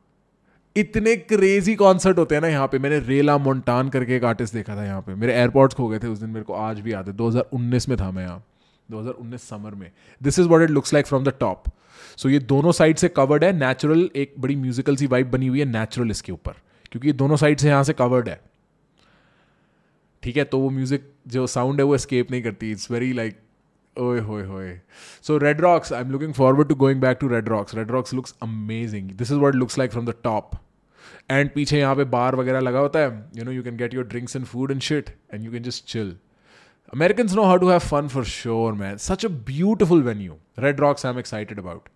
इतने 0.77 1.17
क्रेजी 1.17 1.75
कॉन्सर्ट 1.75 2.19
होते 2.19 2.35
हैं 2.35 2.43
ना 2.43 2.49
यहाँ 2.49 2.67
पे। 2.67 2.79
मैंने 2.79 2.99
रेला 2.99 3.39
मोन्टान 3.39 3.89
करके 3.89 4.17
एक 4.17 4.25
आर्टिस्ट 4.25 4.55
देखा 4.55 4.77
था 4.77 4.85
यहाँ 4.85 5.01
पे। 5.01 5.15
मेरे 5.15 5.35
एयरपोर्ट्स 5.35 5.77
खो 5.77 5.89
गए 5.89 5.99
थे 5.99 6.07
उस 6.07 6.19
दिन, 6.19 6.31
मेरे 6.31 6.45
को 6.45 6.53
आज 6.53 6.81
भी 6.81 6.93
याद 6.93 7.09
है। 7.09 7.17
2019 7.17 7.89
में 7.89 7.99
था 7.99 8.11
मैं 8.11 8.23
यहाँ। 8.23 8.45
2019 8.91 9.49
समर 9.49 9.75
में। 9.75 9.91
This 10.23 10.39
is 10.39 10.49
what 10.49 10.63
it 10.63 10.71
looks 10.71 10.95
like 10.95 11.07
from 11.07 11.25
the 11.25 11.33
top 11.41 11.63
so 12.17 12.29
ये 12.29 12.39
दोनों 12.39 12.73
साइड 12.73 12.97
से 12.97 13.09
कवर्ड 13.09 13.45
है। 13.45 13.53
नेचुरल 13.53 14.11
एक 14.17 14.35
बड़ी 14.39 14.57
म्यूजिकल 14.57 14.97
सी 14.97 15.07
वाइब 15.07 15.31
बनी 15.31 15.47
हुई 15.47 15.59
है 15.59 15.65
नेचुरल 15.65 16.11
इसके 16.11 16.33
ऊपर। 16.33 16.53
क्योंकि 16.93 17.09
ये 17.09 17.13
दोनों 17.13 17.37
साइड 17.37 17.59
से 17.59 17.69
यहाँ 17.69 17.85
से 17.85 17.93
कवर्ड 17.93 18.29
है। 18.29 18.41
ठीक 20.27 20.37
है 20.37 20.45
तो 20.45 20.59
वो 20.59 20.71
म्यूज़िक 20.71 21.11
जो 21.29 21.47
साउंड 21.47 21.81
है 21.81 21.85
वो 21.87 21.99
स्केप 21.99 22.31
नहीं 22.31 22.43
करती. 22.43 22.71
इट्स 22.73 22.91
वेरी 22.91 23.13
लाइक 23.13 23.39
ओए 23.97 24.21
होए 24.21 24.43
होए. 24.45 24.81
So 25.23 25.37
Red 25.39 25.61
Rocks 25.61 25.93
I 25.93 26.01
am 26.01 26.11
looking 26.13 26.33
forward 26.35 26.69
to 26.69 26.75
going 26.75 27.01
back 27.01 27.19
to 27.21 27.29
Red 27.29 27.49
Rocks 27.49 27.75
Red 27.75 27.91
Rocks 27.91 28.15
looks 28.15 28.35
amazing 28.43 29.11
this 29.11 29.31
is 29.31 29.39
what 29.39 29.55
looks 29.55 29.79
like 29.79 29.91
from 29.91 30.07
the 30.07 30.15
top 30.25 30.51
and 31.31 31.51
पीछे 31.51 31.79
यहाँ 31.79 31.95
पे 31.97 32.05
बार 32.13 32.37
वगैरह 32.37 32.61
लगा 32.61 32.79
होता 32.79 32.99
है. 32.99 33.11
You 33.37 33.45
know 33.45 33.51
you 33.51 33.63
can 33.63 33.77
get 33.77 33.95
your 33.95 34.05
drinks 34.07 34.37
and 34.37 34.45
food 34.47 34.71
and 34.71 34.81
shit 34.81 35.11
and 35.35 35.45
you 35.45 35.53
can 35.53 35.63
just 35.63 35.87
chill 35.93 36.17
American 36.93 37.29
know 37.35 37.43
how 37.43 37.57
to 37.59 37.69
have 37.69 37.79
fun 37.79 38.09
for 38.09 38.25
sure 38.25 38.73
man 38.73 38.97
such 39.05 39.25
a 39.27 39.29
beautiful 39.47 40.03
venue 40.03 40.37
Red 40.59 40.81
Rocks 40.81 41.07
I 41.07 41.13
am 41.13 41.19
excited 41.19 41.59
about 41.59 41.89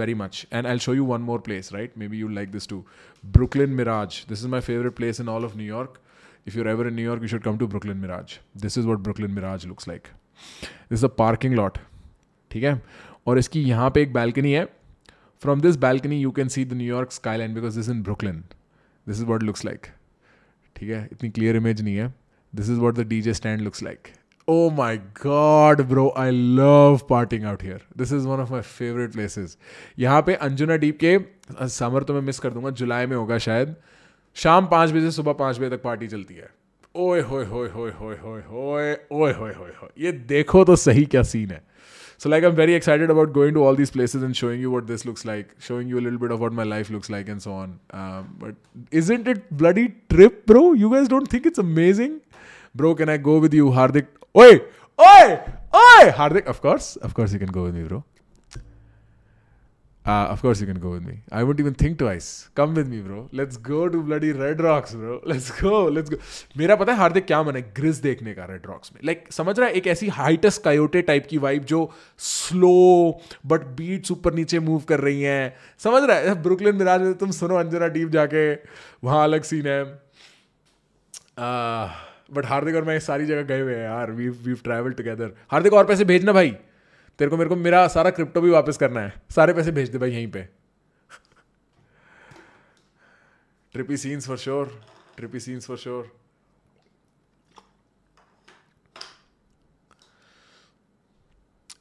very 0.00 0.14
much 0.14 0.46
and 0.52 0.66
I 0.66 0.78
show 0.78 0.94
you 0.94 1.04
one 1.04 1.20
more 1.20 1.38
place 1.40 1.70
right 1.74 1.92
may 1.98 2.08
be 2.08 2.18
you 2.18 2.28
like 2.30 2.50
this 2.52 2.68
to 2.68 2.84
Brooklyn 3.24 3.70
Mirage 3.74 4.24
this 4.28 4.38
is 4.38 4.48
my 4.48 4.60
favourite 4.60 4.96
place 4.96 5.20
in 5.20 5.28
all 5.28 5.44
of 5.44 5.56
New York 5.56 5.98
If 6.46 6.54
you're 6.54 6.68
ever 6.68 6.86
in 6.88 6.94
New 6.94 7.02
York, 7.02 7.22
you 7.22 7.28
should 7.28 7.42
come 7.42 7.58
to 7.58 7.66
Brooklyn 7.66 8.00
Mirage. 8.00 8.38
This 8.54 8.76
is 8.76 8.86
what 8.86 9.02
Brooklyn 9.02 9.34
Mirage 9.34 9.66
looks 9.66 9.86
like. 9.86 10.10
This 10.88 11.00
is 11.00 11.04
a 11.04 11.12
parking 11.20 11.56
lot. 11.56 11.78
ठीक 12.50 12.64
है 12.64 12.80
और 13.26 13.38
इसकी 13.38 13.62
यहाँ 13.62 13.90
पे 13.90 14.02
एक 14.02 14.12
balcony 14.14 14.52
है 14.54 14.68
From 15.44 15.60
this 15.60 15.76
balcony, 15.76 16.18
you 16.18 16.32
can 16.32 16.48
see 16.48 16.62
the 16.64 16.74
New 16.74 16.90
York 16.90 17.10
skyline 17.12 17.54
because 17.54 17.74
this 17.74 17.86
is 17.86 17.94
in 17.94 18.02
Brooklyn. 18.02 18.44
This 19.06 19.18
is 19.18 19.26
what 19.30 19.42
it 19.42 19.46
looks 19.46 19.64
like. 19.68 19.88
ठीक 20.76 20.90
है 20.90 21.08
इतनी 21.12 21.30
clear 21.38 21.56
image 21.60 21.82
नहीं 21.82 21.96
है 21.96 22.12
this 22.52 22.70
is 22.74 22.78
what 22.84 23.00
the 23.00 23.04
DJ 23.04 23.34
stand 23.34 23.66
looks 23.66 23.82
like. 23.82 24.12
Oh 24.48 24.70
my 24.70 25.00
god, 25.20 25.88
bro, 25.88 26.10
I 26.10 26.30
love 26.30 27.06
partying 27.08 27.44
out 27.44 27.62
here. 27.62 27.80
This 27.96 28.12
is 28.12 28.26
one 28.32 28.42
of 28.44 28.50
my 28.50 28.62
favorite 28.62 29.16
places. 29.16 29.56
यहाँ 29.98 30.22
पे 30.26 30.34
Anjuna 30.48 30.76
deep 30.84 30.98
के 31.04 31.18
summer 31.78 32.02
तो 32.02 32.14
मैं 32.14 32.20
मिस 32.20 32.38
कर 32.38 32.50
दूँगा 32.50 32.70
जुलाई 32.82 33.06
में 33.06 33.16
होगा 33.16 33.38
शायद 33.46 33.74
शाम 34.36 34.66
पाँच 34.66 34.90
बजे 34.90 35.00
से 35.00 35.10
सुबह 35.10 35.32
पाँच 35.32 35.58
बजे 35.58 35.70
तक 35.70 35.82
पार्टी 35.82 36.06
चलती 36.06 36.34
है। 36.34 36.48
ओए, 36.94 37.20
होए 37.20 37.44
होए 37.44 37.68
होए 37.68 37.90
होए 37.90 38.16
होए 38.16 38.42
होए, 38.42 38.92
ओए, 39.12 39.32
होए 39.32 39.52
होए 39.54 39.72
होए। 39.82 39.90
ये 39.98 40.12
देखो 40.12 40.64
तो 40.64 40.76
सही 40.76 41.04
क्या 41.04 41.22
सीन 41.22 41.50
है। 41.50 41.62
So 42.18 42.28
like 42.28 42.44
I 42.44 42.50
am 42.50 42.56
very 42.56 42.72
excited 42.72 43.10
about 43.10 43.32
going 43.32 43.54
to 43.54 43.64
all 43.64 43.76
this 43.76 43.90
places 43.90 44.24
and 44.24 44.34
showing 44.34 44.62
you 44.62 44.76
what 44.76 44.84
this 44.84 45.06
looks 45.06 45.26
like 45.26 45.48
showing 45.60 45.90
you 45.90 45.98
little 45.98 46.16
bit 46.16 46.30
of 46.30 46.42
my 46.52 46.68
life 46.68 46.90
looks 46.90 47.10
like 47.10 47.28
and 47.28 47.40
so 47.40 47.50
on 47.50 47.78
but 48.42 48.94
isn't 49.12 49.28
it 49.28 49.42
bloody 49.52 49.86
trip 49.88 50.42
bro 50.48 50.74
you 50.74 50.90
guys 50.90 51.08
don't 51.08 51.32
think 51.32 51.46
it's 51.46 51.60
amazing 51.60 52.18
bro 52.76 52.94
can 52.94 53.10
I 53.10 53.18
go 53.18 53.38
with 53.40 53.54
you 53.54 53.68
Hardik 53.70 54.08
ओए 54.34 54.56
ओए 54.98 55.34
ओए 55.82 56.10
Hardik 56.18 56.48
of course 56.48 56.98
of course 57.04 57.32
you 57.32 57.38
can 57.38 57.50
go 57.50 57.64
with 57.64 57.76
you 57.76 57.86
bro 57.86 58.02
Uh, 60.06 60.28
of 60.32 60.40
course 60.40 60.60
you 60.60 60.66
can 60.66 60.78
go 60.78 60.90
with 60.90 61.04
me. 61.04 61.14
I 61.32 61.42
wouldn't 61.42 61.58
even 61.58 61.74
think 61.74 61.98
twice. 61.98 62.48
Come 62.54 62.74
with 62.74 62.86
me, 62.86 63.00
bro. 63.00 63.28
Let's 63.32 63.56
go 63.56 63.88
to 63.88 64.02
bloody 64.02 64.30
Red 64.30 64.60
Rocks, 64.60 64.94
bro. 64.94 65.20
Let's 65.32 65.50
go. 65.50 65.80
Let's 65.86 66.10
go. 66.10 66.18
मेरा 66.58 66.76
पता 66.76 66.92
है 66.92 66.98
हार्दिक 66.98 67.26
क्या 67.26 67.42
मन 67.42 67.56
है 67.56 67.62
ग्रिज 67.76 67.96
देखने 68.00 68.34
का 68.34 68.44
Red 68.44 68.66
Rocks 68.66 68.92
में 68.94 69.00
like 69.04 69.20
like, 69.20 69.34
समझ 69.34 69.58
रहा 69.58 69.68
है 69.68 69.74
एक 69.74 69.86
ऐसी 69.86 70.08
हाइटस 70.18 70.58
कायोटे 70.64 71.02
टाइप 71.02 71.26
की 71.30 71.38
वाइब 71.38 71.64
जो 71.64 71.80
स्लो 72.18 72.70
बट 73.46 73.66
बीट्स 73.76 74.12
ऊपर 74.12 74.34
नीचे 74.34 74.60
मूव 74.68 74.82
कर 74.88 75.00
रही 75.00 75.22
हैं 75.22 75.54
समझ 75.84 76.02
रहा 76.02 76.16
है 76.16 76.42
ब्रुकलिन 76.42 76.76
मिराज 76.76 77.00
में 77.00 77.14
तुम 77.14 77.30
सुनो 77.40 77.56
अंजना 77.56 77.88
डीप 77.98 78.08
जाके 78.08 78.52
वहाँ 79.04 79.22
अलग 79.24 79.42
सीन 79.42 79.66
है 79.66 79.82
बट 82.34 82.46
हार्दिक 82.46 82.76
और 82.76 82.84
मैं 82.84 82.98
सारी 83.00 83.26
जगह 83.26 83.42
गए 83.42 83.60
हुए 83.60 83.74
हैं 83.74 83.84
यार 83.84 84.10
we 84.12 84.28
we 84.28 84.54
travel 84.64 84.92
together 84.92 85.32
Hardik 85.52 85.72
और 85.72 85.86
पैसे 85.86 86.04
भेजना 86.04 86.32
भाई 86.32 86.56
तेरे 87.18 87.30
को 87.30 87.36
मेरे 87.36 87.48
को, 87.48 87.56
मेरा 87.56 87.88
सारा 87.88 88.10
क्रिप्टो 88.10 88.40
भी 88.40 88.50
वापस 88.50 88.76
करना 88.76 89.00
है। 89.00 89.22
सारे 89.36 89.52
पैसे 89.52 89.72
भेज 89.72 89.88
दे 89.88 89.98
भाई 89.98 90.10
यहीं 90.10 90.30
पे। 90.30 90.42
Trippy 93.72 93.96
scenes 93.96 94.26
for 94.26 94.38
sure 94.38 94.80
trippy 95.16 95.40
scenes 95.40 95.66
for 95.66 95.76
sure 95.76 96.16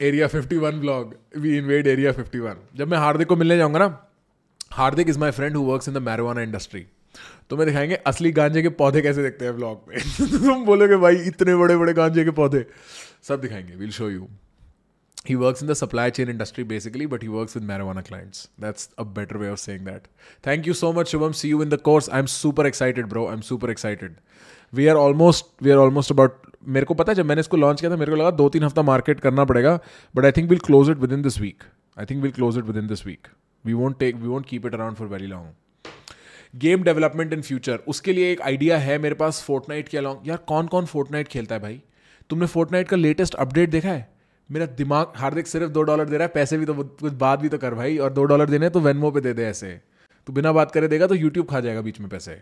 area 0.01 0.27
51 0.27 0.79
blog 0.79 1.15
we 1.37 1.57
invade 1.57 1.87
area 1.87 2.11
51 2.11 2.55
जब 2.75 2.87
मैं 2.87 2.97
हार्दिक 2.97 3.27
को 3.27 3.35
मिलने 3.35 3.57
जाऊँगा 3.57 3.79
ना, 3.79 4.07
Hardik 4.71 5.09
is 5.09 5.19
my 5.19 5.31
friend 5.31 5.55
who 5.55 5.63
works 5.63 5.87
in 5.87 5.93
the 5.93 5.97
marijuana 5.97 6.41
industry 6.41 6.87
तो 7.49 7.57
मैं 7.57 7.67
दिखाएँगे 7.67 7.95
असली 7.95 8.31
गांजे 8.31 8.61
के 8.61 8.69
पौधे 8.69 9.01
कैसे 9.01 9.23
देखते 9.23 9.45
हैं 9.45 9.55
ब्लॉग 9.55 9.85
में। 9.87 9.97
तुम 10.31 10.65
बोलोगे, 10.65 10.95
भाई, 10.95 11.15
इतने 11.15 11.55
बड़े 11.55 11.77
बड़े 11.77 11.93
गांजे 11.93 12.23
के 12.23 12.31
पौधे। 12.31 12.65
सब 13.23 13.41
दिखाएँगे 13.41 13.75
will 13.75 13.91
show 13.91 14.09
you 14.09 14.27
he 15.27 15.35
works 15.35 15.61
in 15.61 15.67
the 15.67 15.75
supply 15.75 16.09
chain 16.09 16.29
industry 16.29 16.63
basically, 16.63 17.05
but 17.05 17.21
he 17.21 17.29
works 17.29 17.55
with 17.55 17.67
marijuana 17.67 18.03
clients. 18.03 18.47
That's 18.57 18.89
a 18.97 19.05
better 19.05 19.39
way 19.39 19.47
of 19.47 19.59
saying 19.59 19.83
that. 19.85 20.07
Thank 20.43 20.65
you 20.65 20.73
so 20.73 20.91
much, 20.93 21.11
Shubham. 21.11 21.35
See 21.35 21.49
you 21.49 21.61
in 21.61 21.69
the 21.69 21.77
course. 21.79 22.09
I'm 22.11 22.27
super 22.27 22.65
excited, 22.65 23.09
bro. 23.09 23.27
I'm 23.27 23.41
super 23.41 23.69
excited. 23.69 24.15
We 24.73 24.89
are 24.89 24.97
almost 24.97 25.51
we 25.61 25.71
are 25.71 25.79
almost 25.79 26.11
about 26.11 26.41
मेरे 26.67 26.85
को 26.85 26.93
पता 26.93 27.11
है 27.11 27.15
जब 27.15 27.25
मैंने 27.25 27.41
इसको 27.41 27.57
launch 27.57 27.81
किया 27.81 27.91
था 27.91 27.95
मेरे 27.95 28.11
को 28.11 28.17
लगा 28.17 28.29
दो 28.37 28.47
तीन 28.49 28.63
हफ़्ता 28.63 28.81
मार्केट 28.81 29.19
करना 29.19 29.43
पड़ेगा 29.45 29.79
but 30.15 30.25
I 30.25 30.31
think 30.37 30.49
will 30.49 30.59
close 30.65 30.89
it 30.89 30.97
within 31.13 31.21
this 31.21 31.39
week 31.41 31.63
I 31.99 32.05
think 32.05 32.21
will 32.21 32.31
close 32.31 32.57
it 32.57 32.63
within 32.77 32.87
this 32.87 33.05
week 33.07 33.27
we 33.65 33.73
won't 33.73 33.97
take 33.99 34.15
we 34.15 34.27
won't 34.27 34.45
keep 34.45 34.65
it 34.65 34.73
around 34.73 34.95
for 34.97 35.07
very 35.07 35.27
long 35.27 35.89
game 36.61 36.83
development 36.83 37.33
in 37.33 37.41
future 37.41 37.79
उसके 37.87 38.13
लिए 38.13 38.31
एक 38.31 38.41
idea 38.41 38.77
है 38.77 38.97
मेरे 38.97 39.15
पास 39.15 39.43
Fortnite 39.47 39.89
के 39.89 39.97
along 39.97 40.27
यार 40.27 40.37
कौन 40.47 40.67
कौन 40.67 40.85
Fortnite 40.85 41.27
खेलता 41.27 41.55
है 41.55 41.61
भाई 41.61 41.81
तुमने 42.29 42.45
फोर्टनाइट 42.47 42.87
का 42.87 42.97
लेटेस्ट 42.97 43.35
अपडेट 43.35 43.69
देखा 43.69 43.89
है 43.89 44.14
मेरा 44.49 44.65
दिमाग 44.77 45.13
हार्दिक 45.17 45.47
सिर्फ़ 45.47 45.71
दो 45.71 45.81
डॉलर 45.83 46.09
दे 46.09 46.17
रहा 46.17 46.27
है 46.27 46.33
पैसे 46.33 46.57
भी 46.57 46.65
तो 46.65 46.73
कुछ 46.73 47.13
बात 47.23 47.39
भी 47.39 47.49
तो 47.49 47.57
कर 47.57 47.73
भाई 47.75 47.97
और 47.97 48.13
दो 48.13 48.23
डॉलर 48.31 48.49
देने 48.49 48.69
तो 48.69 48.79
वेनमो 48.79 49.11
पे 49.11 49.21
दे 49.21 49.33
दे 49.33 49.45
ऐसे 49.45 49.79
तो 50.27 50.33
बिना 50.33 50.51
बात 50.53 50.71
करे 50.71 50.87
देगा 50.87 51.07
तो 51.07 51.15
यूट्यूब 51.15 51.49
खा 51.49 51.59
जाएगा 51.59 51.81
बीच 51.81 51.99
में 51.99 52.09
पैसे 52.09 52.41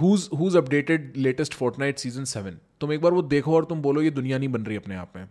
who's 0.00 0.56
updated 0.56 1.12
latest 1.16 1.54
Fortnite 1.54 1.98
season 1.98 2.24
seven 2.34 2.58
तुम 2.80 2.92
एक 2.92 3.00
बार 3.00 3.12
वो 3.12 3.22
देखो 3.34 3.54
और 3.56 3.64
तुम 3.64 3.82
बोलो 3.82 4.02
ये 4.02 4.10
दुनिया 4.10 4.38
नहीं 4.38 4.48
बन 4.48 4.64
रही 4.66 4.76
अपने 4.76 4.96
आप 4.96 5.12
में 5.16 5.26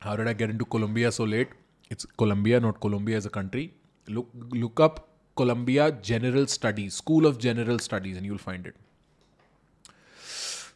How 0.00 0.14
did 0.14 0.28
I 0.28 0.32
get 0.34 0.50
into 0.50 0.64
Colombia 0.64 1.10
so 1.10 1.24
late? 1.24 1.54
It's 1.90 2.06
Colombia, 2.16 2.58
not 2.60 2.76
Colombia 2.80 3.16
as 3.16 3.26
a 3.26 3.30
country. 3.30 3.62
Look, 4.08 4.28
look 4.52 4.78
up 4.78 5.08
Columbia 5.36 5.90
General 5.90 6.46
Studies, 6.46 6.94
School 6.94 7.26
of 7.26 7.38
General 7.38 7.80
Studies, 7.80 8.16
and 8.16 8.24
you'll 8.24 8.38
find 8.38 8.66
it. 8.66 8.76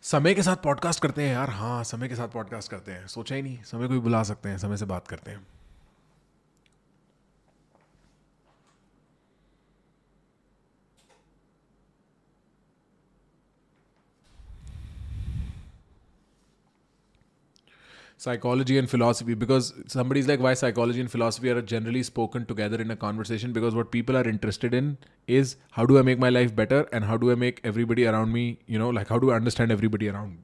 समय 0.02 0.34
के 0.34 0.42
साथ 0.42 0.56
पॉडकास्ट 0.56 1.02
करते 1.02 1.22
हैं 1.22 1.32
यार। 1.34 1.50
हाँ 1.50 1.84
समय 1.84 2.08
के 2.08 2.14
साथ 2.14 2.28
पॉडकास्ट 2.28 2.70
करते 2.70 2.92
हैं। 2.92 3.06
सोचा 3.06 3.34
ही 3.34 3.42
नहीं, 3.42 3.62
समय 3.62 3.86
को 3.86 3.92
भी 3.92 3.98
बुला 3.98 4.22
सकते 4.22 4.48
हैं, 4.48 4.58
समय 4.58 4.76
से 4.76 4.84
बात 4.84 5.08
करते 5.08 5.30
हैं। 5.30 5.46
Psychology 18.22 18.76
and 18.78 18.90
philosophy 18.92 19.34
because 19.42 19.72
somebody's 19.92 20.26
like 20.30 20.40
why 20.46 20.52
psychology 20.52 21.00
and 21.00 21.10
philosophy 21.10 21.50
are 21.50 21.62
generally 21.62 22.02
spoken 22.02 22.44
together 22.44 22.80
in 22.84 22.90
a 22.90 22.96
conversation 23.04 23.54
because 23.58 23.74
what 23.74 23.90
people 23.90 24.18
are 24.20 24.26
interested 24.32 24.74
in 24.80 24.90
is 25.40 25.56
how 25.78 25.86
do 25.92 25.98
i 25.98 26.02
make 26.08 26.18
my 26.24 26.30
life 26.36 26.54
better 26.54 26.80
and 26.92 27.08
how 27.10 27.16
do 27.16 27.30
i 27.34 27.36
make 27.46 27.62
everybody 27.72 28.06
around 28.12 28.30
me 28.38 28.44
you 28.66 28.78
know 28.78 28.90
like 28.98 29.08
how 29.14 29.18
do 29.18 29.30
i 29.32 29.36
understand 29.42 29.72
everybody 29.76 30.10
around 30.10 30.36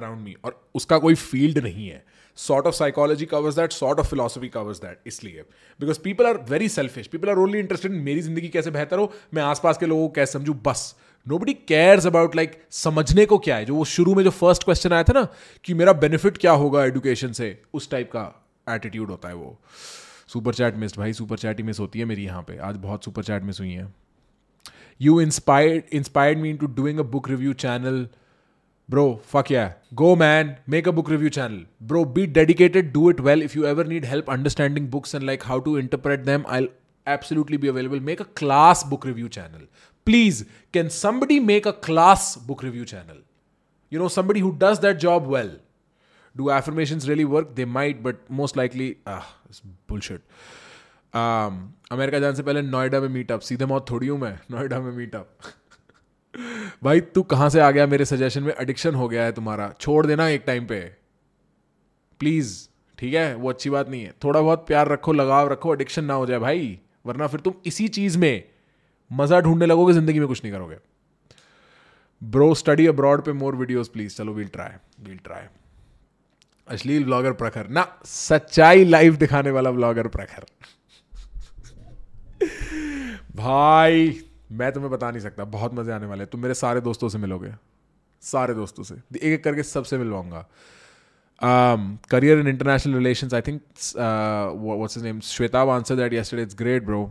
around 0.00 0.24
me 0.28 0.34
और 0.44 0.60
उसका 0.80 0.98
कोई 1.04 1.14
field 1.14 1.58
नहीं 1.68 1.88
है 1.88 2.04
sort 2.38 2.66
of 2.70 2.74
psychology 2.78 3.26
covers 3.26 3.56
that 3.60 3.72
sort 3.72 4.00
of 4.00 4.08
philosophy 4.08 4.48
covers 4.56 4.80
that 4.80 5.08
इसलिए 5.12 5.44
because 5.82 5.98
people 6.08 6.30
are 6.32 6.36
very 6.50 6.68
selfish 6.74 7.10
people 7.14 7.30
are 7.30 7.38
only 7.44 7.62
interested 7.66 7.92
in 7.92 8.04
मेरी 8.08 8.20
ज़िंदगी 8.20 8.48
कैसे 8.56 8.70
बेहतर 8.70 8.98
हो 8.98 9.12
मैं 9.34 9.42
आसपास 9.42 9.78
के 9.78 9.86
लोगों 9.86 10.08
को 10.08 10.14
कैसे 10.14 10.32
समझूं 10.32 10.54
बस 10.66 10.84
नोबडी 11.26 11.52
केयर्स 11.68 12.06
अबाउट 12.06 12.36
लाइक 12.36 12.60
समझने 12.70 13.26
को 13.26 13.38
क्या 13.38 13.56
है। 13.56 13.64
जो 13.64 13.74
वो 13.74 13.84
शुरू 13.84 14.14
में 14.14 14.22
जो 14.24 14.30
फ़र्स्ट 14.32 14.64
क्वेश्चन 14.64 14.92
आया 14.92 15.02
था 15.02 15.12
ना, 15.12 15.26
कि 15.64 15.74
मेरा 15.74 15.92
बेनिफिट 15.94 16.38
क्या 16.38 16.52
होगा 16.54 16.84
एडुकेशन 16.84 17.32
से, 17.32 17.56
उस 17.74 17.90
टाइप 17.90 18.10
का 18.12 18.22
एटीट्यूड 18.66 19.10
होता 19.10 19.28
है 19.28 19.34
वो। 19.34 19.56
सुपर 20.28 20.54
चैट 20.54 20.76
मिस 20.76 20.96
भाई 20.98 21.12
सुपर 21.12 21.38
चैट 21.38 21.56
ही 21.56 21.64
मिस 21.64 21.80
होती 21.80 21.98
है 21.98 22.04
मेरी 22.04 22.24
यहाँ 22.24 22.42
पे। 22.42 22.56
आज 22.58 22.76
बहुत 22.78 23.04
सुपर 23.04 23.22
चैट 23.22 23.42
मिस 23.42 23.60
हुई 23.60 23.72
है। 23.72 23.92
You 25.00 25.20
inspired 25.20 25.94
inspired 25.94 26.38
mean 26.38 26.56
to 26.56 26.66
doing 26.76 26.98
a 26.98 27.02
book 27.10 27.28
review 27.28 27.52
channel 27.62 28.06
bro 28.88 29.04
fuck 29.26 29.50
yeah 29.50 29.72
go 29.94 30.14
man 30.16 30.54
make 30.68 30.88
a 30.88 30.90
book 30.90 31.10
review 31.10 31.28
channel 31.28 31.64
bro 31.88 32.04
be 32.04 32.26
dedicated 32.28 32.92
do 32.92 33.10
it 33.10 33.20
well 33.20 33.42
if 33.42 33.56
you 33.58 33.64
ever 33.66 33.86
need 33.86 34.04
help 34.04 34.30
understanding 34.30 34.88
books 34.90 35.14
and 35.14 35.24
like 35.24 35.42
how 35.44 35.60
to 35.60 35.76
interpret 35.78 36.20
them 36.20 36.44
I 36.48 36.68
absolutely 37.06 37.58
be 37.58 37.68
available 37.68 38.00
make 38.00 38.20
a 38.22 38.24
class 38.36 38.84
book 38.86 39.06
review 39.06 39.28
channel 39.28 39.66
please 40.08 40.44
can 40.72 40.88
somebody 40.88 41.40
make 41.40 41.68
a 41.68 41.70
class 41.70 42.44
book 42.46 42.64
review 42.64 42.84
channel 42.84 43.22
you 43.92 44.00
know 44.00 44.08
somebody 44.08 44.40
who 44.40 44.50
does 44.50 44.78
that 44.78 44.96
job 44.96 45.34
well 45.34 45.56
do 46.36 46.50
affirmation 46.50 47.00
really 47.00 47.24
work 47.24 47.48
they 47.48 47.64
might 47.64 48.02
but 48.02 48.16
most 48.30 48.56
likely 48.56 48.96
bullshit 49.88 50.20
America 51.92 52.18
जाने 52.18 52.36
से 52.36 52.42
पहले 52.42 52.62
नोएडा 52.62 53.00
में 53.00 53.08
meetup 53.08 53.40
सीधे 53.40 53.66
मौत 53.66 53.90
थोड़ी 53.90 54.06
हूँ 54.06 54.18
मैं, 54.18 54.38
नोएडा 54.50 54.80
में 54.80 54.92
मीटअप 54.92 55.38
भाई, 56.84 57.00
तू 57.00 57.22
कहाँ 57.22 57.50
से 57.50 57.60
आ 57.60 57.70
गया? 57.70 57.86
मेरे 57.86 58.04
सजेशन 58.04 58.42
में 58.42 58.54
एडिक्शन 58.60 58.94
हो 58.94 59.08
गया 59.08 59.24
है 59.24 59.32
तुम्हारा. 59.32 59.74
छोड़ 59.80 60.06
देना 60.06 60.28
एक 60.28 60.44
टाइम 60.46 60.66
पे. 60.66 60.80
प्लीज़ 62.18 62.68
ठीक 62.98 63.14
है? 63.14 63.34
वो 63.34 63.48
अच्छी 63.48 63.70
बात 63.70 63.88
नहीं 63.88 64.02
है. 64.02 64.14
थोड़ा 64.24 64.40
बहुत 64.40 64.66
प्यार 64.66 64.88
रखो, 64.88 65.12
लगाव 65.12 65.48
रखो 65.48 65.74
एडिक्शन 65.74 66.04
ना 66.04 66.14
हो 66.14 66.26
जाए 66.26 66.38
भाई. 66.38 66.80
वरना 67.06 67.26
फिर 67.26 67.40
तुम 67.40 67.54
इसी 67.66 67.88
चीज़ 67.88 68.18
में 68.18 68.47
मज़ा 69.10 69.40
ढूँढने 69.40 69.66
लगोगे, 69.66 69.92
ज़िंदगी 69.92 70.18
में 70.18 70.28
कुछ 70.28 70.42
नहीं 70.44 70.52
करोगे। 70.52 70.76
ब्रो 72.22 72.54
स्टडी 72.54 72.86
अब्रॉड 72.86 73.22
पे 73.24 73.32
मोर 73.32 73.56
वीडियोस 73.56 73.88
प्लीज़ 73.88 74.16
चलो 74.16 74.32
वील 74.34 74.48
ट्राई 74.48 74.70
वील 75.00 75.18
ट्राई 75.24 75.46
अश्लील 76.68 77.04
ब्लॉगर 77.04 77.32
प्रखर। 77.32 77.68
ना, 77.68 77.86
सच्चाई 78.04 78.84
लाइव 78.84 79.16
दिखाने 79.16 79.50
वाला 79.50 79.70
ब्लॉगर 79.70 80.08
प्रखर। 80.08 80.44
भाई, 83.36 84.20
मैं 84.52 84.72
तुम्हें 84.72 84.90
बता 84.92 85.10
नहीं 85.10 85.22
सकता। 85.22 85.44
बहुत 85.46 85.74
मज़े 85.74 85.92
आने 85.92 86.06
वाले 86.06 86.26
तुम 86.26 86.40
मेरे 86.42 86.54
सारे 86.54 86.80
दोस्तों 86.80 87.08
से 87.08 87.18
मिलोगे। 87.18 87.52
सारे 88.22 88.54
दोस्तों 88.54 88.84
से। 88.84 88.94
एक 88.94 89.24
एक 89.24 89.44
करके 89.44 89.62
सबसे 89.62 89.98
मिलवाऊँगा। 89.98 90.46
Career 92.10 92.38
in 92.38 92.48
international 92.48 92.94
relation 92.94 93.28
I 93.34 93.40
think 93.40 93.60
name 95.02 95.20
Shweta 95.20 95.62
answer 95.74 95.96
that 95.96 96.12
yesterday 96.12 96.42
it's 96.42 96.56
great 96.58 96.84
bro 96.84 97.02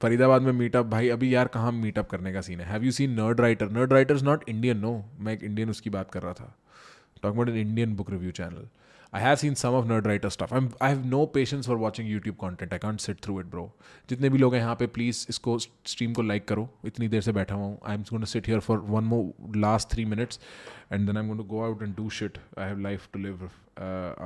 Faridabad 0.00 0.42
में 0.42 0.52
मीटअप 0.52 0.86
भाई, 0.86 1.08
अभी 1.08 1.34
यार 1.34 1.48
कहाँ 1.54 1.72
मीटअप 1.72 2.08
करने 2.10 2.32
का 2.32 2.40
सीन 2.40 2.60
है? 2.60 2.66
Have 2.66 2.84
you 2.84 2.90
seen 2.92 3.10
nerd 3.20 3.40
writer 3.40 3.70
nerd 3.70 3.92
writer 3.92 4.14
is 4.14 4.24
not 4.24 4.48
Indian 4.48 4.78
no 4.78 4.92
मैं 5.20 5.32
एक 5.32 5.42
इंडियन 5.44 5.70
उसकी 5.70 5.90
बात 5.90 6.10
कर 6.12 6.22
रहा 6.22 6.32
था। 6.32 6.54
Talk 7.22 7.32
about 7.32 7.48
an 7.48 7.56
Indian 7.56 7.94
book 7.96 8.10
review 8.10 8.30
channel 8.30 8.68
I 9.14 9.22
have 9.22 9.36
seen 9.36 9.54
some 9.54 9.68
of 9.74 9.86
nerd 9.86 10.06
writer 10.06 10.28
stuff 10.28 10.54
I 10.54 10.68
I 10.82 10.94
have 10.94 11.04
no 11.06 11.24
patience 11.34 11.66
for 11.66 11.76
watching 11.76 12.08
YouTube 12.08 12.36
content 12.36 12.72
I 12.72 12.78
can't 12.78 13.00
sit 13.00 13.20
through 13.24 13.38
it 13.40 13.46
bro 13.46 13.70
जितने 14.10 14.28
भी 14.28 14.38
लोग 14.38 14.54
हैं 14.54 14.60
यहाँ 14.60 14.74
पे 14.74 14.86
प्लीज़ 14.96 15.24
इसको 15.30 15.58
stream 15.58 16.12
को 16.12 16.22
like 16.22 16.46
करो। 16.48 16.68
इतनी 16.84 17.08
देर 17.08 17.22
से 17.22 17.32
बैठा 17.32 17.54
हुआ 17.54 17.64
हूँ। 17.64 17.78
I 17.86 17.94
am 17.94 18.02
gonna 18.10 18.24
sit 18.24 18.46
here 18.48 18.60
for 18.60 18.78
one 18.88 19.04
more 19.04 19.22
last 19.56 19.90
three 19.92 20.04
minutes 20.04 20.40
and 20.92 21.06
then 21.06 21.16
I 21.16 21.22
am 21.24 21.28
gonna 21.28 21.46
go 21.48 21.62
out 21.64 21.82
and 21.82 21.94
do 21.96 22.08
shit 22.20 22.38
I 22.58 22.68
have 22.68 22.80
life 22.80 23.08
to 23.12 23.18
live 23.18 23.44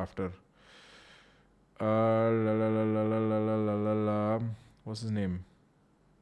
after 0.03 0.33
what's 4.87 5.03
his 5.03 5.11
name? 5.11 5.37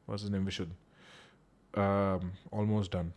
What's 0.07 0.23
his 0.23 0.33
name 0.33 0.45
Vishuddh 0.45 0.71
almost 2.53 2.95
done 2.95 3.11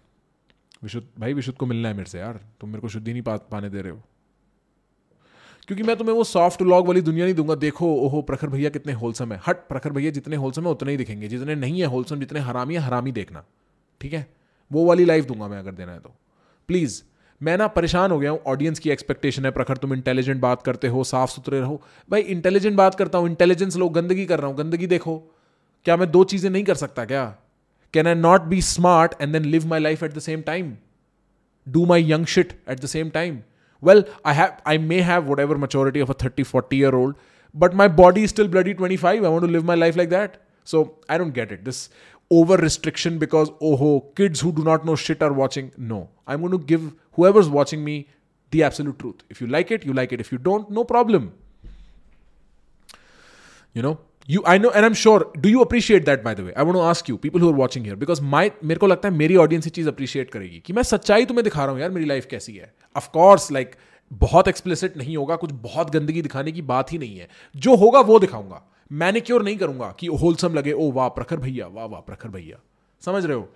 Vishuddh 0.82 1.06
भाई 1.20 1.32
विशुद्ध 1.34 1.58
को 1.58 1.66
मिलना 1.66 1.88
है 1.88 1.94
मेरे 1.94 2.10
से 2.10 2.18
यार। 2.18 2.40
तुम 2.60 2.70
मेरे 2.70 2.80
को 2.80 2.88
शुद्धि 2.88 3.12
नहीं 3.12 3.22
पा, 3.22 3.36
पाने 3.36 3.70
दे 3.70 3.82
रहे 3.82 3.92
हो। 3.92 4.02
क्योंकि 5.66 5.82
मैं 5.82 5.96
तुम्हें 5.96 6.14
वो 6.14 6.24
सॉफ्ट 6.24 6.62
लॉग 6.62 6.86
वाली 6.86 7.00
दुनिया 7.00 7.24
नहीं 7.24 7.34
दूँगा। 7.34 7.54
देखो 7.54 7.86
ओहो 7.96 8.22
प्रखर 8.22 8.48
भैया 8.48 8.70
कितने 8.70 8.92
होलसम 8.92 9.32
है। 9.32 9.40
हट 9.46 9.56
प्रखर 9.68 9.92
भैया 9.92 10.10
जितने 10.10 10.36
होलसम 10.36 10.64
है 10.64 10.70
उतने 10.70 10.90
ही 10.90 10.96
दिखेंगे। 10.96 11.28
जितने 11.28 11.54
नहीं 11.54 11.80
है 11.80 11.86
होलसम 11.86 12.20
जितने 12.20 12.40
हरामी 12.40 12.74
है 12.74 12.80
हरामी 12.80 13.12
देखना। 13.12 13.44
ठीक 14.00 14.12
है? 14.12 14.26
वो 14.70 14.84
वाली 14.84 15.04
लाइफ 15.04 15.24
दूँगा 15.24 15.48
मैं 15.48 15.58
अगर 15.58 15.72
देना 15.72 15.92
है 15.92 16.00
तो। 16.00 16.14
प्लीज़ 16.68 17.02
मैं 17.40 17.56
ना 17.58 17.66
परेशान 17.68 18.10
हो 18.10 18.18
गया 18.18 18.30
हूँ। 18.30 18.40
ऑडियंस 18.46 18.78
की 18.78 18.90
एक्सपेक्टेशन 18.90 19.44
है 19.44 19.50
प्रखर 19.50 19.76
तुम 19.76 19.94
इंटेलिजेंट 19.94 20.40
बात 20.40 20.62
करते 20.62 20.88
हो 20.88 21.04
साफ़ 21.04 21.30
सुथरे 21.30 21.60
रहो। 21.60 21.82
भाई 22.10 22.20
इंटेलिजेंट 22.20 22.76
बात 22.76 22.94
करता 22.94 23.18
हूँ। 23.18 23.28
इंटेलिजेंस 23.28 23.76
लो 23.76 23.88
गंदगी 23.88 24.26
कर 24.26 24.38
रहा 24.40 24.48
हूँ। 24.48 24.56
गंदगी 24.56 24.86
देखो। 24.86 25.35
क्या 25.85 25.97
मैं 25.97 26.09
दो 26.11 26.23
चीजें 26.33 26.49
नहीं 26.49 26.63
कर 26.63 26.75
सकता 26.75 27.05
क्या 27.05 27.25
can 27.93 28.07
I 28.07 28.15
not 28.15 28.41
be 28.53 28.61
smart 28.61 29.21
and 29.21 29.33
then 29.33 29.45
live 29.45 29.67
my 29.67 29.79
life 29.79 30.03
at 30.03 30.13
the 30.13 30.19
same 30.29 30.41
time 30.51 30.75
do 31.67 31.85
my 31.85 32.11
young 32.11 32.25
shit 32.35 32.53
at 32.69 32.79
the 32.79 32.85
same 32.85 33.09
time 33.09 33.39
well 33.81 34.03
i 34.23 34.33
have 34.33 34.61
i 34.65 34.77
may 34.77 35.01
have 35.09 35.27
whatever 35.31 35.57
maturity 35.57 35.99
of 36.05 36.09
a 36.09 36.13
30 36.13 36.43
40 36.43 36.77
year 36.77 36.95
old 36.95 37.15
but 37.63 37.73
my 37.81 37.87
body 37.87 38.23
is 38.27 38.33
still 38.35 38.47
bloody 38.55 38.73
25 38.73 39.25
i 39.25 39.33
want 39.35 39.45
to 39.45 39.51
live 39.57 39.65
my 39.65 39.77
life 39.83 39.99
like 40.01 40.11
that 40.15 40.39
so 40.63 40.83
i 41.09 41.17
don't 41.17 41.33
get 41.39 41.51
it 41.51 41.65
this 41.65 41.81
over 42.39 42.57
restriction 42.63 43.17
because 43.23 43.51
oh 43.69 43.91
kids 44.15 44.43
who 44.45 44.51
do 44.59 44.63
not 44.63 44.85
know 44.89 44.95
shit 45.05 45.23
are 45.27 45.33
watching 45.41 45.71
no 45.93 46.01
i'm 46.27 46.45
going 46.45 46.57
to 46.57 46.63
give 46.73 46.85
whoever's 47.19 47.49
watching 47.57 47.83
me 47.89 47.97
the 48.51 48.63
absolute 48.63 48.99
truth 48.99 49.25
if 49.29 49.41
you 49.41 49.47
like 49.47 49.71
it 49.71 49.85
you 49.89 49.97
like 50.01 50.13
it 50.17 50.23
if 50.25 50.31
you 50.31 50.37
don't 50.37 50.71
no 50.79 50.85
problem 50.93 51.27
you 53.73 53.81
know 53.81 53.97
You 54.30 54.42
I 54.46 54.58
know 54.58 54.70
and 54.70 54.84
am 54.84 54.94
sure 54.94 55.32
do 55.38 55.48
you 55.48 55.60
appreciate 55.60 56.04
that 56.04 56.22
by 56.22 56.34
the 56.34 56.40
way 56.40 56.52
I 56.52 56.64
to 56.64 56.80
ask 56.80 57.10
you 57.10 57.16
people 57.16 57.40
who 57.40 57.48
are 57.48 57.54
watching 57.54 57.84
here 57.84 57.96
because 57.96 58.22
my 58.22 58.50
मेरे 58.64 58.80
को 58.80 58.86
लगता 58.86 59.08
है 59.08 59.14
मेरी 59.14 59.36
audience 59.36 59.66
ये 59.66 59.70
चीज़ 59.70 59.88
appreciate 59.88 60.30
करेगी 60.30 60.62
कि 60.66 60.72
मैं 60.72 60.82
सच्चाई 60.82 61.26
तुम्हें 61.26 61.44
दिखा 61.44 61.64
रहा 61.64 61.72
हूँ 61.72 61.80
यार 61.80 61.90
मेरी 61.90 62.06
लाइफ 62.06 62.26
कैसी 62.26 62.56
है? 62.56 62.74
ऑफकोर्स 62.96 63.52
लाइक 63.52 63.70
like, 63.70 63.80
बहुत 64.12 64.48
एक्सप्लिसिट 64.48 64.96
नहीं 64.96 65.16
होगा 65.16 65.36
कुछ 65.36 65.50
बहुत 65.52 65.90
गंदगी 65.90 66.22
दिखाने 66.22 66.52
की 66.52 66.62
बात 66.62 66.92
ही 66.92 66.98
नहीं 66.98 67.18
है। 67.18 67.28
जो 67.56 67.76
होगा 67.76 68.00
वो 68.00 68.18
दिखाऊँगा। 68.18 68.62
मैंने 68.92 69.20
क्योर 69.20 69.42
नहीं 69.42 69.56
करूँगा 69.56 69.94
कि 70.00 70.06
होलसम 70.06 70.54
लगे 70.54 70.72
ओ 70.72 70.90
वाह 70.92 71.08
प्रखर 71.08 71.36
भैया 71.36 71.66
वाह 71.66 71.86
वाह 71.86 72.00
प्रखर 72.00 72.28
भैया। 72.28 72.60
समझ 73.00 73.26
रहे 73.26 73.36
हो? 73.36 73.48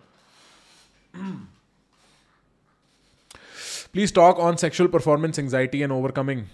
Please 3.92 4.14
talk 4.14 4.38
on 4.38 4.56
sexual 4.56 4.88
performance 4.88 5.38
anxiety 5.38 5.80
and 5.80 5.92
overcoming 5.92 6.44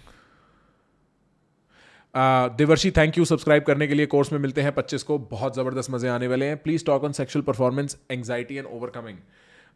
Devarshi 2.57 2.91
thank 2.91 3.17
you 3.17 3.25
subscribe 3.25 3.63
करने 3.63 3.87
के 3.87 3.93
लिए 3.93 4.05
कोर्स 4.05 4.31
में 4.33 4.39
मिलते 4.39 4.61
हैं 4.61 4.71
पच्चीस 4.73 5.03
को। 5.03 5.17
बहुत 5.31 5.55
ज़बरदस्त 5.55 5.91
मज़े 5.91 6.09
आने 6.09 6.27
वाले 6.27 6.45
हैं। 6.45 6.57
Please 6.57 6.85
talk 6.85 7.03
on 7.03 7.11
sexual 7.13 7.43
performance 7.45 7.97
anxiety 8.11 8.55
and 8.55 8.67
overcoming 8.67 9.17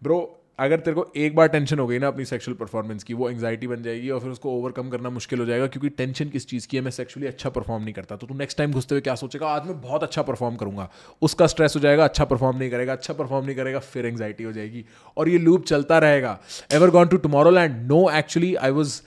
bro 0.02 0.38
अगर 0.60 0.80
तेरे 0.80 0.96
को 0.96 1.06
एक 1.18 1.36
बार 1.36 1.48
टेंशन 1.48 1.80
हो 1.80 1.86
गई 1.88 1.98
ना 2.00 2.08
अपनी 2.08 2.26
सेक्सुअल 2.26 2.56
परफॉर्मेंस 2.58 3.04
की, 3.04 3.14
वो 3.14 3.30
एंगजाइटी 3.30 3.68
बन 3.68 3.84
जाएगी 3.84 4.10
और 4.10 4.20
फिर 4.20 4.30
उसको 4.30 4.52
ओवरकम 4.52 4.90
करना 4.90 5.10
मुश्किल 5.10 5.40
हो 5.40 5.46
जाएगा 5.46 5.68
क्योंकि 5.68 5.90
टेंशन 5.92 6.30
किस 6.30 6.48
चीज़ 6.48 6.68
की 6.68 6.78
है? 6.78 6.84
मैं 6.84 6.92
सेक्सुअली 6.92 7.28
अच्छा 7.28 7.50
परफॉर्म 7.50 7.84
नहीं 7.84 7.94
करता। 7.94 8.16
तो 8.16 8.28
तू 8.28 8.34
नेक्स्ट 8.34 8.58
टाइम 8.58 8.72
घुसते 8.72 8.96
हुए 8.96 9.02
क्या 9.02 9.16
सोचेगा? 9.16 9.48
आज 9.48 9.66
मैं 9.68 9.80
बहुत 9.82 10.04
अच्छा 10.04 10.22
परफॉर्म 10.22 10.56
करूँगा। 10.56 10.90
उसका 11.22 11.48
स्ट्रेस 11.48 11.76
हो 11.76 11.80
जाएगा 11.82 12.04
अच्छा 12.04 12.26
परफॉर्म 12.26 12.58
नहीं 12.58 12.70
करेगा 12.72 12.94
अच्छा 12.94 13.14
परफॉर्म 13.14 13.46
नहीं 13.46 13.56
करेगा, 13.56 13.80
फिर 13.80 14.06
एंगजाइटी 14.06 14.44
हो 14.44 14.52
जाएगी। 14.52 14.86
और 15.18 15.30
ये 15.30 15.38
लूप 15.40 15.66
चलता 15.66 15.98
रहेगा। 16.00 16.38
Ever 16.74 16.90
gone 16.90 17.08
to 17.08 17.18
Tomorrowland 17.52 17.82
no 17.88 18.10
actually 18.12 18.54
I 18.56 18.72
was 18.72 19.02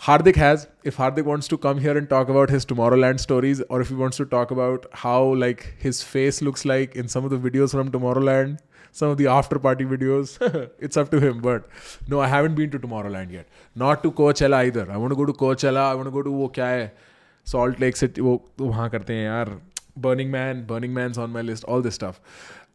Hardik 0.00 0.36
has, 0.36 0.66
if 0.82 0.96
Hardik 0.96 1.24
wants 1.24 1.48
to 1.48 1.56
come 1.56 1.78
here 1.78 1.96
and 1.96 2.08
talk 2.08 2.28
about 2.28 2.50
his 2.50 2.66
Tomorrowland 2.66 3.20
stories, 3.20 3.62
or 3.68 3.80
if 3.80 3.88
he 3.88 3.94
wants 3.94 4.16
to 4.18 4.26
talk 4.26 4.50
about 4.50 4.86
how 4.92 5.34
like 5.34 5.74
his 5.78 6.02
face 6.02 6.42
looks 6.42 6.64
like 6.64 6.96
in 6.96 7.08
some 7.08 7.24
of 7.24 7.30
the 7.30 7.38
videos 7.38 7.70
from 7.70 7.90
Tomorrowland, 7.90 8.58
some 8.92 9.10
of 9.10 9.16
the 9.16 9.26
after 9.26 9.58
party 9.58 9.84
videos, 9.84 10.38
it's 10.78 10.96
up 10.96 11.10
to 11.10 11.20
him. 11.20 11.40
But 11.40 11.68
no, 12.08 12.20
I 12.20 12.28
haven't 12.28 12.54
been 12.54 12.70
to 12.70 12.78
Tomorrowland 12.78 13.32
yet. 13.32 13.46
Not 13.74 14.02
to 14.02 14.12
Coachella 14.12 14.64
either. 14.66 14.90
I 14.90 14.96
want 14.96 15.12
to 15.12 15.16
go 15.16 15.24
to 15.26 15.32
Coachella. 15.32 15.90
I 15.90 15.94
want 15.94 16.06
to 16.06 16.10
go 16.10 16.22
to 16.22 16.30
वो 16.30 16.52
क्या 16.54 16.66
है 16.66 16.92
Salt 17.44 17.80
Lake 17.80 17.96
City 17.96 18.20
वो 18.20 18.40
वहाँ 18.58 18.90
करते 18.90 19.14
हैं 19.14 19.26
यार 19.28 19.60
Burning 19.96 20.30
Man, 20.30 20.64
Burning 20.64 20.92
Man's 20.92 21.18
on 21.18 21.32
my 21.32 21.42
list. 21.42 21.64
All 21.64 21.80
this 21.80 21.94
stuff. 21.94 22.20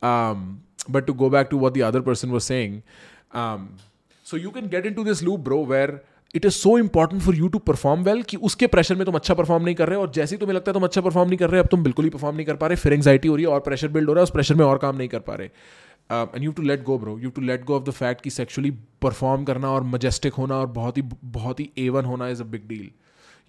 Um, 0.01 0.61
but 0.87 1.07
to 1.07 1.13
go 1.13 1.29
back 1.29 1.49
to 1.49 1.57
what 1.57 1.73
the 1.73 1.83
other 1.83 2.01
person 2.01 2.31
was 2.31 2.45
saying, 2.45 2.81
um, 3.31 3.75
so 4.23 4.37
you 4.37 4.51
can 4.51 4.67
get 4.67 4.85
into 4.85 5.03
this 5.03 5.21
loop, 5.21 5.43
bro, 5.43 5.61
where 5.61 6.01
it 6.34 6.44
is 6.44 6.52
so 6.52 6.76
important 6.78 7.22
for 7.22 7.34
you 7.34 7.48
to 7.48 7.58
perform 7.58 8.02
well 8.04 8.22
कि 8.22 8.36
उसके 8.48 8.66
pressure 8.66 8.94
में 8.94 9.04
तुम 9.06 9.14
अच्छा 9.14 9.34
perform 9.34 9.64
नहीं 9.64 9.74
कर 9.74 9.88
रहे 9.88 9.98
और 9.98 10.10
जैसे 10.14 10.34
ही 10.34 10.40
तुम्हें 10.40 10.56
लगता 10.56 10.70
है 10.70 10.74
तुम 10.74 10.84
अच्छा 10.84 11.00
परफॉर्म 11.00 11.28
नहीं 11.28 11.38
कर 11.38 11.50
रहे 11.50 11.60
अब 11.60 11.68
तुम 11.70 11.82
बिल्कुल 11.82 12.04
ही 12.04 12.10
परफॉर्म 12.10 12.36
नहीं 12.36 12.46
कर 12.46 12.56
पा 12.56 12.66
रहे, 12.66 12.76
फिर 12.76 12.92
एंगजाइटी 12.92 13.28
हो 13.28 13.36
रही 13.36 13.44
है 13.44 13.50
और 13.50 13.60
प्रेशर 13.60 13.88
बिल्ड 13.88 14.08
हो 14.08 14.14
रहा 14.14 14.20
है, 14.20 14.24
उस 14.24 14.30
प्रेशर 14.30 14.54
में 14.54 14.64
और 14.64 14.78
काम 14.78 14.96
नहीं 14.96 15.08
कर 15.08 15.20
पा 15.20 15.34
रहे। 15.34 15.50
And 16.10 16.42
you 16.44 16.52
to 16.52 16.62
let 16.62 16.82
go 16.84 16.98
bro 16.98 17.18
you 17.18 17.30
to 17.30 17.42
let 17.42 17.64
go 17.64 17.76
of 17.76 17.84
the 17.84 17.90
fact 17.90 18.22
कि 18.22 18.30
सेक्चुअली 18.30 18.70
परफॉर्म 19.02 19.44
करना 19.44 19.70
और 19.70 19.82
मजेस्टिक 19.94 20.34
होना 20.34 20.56
और 20.56 20.66
बहुत 20.80 20.98
ही 20.98 21.02
बहुत 21.38 21.60
ही 21.60 21.70
एवन 21.78 22.04
होना 22.04 22.28
is 22.28 22.42
a 22.42 22.46
big 22.46 22.68
deal 22.68 22.90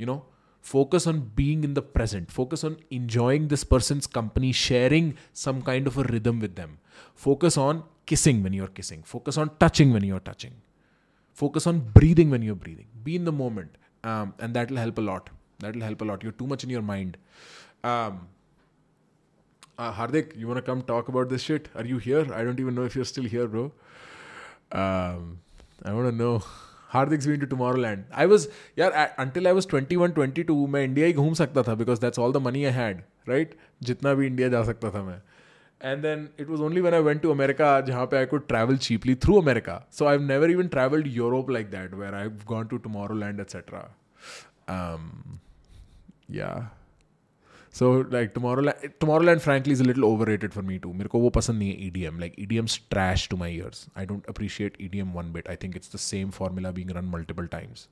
you 0.02 0.08
know 0.08 0.24
focus 0.66 1.06
on 1.10 1.18
being 1.40 1.66
in 1.66 1.74
the 1.78 1.82
present. 1.96 2.32
Focus 2.36 2.64
on 2.68 2.76
enjoying 2.98 3.44
this 3.50 3.64
person's 3.74 4.08
company, 4.14 4.48
sharing 4.62 5.12
some 5.42 5.60
kind 5.68 5.90
of 5.92 6.00
a 6.04 6.06
rhythm 6.08 6.40
with 6.44 6.56
them. 6.60 6.72
Focus 7.26 7.58
on 7.64 7.82
kissing 8.12 8.40
when 8.46 8.56
you're 8.60 8.72
kissing. 8.80 9.04
Focus 9.12 9.38
on 9.44 9.52
touching 9.64 9.94
when 9.98 10.08
you're 10.08 10.24
touching. 10.30 10.56
focus 11.43 11.67
on 11.67 11.79
breathing 11.99 12.31
when 12.31 12.43
you're 12.43 12.63
breathing 12.67 12.87
be 13.05 13.17
in 13.17 13.25
the 13.25 13.33
moment 13.33 13.79
um, 14.05 14.35
and 14.39 14.55
that 14.55 14.71
will 14.71 14.83
help 14.85 14.99
a 14.99 15.07
lot 15.13 15.31
that 15.59 15.75
will 15.75 15.83
help 15.83 16.01
a 16.01 16.05
lot 16.05 16.23
you're 16.23 16.39
too 16.43 16.47
much 16.47 16.65
in 16.65 16.71
your 16.71 16.83
mind 16.83 17.17
um, 17.85 18.21
uh, 19.81 19.93
Hardik, 19.93 20.37
you 20.37 20.47
want 20.47 20.59
to 20.59 20.63
come 20.63 20.83
talk 20.83 21.09
about 21.09 21.31
this 21.31 21.43
shit? 21.43 21.69
Are 21.75 21.85
you 21.85 21.97
here? 21.97 22.27
I 22.35 22.45
don't 22.45 22.61
even 22.61 22.75
know 22.75 22.83
if 22.83 22.95
you're 22.95 23.07
still 23.07 23.25
here, 23.25 23.47
bro. 23.49 23.73
Um, 24.73 25.41
I 25.83 25.95
want 25.95 26.11
to 26.11 26.15
know. 26.15 26.43
Hardik's 26.93 27.27
been 27.27 27.41
to 27.41 27.47
Tomorrowland. 27.47 28.05
I 28.13 28.27
was, 28.27 28.49
yeah, 28.77 29.13
until 29.17 29.49
I 29.49 29.53
was 29.53 29.65
21, 29.65 30.13
22, 30.13 30.67
मैं 30.69 30.83
India 30.85 31.07
ही 31.07 31.13
घूम 31.13 31.35
सकता 31.41 31.63
था 31.69 31.79
because 31.79 32.01
that's 32.01 32.19
all 32.19 32.33
the 32.33 32.41
money 32.41 32.67
I 32.67 32.73
had, 32.79 33.03
right? 33.27 33.53
जितना 33.83 34.15
भी 34.15 34.27
India 34.27 34.49
जा 34.49 34.63
सकता 34.65 34.91
था 34.91 35.03
मैं. 35.03 35.21
and 35.82 36.04
then 36.04 36.30
it 36.38 36.48
was 36.48 36.62
only 36.62 36.82
when 36.82 36.94
I 36.94 37.00
went 37.00 37.22
to 37.24 37.32
America 37.32 37.84
jahan 37.86 38.08
pe 38.08 38.22
I 38.22 38.26
could 38.26 38.48
travel 38.48 38.78
cheaply 38.78 39.16
through 39.16 39.40
America. 39.40 39.84
So 39.90 40.08
I've 40.08 40.22
never 40.22 40.48
even 40.48 40.70
traveled 40.70 41.06
Europe 41.06 41.50
like 41.50 41.70
that, 41.72 41.94
where 41.94 42.16
I've 42.16 42.46
gone 42.46 42.70
to 42.70 42.80
Tomorrowland, 42.80 43.40
etc. 43.40 43.90
Um, 44.68 45.40
yeah. 46.30 46.68
So 47.80 47.88
like 48.12 48.32
Tomorrowland 49.26 49.40
frankly 49.40 49.74
is 49.74 49.84
little 49.84 50.04
overrated 50.28 50.52
for 50.52 50.64
me 50.64 50.78
too 50.80 50.92
मेरे 50.94 51.10
को 51.10 51.20
वो 51.20 51.30
पसंद 51.38 51.58
नहीं 51.60 51.70
है 51.70 51.86
E 51.86 51.90
D 51.92 52.04
M 52.06 52.20
like 52.20 52.34
E 52.40 52.46
D 52.46 52.58
M 52.58 52.66
trash 52.92 53.28
to 53.32 53.38
my 53.38 53.56
ears 53.56 53.86
I 53.98 54.06
don't 54.06 54.30
appreciate 54.30 54.78
E 54.82 54.88
D 54.88 55.00
M 55.00 55.12
one 55.14 55.32
bit 55.34 55.50
I 55.50 55.56
think 55.64 55.76
it's 55.76 55.96
the 55.96 56.00
same 56.00 56.30
formula 56.38 56.72
being 56.72 56.92
run 56.98 57.06
multiple 57.16 57.46
times 57.52 57.88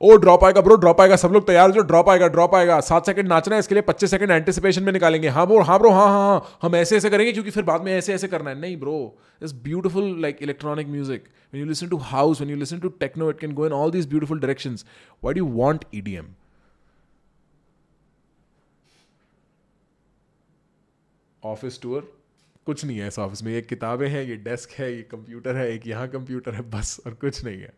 oh 0.00 0.16
drop 0.16 0.44
आएगा 0.44 0.60
bro 0.60 0.76
drop 0.76 1.00
आएगा. 1.00 1.16
सब 1.16 1.32
लोग 1.32 1.46
तैयार 1.46 1.70
जो 1.72 1.82
drop 1.82 2.08
आएगा 2.08 2.28
drop 2.28 2.54
आएगा. 2.54 2.80
सात 2.80 3.06
second 3.06 3.28
नाचना 3.28 3.54
है, 3.54 3.60
इसके 3.60 3.74
लिए 3.74 3.82
पच्चीस 3.82 4.10
सेकंड 4.10 4.30
एंटिसिपेशन 4.30 4.82
में 4.82 4.92
निकालेंगे. 4.92 5.28
हाँ 5.28 5.46
ब्रो 5.46 5.60
हाँ 5.62 5.78
ब्रो 5.78 5.90
हाँ 5.90 6.06
हाँ 6.06 6.28
हाँ. 6.28 6.58
हम 6.62 6.76
ऐसे 6.76 6.96
ऐसे 6.96 7.10
करेंगे 7.10 7.32
क्योंकि 7.32 7.50
फिर 7.50 7.62
बाद 7.64 7.84
में 7.84 7.92
ऐसे 7.92 8.14
ऐसे 8.14 8.28
करना 8.28 8.50
है. 8.50 8.60
नहीं 8.60 8.76
bro 8.80 8.98
it's 9.42 9.54
beautiful 9.64 10.16
like 10.22 10.42
electronic 10.42 10.88
music 10.88 11.24
when 11.52 11.60
you 11.60 11.68
listen 11.68 11.88
to 11.88 11.96
house, 12.10 12.38
when 12.40 12.50
you 12.50 12.60
listen 12.60 12.78
to 12.82 12.90
techno, 13.00 13.26
it 13.32 13.40
can 13.40 13.56
go 13.56 13.64
in 13.64 13.74
all 13.78 13.90
these 13.96 14.06
beautiful 14.12 14.38
directions. 14.44 14.84
Why 15.20 15.32
do 15.38 15.42
you 15.42 15.48
want 15.56 15.82
edm 15.98 16.30
office 21.42 21.80
tour. 21.82 22.12
कुछ 22.66 22.84
नहीं 22.84 22.98
है 22.98 23.06
इस 23.08 23.18
office 23.18 23.42
में। 23.42 23.52
ये 23.52 23.60
किताबें 23.62 24.08
हैं, 24.08 24.22
ये 24.24 24.36
desk 24.38 24.70
है, 24.70 24.92
ये 24.94 25.02
कंप्यूटर 25.12 25.56
है, 25.56 25.68
एक 25.70 25.86
यहाँ 25.86 26.08
कंप्यूटर 26.08 26.54
है, 26.54 26.62
बस, 26.70 27.00
और 27.06 27.14
कुछ 27.14 27.44
नहीं 27.44 27.60
है। 27.60 27.72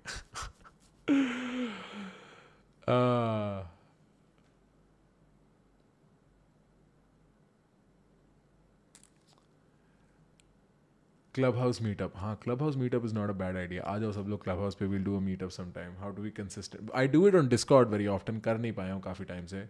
क्लब 11.35 11.57
हाउस 11.59 11.81
मीटअप 11.83 12.13
हाँ 12.17 12.35
Clubhouse 12.63 12.77
meetup 12.77 13.05
is 13.05 13.15
not 13.15 13.31
a 13.31 13.33
bad 13.33 13.57
idea 13.57 13.83
आ 13.83 13.97
जाओ 13.99 14.11
सब 14.13 14.27
लोग 14.29 14.43
क्लब 14.45 14.59
हाउस 14.59 14.75
पे 14.75 14.87
will 14.87 15.05
do 15.05 15.17
a 15.17 15.21
meetup 15.21 15.51
some 15.51 15.71
time 15.73 15.93
how 15.99 16.11
do 16.15 16.23
we 16.23 16.31
consistent 16.31 16.91
I 16.95 17.09
do 17.09 17.27
it 17.29 17.35
on 17.35 17.49
Discord 17.49 17.89
very 17.89 18.07
often 18.07 18.39
कर 18.41 18.59
नहीं 18.59 18.73
पाया 18.73 18.93
हूँ 18.93 19.03
काफ़ी 19.03 19.25
टाइम 19.25 19.47
से। 19.47 19.65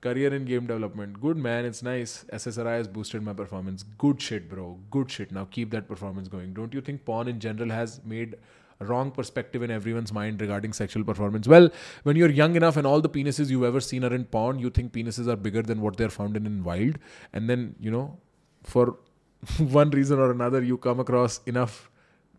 Career 0.00 0.34
in 0.34 0.44
game 0.44 0.66
development. 0.66 1.20
Good 1.20 1.36
man 1.36 1.64
it's 1.64 1.82
nice. 1.82 2.24
Ssri 2.32 2.76
has 2.76 2.88
boosted 2.88 3.22
my 3.22 3.32
performance. 3.32 3.82
Good 3.82 4.20
shit 4.20 4.48
bro. 4.48 4.78
Good 4.90 5.10
shit. 5.10 5.32
Now 5.32 5.46
keep 5.50 5.70
that 5.70 5.88
performance 5.88 6.28
going. 6.28 6.54
Don't 6.54 6.74
you 6.74 6.80
think 6.80 7.04
porn 7.04 7.28
in 7.28 7.40
general 7.40 7.70
has 7.70 8.00
made 8.04 8.36
wrong 8.78 9.10
perspective 9.10 9.62
in 9.62 9.70
everyone's 9.70 10.12
mind 10.12 10.40
regarding 10.40 10.72
sexual 10.72 11.04
performance? 11.04 11.48
Well 11.48 11.70
when 12.02 12.16
you're 12.16 12.30
young 12.30 12.56
enough 12.56 12.76
and 12.76 12.86
all 12.86 13.00
the 13.00 13.08
penises 13.08 13.50
you've 13.50 13.64
ever 13.64 13.80
seen 13.80 14.04
are 14.04 14.14
in 14.14 14.24
porn 14.24 14.58
you 14.58 14.70
think 14.70 14.92
penises 14.92 15.28
are 15.28 15.36
bigger 15.36 15.62
than 15.62 15.80
what 15.80 15.96
they're 15.96 16.10
found 16.10 16.36
in 16.36 16.46
in 16.46 16.62
wild. 16.62 16.98
And 17.32 17.48
then 17.48 17.74
you 17.80 17.90
know 17.90 18.18
for 18.62 18.96
one 19.58 19.90
reason 19.90 20.18
or 20.18 20.30
another 20.30 20.62
you 20.62 20.76
come 20.78 21.00
across 21.00 21.40
enough 21.46 21.90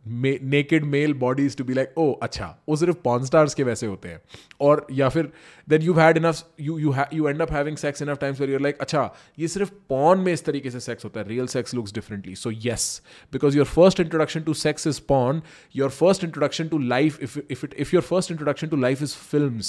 naked 0.07 0.83
male 0.83 1.13
bodies 1.13 1.57
to 1.57 1.63
be 1.63 1.73
like 1.73 1.93
oh 1.97 2.11
अच्छा 2.11 2.63
वो 2.69 2.75
सिर्फ़ 2.75 2.97
pawn 3.03 3.25
stars 3.25 3.53
के 3.53 3.63
वैसे 3.63 3.87
होते 3.87 4.09
हैं 4.09 4.21
और 4.61 4.87
या 4.91 5.09
फिर 5.09 5.31
then 5.69 5.81
you 5.81 5.93
had 5.93 6.17
enough 6.17 6.43
you 6.61 6.77
you 6.77 6.95
you 7.13 7.27
end 7.27 7.41
up 7.41 7.51
having 7.51 7.77
sex 7.77 8.01
enough 8.01 8.17
times 8.17 8.39
where 8.41 8.49
you're 8.49 8.61
like 8.61 8.77
अच्छा 8.81 9.13
ये 9.39 9.47
सिर्फ़ 9.47 9.71
पॉन 9.89 10.19
में 10.19 10.33
इस 10.33 10.45
तरीके 10.45 10.71
से 10.71 10.79
सेक्स 10.79 11.05
होता 11.05 11.19
है 11.19 11.27
real 11.27 11.47
sex 11.47 11.73
looks 11.73 11.93
differently 11.93 12.35
so 12.35 12.51
yes 12.51 13.01
because 13.33 13.57
your 13.57 13.65
first 13.65 13.99
introduction 13.99 14.41
to 14.41 14.53
sex 14.53 14.87
is 14.87 15.01
porn 15.07 15.41
your 15.75 15.89
first 15.89 16.23
introduction 16.23 16.67
to 16.67 16.77
life 16.77 17.21
if 17.23 17.39
if 17.51 17.65
it 17.65 17.73
if 17.73 17.95
your 17.95 18.03
first 18.03 18.31
introduction 18.31 18.67
to 18.67 18.75
life 18.75 19.01
is 19.01 19.15
film 19.15 19.61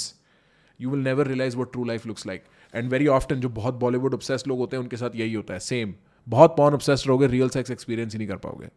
you 0.81 0.89
will 0.89 0.99
never 0.99 1.27
realise 1.27 1.57
what 1.57 1.71
true 1.71 1.83
life 1.83 2.05
looks 2.05 2.27
like 2.27 2.43
and 2.75 2.89
very 2.89 3.07
often 3.07 3.35
जो 3.35 3.49
बहुत 3.49 3.73
Bollywood 3.73 4.13
obsess 4.13 4.43
लोग 4.47 4.59
होते 4.59 4.77
हैं, 4.77 4.83
उनके 4.83 4.97
साथ 4.97 5.15
यही 5.15 5.33
होता 5.33 5.53
है 5.53 5.59
सेम 5.59 5.93
बहुत 6.27 6.55
पॉन 6.57 6.73
ऑब्सेस्ड 6.73 7.07
रहोगे 7.07 7.27
रियल 7.27 7.49
सेक्स 7.49 7.71
एक्सपीरियंस 7.71 8.13
ही 8.13 8.17
नहीं 8.17 8.27
कर 8.27 8.37
पाओगे. 8.37 8.69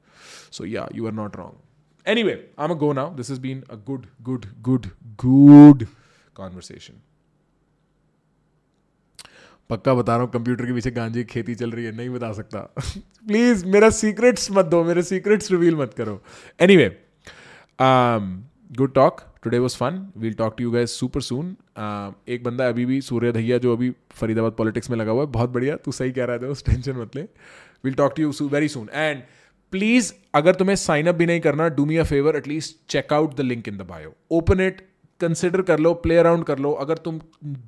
So 0.53 0.65
yeah 0.65 0.89
you 0.95 1.07
are 1.07 1.13
not 1.13 1.37
wrong 1.37 2.09
anyway 2.23 2.33
I 2.59 2.69
am 2.69 2.75
go 2.75 2.93
now 2.93 3.15
this 3.15 3.31
is 3.31 3.41
been 3.41 3.63
a 3.71 3.75
good 3.87 4.07
good 4.23 4.47
good 4.61 4.87
good 5.25 5.87
conversation 6.37 7.01
पक्का 9.71 9.95
बता 9.95 10.15
रहा 10.17 10.23
हूँ 10.23 10.31
कंप्यूटर 10.33 10.67
के 10.67 10.73
पीछे 10.73 10.91
गांजे 10.91 11.23
की 11.25 11.33
खेती 11.33 11.55
चल 11.55 11.71
रही 11.71 11.85
है, 11.85 11.93
नहीं 11.97 12.11
बता 12.11 12.33
सकता। 12.33 12.61
प्लीज़ 13.27 13.65
मेरा 13.67 13.91
सीक्रेट्स 13.91 14.51
मत 14.51 14.65
दो, 14.65 14.83
मेरे 14.85 15.03
सीक्रेट्स 15.03 15.51
रिवील 15.51 15.77
मत 15.77 15.95
करो. 15.95 16.23
Anyway 16.77 16.89
good 18.73 18.95
talk 18.95 19.21
today 19.43 19.59
was 19.59 19.77
fun 19.77 20.07
we'll 20.17 20.35
talk 20.35 20.55
to 20.59 20.65
you 20.65 20.71
guys 20.71 20.99
super 21.01 21.21
soon 21.23 21.57
एक 22.29 22.45
बंदा 22.45 22.69
अभी 22.69 22.85
भी, 22.87 23.01
सूर्य 23.01 23.33
धैया 23.33 23.59
जो 23.59 23.73
अभी 23.73 23.91
फरीदाबाद 24.13 24.53
पॉलिटिक्स 24.53 24.91
में 24.91 24.97
लगा 24.99 25.13
हुआ 25.13 25.23
है, 25.23 25.31
बहुत 25.31 25.51
बढ़िया। 25.51 25.77
तू 25.77 25.93
सही 25.93 26.13
कह 26.13 26.25
रहा 26.25 26.37
है 26.37 26.51
उस 26.51 26.65
टेंशन 26.65 26.97
मत 26.97 27.17
ले। 27.17 27.23
We'll 27.85 27.95
talk 27.95 28.15
to 28.17 28.23
you 28.23 28.49
very 28.49 28.69
soon 28.69 28.89
and 28.93 29.23
please 29.73 30.13
अगर 30.35 30.55
तुम्हें 30.55 30.77
साइन 30.77 31.07
अप 31.07 31.15
भी 31.15 31.27
नहीं 31.27 31.41
करना 31.41 31.69
do 31.71 31.85
me 31.87 31.97
a 31.97 32.03
favour 32.05 32.37
at least 32.37 32.77
check 32.91 33.13
out 33.13 33.37
the 33.37 33.41
link 33.41 33.69
in 33.69 33.77
the 33.77 33.83
bio 33.89 34.15
open 34.31 34.61
it 34.61 34.81
consider 35.21 35.63
कर 35.63 35.79
लो 35.79 35.93
प्ले 35.97 36.17
अराउंड 36.17 36.45
कर 36.45 36.59
लो। 36.59 36.73
अगर 36.83 36.99
तुम 36.99 37.21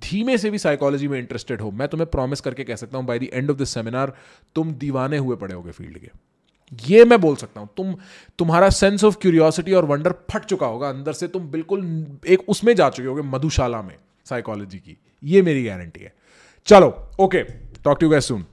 धीमे 0.04 0.36
से 0.38 0.50
भी 0.50 0.58
साइकोलॉजी 0.58 1.08
में 1.08 1.18
इंटरेस्टेड 1.18 1.60
हो, 1.60 1.70
मैं 1.70 1.88
तुम्हें 1.88 2.10
प्रॉमिस 2.10 2.40
करके 2.40 2.64
कह 2.64 2.76
सकता 2.76 2.98
हूँ 2.98 3.06
by 3.06 3.18
the 3.18 3.28
end 3.32 3.50
of 3.50 3.58
this 3.58 3.74
seminar 3.74 4.12
तुम 4.56 4.72
दीवाने 4.74 5.18
हुए 5.18 5.36
पड़े 5.36 5.54
होगे 5.54 5.70
फ़ील्ड 5.72 5.98
के। 5.98 6.10
ये 6.86 7.04
मैं 7.04 7.20
बोल 7.20 7.36
सकता 7.36 7.60
हूँ, 7.60 7.68
तुम, 7.76 7.94
तुम्हारा 8.38 8.70
सेंस 8.70 9.04
ऑफ़ 9.04 9.16
क्यूरियोसिटी 9.18 9.72
और 9.72 9.84
वंडर 9.84 10.14
फट 10.30 10.44
चुका 10.44 10.66
होगा 10.66 10.88
अंदर 10.88 11.12
से, 11.12 11.28
तुम 11.28 11.48
बिल्कुल 11.48 12.06
एक 12.28 12.48
उसमें 12.48 12.74
जा 12.76 12.88
चुके 12.90 13.08
होगे 13.08 13.22
मधुशाला 13.22 13.82
में 13.82 13.96
साइकोलॉजी 14.26 14.78
की, 14.78 14.96
ये 15.22 15.42
मेरी 15.42 15.64
गारंटी 15.64 16.00
है। 16.00 16.12
चलो 16.66 16.88
okay 17.20 17.42
talk 17.84 18.00
to 18.00 18.08
guys 18.08 18.28
soon 18.28 18.44